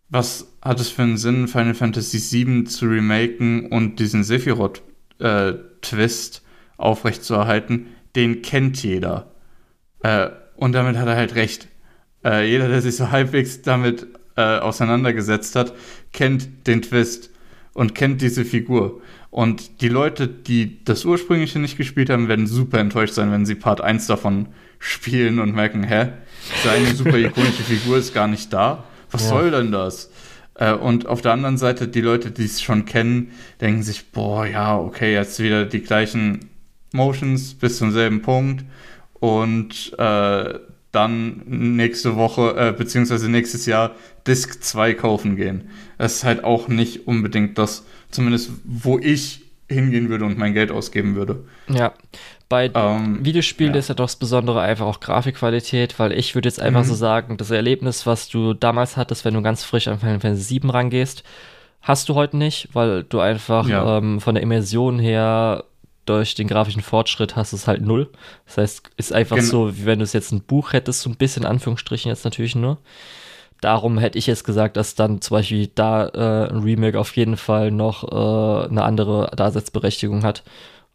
was 0.10 0.54
hat 0.62 0.80
es 0.80 0.90
für 0.90 1.02
einen 1.02 1.18
Sinn, 1.18 1.48
Final 1.48 1.74
Fantasy 1.74 2.20
VII 2.20 2.66
zu 2.66 2.86
remaken 2.86 3.68
und 3.68 4.00
diesen 4.00 4.24
Sephiroth-Twist 4.24 6.38
äh, 6.38 6.42
aufrechtzuerhalten? 6.78 7.88
Den 8.16 8.42
kennt 8.42 8.84
jeder. 8.84 9.32
Äh, 10.04 10.30
und 10.56 10.74
damit 10.74 10.98
hat 10.98 11.08
er 11.08 11.16
halt 11.16 11.36
recht. 11.36 11.68
Äh, 12.24 12.50
jeder, 12.50 12.68
der 12.68 12.82
sich 12.82 12.96
so 12.96 13.12
halbwegs 13.12 13.62
damit 13.62 14.08
äh, 14.38 14.42
auseinandergesetzt 14.42 15.56
hat, 15.56 15.74
kennt 16.14 16.68
den 16.68 16.82
Twist 16.82 17.32
und 17.74 17.96
kennt 17.96 18.22
diese 18.22 18.46
Figur. 18.46 19.02
Und 19.32 19.82
die 19.82 19.90
Leute, 19.90 20.30
die 20.30 20.86
das 20.86 21.04
ursprüngliche 21.04 21.60
nicht 21.60 21.78
gespielt 21.78 22.10
haben, 22.10 22.30
werden 22.30 22.48
super 22.48 22.80
enttäuscht 22.80 23.16
sein, 23.16 23.32
wenn 23.32 23.46
sie 23.46 23.56
Part 23.56 23.82
1 23.82 24.08
davon 24.08 24.48
spielen 24.80 25.40
und 25.40 25.54
merken, 25.54 25.84
hä, 25.84 26.10
seine 26.64 26.96
super 26.96 27.18
ikonische 27.18 27.64
Figur 27.64 27.98
ist 27.98 28.14
gar 28.14 28.28
nicht 28.28 28.54
da 28.54 28.86
was 29.16 29.24
ja. 29.24 29.30
soll 29.30 29.52
denn 29.52 29.72
das? 29.72 30.10
Äh, 30.56 30.74
und 30.74 31.08
auf 31.08 31.22
der 31.22 31.32
anderen 31.32 31.58
Seite, 31.58 31.88
die 31.88 32.02
Leute, 32.02 32.32
die 32.32 32.46
es 32.46 32.62
schon 32.62 32.86
kennen, 32.86 33.32
denken 33.62 33.84
sich, 33.84 34.12
boah, 34.12 34.46
ja, 34.46 34.78
okay, 34.78 35.14
jetzt 35.14 35.40
wieder 35.40 35.66
die 35.66 35.82
gleichen 35.82 36.50
Motions 36.92 37.54
bis 37.54 37.78
zum 37.78 37.92
selben 37.92 38.22
Punkt 38.22 38.66
und 39.20 39.94
äh, 39.98 40.60
dann 40.92 41.42
nächste 41.46 42.16
Woche, 42.16 42.56
äh, 42.58 42.74
beziehungsweise 42.78 43.30
nächstes 43.30 43.66
Jahr 43.66 43.96
Disc 44.28 44.64
2 44.64 44.94
kaufen 44.94 45.36
gehen. 45.36 45.70
Das 45.98 46.16
ist 46.16 46.24
halt 46.24 46.44
auch 46.44 46.68
nicht 46.68 47.08
unbedingt 47.08 47.58
das, 47.58 47.86
zumindest 48.12 48.52
wo 48.64 48.98
ich 49.00 49.44
hingehen 49.68 50.10
würde 50.10 50.26
und 50.26 50.38
mein 50.38 50.54
Geld 50.54 50.72
ausgeben 50.72 51.16
würde. 51.16 51.44
Ja, 51.68 51.94
bei 52.48 52.70
ähm, 52.74 53.26
Videospielen 53.26 53.74
ja. 53.74 53.80
ist 53.80 53.90
ja 53.90 53.96
doch 53.96 54.06
das 54.06 54.16
Besondere 54.18 54.62
einfach 54.62 54.86
auch 54.86 55.00
Grafikqualität, 55.00 55.98
weil 56.00 56.12
ich 56.12 56.36
würde 56.36 56.48
jetzt 56.48 56.60
einfach 56.60 56.84
mhm. 56.84 56.88
so 56.88 56.96
sagen, 56.96 57.38
das 57.38 57.52
Erlebnis, 57.52 58.06
was 58.06 58.30
du 58.30 58.54
damals 58.54 58.98
hattest, 58.98 59.26
wenn 59.26 59.34
du 59.34 59.42
ganz 59.42 59.64
frisch 59.64 59.88
an 59.88 60.00
Final 60.00 60.20
Fantasy 60.20 60.44
7 60.44 60.70
rangehst, 60.70 61.24
hast 61.82 62.10
du 62.10 62.16
heute 62.16 62.38
nicht, 62.38 62.70
weil 62.74 63.04
du 63.04 63.20
einfach 63.20 63.68
ja. 63.68 63.98
ähm, 63.98 64.22
von 64.22 64.36
der 64.36 64.44
Immersion 64.44 65.00
her 65.00 65.64
durch 66.06 66.36
den 66.36 66.48
grafischen 66.48 66.82
Fortschritt 66.82 67.36
hast 67.36 67.52
du 67.52 67.58
es 67.58 67.68
halt 67.68 67.82
null. 67.82 68.10
Das 68.46 68.58
heißt, 68.58 68.92
ist 68.98 69.14
einfach 69.14 69.38
Gen 69.38 69.46
so, 69.46 69.76
wie 69.76 69.86
wenn 69.86 70.00
du 70.00 70.04
es 70.04 70.14
jetzt 70.14 70.32
ein 70.32 70.42
Buch 70.42 70.74
hättest, 70.74 71.02
so 71.02 71.10
ein 71.10 71.16
bisschen 71.16 71.46
Anführungsstrichen 71.46 72.10
jetzt 72.10 72.26
natürlich 72.26 72.56
nur. 72.56 72.78
Darum 73.62 73.98
hätte 73.98 74.20
ich 74.20 74.28
jetzt 74.28 74.44
gesagt, 74.44 74.78
dass 74.78 74.96
dann 74.96 75.22
zum 75.22 75.38
Beispiel 75.38 75.68
da 75.74 76.08
äh, 76.10 76.50
ein 76.52 76.60
Remake 76.60 77.00
auf 77.00 77.16
jeden 77.16 77.38
Fall 77.38 77.72
noch 77.72 78.04
äh, 78.04 78.68
eine 78.68 78.84
andere 78.84 79.32
Daseinsberechtigung 79.36 80.24
hat. 80.24 80.44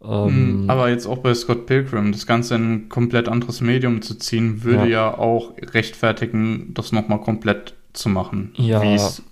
Ähm, 0.02 0.28
hm, 0.28 0.70
Aber 0.70 0.88
jetzt 0.88 1.06
auch 1.06 1.18
bei 1.18 1.34
Scott 1.34 1.66
Pilgrim, 1.66 2.12
das 2.12 2.26
Ganze 2.26 2.54
in 2.54 2.72
ein 2.72 2.88
komplett 2.88 3.28
anderes 3.28 3.60
Medium 3.60 4.00
zu 4.02 4.14
ziehen, 4.14 4.64
würde 4.64 4.88
ja, 4.88 5.10
ja 5.10 5.18
auch 5.18 5.52
rechtfertigen, 5.58 6.72
das 6.74 6.92
nochmal 6.92 7.20
komplett 7.20 7.74
zu 7.92 8.08
machen, 8.08 8.52
ja. 8.56 8.82
wie 8.82 8.94
es 8.94 9.22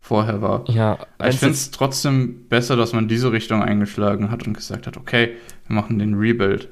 vorher 0.00 0.42
war. 0.42 0.64
Ja, 0.68 0.98
ich 1.26 1.36
finde 1.36 1.54
es 1.54 1.70
trotzdem 1.70 2.48
besser, 2.48 2.76
dass 2.76 2.92
man 2.92 3.08
diese 3.08 3.32
Richtung 3.32 3.62
eingeschlagen 3.62 4.30
hat 4.30 4.46
und 4.46 4.54
gesagt 4.54 4.86
hat, 4.86 4.96
okay, 4.96 5.36
wir 5.66 5.76
machen 5.76 5.98
den 5.98 6.14
Rebuild. 6.14 6.68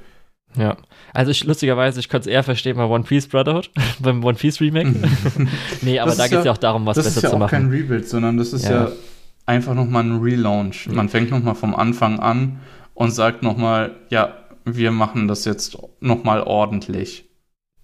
Ja, 0.54 0.76
also 1.14 1.30
ich, 1.30 1.44
lustigerweise, 1.44 1.98
ich 2.00 2.10
könnte 2.10 2.28
es 2.28 2.34
eher 2.34 2.42
verstehen 2.42 2.76
bei 2.76 2.84
One 2.84 3.04
Piece 3.04 3.26
Brotherhood, 3.26 3.70
beim 4.00 4.22
One 4.22 4.36
Piece 4.36 4.60
Remake. 4.60 4.94
nee, 5.80 5.98
aber 5.98 6.14
da 6.14 6.24
geht 6.24 6.38
es 6.38 6.44
ja, 6.44 6.50
ja, 6.50 6.52
auch 6.52 6.58
darum, 6.58 6.84
was 6.84 6.96
besser 6.96 7.20
zu 7.20 7.20
machen. 7.20 7.22
Das 7.22 7.32
ist 7.32 7.40
ja 7.40 7.46
auch 7.46 7.50
kein 7.50 7.70
Rebuild, 7.70 8.08
sondern 8.08 8.36
das 8.36 8.52
ist 8.52 8.64
ja, 8.64 8.86
ja 8.86 8.92
einfach 9.46 9.74
nochmal 9.74 10.04
ein 10.04 10.20
Relaunch. 10.20 10.88
Man 10.88 11.08
fängt 11.08 11.30
nochmal 11.30 11.54
vom 11.54 11.74
Anfang 11.74 12.20
an 12.20 12.60
und 12.94 13.10
sagt 13.10 13.42
nochmal, 13.42 13.96
ja, 14.10 14.34
wir 14.64 14.90
machen 14.90 15.28
das 15.28 15.44
jetzt 15.44 15.76
nochmal 16.00 16.42
ordentlich. 16.42 17.28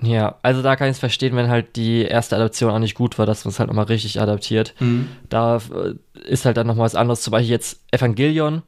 Ja, 0.01 0.37
also 0.43 0.63
da 0.63 0.77
kann 0.77 0.89
ich 0.89 0.93
es 0.93 1.01
verstehen, 1.01 1.35
wenn 1.35 1.49
halt 1.49 1.75
die 1.75 2.03
erste 2.03 2.37
Adaption 2.37 2.71
auch 2.71 2.79
nicht 2.79 2.95
gut 2.95 3.19
war, 3.19 3.27
dass 3.27 3.45
man 3.45 3.51
es 3.51 3.59
halt 3.59 3.69
nochmal 3.69 3.87
richtig 3.87 4.21
adaptiert. 4.21 4.75
Mhm. 4.79 5.09
Da 5.29 5.57
äh, 5.57 5.95
ist 6.29 6.45
halt 6.45 6.57
dann 6.57 6.69
nochmal 6.69 6.85
was 6.85 6.95
anderes. 6.95 7.23
Zum 7.23 7.33
Beispiel 7.33 7.51
jetzt 7.51 7.81
Evangelion, 7.91 8.63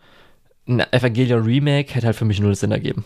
ein 0.66 0.80
Evangelion 0.92 1.44
Remake 1.44 1.94
hätte 1.94 2.06
halt 2.06 2.16
für 2.16 2.24
mich 2.24 2.40
null 2.40 2.56
Sinn 2.56 2.72
ergeben. 2.72 3.04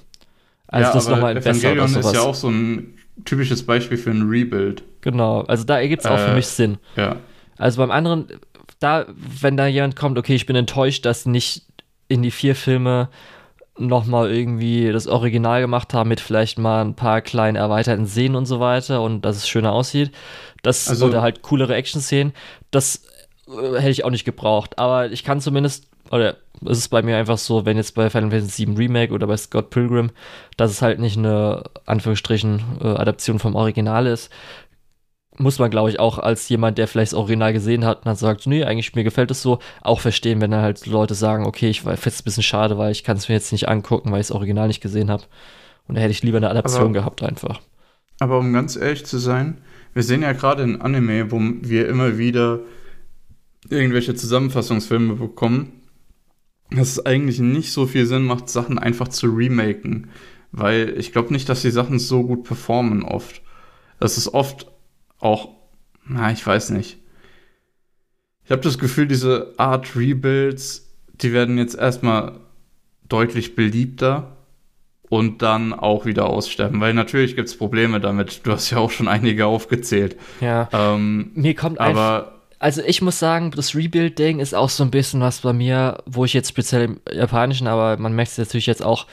Also 0.69 0.89
ja, 0.89 0.95
das 0.95 1.09
nochmal 1.09 1.37
Evangelion 1.37 1.93
besser 1.93 2.01
ist 2.01 2.15
ja 2.15 2.23
auch 2.23 2.35
so 2.35 2.49
ein 2.49 2.95
typisches 3.27 3.65
Beispiel 3.65 3.99
für 3.99 4.11
ein 4.11 4.23
Rebuild. 4.23 4.83
Genau, 5.03 5.43
also 5.43 5.65
da 5.65 5.79
ergibt 5.79 6.05
es 6.05 6.11
auch 6.11 6.19
äh, 6.19 6.29
für 6.29 6.35
mich 6.35 6.47
Sinn. 6.47 6.79
Ja. 6.97 7.17
Also 7.59 7.83
beim 7.83 7.91
anderen, 7.91 8.29
da, 8.81 9.07
wenn 9.41 9.59
da 9.59 9.67
jemand 9.67 9.97
kommt, 9.97 10.19
okay, 10.19 10.35
ich 10.35 10.47
bin 10.47 10.57
enttäuscht, 10.57 11.05
dass 11.05 11.27
nicht 11.27 11.67
in 12.09 12.23
die 12.23 12.31
vier 12.31 12.55
Filme 12.55 13.09
nochmal 13.77 14.31
irgendwie 14.31 14.93
das 14.93 15.07
Original 15.07 15.61
gemacht 15.61 15.95
haben 15.95 16.09
mit 16.09 16.21
vielleicht 16.21 16.59
mal 16.59 16.85
ein 16.85 16.95
paar 16.95 17.21
kleinen 17.21 17.57
erweiterten 17.57 18.07
Szenen 18.07 18.37
und 18.37 18.47
so 18.47 18.61
weiter 18.61 19.03
und 19.03 19.23
dass 19.23 19.37
es 19.37 19.49
schöner 19.49 19.73
aussieht. 19.73 20.13
Das 20.63 20.89
also, 20.89 21.07
oder 21.07 21.23
halt 21.23 21.43
coolere 21.43 21.75
Action-Szenen. 21.75 22.33
Das 22.71 23.03
äh, 23.49 23.79
hätte 23.79 23.91
ich 23.91 24.05
auch 24.05 24.11
nicht 24.11 24.25
gebraucht. 24.25 24.79
Aber 24.79 25.11
ich 25.11 25.25
kann 25.25 25.41
zumindest, 25.41 25.89
oder 26.11 26.37
es 26.65 26.79
ist 26.79 26.89
bei 26.89 27.03
mir 27.03 27.17
einfach 27.17 27.39
so, 27.39 27.67
wenn 27.67 27.77
jetzt 27.77 27.95
bei 27.95 28.09
Final 28.11 28.31
Fantasy 28.31 28.67
VII 28.67 28.77
Remake 28.77 29.13
oder 29.13 29.27
bei 29.27 29.37
Scott 29.37 29.71
Pilgrim, 29.71 30.11
dass 30.57 30.71
es 30.71 30.81
halt 30.81 31.01
nicht 31.01 31.19
eine 31.19 31.65
Anführungsstrichen 31.85 32.63
äh, 32.81 32.87
Adaption 32.87 33.39
vom 33.39 33.57
Original 33.57 34.07
ist, 34.07 34.31
muss 35.39 35.59
man, 35.59 35.71
glaube 35.71 35.91
ich, 35.91 35.99
auch 35.99 36.19
als 36.19 36.49
jemand, 36.49 36.79
der 36.79 36.87
vielleicht 36.87 37.13
das 37.13 37.19
Original 37.19 37.53
gesehen 37.53 37.85
hat 37.85 37.99
und 37.99 38.07
dann 38.07 38.17
sagt, 38.17 38.47
nee, 38.47 38.65
eigentlich 38.65 38.95
mir 38.95 39.05
gefällt 39.05 39.31
es 39.31 39.43
so, 39.43 39.59
auch 39.83 40.01
verstehen, 40.01 40.41
wenn 40.41 40.51
dann 40.51 40.63
halt 40.63 40.87
Leute 40.87 41.15
sagen, 41.15 41.47
okay, 41.47 41.71
ich 41.71 41.81
finde 41.83 41.99
es 42.05 42.21
ein 42.21 42.25
bisschen 42.25 42.43
schade, 42.43 42.79
weil 42.79 42.93
ich 42.93 43.05
kann 43.05 43.17
es 43.17 43.29
mir 43.29 43.35
jetzt 43.35 43.53
nicht 43.53 43.69
angucken, 43.69 44.13
weil 44.13 44.21
ich 44.21 44.29
das 44.29 44.37
Original 44.37 44.69
nicht 44.69 44.81
gesehen 44.81 45.11
habe. 45.11 45.25
Und 45.89 45.97
da 45.97 46.01
hätte 46.01 46.13
ich 46.13 46.23
lieber 46.23 46.39
eine 46.39 46.51
Adaption 46.51 46.85
aber, 46.85 46.93
gehabt 46.93 47.23
einfach. 47.23 47.61
Aber 48.21 48.39
um 48.39 48.53
ganz 48.53 48.77
ehrlich 48.77 49.05
zu 49.05 49.19
sein, 49.19 49.59
wir 49.93 50.03
sehen 50.03 50.23
ja 50.23 50.33
gerade 50.33 50.63
in 50.63 50.81
Anime, 50.81 51.31
wo 51.31 51.41
wir 51.41 51.89
immer 51.89 52.17
wieder 52.17 52.61
irgendwelche 53.69 54.15
Zusammenfassungsfilme 54.15 55.15
bekommen, 55.15 55.81
dass 56.71 56.93
es 56.93 57.07
eigentlich 57.07 57.41
nicht 57.41 57.73
so 57.73 57.87
viel 57.87 58.07
Sinn 58.07 58.25
macht, 58.25 58.49
Sachen 58.49 58.79
einfach 58.79 59.09
zu 59.09 59.27
remaken. 59.27 60.11
Weil 60.53 60.95
ich 60.97 61.13
glaube 61.13 61.33
nicht, 61.33 61.49
dass 61.49 61.63
die 61.63 61.71
Sachen 61.71 61.99
so 61.99 62.23
gut 62.23 62.45
performen 62.45 63.03
oft. 63.03 63.43
Das 63.99 64.19
ist 64.19 64.29
oft 64.29 64.71
auch, 65.25 65.49
na, 66.07 66.31
ich 66.31 66.47
weiß 66.47 66.71
nicht. 66.71 66.99
Ich 68.45 68.51
habe 68.51 68.63
das 68.63 68.79
Gefühl, 68.79 69.07
diese 69.07 69.55
Art 69.57 69.97
Rebuilds, 69.97 70.95
die 71.15 71.33
werden 71.33 71.57
jetzt 71.57 71.77
erstmal 71.77 72.41
deutlich 73.09 73.55
beliebter 73.55 74.37
und 75.09 75.43
dann 75.43 75.73
auch 75.73 76.05
wieder 76.05 76.27
aussterben, 76.27 76.81
weil 76.81 76.93
natürlich 76.93 77.37
gibt 77.37 77.49
es 77.49 77.57
Probleme 77.57 78.01
damit. 78.01 78.41
Du 78.45 78.53
hast 78.53 78.71
ja 78.71 78.79
auch 78.79 78.91
schon 78.91 79.09
einige 79.09 79.47
aufgezählt. 79.47 80.17
Ja. 80.41 80.69
Ähm, 80.73 81.31
Mir 81.35 81.55
kommt 81.55 81.81
aber 81.81 82.35
also 82.59 82.81
ich 82.83 83.03
muss 83.03 83.19
sagen, 83.19 83.51
das 83.51 83.75
Rebuild-Ding 83.75 84.41
ist 84.41 84.55
auch 84.55 84.71
so 84.71 84.85
ein 84.85 84.91
bisschen 84.91 85.21
was 85.21 85.41
bei 85.41 85.53
mir, 85.53 86.03
wo 86.07 86.25
ich 86.25 86.33
jetzt 86.33 86.49
speziell 86.49 86.85
im 86.85 87.01
Japanischen, 87.13 87.67
aber 87.67 87.99
man 87.99 88.15
merkt 88.15 88.31
es 88.31 88.39
natürlich 88.39 88.65
jetzt 88.65 88.83
auch 88.83 89.07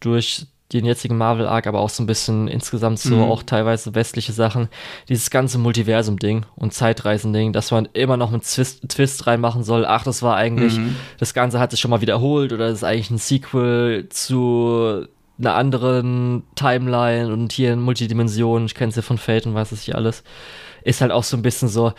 durch 0.00 0.46
den 0.72 0.86
jetzigen 0.86 1.16
Marvel-Arc, 1.16 1.66
aber 1.66 1.80
auch 1.80 1.90
so 1.90 2.02
ein 2.02 2.06
bisschen 2.06 2.48
insgesamt 2.48 2.98
so 2.98 3.16
mhm. 3.16 3.22
auch 3.22 3.42
teilweise 3.42 3.94
westliche 3.94 4.32
Sachen, 4.32 4.68
dieses 5.08 5.30
ganze 5.30 5.58
Multiversum-Ding 5.58 6.46
und 6.56 6.72
Zeitreisen-Ding, 6.72 7.52
dass 7.52 7.70
man 7.70 7.88
immer 7.92 8.16
noch 8.16 8.32
einen 8.32 8.40
Twist, 8.40 8.88
Twist 8.88 9.26
reinmachen 9.26 9.62
soll. 9.62 9.84
Ach, 9.84 10.04
das 10.04 10.22
war 10.22 10.36
eigentlich, 10.36 10.78
mhm. 10.78 10.96
das 11.18 11.34
Ganze 11.34 11.60
hat 11.60 11.70
sich 11.70 11.80
schon 11.80 11.90
mal 11.90 12.00
wiederholt 12.00 12.52
oder 12.52 12.68
das 12.68 12.78
ist 12.78 12.84
eigentlich 12.84 13.10
ein 13.10 13.18
Sequel 13.18 14.08
zu 14.08 15.06
einer 15.38 15.54
anderen 15.54 16.44
Timeline 16.54 17.32
und 17.32 17.52
hier 17.52 17.72
in 17.72 17.80
Multidimensionen, 17.80 18.66
ich 18.66 18.74
kenne 18.74 18.90
es 18.90 18.96
ja 18.96 19.02
von 19.02 19.18
Fate 19.18 19.46
und 19.46 19.54
weiß 19.54 19.72
es 19.72 19.82
hier 19.82 19.96
alles, 19.96 20.22
ist 20.82 21.00
halt 21.00 21.12
auch 21.12 21.24
so 21.24 21.36
ein 21.36 21.42
bisschen 21.42 21.68
so, 21.68 21.92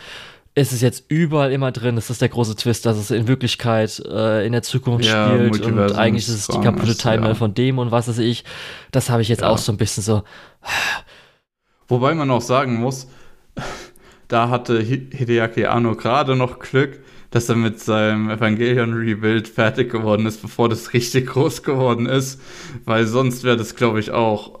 ist 0.56 0.72
es 0.72 0.80
jetzt 0.80 1.04
überall 1.08 1.52
immer 1.52 1.70
drin. 1.70 1.96
Das 1.96 2.08
ist 2.08 2.22
der 2.22 2.30
große 2.30 2.56
Twist, 2.56 2.86
dass 2.86 2.96
es 2.96 3.10
in 3.10 3.28
Wirklichkeit 3.28 4.02
äh, 4.08 4.44
in 4.46 4.52
der 4.52 4.62
Zukunft 4.62 5.04
ja, 5.04 5.28
spielt 5.28 5.60
und 5.60 5.78
eigentlich 5.92 6.26
ist 6.26 6.34
es 6.34 6.46
die 6.48 6.60
kaputte 6.60 6.96
Timeline 6.96 7.28
ja. 7.28 7.34
von 7.34 7.52
dem 7.52 7.78
und 7.78 7.90
was 7.90 8.08
weiß 8.08 8.18
ich. 8.18 8.42
Das 8.90 9.10
habe 9.10 9.20
ich 9.20 9.28
jetzt 9.28 9.42
ja. 9.42 9.50
auch 9.50 9.58
so 9.58 9.70
ein 9.70 9.76
bisschen 9.76 10.02
so. 10.02 10.22
Wobei 11.88 12.14
man 12.14 12.30
auch 12.30 12.40
sagen 12.40 12.76
muss, 12.76 13.06
da 14.28 14.48
hatte 14.48 14.80
Hideaki 14.80 15.66
Anno 15.66 15.94
gerade 15.94 16.34
noch 16.36 16.58
Glück, 16.58 17.00
dass 17.30 17.50
er 17.50 17.56
mit 17.56 17.78
seinem 17.78 18.30
Evangelion 18.30 18.94
Rebuild 18.94 19.48
fertig 19.48 19.92
geworden 19.92 20.24
ist, 20.24 20.40
bevor 20.40 20.70
das 20.70 20.94
richtig 20.94 21.26
groß 21.26 21.64
geworden 21.64 22.06
ist, 22.06 22.40
weil 22.86 23.06
sonst 23.06 23.44
wäre 23.44 23.58
das, 23.58 23.76
glaube 23.76 24.00
ich, 24.00 24.10
auch 24.10 24.60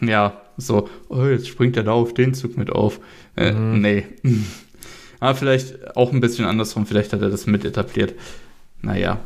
ja, 0.00 0.40
so, 0.56 0.88
oh, 1.08 1.24
jetzt 1.24 1.48
springt 1.48 1.76
er 1.76 1.84
da 1.84 1.92
auf 1.92 2.14
den 2.14 2.34
Zug 2.34 2.56
mit 2.56 2.70
auf. 2.70 3.00
Äh, 3.36 3.52
mhm. 3.52 3.80
Nee. 3.80 4.06
Aber 5.22 5.36
vielleicht 5.36 5.96
auch 5.96 6.12
ein 6.12 6.20
bisschen 6.20 6.46
andersrum, 6.46 6.84
vielleicht 6.84 7.12
hat 7.12 7.22
er 7.22 7.30
das 7.30 7.46
mit 7.46 7.64
etabliert. 7.64 8.12
Naja, 8.80 9.20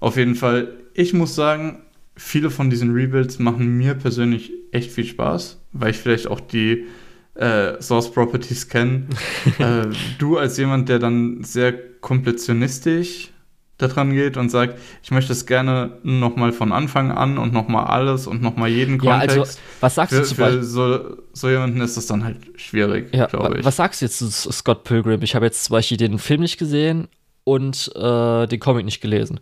auf 0.00 0.16
jeden 0.16 0.36
Fall, 0.36 0.72
ich 0.94 1.12
muss 1.12 1.34
sagen, 1.34 1.82
viele 2.16 2.48
von 2.48 2.70
diesen 2.70 2.94
Rebuilds 2.94 3.38
machen 3.40 3.76
mir 3.76 3.92
persönlich 3.92 4.52
echt 4.72 4.90
viel 4.90 5.04
Spaß, 5.04 5.60
weil 5.72 5.90
ich 5.90 5.98
vielleicht 5.98 6.28
auch 6.28 6.40
die 6.40 6.86
äh, 7.34 7.78
Source 7.82 8.10
Properties 8.10 8.70
kenne. 8.70 9.06
äh, 9.58 9.84
du 10.16 10.38
als 10.38 10.56
jemand, 10.56 10.88
der 10.88 10.98
dann 10.98 11.44
sehr 11.44 11.74
kompletionistisch 12.00 13.30
daran 13.78 14.12
geht 14.12 14.36
und 14.36 14.50
sagt, 14.50 14.78
ich 15.02 15.10
möchte 15.10 15.32
es 15.32 15.46
gerne 15.46 15.98
nochmal 16.02 16.52
von 16.52 16.72
Anfang 16.72 17.10
an 17.10 17.38
und 17.38 17.52
nochmal 17.52 17.86
alles 17.86 18.26
und 18.26 18.40
nochmal 18.40 18.70
jeden 18.70 18.98
Kontext. 18.98 19.36
Ja, 19.36 19.42
also, 19.42 19.58
was 19.80 19.94
sagst 19.96 20.14
für, 20.14 20.20
du 20.20 20.26
zu 20.26 20.34
für 20.34 20.62
so, 20.62 21.16
so 21.32 21.50
jemanden 21.50 21.80
ist 21.80 21.96
das 21.96 22.06
dann 22.06 22.24
halt 22.24 22.38
schwierig, 22.56 23.14
ja, 23.14 23.26
glaube 23.26 23.58
ich. 23.58 23.64
Was 23.64 23.76
sagst 23.76 24.00
du 24.00 24.06
jetzt 24.06 24.18
zu 24.18 24.52
Scott 24.52 24.84
Pilgrim? 24.84 25.22
Ich 25.22 25.34
habe 25.34 25.44
jetzt 25.44 25.64
zum 25.64 25.74
Beispiel 25.74 25.96
den 25.96 26.18
Film 26.18 26.42
nicht 26.42 26.58
gesehen 26.58 27.08
und 27.42 27.90
äh, 27.96 28.46
den 28.46 28.60
Comic 28.60 28.84
nicht 28.84 29.00
gelesen. 29.00 29.40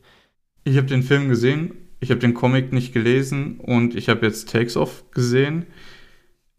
Ich 0.64 0.76
habe 0.76 0.86
den 0.86 1.02
Film 1.02 1.28
gesehen, 1.28 1.74
ich 2.00 2.10
habe 2.10 2.20
den 2.20 2.34
Comic 2.34 2.72
nicht 2.72 2.92
gelesen 2.92 3.58
und 3.58 3.94
ich 3.94 4.08
habe 4.08 4.24
jetzt 4.24 4.50
Takes 4.50 4.76
Off 4.76 5.04
gesehen. 5.12 5.66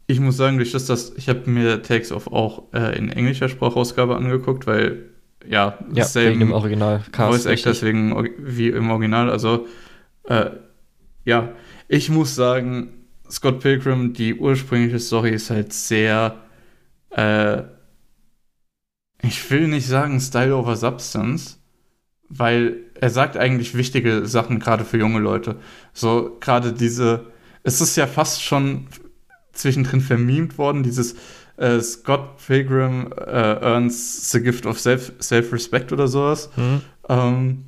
Ich 0.06 0.20
muss 0.20 0.36
sagen, 0.36 0.58
durch 0.58 0.72
das, 0.72 0.86
dass 0.86 1.14
ich 1.16 1.28
habe 1.28 1.50
mir 1.50 1.82
Takes 1.82 2.12
Off 2.12 2.28
auch 2.28 2.72
äh, 2.72 2.96
in 2.96 3.10
englischer 3.10 3.48
Sprachausgabe 3.48 4.16
angeguckt, 4.16 4.66
weil 4.66 5.13
ja, 5.48 5.78
ja 5.92 6.06
wegen 6.14 6.40
dem 6.40 6.52
Original 6.52 7.02
Voice 7.12 7.46
Actor 7.46 7.72
deswegen 7.72 8.28
wie 8.38 8.68
im 8.68 8.90
Original. 8.90 9.30
Also 9.30 9.66
äh, 10.24 10.50
ja, 11.24 11.52
ich 11.88 12.10
muss 12.10 12.34
sagen, 12.34 13.06
Scott 13.30 13.60
Pilgrim, 13.60 14.12
die 14.12 14.34
ursprüngliche 14.34 14.98
Story 15.00 15.30
ist 15.30 15.50
halt 15.50 15.72
sehr, 15.72 16.36
äh, 17.10 17.62
ich 19.22 19.50
will 19.50 19.68
nicht 19.68 19.86
sagen 19.86 20.20
Style 20.20 20.56
over 20.56 20.76
Substance, 20.76 21.58
weil 22.28 22.76
er 22.94 23.10
sagt 23.10 23.36
eigentlich 23.36 23.74
wichtige 23.74 24.26
Sachen 24.26 24.58
gerade 24.58 24.84
für 24.84 24.98
junge 24.98 25.20
Leute. 25.20 25.56
So 25.92 26.36
gerade 26.40 26.72
diese, 26.72 27.26
es 27.62 27.80
ist 27.80 27.96
ja 27.96 28.06
fast 28.06 28.42
schon 28.42 28.86
zwischendrin 29.52 30.00
vermiemt 30.00 30.58
worden, 30.58 30.82
dieses 30.82 31.16
äh, 31.56 31.80
Scott 31.80 32.38
Pilgrim 32.46 33.12
äh, 33.16 33.30
earns 33.30 34.30
the 34.30 34.40
gift 34.40 34.66
of 34.66 34.78
self, 34.78 35.12
self-respect 35.20 35.92
oder 35.92 36.08
sowas. 36.08 36.50
Mhm. 36.56 36.80
Ähm, 37.08 37.64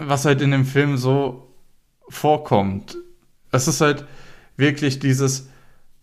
was 0.00 0.24
halt 0.24 0.40
in 0.40 0.50
dem 0.50 0.64
Film 0.64 0.96
so 0.96 1.48
vorkommt. 2.08 2.96
Es 3.50 3.68
ist 3.68 3.80
halt 3.80 4.04
wirklich 4.56 4.98
dieses 4.98 5.48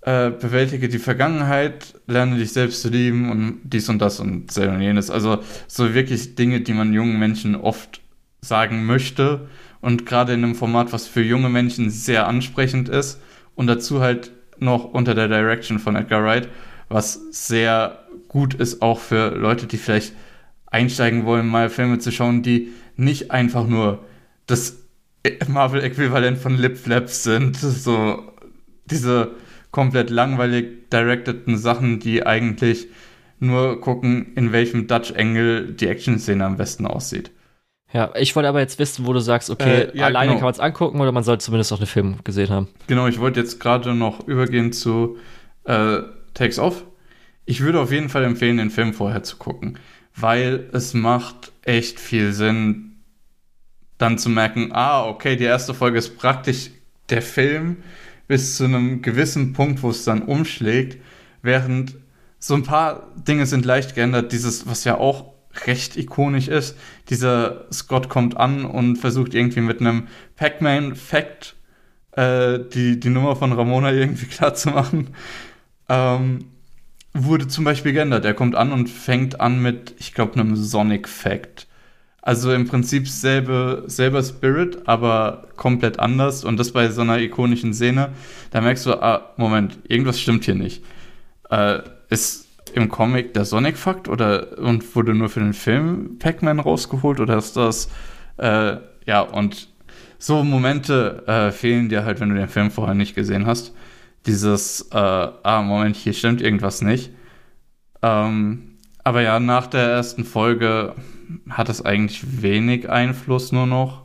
äh, 0.01 0.31
bewältige 0.31 0.89
die 0.89 0.99
Vergangenheit, 0.99 1.99
lerne 2.07 2.37
dich 2.37 2.53
selbst 2.53 2.81
zu 2.81 2.89
lieben 2.89 3.29
und 3.29 3.59
dies 3.63 3.87
und 3.89 3.99
das 3.99 4.19
und 4.19 4.51
selber 4.51 4.73
und 4.73 4.81
jenes. 4.81 5.09
Also 5.09 5.39
so 5.67 5.93
wirklich 5.93 6.35
Dinge, 6.35 6.61
die 6.61 6.73
man 6.73 6.93
jungen 6.93 7.19
Menschen 7.19 7.55
oft 7.55 8.01
sagen 8.41 8.85
möchte 8.85 9.47
und 9.79 10.05
gerade 10.05 10.33
in 10.33 10.43
einem 10.43 10.55
Format, 10.55 10.91
was 10.93 11.07
für 11.07 11.21
junge 11.21 11.49
Menschen 11.49 11.89
sehr 11.89 12.27
ansprechend 12.27 12.89
ist 12.89 13.21
und 13.55 13.67
dazu 13.67 14.01
halt 14.01 14.31
noch 14.57 14.85
unter 14.85 15.13
der 15.13 15.27
Direction 15.27 15.79
von 15.79 15.95
Edgar 15.95 16.23
Wright, 16.23 16.49
was 16.93 17.13
sehr 17.31 18.05
gut 18.27 18.53
ist 18.53 18.81
auch 18.81 18.99
für 18.99 19.35
Leute, 19.35 19.67
die 19.67 19.77
vielleicht 19.77 20.13
einsteigen 20.67 21.25
wollen, 21.25 21.47
mal 21.47 21.69
Filme 21.69 21.99
zu 21.99 22.11
schauen, 22.11 22.43
die 22.43 22.69
nicht 22.95 23.31
einfach 23.31 23.67
nur 23.67 23.99
das 24.47 24.77
Marvel-Äquivalent 25.47 26.37
von 26.37 26.57
Lip 26.57 26.77
Flaps 26.77 27.23
sind, 27.23 27.57
so 27.57 28.23
diese 28.85 29.31
komplett 29.71 30.09
langweilig 30.09 30.89
directeten 30.89 31.57
Sachen, 31.57 31.99
die 31.99 32.25
eigentlich 32.25 32.87
nur 33.39 33.81
gucken, 33.81 34.33
in 34.35 34.51
welchem 34.51 34.87
Dutch-Angle 34.87 35.73
die 35.73 35.87
Action-Szene 35.87 36.45
am 36.45 36.57
besten 36.57 36.85
aussieht. 36.85 37.31
Ja, 37.93 38.11
ich 38.15 38.35
wollte 38.35 38.47
aber 38.47 38.59
jetzt 38.59 38.79
wissen, 38.79 39.05
wo 39.05 39.11
du 39.11 39.19
sagst, 39.19 39.49
okay, 39.49 39.89
äh, 39.93 39.97
ja, 39.97 40.05
alleine 40.05 40.27
genau. 40.27 40.39
kann 40.39 40.45
man 40.45 40.53
es 40.53 40.59
angucken 40.59 41.01
oder 41.01 41.11
man 41.11 41.23
sollte 41.23 41.43
zumindest 41.43 41.73
auch 41.73 41.79
einen 41.79 41.87
Film 41.87 42.17
gesehen 42.23 42.49
haben. 42.49 42.69
Genau, 42.87 43.07
ich 43.07 43.19
wollte 43.19 43.39
jetzt 43.39 43.59
gerade 43.59 43.93
noch 43.93 44.27
übergehen 44.27 44.71
zu 44.71 45.17
äh, 45.65 45.99
Takes 46.33 46.59
Off. 46.59 46.85
Ich 47.45 47.61
würde 47.61 47.79
auf 47.79 47.91
jeden 47.91 48.09
Fall 48.09 48.23
empfehlen, 48.23 48.57
den 48.57 48.69
Film 48.69 48.93
vorher 48.93 49.23
zu 49.23 49.37
gucken, 49.37 49.79
weil 50.15 50.69
es 50.73 50.93
macht 50.93 51.51
echt 51.63 51.99
viel 51.99 52.33
Sinn, 52.33 52.97
dann 53.97 54.17
zu 54.17 54.29
merken, 54.29 54.69
ah, 54.71 55.05
okay, 55.05 55.35
die 55.35 55.43
erste 55.43 55.73
Folge 55.73 55.97
ist 55.97 56.17
praktisch 56.17 56.71
der 57.09 57.21
Film 57.21 57.77
bis 58.27 58.55
zu 58.55 58.63
einem 58.63 59.01
gewissen 59.01 59.53
Punkt, 59.53 59.83
wo 59.83 59.89
es 59.89 60.05
dann 60.05 60.21
umschlägt, 60.21 61.01
während 61.41 61.95
so 62.39 62.55
ein 62.55 62.63
paar 62.63 63.11
Dinge 63.15 63.45
sind 63.45 63.65
leicht 63.65 63.93
geändert. 63.93 64.31
Dieses, 64.31 64.67
was 64.67 64.83
ja 64.83 64.97
auch 64.97 65.33
recht 65.67 65.97
ikonisch 65.97 66.47
ist, 66.47 66.77
dieser 67.09 67.65
Scott 67.71 68.09
kommt 68.09 68.37
an 68.37 68.65
und 68.65 68.95
versucht 68.95 69.33
irgendwie 69.33 69.61
mit 69.61 69.81
einem 69.81 70.07
Pac-Man-Fact 70.37 71.55
äh, 72.13 72.59
die, 72.73 72.99
die 72.99 73.09
Nummer 73.09 73.35
von 73.35 73.53
Ramona 73.53 73.91
irgendwie 73.91 74.25
klar 74.27 74.53
zu 74.53 74.69
machen. 74.69 75.09
Ähm, 75.91 76.45
wurde 77.13 77.49
zum 77.49 77.65
Beispiel 77.65 77.91
geändert. 77.91 78.23
Er 78.23 78.33
kommt 78.33 78.55
an 78.55 78.71
und 78.71 78.89
fängt 78.89 79.41
an 79.41 79.61
mit, 79.61 79.93
ich 79.99 80.13
glaube, 80.13 80.39
einem 80.39 80.55
Sonic-Fact. 80.55 81.67
Also 82.21 82.53
im 82.53 82.67
Prinzip 82.67 83.09
selbe, 83.09 83.83
selber 83.87 84.23
Spirit, 84.23 84.83
aber 84.85 85.49
komplett 85.57 85.99
anders. 85.99 86.45
Und 86.45 86.57
das 86.57 86.71
bei 86.71 86.87
so 86.89 87.01
einer 87.01 87.19
ikonischen 87.19 87.73
Szene. 87.73 88.09
Da 88.51 88.61
merkst 88.61 88.85
du, 88.85 88.93
ah, 89.03 89.33
Moment, 89.35 89.79
irgendwas 89.87 90.21
stimmt 90.21 90.45
hier 90.45 90.55
nicht. 90.55 90.81
Äh, 91.49 91.79
ist 92.09 92.47
im 92.73 92.87
Comic 92.87 93.33
der 93.33 93.43
Sonic-Fakt 93.43 94.07
oder 94.07 94.57
und 94.59 94.95
wurde 94.95 95.13
nur 95.13 95.27
für 95.27 95.41
den 95.41 95.53
Film 95.53 96.17
Pac-Man 96.19 96.61
rausgeholt 96.61 97.19
oder 97.19 97.37
ist 97.37 97.57
das 97.57 97.89
äh, 98.37 98.77
ja 99.05 99.21
und 99.21 99.67
so 100.17 100.41
Momente 100.43 101.23
äh, 101.27 101.51
fehlen 101.51 101.89
dir 101.89 102.05
halt, 102.05 102.21
wenn 102.21 102.29
du 102.29 102.35
den 102.35 102.47
Film 102.47 102.71
vorher 102.71 102.95
nicht 102.95 103.13
gesehen 103.13 103.45
hast. 103.45 103.73
Dieses, 104.25 104.89
äh, 104.91 104.97
ah, 104.97 105.61
Moment, 105.63 105.95
hier 105.95 106.13
stimmt 106.13 106.41
irgendwas 106.41 106.81
nicht. 106.81 107.11
Ähm, 108.01 108.77
aber 109.03 109.21
ja, 109.21 109.39
nach 109.39 109.67
der 109.67 109.89
ersten 109.89 110.25
Folge 110.25 110.95
hat 111.49 111.69
es 111.69 111.83
eigentlich 111.83 112.41
wenig 112.41 112.89
Einfluss 112.89 113.51
nur 113.51 113.65
noch. 113.65 114.03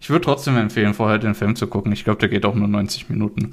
Ich 0.00 0.10
würde 0.10 0.24
trotzdem 0.24 0.56
empfehlen, 0.56 0.94
vorher 0.94 1.18
den 1.18 1.34
Film 1.34 1.56
zu 1.56 1.66
gucken. 1.66 1.92
Ich 1.92 2.04
glaube, 2.04 2.20
der 2.20 2.28
geht 2.28 2.44
auch 2.44 2.54
nur 2.54 2.68
90 2.68 3.08
Minuten. 3.08 3.50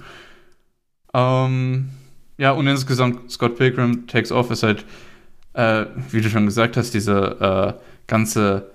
Ähm, 1.13 1.89
ja, 2.38 2.51
und 2.51 2.67
insgesamt 2.67 3.31
Scott 3.31 3.57
Pilgrim 3.57 4.07
Takes 4.07 4.31
Off 4.31 4.51
ist 4.51 4.63
halt, 4.63 4.85
äh, 5.53 5.85
wie 6.11 6.22
du 6.22 6.30
schon 6.30 6.45
gesagt 6.45 6.77
hast, 6.77 6.93
diese 6.93 7.77
äh, 7.77 7.81
ganze 8.07 8.72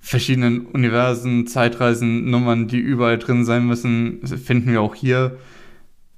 verschiedenen 0.00 0.66
Universen, 0.66 1.46
Zeitreisen, 1.46 2.30
Nummern, 2.30 2.68
die 2.68 2.78
überall 2.78 3.18
drin 3.18 3.44
sein 3.44 3.66
müssen, 3.66 4.26
finden 4.26 4.70
wir 4.70 4.82
auch 4.82 4.94
hier. 4.94 5.38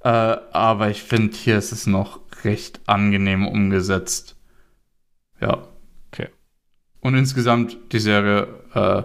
Äh, 0.03 0.07
aber 0.07 0.89
ich 0.89 1.03
finde, 1.03 1.35
hier 1.35 1.57
ist 1.57 1.71
es 1.71 1.87
noch 1.87 2.19
recht 2.43 2.79
angenehm 2.87 3.47
umgesetzt. 3.47 4.35
Ja. 5.39 5.67
Okay. 6.11 6.29
Und 6.99 7.15
insgesamt 7.15 7.77
die 7.91 7.99
Serie, 7.99 8.47
äh, 8.73 9.03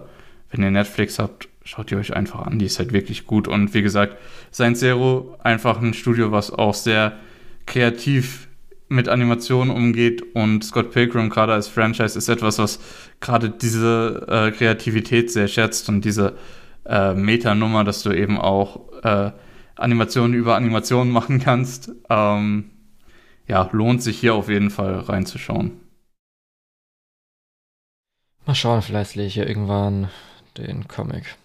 wenn 0.50 0.62
ihr 0.62 0.70
Netflix 0.70 1.18
habt, 1.18 1.48
schaut 1.64 1.90
ihr 1.90 1.98
euch 1.98 2.14
einfach 2.14 2.46
an. 2.46 2.58
Die 2.58 2.66
ist 2.66 2.78
halt 2.78 2.92
wirklich 2.92 3.26
gut. 3.26 3.48
Und 3.48 3.74
wie 3.74 3.82
gesagt, 3.82 4.16
Saint 4.50 4.78
Zero, 4.78 5.36
einfach 5.42 5.80
ein 5.80 5.94
Studio, 5.94 6.32
was 6.32 6.50
auch 6.50 6.74
sehr 6.74 7.18
kreativ 7.66 8.48
mit 8.88 9.08
Animationen 9.08 9.74
umgeht 9.74 10.22
und 10.34 10.62
Scott 10.64 10.92
Pilgrim 10.92 11.28
gerade 11.28 11.52
als 11.52 11.66
Franchise 11.66 12.16
ist 12.16 12.28
etwas, 12.28 12.58
was 12.58 12.78
gerade 13.20 13.50
diese 13.50 14.26
äh, 14.28 14.50
Kreativität 14.52 15.30
sehr 15.32 15.48
schätzt 15.48 15.88
und 15.88 16.04
diese 16.04 16.36
äh, 16.84 17.12
Metanummer, 17.14 17.82
dass 17.82 18.04
du 18.04 18.12
eben 18.12 18.38
auch 18.38 19.02
äh, 19.02 19.32
Animationen 19.76 20.34
über 20.34 20.56
Animationen 20.56 21.12
machen 21.12 21.38
kannst. 21.38 21.92
Ähm, 22.08 22.70
ja, 23.46 23.68
lohnt 23.72 24.02
sich 24.02 24.18
hier 24.18 24.34
auf 24.34 24.48
jeden 24.48 24.70
Fall 24.70 24.98
reinzuschauen. 25.00 25.72
Mal 28.46 28.54
schauen, 28.54 28.82
vielleicht 28.82 29.14
lese 29.16 29.26
ich 29.26 29.36
ja 29.36 29.44
irgendwann 29.44 30.08
den 30.56 30.88
Comic. 30.88 31.36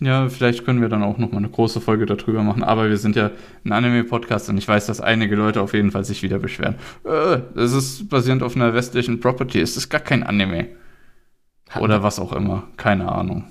Ja, 0.00 0.28
vielleicht 0.28 0.64
können 0.64 0.80
wir 0.80 0.88
dann 0.88 1.02
auch 1.02 1.18
noch 1.18 1.32
mal 1.32 1.38
eine 1.38 1.48
große 1.48 1.80
Folge 1.80 2.06
darüber 2.06 2.42
machen. 2.44 2.62
Aber 2.62 2.88
wir 2.88 2.98
sind 2.98 3.16
ja 3.16 3.32
ein 3.64 3.72
Anime-Podcast 3.72 4.48
und 4.48 4.58
ich 4.58 4.68
weiß, 4.68 4.86
dass 4.86 5.00
einige 5.00 5.34
Leute 5.34 5.60
auf 5.60 5.74
jeden 5.74 5.90
Fall 5.90 6.04
sich 6.04 6.22
wieder 6.22 6.38
beschweren. 6.38 6.76
Äh, 7.04 7.40
das 7.54 7.72
ist 7.72 8.08
basierend 8.08 8.44
auf 8.44 8.54
einer 8.54 8.74
westlichen 8.74 9.18
Property. 9.18 9.60
Es 9.60 9.76
ist 9.76 9.88
gar 9.88 10.00
kein 10.00 10.22
Anime. 10.22 10.68
Oder 11.80 12.02
was 12.02 12.20
auch 12.20 12.32
immer. 12.32 12.68
Keine 12.76 13.10
Ahnung. 13.10 13.44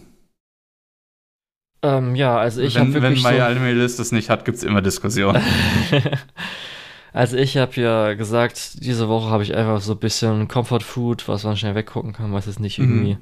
Ähm, 1.84 2.16
ja, 2.16 2.38
also 2.38 2.62
ich 2.62 2.78
habe 2.78 2.94
Wenn 3.02 3.14
My 3.14 3.88
so 3.88 3.98
das 3.98 4.12
nicht 4.12 4.30
hat, 4.30 4.46
gibt 4.46 4.58
es 4.58 4.64
immer 4.64 4.82
Diskussionen. 4.82 5.42
also 7.14 7.38
ich 7.38 7.58
habe 7.58 7.80
ja 7.80 8.14
gesagt, 8.14 8.84
diese 8.84 9.08
Woche 9.08 9.30
habe 9.30 9.44
ich 9.44 9.56
einfach 9.56 9.82
so 9.82 9.94
ein 9.94 10.00
bisschen 10.00 10.48
Comfort 10.48 10.82
Food, 10.82 11.28
was 11.28 11.44
man 11.44 11.56
schnell 11.56 11.76
weggucken 11.76 12.14
kann, 12.14 12.34
was 12.34 12.48
jetzt 12.48 12.60
nicht 12.60 12.80
mhm. 12.80 12.86
irgendwie 12.86 13.18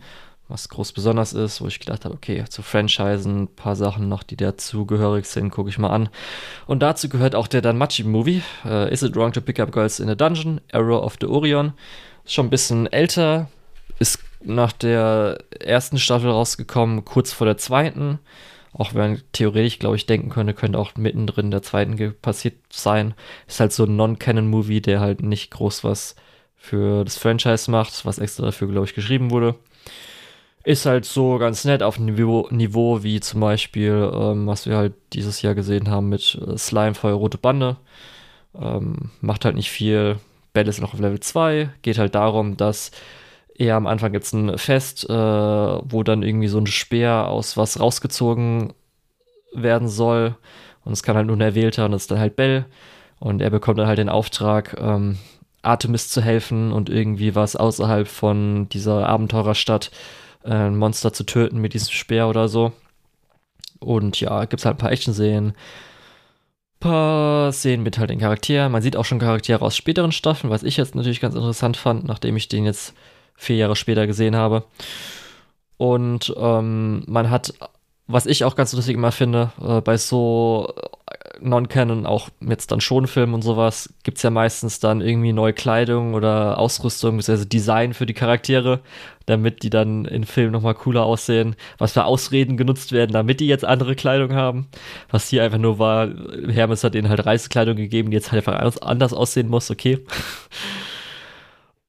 was 0.48 0.70
groß 0.70 0.92
besonders 0.92 1.34
ist, 1.34 1.62
wo 1.62 1.68
ich 1.68 1.80
gedacht 1.80 2.06
habe, 2.06 2.14
okay, 2.14 2.44
zu 2.48 2.62
Franchisen, 2.62 3.44
ein 3.44 3.48
paar 3.48 3.76
Sachen 3.76 4.08
noch, 4.08 4.22
die 4.22 4.38
dazugehörig 4.38 5.26
sind, 5.26 5.50
gucke 5.50 5.70
ich 5.70 5.80
mal 5.80 5.90
an. 5.90 6.10
Und 6.68 6.82
dazu 6.82 7.10
gehört 7.10 7.36
auch 7.36 7.48
der 7.48 7.62
Danmachi-Movie, 7.62 8.44
uh, 8.64 8.86
Is 8.86 9.02
It 9.02 9.16
Wrong 9.16 9.34
to 9.34 9.42
Pick 9.42 9.60
Up 9.60 9.72
Girls 9.72 10.00
in 10.00 10.10
a 10.10 10.16
Dungeon, 10.16 10.62
Arrow 10.72 11.04
of 11.04 11.16
the 11.20 11.28
Orion. 11.28 11.74
Ist 12.26 12.34
schon 12.34 12.48
ein 12.48 12.52
bisschen 12.52 12.86
älter, 12.88 13.50
ist 13.98 14.20
nach 14.46 14.72
der 14.72 15.40
ersten 15.60 15.98
Staffel 15.98 16.30
rausgekommen, 16.30 17.06
kurz 17.06 17.34
vor 17.34 17.46
der 17.46 17.58
zweiten. 17.58 18.20
Auch 18.74 18.94
wenn 18.94 19.12
man 19.12 19.22
theoretisch, 19.32 19.80
glaube 19.80 19.96
ich, 19.96 20.06
denken 20.06 20.30
könnte, 20.30 20.54
könnte 20.54 20.78
auch 20.78 20.96
mittendrin 20.96 21.50
der 21.50 21.62
zweiten 21.62 22.14
passiert 22.22 22.56
sein. 22.70 23.14
Ist 23.48 23.60
halt 23.60 23.72
so 23.72 23.86
ein 23.86 23.96
Non-Canon-Movie, 23.96 24.82
der 24.82 25.00
halt 25.00 25.22
nicht 25.22 25.52
groß 25.52 25.84
was 25.86 26.16
für 26.58 27.06
das 27.06 27.18
Franchise 27.18 27.72
macht, 27.72 28.06
was 28.06 28.20
extra 28.20 28.44
dafür, 28.46 28.68
glaube 28.68 28.86
ich, 28.86 28.96
geschrieben 28.96 29.32
wurde. 29.32 29.56
Ist 30.64 30.86
halt 30.86 31.06
so 31.06 31.38
ganz 31.38 31.64
nett 31.64 31.84
auf 31.84 31.98
einem 31.98 32.08
Niveau, 32.08 32.48
Niveau 32.50 33.04
wie 33.04 33.20
zum 33.20 33.40
Beispiel, 33.40 34.12
ähm, 34.14 34.48
was 34.48 34.66
wir 34.66 34.76
halt 34.76 34.94
dieses 35.14 35.42
Jahr 35.44 35.54
gesehen 35.54 35.90
haben 35.90 36.10
mit 36.10 36.40
äh, 36.46 36.58
Slime, 36.58 36.96
Feuer, 36.96 37.14
Rote 37.14 37.38
Bande. 37.38 37.78
Ähm, 38.60 39.12
macht 39.22 39.46
halt 39.46 39.56
nicht 39.56 39.70
viel. 39.70 40.18
Bell 40.54 40.68
ist 40.68 40.82
noch 40.82 40.94
auf 40.94 41.00
Level 41.00 41.20
2. 41.20 41.70
Geht 41.84 42.00
halt 42.00 42.16
darum, 42.16 42.58
dass 42.58 42.92
eher 43.58 43.76
am 43.76 43.88
Anfang 43.88 44.12
gibt 44.12 44.26
es 44.26 44.34
ein 44.34 44.58
Fest, 44.58 45.10
äh, 45.10 45.14
wo 45.14 46.04
dann 46.04 46.24
irgendwie 46.24 46.48
so 46.48 46.60
ein 46.60 46.68
Speer 46.68 47.28
aus 47.28 47.58
was 47.58 47.80
rausgezogen 47.80 48.74
werden 49.54 49.88
soll. 49.88 50.36
Und 50.84 50.94
es 50.94 51.04
kann 51.04 51.16
halt 51.16 51.28
nur 51.28 51.38
ein 51.38 51.42
Erwählter 51.42 51.86
und 51.86 51.92
das 51.92 52.04
ist 52.04 52.12
dann 52.12 52.20
halt 52.20 52.36
Bell. 52.36 52.66
Und 53.20 53.42
er 53.42 53.50
bekommt 53.50 53.80
dann 53.80 53.88
halt 53.88 53.98
den 53.98 54.10
Auftrag, 54.10 54.76
ähm, 54.80 55.18
Artemis 55.62 56.10
zu 56.10 56.22
helfen 56.22 56.72
und 56.72 56.90
irgendwie 56.90 57.34
was 57.34 57.56
außerhalb 57.56 58.08
von 58.08 58.70
dieser 58.70 59.08
Abenteurerstadt 59.10 59.90
äh, 60.44 60.54
ein 60.54 60.78
Monster 60.78 61.12
zu 61.12 61.24
töten 61.24 61.60
mit 61.60 61.74
diesem 61.74 61.92
Speer 61.92 62.28
oder 62.30 62.48
so. 62.48 62.72
Und 63.80 64.20
ja, 64.20 64.46
gibt 64.46 64.62
es 64.62 64.66
halt 64.66 64.76
ein 64.76 64.80
paar 64.80 64.92
Action-Szenen, 64.92 65.54
paar 66.80 67.52
Szenen 67.52 67.84
mit 67.84 67.98
halt 67.98 68.10
den 68.10 68.20
Charakteren. 68.20 68.72
Man 68.72 68.82
sieht 68.82 68.96
auch 68.96 69.06
schon 69.06 69.20
Charaktere 69.20 69.64
aus 69.64 69.76
späteren 69.76 70.12
Staffeln, 70.12 70.52
was 70.52 70.64
ich 70.64 70.78
jetzt 70.78 70.94
natürlich 70.94 71.22
ganz 71.22 71.36
interessant 71.36 71.78
fand, 71.78 72.04
nachdem 72.06 72.38
ich 72.38 72.48
den 72.48 72.66
jetzt 72.66 72.94
vier 73.36 73.58
Jahre 73.58 73.76
später 73.76 74.08
gesehen 74.08 74.36
habe. 74.36 74.64
Und 75.78 76.34
ähm, 76.38 77.04
man 77.08 77.30
hat, 77.30 77.54
was 78.08 78.26
ich 78.26 78.44
auch 78.44 78.56
ganz 78.56 78.74
lustig 78.74 78.96
immer 78.96 79.12
finde, 79.12 79.52
äh, 79.62 79.82
bei 79.82 79.98
so 79.98 80.74
Non-Canon, 81.42 82.06
auch 82.06 82.30
jetzt 82.40 82.72
dann 82.72 82.82
schon 82.82 83.08
Film 83.08 83.34
und 83.34 83.42
sowas, 83.42 83.94
gibt 84.04 84.18
es 84.18 84.24
ja 84.24 84.30
meistens 84.30 84.80
dann 84.80 85.02
irgendwie 85.02 85.34
neue 85.34 85.54
Kleidung 85.54 86.14
oder 86.14 86.58
Ausrüstung, 86.58 87.18
beziehungsweise 87.18 87.48
Design 87.48 87.94
für 87.94 88.06
die 88.06 88.14
Charaktere, 88.14 88.80
damit 89.26 89.64
die 89.64 89.70
dann 89.70 90.06
in 90.06 90.24
Filmen 90.24 90.52
nochmal 90.52 90.76
cooler 90.76 91.04
aussehen, 91.04 91.56
was 91.78 91.94
für 91.94 92.06
Ausreden 92.06 92.58
genutzt 92.58 92.92
werden, 92.92 93.12
damit 93.12 93.40
die 93.40 93.48
jetzt 93.48 93.66
andere 93.66 93.96
Kleidung 93.96 94.34
haben. 94.34 94.68
Was 95.10 95.30
hier 95.30 95.44
einfach 95.44 95.58
nur 95.58 95.80
war, 95.80 96.10
Hermes 96.48 96.84
hat 96.84 96.96
ihnen 96.96 97.10
halt 97.10 97.26
Reisekleidung 97.26 97.76
gegeben, 97.76 98.12
die 98.12 98.16
jetzt 98.16 98.32
halt 98.32 98.48
einfach 98.48 98.82
anders 98.82 99.14
aussehen 99.14 99.50
muss, 99.50 99.72
okay. 99.72 100.00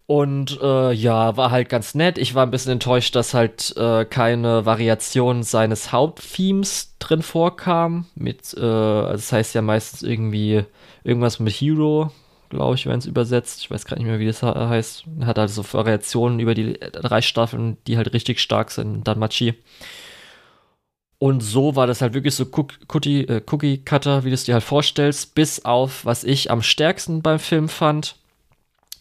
Und 0.06 0.60
äh, 0.62 0.92
ja, 0.92 1.36
war 1.36 1.50
halt 1.50 1.68
ganz 1.68 1.96
nett. 1.96 2.16
Ich 2.16 2.36
war 2.36 2.46
ein 2.46 2.52
bisschen 2.52 2.72
enttäuscht, 2.72 3.16
dass 3.16 3.34
halt 3.34 3.76
äh, 3.76 4.04
keine 4.04 4.64
Variation 4.64 5.42
seines 5.42 5.90
Hauptthemes 5.90 6.94
drin 7.00 7.22
vorkam. 7.22 8.06
Mit, 8.14 8.54
äh, 8.56 8.60
also 8.60 9.14
das 9.14 9.32
heißt 9.32 9.54
ja 9.56 9.62
meistens 9.62 10.04
irgendwie 10.04 10.64
irgendwas 11.02 11.40
mit 11.40 11.52
Hero, 11.52 12.12
glaube 12.50 12.76
ich, 12.76 12.86
wenn 12.86 13.00
es 13.00 13.06
übersetzt. 13.06 13.60
Ich 13.60 13.70
weiß 13.70 13.84
gerade 13.84 14.00
nicht 14.00 14.08
mehr, 14.08 14.20
wie 14.20 14.26
das 14.26 14.44
heißt. 14.44 15.04
Hat 15.24 15.40
also 15.40 15.64
Variationen 15.72 16.38
über 16.38 16.54
die 16.54 16.74
drei 16.74 17.20
Staffeln, 17.20 17.76
die 17.88 17.96
halt 17.96 18.12
richtig 18.12 18.38
stark 18.38 18.70
sind, 18.70 19.08
Danmachi. 19.08 19.54
Und 21.18 21.40
so 21.40 21.74
war 21.74 21.88
das 21.88 22.00
halt 22.00 22.14
wirklich 22.14 22.34
so 22.36 22.44
äh, 22.44 23.42
Cookie 23.50 23.78
Cutter, 23.78 24.24
wie 24.24 24.28
du 24.28 24.34
es 24.34 24.44
dir 24.44 24.54
halt 24.54 24.62
vorstellst, 24.62 25.34
bis 25.34 25.64
auf, 25.64 26.04
was 26.04 26.22
ich 26.22 26.50
am 26.52 26.62
stärksten 26.62 27.22
beim 27.22 27.38
Film 27.38 27.68
fand, 27.68 28.16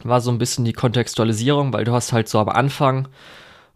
war 0.08 0.22
so 0.22 0.32
ein 0.32 0.38
bisschen 0.38 0.66
die 0.66 0.74
Kontextualisierung, 0.74 1.74
weil 1.74 1.86
du 1.86 1.94
hast 1.94 2.14
halt 2.14 2.30
so 2.30 2.40
am 2.40 2.50
Anfang, 2.50 3.08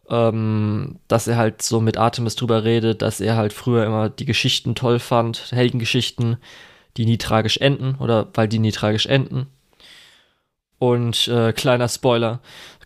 ähm, 0.10 1.00
dass 1.08 1.28
er 1.28 1.38
halt 1.38 1.62
so 1.62 1.82
mit 1.82 1.98
Artemis 1.98 2.36
drüber 2.36 2.64
redet, 2.64 3.02
dass 3.02 3.22
er 3.22 3.36
halt 3.36 3.54
früher 3.54 3.86
immer 3.86 4.10
die 4.10 4.26
Geschichten 4.26 4.76
toll 4.76 5.00
fand, 5.00 5.52
Heldengeschichten, 5.52 6.38
die 6.98 7.06
nie 7.06 7.18
tragisch 7.18 7.58
enden 7.58 7.96
oder 8.00 8.28
weil 8.34 8.48
die 8.48 8.60
nie 8.60 8.72
tragisch 8.72 9.06
enden. 9.06 9.48
Und 10.80 11.28
äh, 11.28 11.52
kleiner 11.52 11.90
Spoiler, 11.90 12.40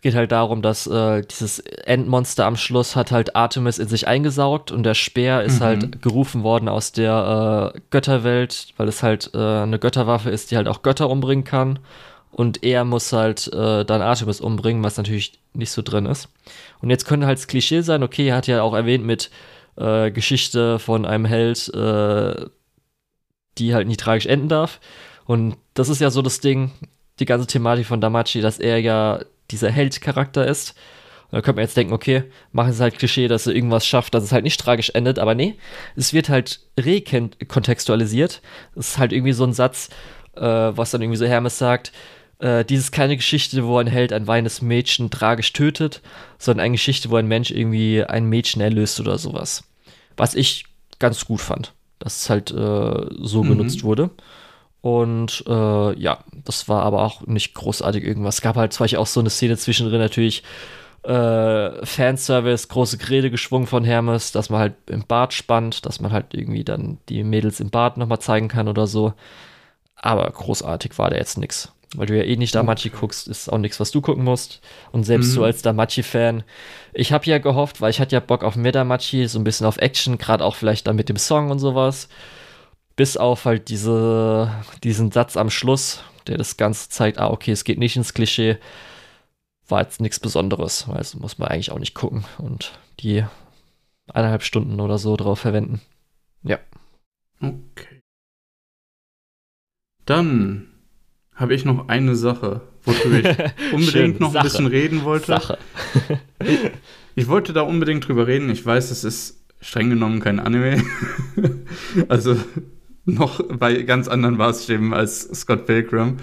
geht 0.03 0.15
halt 0.15 0.31
darum, 0.31 0.61
dass 0.61 0.85
äh, 0.85 1.21
dieses 1.21 1.59
Endmonster 1.59 2.45
am 2.45 2.57
Schluss 2.57 2.95
hat 2.95 3.11
halt 3.11 3.35
Artemis 3.35 3.79
in 3.79 3.87
sich 3.87 4.07
eingesaugt 4.07 4.71
und 4.71 4.83
der 4.83 4.93
Speer 4.93 5.41
ist 5.43 5.61
mhm. 5.61 5.63
halt 5.63 6.01
gerufen 6.01 6.43
worden 6.43 6.67
aus 6.67 6.91
der 6.91 7.73
äh, 7.73 7.79
Götterwelt, 7.89 8.67
weil 8.77 8.89
es 8.89 9.01
halt 9.01 9.31
äh, 9.33 9.37
eine 9.37 9.79
Götterwaffe 9.79 10.29
ist, 10.29 10.51
die 10.51 10.57
halt 10.57 10.67
auch 10.67 10.83
Götter 10.83 11.09
umbringen 11.09 11.45
kann. 11.45 11.79
Und 12.33 12.63
er 12.63 12.83
muss 12.83 13.13
halt 13.13 13.47
äh, 13.53 13.85
dann 13.85 14.01
Artemis 14.01 14.41
umbringen, 14.41 14.83
was 14.83 14.97
natürlich 14.97 15.39
nicht 15.53 15.69
so 15.69 15.83
drin 15.83 16.07
ist. 16.07 16.29
Und 16.81 16.89
jetzt 16.89 17.05
könnte 17.05 17.27
halt 17.27 17.37
das 17.37 17.47
Klischee 17.47 17.81
sein, 17.81 18.01
okay, 18.01 18.29
er 18.29 18.37
hat 18.37 18.47
ja 18.47 18.63
auch 18.63 18.73
erwähnt 18.73 19.05
mit 19.05 19.29
äh, 19.75 20.09
Geschichte 20.09 20.79
von 20.79 21.05
einem 21.05 21.25
Held, 21.25 21.71
äh, 21.75 22.47
die 23.59 23.75
halt 23.75 23.87
nie 23.87 23.97
tragisch 23.97 24.25
enden 24.25 24.49
darf. 24.49 24.79
Und 25.25 25.57
das 25.75 25.89
ist 25.89 26.01
ja 26.01 26.09
so 26.09 26.23
das 26.23 26.39
Ding, 26.39 26.71
die 27.19 27.25
ganze 27.25 27.45
Thematik 27.45 27.85
von 27.85 28.01
Damachi, 28.01 28.41
dass 28.41 28.57
er 28.57 28.79
ja 28.79 29.19
dieser 29.51 29.69
Held-Charakter 29.69 30.47
ist. 30.47 30.75
Da 31.29 31.41
könnte 31.41 31.57
man 31.57 31.65
jetzt 31.65 31.77
denken, 31.77 31.93
okay, 31.93 32.23
machen 32.51 32.73
sie 32.73 32.81
halt 32.81 32.97
Klischee, 32.97 33.27
dass 33.27 33.45
er 33.45 33.53
irgendwas 33.53 33.85
schafft, 33.85 34.15
dass 34.15 34.23
es 34.23 34.31
halt 34.31 34.43
nicht 34.43 34.59
tragisch 34.59 34.89
endet, 34.91 35.19
aber 35.19 35.35
nee, 35.35 35.55
es 35.95 36.13
wird 36.13 36.29
halt 36.29 36.61
rekontextualisiert. 36.79 38.41
Das 38.75 38.89
ist 38.89 38.97
halt 38.97 39.13
irgendwie 39.13 39.33
so 39.33 39.43
ein 39.43 39.53
Satz, 39.53 39.89
äh, 40.35 40.41
was 40.41 40.91
dann 40.91 41.01
irgendwie 41.01 41.17
so 41.17 41.25
Hermes 41.25 41.57
sagt, 41.57 41.91
äh, 42.43 42.65
dies 42.65 42.81
ist 42.81 42.91
keine 42.91 43.15
Geschichte, 43.15 43.65
wo 43.65 43.77
ein 43.77 43.87
Held 43.87 44.11
ein 44.11 44.27
weinendes 44.27 44.61
Mädchen 44.61 45.09
tragisch 45.09 45.53
tötet, 45.53 46.01
sondern 46.37 46.65
eine 46.65 46.73
Geschichte, 46.73 47.09
wo 47.09 47.15
ein 47.15 47.27
Mensch 47.27 47.51
irgendwie 47.51 48.03
ein 48.03 48.25
Mädchen 48.25 48.61
erlöst 48.61 48.99
oder 48.99 49.17
sowas. 49.17 49.63
Was 50.17 50.35
ich 50.35 50.65
ganz 50.99 51.25
gut 51.25 51.39
fand, 51.39 51.73
dass 51.99 52.21
es 52.21 52.29
halt 52.29 52.51
äh, 52.51 53.05
so 53.21 53.43
mhm. 53.43 53.49
genutzt 53.49 53.83
wurde. 53.83 54.09
Und 54.81 55.45
äh, 55.47 55.97
ja, 55.97 56.19
das 56.43 56.67
war 56.67 56.83
aber 56.83 57.03
auch 57.03 57.25
nicht 57.25 57.53
großartig 57.53 58.03
irgendwas. 58.03 58.35
Es 58.35 58.41
gab 58.41 58.57
halt 58.57 58.73
zwar 58.73 58.87
auch 58.99 59.07
so 59.07 59.21
eine 59.21 59.29
Szene 59.29 59.55
zwischendrin 59.55 59.99
natürlich 59.99 60.43
äh, 61.03 61.85
Fanservice, 61.85 62.67
große 62.67 62.97
Rede 63.09 63.31
geschwungen 63.31 63.67
von 63.67 63.85
Hermes, 63.85 64.33
dass 64.33 64.49
man 64.49 64.59
halt 64.59 64.73
im 64.87 65.05
Bad 65.05 65.31
spannt, 65.33 65.85
dass 65.85 66.01
man 66.01 66.11
halt 66.11 66.33
irgendwie 66.33 66.65
dann 66.65 66.97
die 67.07 67.23
Mädels 67.23 67.61
im 67.61 67.69
Bad 67.69 67.95
nochmal 67.95 68.19
zeigen 68.19 68.49
kann 68.49 68.67
oder 68.67 68.85
so. 68.85 69.13
Aber 69.95 70.29
großartig 70.29 70.97
war 70.97 71.09
da 71.09 71.15
jetzt 71.15 71.37
nix. 71.37 71.71
Weil 71.95 72.07
du 72.07 72.17
ja 72.17 72.23
eh 72.23 72.35
nicht 72.35 72.55
Damachi 72.55 72.89
okay. 72.89 72.97
guckst, 72.99 73.27
ist 73.27 73.49
auch 73.49 73.57
nichts, 73.57 73.79
was 73.79 73.91
du 73.91 74.01
gucken 74.01 74.23
musst. 74.23 74.61
Und 74.91 75.03
selbst 75.03 75.31
mhm. 75.31 75.35
du 75.35 75.43
als 75.43 75.61
Damachi-Fan, 75.61 76.43
ich 76.93 77.13
habe 77.13 77.25
ja 77.25 77.37
gehofft, 77.37 77.81
weil 77.81 77.91
ich 77.91 77.99
hatte 77.99 78.15
ja 78.15 78.19
Bock 78.19 78.43
auf 78.43 78.55
mehr 78.55 78.71
Damachi, 78.71 79.27
so 79.27 79.39
ein 79.39 79.43
bisschen 79.43 79.67
auf 79.67 79.77
Action, 79.77 80.17
gerade 80.17 80.43
auch 80.43 80.55
vielleicht 80.55 80.87
dann 80.87 80.95
mit 80.95 81.09
dem 81.09 81.17
Song 81.17 81.51
und 81.51 81.59
sowas. 81.59 82.09
Bis 82.95 83.17
auf 83.17 83.45
halt 83.45 83.69
diese, 83.69 84.51
diesen 84.83 85.11
Satz 85.11 85.37
am 85.37 85.49
Schluss, 85.49 86.03
der 86.27 86.37
das 86.37 86.57
Ganze 86.57 86.89
zeigt, 86.89 87.19
ah, 87.19 87.29
okay, 87.29 87.51
es 87.51 87.63
geht 87.63 87.79
nicht 87.79 87.95
ins 87.95 88.13
Klischee, 88.13 88.57
war 89.67 89.81
jetzt 89.81 90.01
nichts 90.01 90.19
Besonderes, 90.19 90.87
weil 90.87 90.97
das 90.97 91.15
muss 91.15 91.37
man 91.37 91.49
eigentlich 91.49 91.71
auch 91.71 91.79
nicht 91.79 91.95
gucken 91.95 92.25
und 92.37 92.77
die 92.99 93.23
eineinhalb 94.07 94.43
Stunden 94.43 94.79
oder 94.79 94.97
so 94.97 95.15
drauf 95.15 95.39
verwenden. 95.39 95.81
Ja. 96.43 96.59
Okay. 97.41 98.01
Dann 100.05 100.72
habe 101.35 101.53
ich 101.53 101.65
noch 101.65 101.87
eine 101.87 102.15
Sache, 102.15 102.61
worüber 102.83 103.29
ich 103.29 103.73
unbedingt 103.73 104.19
noch 104.19 104.33
Sache. 104.33 104.39
ein 104.39 104.43
bisschen 104.43 104.67
reden 104.67 105.03
wollte. 105.03 105.27
Sache. 105.27 105.57
ich, 106.43 106.59
ich 107.15 107.27
wollte 107.27 107.53
da 107.53 107.61
unbedingt 107.61 108.07
drüber 108.07 108.27
reden. 108.27 108.49
Ich 108.49 108.65
weiß, 108.65 108.91
es 108.91 109.03
ist 109.03 109.43
streng 109.61 109.89
genommen 109.89 110.19
kein 110.19 110.39
Anime. 110.39 110.83
also 112.07 112.37
noch 113.05 113.41
bei 113.57 113.83
ganz 113.83 114.07
anderen 114.07 114.37
Maßstäben 114.37 114.93
als 114.93 115.21
Scott 115.33 115.65
Pilgrim. 115.65 116.17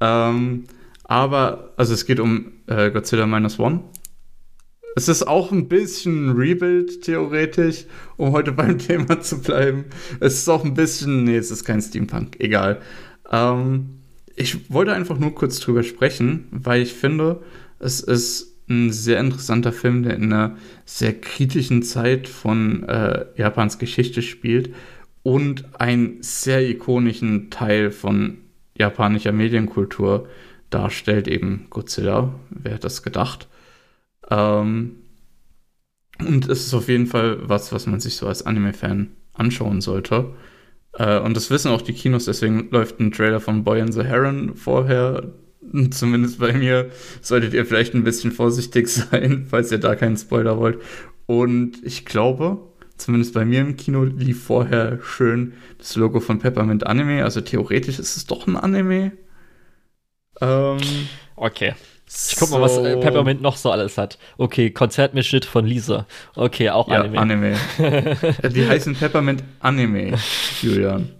Ähm, 0.00 0.64
aber, 1.04 1.74
also 1.76 1.94
es 1.94 2.06
geht 2.06 2.20
um 2.20 2.52
äh, 2.66 2.90
Godzilla 2.90 3.26
Minus 3.26 3.58
One. 3.58 3.84
Es 4.96 5.08
ist 5.08 5.26
auch 5.26 5.50
ein 5.50 5.68
bisschen 5.68 6.30
Rebuild, 6.30 7.02
theoretisch, 7.02 7.86
um 8.16 8.32
heute 8.32 8.52
beim 8.52 8.78
Thema 8.78 9.20
zu 9.20 9.40
bleiben. 9.40 9.86
Es 10.20 10.34
ist 10.34 10.48
auch 10.48 10.64
ein 10.64 10.74
bisschen, 10.74 11.24
nee, 11.24 11.36
es 11.36 11.50
ist 11.50 11.64
kein 11.64 11.82
Steampunk, 11.82 12.36
egal. 12.38 12.80
Ähm, 13.30 14.03
ich 14.36 14.70
wollte 14.72 14.92
einfach 14.92 15.18
nur 15.18 15.34
kurz 15.34 15.60
drüber 15.60 15.82
sprechen, 15.82 16.48
weil 16.50 16.82
ich 16.82 16.92
finde, 16.92 17.42
es 17.78 18.00
ist 18.00 18.54
ein 18.68 18.92
sehr 18.92 19.20
interessanter 19.20 19.72
Film, 19.72 20.02
der 20.02 20.14
in 20.14 20.32
einer 20.32 20.56
sehr 20.84 21.18
kritischen 21.20 21.82
Zeit 21.82 22.28
von 22.28 22.82
äh, 22.84 23.26
Japans 23.36 23.78
Geschichte 23.78 24.22
spielt 24.22 24.74
und 25.22 25.80
einen 25.80 26.22
sehr 26.22 26.68
ikonischen 26.68 27.50
Teil 27.50 27.90
von 27.90 28.38
japanischer 28.76 29.32
Medienkultur 29.32 30.28
darstellt, 30.70 31.28
eben 31.28 31.66
Godzilla. 31.70 32.34
Wer 32.50 32.74
hat 32.74 32.84
das 32.84 33.02
gedacht? 33.02 33.48
Ähm, 34.30 34.96
und 36.18 36.48
es 36.48 36.66
ist 36.66 36.74
auf 36.74 36.88
jeden 36.88 37.06
Fall 37.06 37.38
was, 37.48 37.72
was 37.72 37.86
man 37.86 38.00
sich 38.00 38.16
so 38.16 38.26
als 38.26 38.46
Anime-Fan 38.46 39.10
anschauen 39.32 39.80
sollte. 39.80 40.32
Äh, 40.98 41.18
und 41.18 41.36
das 41.36 41.50
wissen 41.50 41.70
auch 41.70 41.82
die 41.82 41.92
Kinos, 41.92 42.26
deswegen 42.26 42.68
läuft 42.70 43.00
ein 43.00 43.12
Trailer 43.12 43.40
von 43.40 43.64
Boy 43.64 43.80
and 43.80 43.94
the 43.94 44.04
Heron 44.04 44.56
vorher. 44.56 45.32
Zumindest 45.90 46.38
bei 46.38 46.52
mir 46.52 46.90
solltet 47.20 47.54
ihr 47.54 47.66
vielleicht 47.66 47.94
ein 47.94 48.04
bisschen 48.04 48.32
vorsichtig 48.32 48.88
sein, 48.88 49.46
falls 49.48 49.72
ihr 49.72 49.78
da 49.78 49.96
keinen 49.96 50.16
Spoiler 50.16 50.58
wollt. 50.58 50.80
Und 51.26 51.82
ich 51.82 52.04
glaube, 52.04 52.58
zumindest 52.96 53.34
bei 53.34 53.44
mir 53.44 53.60
im 53.60 53.76
Kino, 53.76 54.04
lief 54.04 54.44
vorher 54.44 54.98
schön 55.02 55.54
das 55.78 55.96
Logo 55.96 56.20
von 56.20 56.38
Peppermint 56.38 56.86
Anime. 56.86 57.24
Also 57.24 57.40
theoretisch 57.40 57.98
ist 57.98 58.16
es 58.16 58.26
doch 58.26 58.46
ein 58.46 58.56
Anime. 58.56 59.12
Ähm, 60.40 60.78
okay. 61.36 61.74
Ich 62.06 62.36
guck 62.38 62.50
mal, 62.50 62.60
was 62.60 62.76
äh, 62.78 62.96
Peppermint 62.98 63.40
noch 63.40 63.56
so 63.56 63.70
alles 63.70 63.98
hat. 63.98 64.18
Okay, 64.36 64.70
Konzertmitschnitt 64.70 65.44
von 65.44 65.64
Lisa. 65.64 66.06
Okay, 66.34 66.70
auch 66.70 66.88
ja, 66.88 67.00
Anime. 67.00 67.18
Anime. 67.18 67.56
Die 68.54 68.68
heißen 68.68 68.94
Peppermint 68.94 69.42
Anime, 69.60 70.18
Julian. 70.60 71.10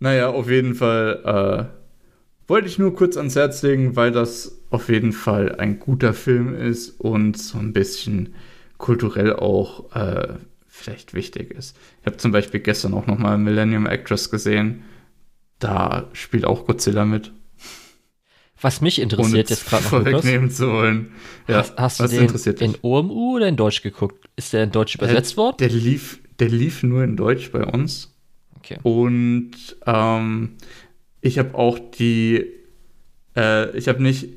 Naja, 0.00 0.28
auf 0.28 0.50
jeden 0.50 0.74
Fall 0.74 1.70
äh, 1.70 2.48
wollte 2.48 2.68
ich 2.68 2.78
nur 2.78 2.94
kurz 2.94 3.16
ans 3.16 3.36
Herz 3.36 3.62
legen, 3.62 3.96
weil 3.96 4.12
das 4.12 4.60
auf 4.70 4.88
jeden 4.88 5.12
Fall 5.12 5.54
ein 5.56 5.78
guter 5.78 6.12
Film 6.12 6.54
ist 6.54 7.00
und 7.00 7.38
so 7.38 7.58
ein 7.58 7.72
bisschen 7.72 8.34
kulturell 8.76 9.34
auch 9.34 9.94
äh, 9.94 10.34
vielleicht 10.66 11.14
wichtig 11.14 11.52
ist. 11.52 11.76
Ich 12.00 12.06
habe 12.06 12.16
zum 12.16 12.32
Beispiel 12.32 12.60
gestern 12.60 12.92
auch 12.92 13.06
nochmal 13.06 13.38
Millennium 13.38 13.86
Actress 13.86 14.30
gesehen. 14.30 14.82
Da 15.58 16.08
spielt 16.12 16.44
auch 16.44 16.66
Godzilla 16.66 17.04
mit. 17.04 17.32
Was 18.64 18.80
mich 18.80 18.98
interessiert 18.98 19.50
jetzt 19.50 19.66
gerade 19.66 19.82
noch, 19.82 19.90
vorwegnehmen 19.90 20.50
zu 20.50 20.72
wollen. 20.72 21.12
Ja, 21.46 21.58
hast, 21.76 22.00
hast 22.00 22.00
du 22.00 22.08
den 22.08 22.72
in 22.72 22.76
OMU 22.80 23.36
oder 23.36 23.46
in 23.46 23.56
Deutsch 23.56 23.82
geguckt? 23.82 24.26
Ist 24.36 24.54
der 24.54 24.64
in 24.64 24.70
Deutsch 24.70 24.94
übersetzt 24.94 25.36
worden? 25.36 25.56
Der 25.58 25.68
lief, 25.68 26.20
der 26.38 26.48
lief 26.48 26.82
nur 26.82 27.04
in 27.04 27.14
Deutsch 27.14 27.52
bei 27.52 27.62
uns. 27.62 28.16
Okay. 28.56 28.78
Und 28.82 29.52
ähm, 29.84 30.56
ich 31.20 31.38
habe 31.38 31.54
auch 31.54 31.78
die, 31.78 32.46
äh, 33.36 33.76
ich 33.76 33.86
habe 33.86 34.02
nicht 34.02 34.28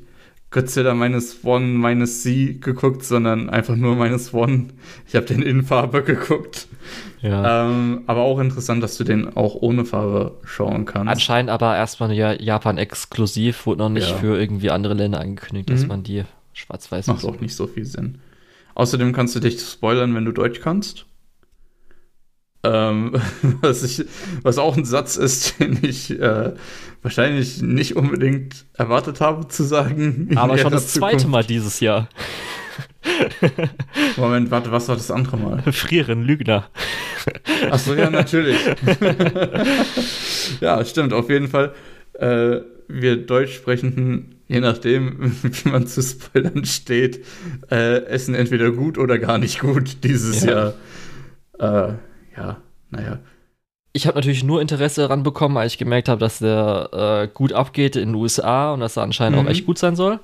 Godzilla 0.50 0.92
minus 0.92 1.42
One 1.42 1.64
minus 1.64 2.22
C 2.22 2.58
geguckt, 2.60 3.04
sondern 3.04 3.48
einfach 3.48 3.76
nur 3.76 3.96
minus 3.96 4.34
One. 4.34 4.68
Ich 5.06 5.16
habe 5.16 5.24
den 5.24 5.40
in 5.40 5.62
Farbe 5.62 6.02
geguckt. 6.04 6.68
Ja. 7.20 7.68
Ähm, 7.68 8.02
aber 8.06 8.22
auch 8.22 8.38
interessant, 8.38 8.82
dass 8.82 8.96
du 8.96 9.04
den 9.04 9.36
auch 9.36 9.54
ohne 9.54 9.84
Farbe 9.84 10.36
schauen 10.44 10.84
kannst. 10.84 11.10
Anscheinend 11.10 11.50
aber 11.50 11.76
erstmal 11.76 12.12
ja 12.12 12.32
Japan 12.32 12.78
exklusiv, 12.78 13.66
wurde 13.66 13.82
noch 13.82 13.88
nicht 13.88 14.10
ja. 14.10 14.16
für 14.16 14.38
irgendwie 14.38 14.70
andere 14.70 14.94
Länder 14.94 15.20
angekündigt, 15.20 15.70
dass 15.70 15.82
mhm. 15.82 15.88
man 15.88 16.02
die 16.02 16.24
schwarz-weiß 16.52 17.08
Macht 17.08 17.24
auch 17.24 17.40
nicht 17.40 17.54
so 17.54 17.66
viel 17.66 17.84
Sinn. 17.84 18.18
Außerdem 18.74 19.12
kannst 19.12 19.34
du 19.34 19.40
dich 19.40 19.60
spoilern, 19.60 20.14
wenn 20.14 20.24
du 20.24 20.32
Deutsch 20.32 20.60
kannst. 20.60 21.06
Ähm, 22.64 23.12
was, 23.60 23.82
ich, 23.82 24.04
was 24.42 24.58
auch 24.58 24.76
ein 24.76 24.84
Satz 24.84 25.16
ist, 25.16 25.58
den 25.60 25.78
ich 25.82 26.10
äh, 26.10 26.52
wahrscheinlich 27.02 27.62
nicht 27.62 27.96
unbedingt 27.96 28.66
erwartet 28.74 29.20
habe 29.20 29.48
zu 29.48 29.64
sagen. 29.64 30.30
Aber 30.36 30.58
schon 30.58 30.72
das 30.72 30.92
Zukunft. 30.92 31.20
zweite 31.20 31.28
Mal 31.28 31.44
dieses 31.44 31.80
Jahr. 31.80 32.08
Moment, 34.16 34.50
warte, 34.50 34.72
was 34.72 34.88
war 34.88 34.96
das 34.96 35.10
andere 35.10 35.36
Mal? 35.36 35.72
Frieren, 35.72 36.24
Lügner. 36.24 36.68
Achso, 37.70 37.94
ja, 37.94 38.10
natürlich. 38.10 38.58
ja, 40.60 40.84
stimmt, 40.84 41.12
auf 41.12 41.30
jeden 41.30 41.48
Fall. 41.48 41.74
Äh, 42.14 42.60
wir 42.88 43.16
Deutschsprechenden, 43.16 44.36
je 44.48 44.60
nachdem, 44.60 45.18
wie 45.42 45.68
man 45.68 45.86
zu 45.86 46.02
Spoilern 46.02 46.64
steht, 46.64 47.24
äh, 47.70 48.04
essen 48.04 48.34
entweder 48.34 48.72
gut 48.72 48.98
oder 48.98 49.18
gar 49.18 49.38
nicht 49.38 49.60
gut 49.60 50.04
dieses 50.04 50.44
ja. 50.44 50.72
Jahr. 51.58 51.88
Äh, 51.88 51.92
ja, 52.36 52.56
naja. 52.90 53.18
Ich 53.92 54.06
habe 54.06 54.16
natürlich 54.16 54.44
nur 54.44 54.60
Interesse 54.60 55.02
daran 55.02 55.22
bekommen, 55.22 55.56
als 55.56 55.72
ich 55.72 55.78
gemerkt 55.78 56.08
habe, 56.08 56.20
dass 56.20 56.38
der 56.38 56.90
äh, 56.92 57.28
gut 57.32 57.52
abgeht 57.52 57.96
in 57.96 58.10
den 58.10 58.14
USA 58.14 58.72
und 58.72 58.80
dass 58.80 58.96
er 58.96 59.02
anscheinend 59.02 59.40
mhm. 59.40 59.46
auch 59.46 59.50
echt 59.50 59.66
gut 59.66 59.78
sein 59.78 59.96
soll. 59.96 60.20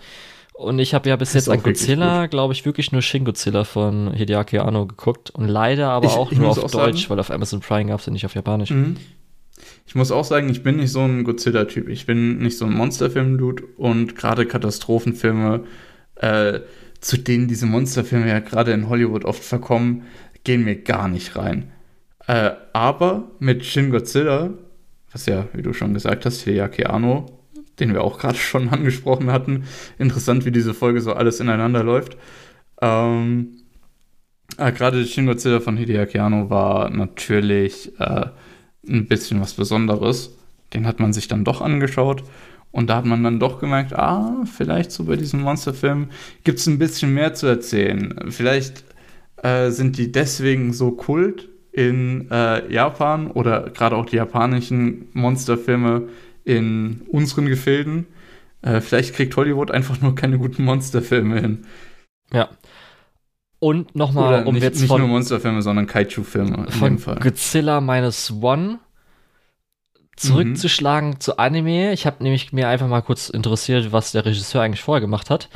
Und 0.57 0.79
ich 0.79 0.95
habe 0.95 1.09
ja 1.09 1.17
bis 1.17 1.33
jetzt 1.35 1.51
an 1.51 1.63
Godzilla, 1.63 2.27
glaube 2.27 2.53
ich, 2.53 2.65
wirklich 2.65 2.93
nur 2.93 3.03
Shin 3.03 3.25
Godzilla 3.25 3.65
von 3.65 4.15
Hideaki 4.15 4.59
Anno 4.59 4.87
geguckt. 4.87 5.31
Und 5.31 5.49
leider 5.49 5.89
aber 5.89 6.07
ich, 6.07 6.13
auch 6.13 6.31
ich 6.31 6.39
nur 6.39 6.49
auf 6.49 6.59
auch 6.59 6.71
Deutsch, 6.71 7.03
sagen, 7.03 7.11
weil 7.11 7.19
auf 7.19 7.33
Amazon 7.33 7.59
Prime 7.59 7.91
gab 7.91 7.99
es 7.99 8.07
ja 8.07 8.13
nicht 8.13 8.25
auf 8.25 8.37
Japanisch. 8.37 8.71
Mhm. 8.71 8.97
Ich 9.85 9.97
muss 9.97 10.13
auch 10.13 10.25
sagen, 10.25 10.49
ich 10.49 10.63
bin 10.63 10.77
nicht 10.77 10.93
so 10.93 11.01
ein 11.01 11.25
Godzilla-Typ. 11.25 11.89
Ich 11.89 12.07
bin 12.07 12.39
nicht 12.39 12.57
so 12.57 12.67
ein 12.67 12.73
Monsterfilm-Dude 12.73 13.65
und 13.77 14.15
gerade 14.15 14.47
Katastrophenfilme, 14.47 15.65
äh, 16.17 16.61
zu 17.01 17.17
denen 17.17 17.49
diese 17.49 17.67
Monsterfilme 17.67 18.29
ja 18.29 18.39
gerade 18.39 18.73
in 18.73 18.89
Hollywood 18.89 19.25
oft 19.25 19.43
verkommen, 19.43 20.05
gehen 20.45 20.65
mir 20.65 20.77
gar 20.77 21.09
nicht 21.09 21.35
rein. 21.35 21.73
Äh, 22.29 22.53
aber 22.73 23.25
mit 23.41 23.65
Shin 23.65 23.91
Godzilla, 23.91 24.51
was 25.11 25.27
ja, 25.27 25.49
wie 25.53 25.63
du 25.63 25.73
schon 25.73 25.95
gesagt 25.95 26.27
hast, 26.27 26.43
Hideaki 26.43 26.85
Anno, 26.85 27.27
den 27.81 27.93
wir 27.93 28.03
auch 28.03 28.19
gerade 28.19 28.39
schon 28.39 28.69
angesprochen 28.69 29.31
hatten, 29.31 29.65
interessant, 29.99 30.45
wie 30.45 30.53
diese 30.53 30.75
Folge 30.75 31.01
so 31.01 31.13
alles 31.13 31.41
ineinander 31.41 31.83
läuft. 31.83 32.17
Ähm, 32.81 33.63
äh, 34.59 34.73
gerade 34.73 35.05
Shin 35.07 35.27
Godzilla 35.27 35.61
von 35.61 35.77
Hideaki 35.77 36.19
Anno 36.19 36.51
war 36.51 36.91
natürlich 36.91 37.99
äh, 37.99 38.27
ein 38.87 39.07
bisschen 39.07 39.41
was 39.41 39.55
Besonderes. 39.55 40.37
Den 40.73 40.87
hat 40.87 41.01
man 41.01 41.13
sich 41.13 41.29
dann 41.29 41.45
doch 41.45 41.61
angeschaut. 41.61 42.25
Und 42.71 42.91
da 42.91 42.97
hat 42.97 43.05
man 43.05 43.23
dann 43.23 43.39
doch 43.39 43.61
gemerkt, 43.61 43.93
ah, 43.93 44.45
vielleicht 44.53 44.91
so 44.91 45.05
bei 45.05 45.15
diesem 45.15 45.43
Monsterfilm 45.43 46.09
gibt 46.43 46.59
es 46.59 46.67
ein 46.67 46.79
bisschen 46.79 47.15
mehr 47.15 47.33
zu 47.35 47.47
erzählen. 47.47 48.19
Vielleicht 48.31 48.85
äh, 49.43 49.71
sind 49.71 49.97
die 49.97 50.11
deswegen 50.11 50.73
so 50.73 50.91
kult, 50.91 51.49
in 51.75 52.31
äh, 52.31 52.73
Japan 52.73 53.33
oder 53.33 53.69
gerade 53.71 53.97
auch 53.97 54.07
die 54.07 54.17
japanischen 54.17 55.09
Monsterfilme 55.13 56.09
in 56.45 57.03
unseren 57.09 57.47
Gefilden. 57.47 58.07
Äh, 58.63 58.81
vielleicht 58.81 59.15
kriegt 59.15 59.37
Hollywood 59.37 59.71
einfach 59.71 60.01
nur 60.01 60.15
keine 60.15 60.39
guten 60.39 60.65
Monsterfilme 60.65 61.41
hin. 61.41 61.67
Ja. 62.33 62.49
Und 63.59 63.95
nochmal, 63.95 64.45
um 64.45 64.55
nicht, 64.55 64.63
jetzt 64.63 64.81
nicht 64.81 64.89
von, 64.89 65.01
nur 65.01 65.09
Monsterfilme, 65.09 65.63
sondern 65.63 65.87
Kaiju-Filme. 65.87 66.67
Von 66.71 66.99
Godzilla 67.21 67.81
Minus 67.81 68.31
One 68.31 68.79
zurückzuschlagen 70.17 71.11
mhm. 71.11 71.21
zu 71.21 71.39
Anime. 71.39 71.93
Ich 71.93 72.07
habe 72.07 72.23
nämlich 72.23 72.53
mir 72.53 72.69
einfach 72.69 72.89
mal 72.89 73.01
kurz 73.01 73.29
interessiert, 73.29 73.93
was 73.93 74.13
der 74.13 74.25
Regisseur 74.25 74.63
eigentlich 74.63 74.83
vorher 74.83 75.01
gemacht 75.01 75.31
hat. 75.31 75.49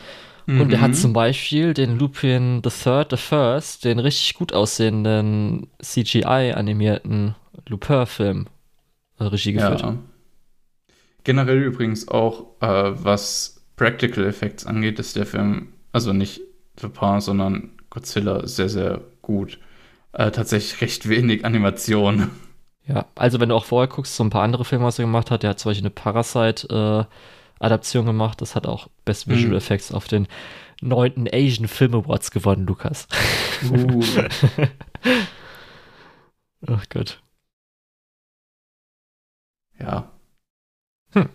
Mhm. 0.47 0.61
Und 0.63 0.73
er 0.73 0.81
hat 0.81 0.97
zum 0.97 1.13
Beispiel 1.13 1.75
den 1.75 1.99
Lupin 1.99 2.63
the 2.65 2.71
Third, 2.71 3.11
the 3.11 3.17
First, 3.17 3.85
den 3.85 3.99
richtig 3.99 4.35
gut 4.35 4.53
aussehenden 4.53 5.69
CGI-animierten 5.83 7.35
Lupin-Film 7.69 8.47
äh, 9.19 9.25
Regie 9.25 9.53
geführt. 9.53 9.83
Ja. 9.83 9.99
Generell 11.25 11.63
übrigens 11.63 12.09
auch, 12.09 12.47
äh, 12.61 12.67
was 12.67 13.63
Practical 13.77 14.25
Effects 14.25 14.67
angeht, 14.67 14.99
ist 14.99 15.17
der 15.17 15.27
Film, 15.27 15.73
also 15.93 16.13
nicht 16.13 16.41
Lupin, 16.81 17.21
sondern 17.21 17.71
Godzilla 17.91 18.47
sehr, 18.47 18.69
sehr 18.69 19.01
gut. 19.23 19.59
Äh, 20.13 20.31
tatsächlich 20.31 20.81
recht 20.81 21.09
wenig 21.09 21.45
Animation. 21.45 22.31
Ja, 22.87 23.07
also 23.15 23.39
wenn 23.41 23.51
du 23.51 23.55
auch 23.55 23.67
vorher 23.67 23.89
guckst, 23.89 24.17
so 24.17 24.25
ein 24.25 24.31
paar 24.31 24.43
andere 24.43 24.65
Filme, 24.65 24.85
was 24.85 24.99
er 24.99 25.05
gemacht 25.05 25.31
hat, 25.31 25.43
der 25.43 25.51
hat 25.51 25.59
zum 25.59 25.71
Beispiel 25.71 25.87
eine 25.87 25.95
Parasite 25.95 27.07
äh, 27.09 27.65
Adaption 27.65 28.07
gemacht. 28.07 28.41
Das 28.41 28.55
hat 28.55 28.67
auch 28.67 28.89
Best 29.05 29.29
Visual 29.29 29.51
mhm. 29.51 29.57
Effects 29.57 29.93
auf 29.93 30.09
den 30.09 30.27
neunten 30.81 31.29
Asian 31.31 31.69
Film 31.69 31.95
Awards 31.95 32.31
gewonnen, 32.31 32.67
Lukas. 32.67 33.07
Uh. 33.71 34.03
Ach 36.67 36.85
Gott. 36.89 37.23
Ja. 39.79 40.11
Hm. 41.13 41.29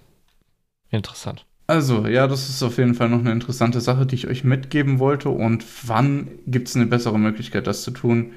Interessant. 0.90 1.46
Also, 1.66 2.08
ja, 2.08 2.28
das 2.28 2.50
ist 2.50 2.62
auf 2.62 2.78
jeden 2.78 2.94
Fall 2.94 3.10
noch 3.10 3.20
eine 3.20 3.32
interessante 3.32 3.80
Sache, 3.80 4.06
die 4.06 4.16
ich 4.16 4.28
euch 4.28 4.44
mitgeben 4.44 5.00
wollte. 5.00 5.30
Und 5.30 5.66
wann 5.88 6.28
gibt 6.46 6.68
es 6.68 6.76
eine 6.76 6.86
bessere 6.86 7.18
Möglichkeit, 7.18 7.68
das 7.68 7.84
zu 7.84 7.92
tun, 7.92 8.34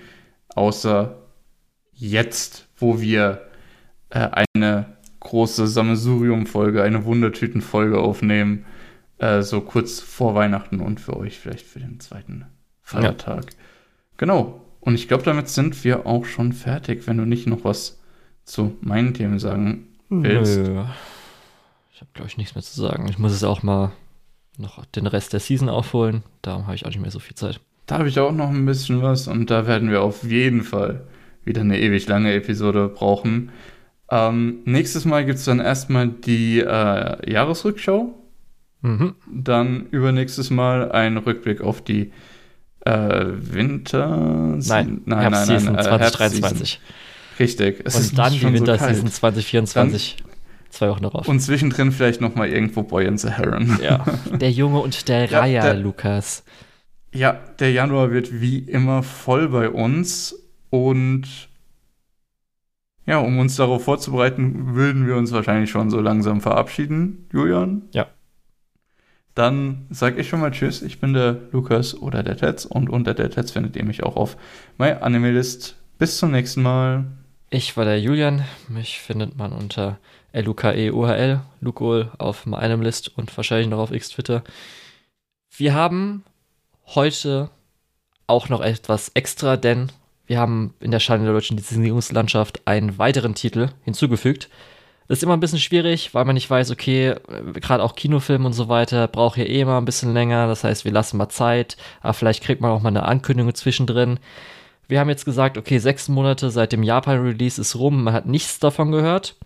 außer 0.54 1.18
jetzt, 1.92 2.68
wo 2.76 3.00
wir 3.00 3.42
äh, 4.10 4.28
eine 4.54 4.96
große 5.20 5.66
Sammelsurium-Folge, 5.66 6.82
eine 6.82 7.04
Wundertüten-Folge 7.04 7.98
aufnehmen, 7.98 8.64
äh, 9.18 9.42
so 9.42 9.60
kurz 9.60 10.00
vor 10.00 10.34
Weihnachten 10.34 10.80
und 10.80 11.00
für 11.00 11.16
euch 11.16 11.38
vielleicht 11.38 11.66
für 11.66 11.80
den 11.80 11.98
zweiten 12.00 12.46
Feiertag. 12.82 13.44
Ja. 13.44 13.58
Genau. 14.18 14.62
Und 14.80 14.94
ich 14.94 15.08
glaube, 15.08 15.24
damit 15.24 15.48
sind 15.48 15.82
wir 15.82 16.06
auch 16.06 16.26
schon 16.26 16.52
fertig, 16.52 17.08
wenn 17.08 17.16
du 17.16 17.24
nicht 17.24 17.48
noch 17.48 17.64
was 17.64 18.00
zu 18.44 18.76
meinen 18.80 19.14
Themen 19.14 19.40
sagen 19.40 19.88
willst. 20.08 20.58
Nö. 20.58 20.84
Ich 21.97 22.02
habe, 22.02 22.10
glaube 22.12 22.28
ich, 22.28 22.36
nichts 22.36 22.55
mehr 22.55 22.62
zu 22.62 22.78
sagen. 22.78 23.09
Ich 23.09 23.16
muss 23.16 23.32
es 23.32 23.43
auch 23.43 23.62
mal 23.62 23.90
noch 24.59 24.85
den 24.85 25.06
Rest 25.06 25.32
der 25.32 25.40
Season 25.40 25.70
aufholen. 25.70 26.24
Darum 26.43 26.66
habe 26.66 26.74
ich 26.74 26.85
auch 26.85 26.90
nicht 26.90 27.01
mehr 27.01 27.10
so 27.10 27.20
viel 27.20 27.35
Zeit. 27.35 27.59
Da 27.86 27.97
habe 27.97 28.09
ich 28.10 28.18
auch 28.18 28.32
noch 28.32 28.51
ein 28.51 28.66
bisschen 28.66 29.01
was 29.01 29.28
und 29.28 29.48
da 29.48 29.66
werden 29.66 29.90
wir 29.90 30.02
auf 30.02 30.23
jeden 30.23 30.62
Fall 30.62 31.06
wieder 31.43 31.62
eine 31.62 31.81
ewig 31.81 32.06
lange 32.06 32.35
Episode 32.35 32.89
brauchen. 32.89 33.51
Ähm, 34.10 34.59
nächstes 34.66 35.06
Mal 35.06 35.24
gibt 35.24 35.39
es 35.39 35.47
dann 35.47 35.59
erstmal 35.59 36.09
die 36.09 36.59
äh, 36.60 37.32
Jahresrückschau. 37.32 38.12
Mhm. 38.82 39.14
Dann 39.32 39.86
übernächstes 39.86 40.51
Mal 40.51 40.93
ein 40.93 41.16
Rückblick 41.16 41.62
auf 41.62 41.82
die 41.82 42.12
äh, 42.85 43.24
Winter. 43.39 44.59
Nein, 44.59 45.01
nein, 45.06 45.20
Herbstseason 45.20 45.73
nein, 45.73 45.74
nein, 45.77 45.85
2023. 45.85 46.74
Äh, 47.39 47.43
Richtig. 47.43 47.81
Es 47.86 47.97
und 47.97 48.18
dann 48.18 48.35
die 48.35 48.43
Winterseason 48.43 49.06
so 49.06 49.12
2024. 49.12 50.25
Zwei 50.76 50.90
Wochen 50.90 51.04
darauf. 51.04 51.26
Und 51.26 51.40
zwischendrin 51.40 51.90
vielleicht 51.90 52.20
nochmal 52.20 52.50
irgendwo 52.50 52.82
Boy 52.82 53.06
and 53.06 53.18
the 53.18 53.30
Heron. 53.30 53.78
Ja. 53.82 54.04
Der 54.38 54.50
Junge 54.50 54.80
und 54.80 55.08
der 55.08 55.32
Raya, 55.32 55.64
ja, 55.64 55.72
Lukas. 55.72 56.44
Ja, 57.14 57.40
der 57.58 57.72
Januar 57.72 58.10
wird 58.10 58.42
wie 58.42 58.58
immer 58.58 59.02
voll 59.02 59.48
bei 59.48 59.70
uns. 59.70 60.38
Und 60.68 61.48
ja, 63.06 63.16
um 63.20 63.38
uns 63.38 63.56
darauf 63.56 63.84
vorzubereiten, 63.84 64.74
würden 64.74 65.06
wir 65.06 65.16
uns 65.16 65.32
wahrscheinlich 65.32 65.70
schon 65.70 65.88
so 65.88 65.98
langsam 65.98 66.42
verabschieden, 66.42 67.26
Julian. 67.32 67.88
Ja. 67.92 68.08
Dann 69.34 69.86
sage 69.88 70.20
ich 70.20 70.28
schon 70.28 70.40
mal 70.40 70.50
Tschüss. 70.50 70.82
Ich 70.82 71.00
bin 71.00 71.14
der 71.14 71.38
Lukas 71.52 71.94
oder 71.94 72.22
der 72.22 72.36
Tetz 72.36 72.66
und 72.66 72.90
unter 72.90 73.14
der 73.14 73.30
Tetz 73.30 73.52
findet 73.52 73.76
ihr 73.76 73.84
mich 73.86 74.02
auch 74.02 74.16
auf 74.16 74.36
MyAnimeList. 74.76 75.76
Bis 75.98 76.18
zum 76.18 76.32
nächsten 76.32 76.60
Mal. 76.60 77.06
Ich 77.48 77.78
war 77.78 77.86
der 77.86 77.98
Julian. 77.98 78.44
Mich 78.68 79.00
findet 79.00 79.38
man 79.38 79.52
unter 79.52 79.98
LUKEUHL, 80.42 81.40
Lukol 81.60 82.10
auf 82.18 82.46
MyAnimeList 82.46 83.16
und 83.16 83.34
wahrscheinlich 83.36 83.68
noch 83.68 83.78
auf 83.78 83.92
X-Twitter. 83.92 84.42
Wir 85.56 85.74
haben 85.74 86.24
heute 86.86 87.50
auch 88.26 88.48
noch 88.48 88.60
etwas 88.60 89.10
extra, 89.14 89.56
denn 89.56 89.90
wir 90.26 90.38
haben 90.38 90.74
in 90.80 90.90
der 90.90 91.00
Schale 91.00 91.24
der 91.24 91.32
deutschen 91.32 91.56
Lizenzierungslandschaft 91.56 92.66
einen 92.66 92.98
weiteren 92.98 93.34
Titel 93.34 93.68
hinzugefügt. 93.84 94.48
Das 95.08 95.18
ist 95.18 95.22
immer 95.22 95.36
ein 95.36 95.40
bisschen 95.40 95.60
schwierig, 95.60 96.14
weil 96.14 96.24
man 96.24 96.34
nicht 96.34 96.50
weiß, 96.50 96.72
okay, 96.72 97.14
gerade 97.54 97.82
auch 97.82 97.94
Kinofilm 97.94 98.44
und 98.44 98.52
so 98.52 98.68
weiter 98.68 99.06
braucht 99.06 99.38
ja 99.38 99.44
eh 99.44 99.60
immer 99.60 99.78
ein 99.78 99.84
bisschen 99.84 100.12
länger. 100.12 100.48
Das 100.48 100.64
heißt, 100.64 100.84
wir 100.84 100.90
lassen 100.90 101.16
mal 101.16 101.28
Zeit, 101.28 101.76
aber 102.00 102.12
vielleicht 102.12 102.42
kriegt 102.42 102.60
man 102.60 102.72
auch 102.72 102.82
mal 102.82 102.88
eine 102.88 103.04
Ankündigung 103.04 103.54
zwischendrin. 103.54 104.18
Wir 104.88 104.98
haben 104.98 105.08
jetzt 105.08 105.24
gesagt, 105.24 105.58
okay, 105.58 105.78
sechs 105.78 106.08
Monate 106.08 106.50
seit 106.50 106.72
dem 106.72 106.82
Japan-Release 106.82 107.60
ist 107.60 107.76
rum, 107.76 108.04
man 108.04 108.14
hat 108.14 108.26
nichts 108.26 108.58
davon 108.58 108.90
gehört. 108.90 109.36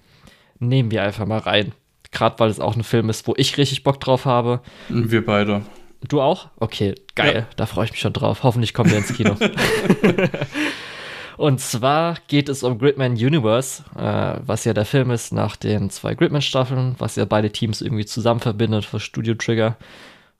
Nehmen 0.60 0.90
wir 0.90 1.02
einfach 1.02 1.26
mal 1.26 1.38
rein. 1.38 1.72
Gerade 2.12 2.38
weil 2.38 2.50
es 2.50 2.60
auch 2.60 2.76
ein 2.76 2.84
Film 2.84 3.10
ist, 3.10 3.26
wo 3.26 3.34
ich 3.36 3.58
richtig 3.58 3.82
Bock 3.82 4.00
drauf 4.00 4.24
habe. 4.24 4.60
Wir 4.88 5.24
beide. 5.24 5.62
Du 6.08 6.20
auch? 6.20 6.48
Okay, 6.56 6.94
geil. 7.14 7.34
Ja. 7.34 7.46
Da 7.56 7.66
freue 7.66 7.86
ich 7.86 7.90
mich 7.90 8.00
schon 8.00 8.12
drauf. 8.12 8.42
Hoffentlich 8.42 8.72
kommen 8.72 8.90
wir 8.90 8.98
ins 8.98 9.14
Kino. 9.14 9.36
Und 11.40 11.58
zwar 11.58 12.18
geht 12.28 12.50
es 12.50 12.62
um 12.62 12.78
Gridman 12.78 13.12
Universe, 13.12 13.82
äh, 13.96 14.38
was 14.44 14.66
ja 14.66 14.74
der 14.74 14.84
Film 14.84 15.10
ist 15.10 15.32
nach 15.32 15.56
den 15.56 15.88
zwei 15.88 16.14
Gridman-Staffeln, 16.14 16.96
was 16.98 17.16
ja 17.16 17.24
beide 17.24 17.50
Teams 17.50 17.80
irgendwie 17.80 18.04
zusammen 18.04 18.40
verbindet 18.40 18.84
für 18.84 19.00
Studio 19.00 19.32
Trigger. 19.32 19.78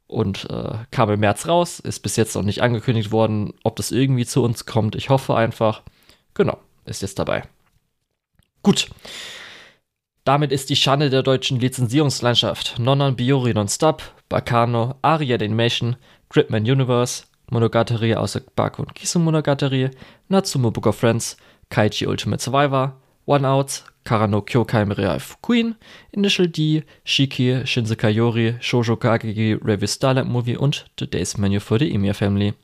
Und 0.07 0.51
äh, 0.51 0.75
kam 0.91 1.09
im 1.09 1.21
März 1.21 1.49
raus, 1.49 1.81
ist 1.81 2.01
bis 2.01 2.17
jetzt 2.17 2.35
noch 2.35 2.43
nicht 2.43 2.63
angekündigt 2.63 3.13
worden, 3.13 3.55
ob 3.63 3.77
das 3.77 3.93
irgendwie 3.93 4.27
zu 4.27 4.43
uns 4.43 4.67
kommt. 4.67 4.95
Ich 4.95 5.09
hoffe 5.09 5.35
einfach. 5.35 5.81
Genau. 6.35 6.59
ist 6.85 7.01
jetzt 7.01 7.19
dabei. 7.19 7.45
Gut. 8.63 8.91
Damit 10.25 10.53
ist 10.53 10.69
die 10.69 10.77
Schande 10.77 11.09
der 11.09 11.23
deutschen 11.23 11.59
Lizenzierungslandschaft 11.61 12.79
Nonon 12.79 13.17
Biori 13.17 13.55
Non-Stop, 13.55 14.03
Bacano, 14.29 14.97
Aria 15.01 15.37
Animation, 15.37 15.97
Gridman 16.29 16.63
Universe, 16.65 17.25
Monogatari 17.51 18.15
außer 18.15 18.43
Baku 18.55 18.83
und 18.83 18.95
Kisu 18.95 19.19
Monogatari, 19.19 19.91
Natsumo 20.29 20.71
Book 20.71 20.87
of 20.87 20.97
Friends, 20.97 21.39
Kaiji 21.71 22.07
Ultimate 22.07 22.43
Survivor, 22.43 23.01
One 23.25 23.49
Outs, 23.49 23.85
Karano 24.05 24.43
Kyokai 24.43 24.85
Mirai 24.85 25.19
Queen, 25.41 25.75
Initial 26.13 26.49
D, 26.49 26.85
Shiki, 27.05 27.67
Shinsekai 27.67 28.11
Yori, 28.11 28.57
Shoujo 28.61 28.97
Kageki, 28.97 29.59
Review 29.63 29.87
Starlight 29.87 30.27
Movie 30.27 30.57
und 30.57 30.85
Today's 30.97 31.39
Menu 31.39 31.61
for 31.61 31.79
the 31.79 31.93
Emir 31.95 32.15
Family. 32.15 32.55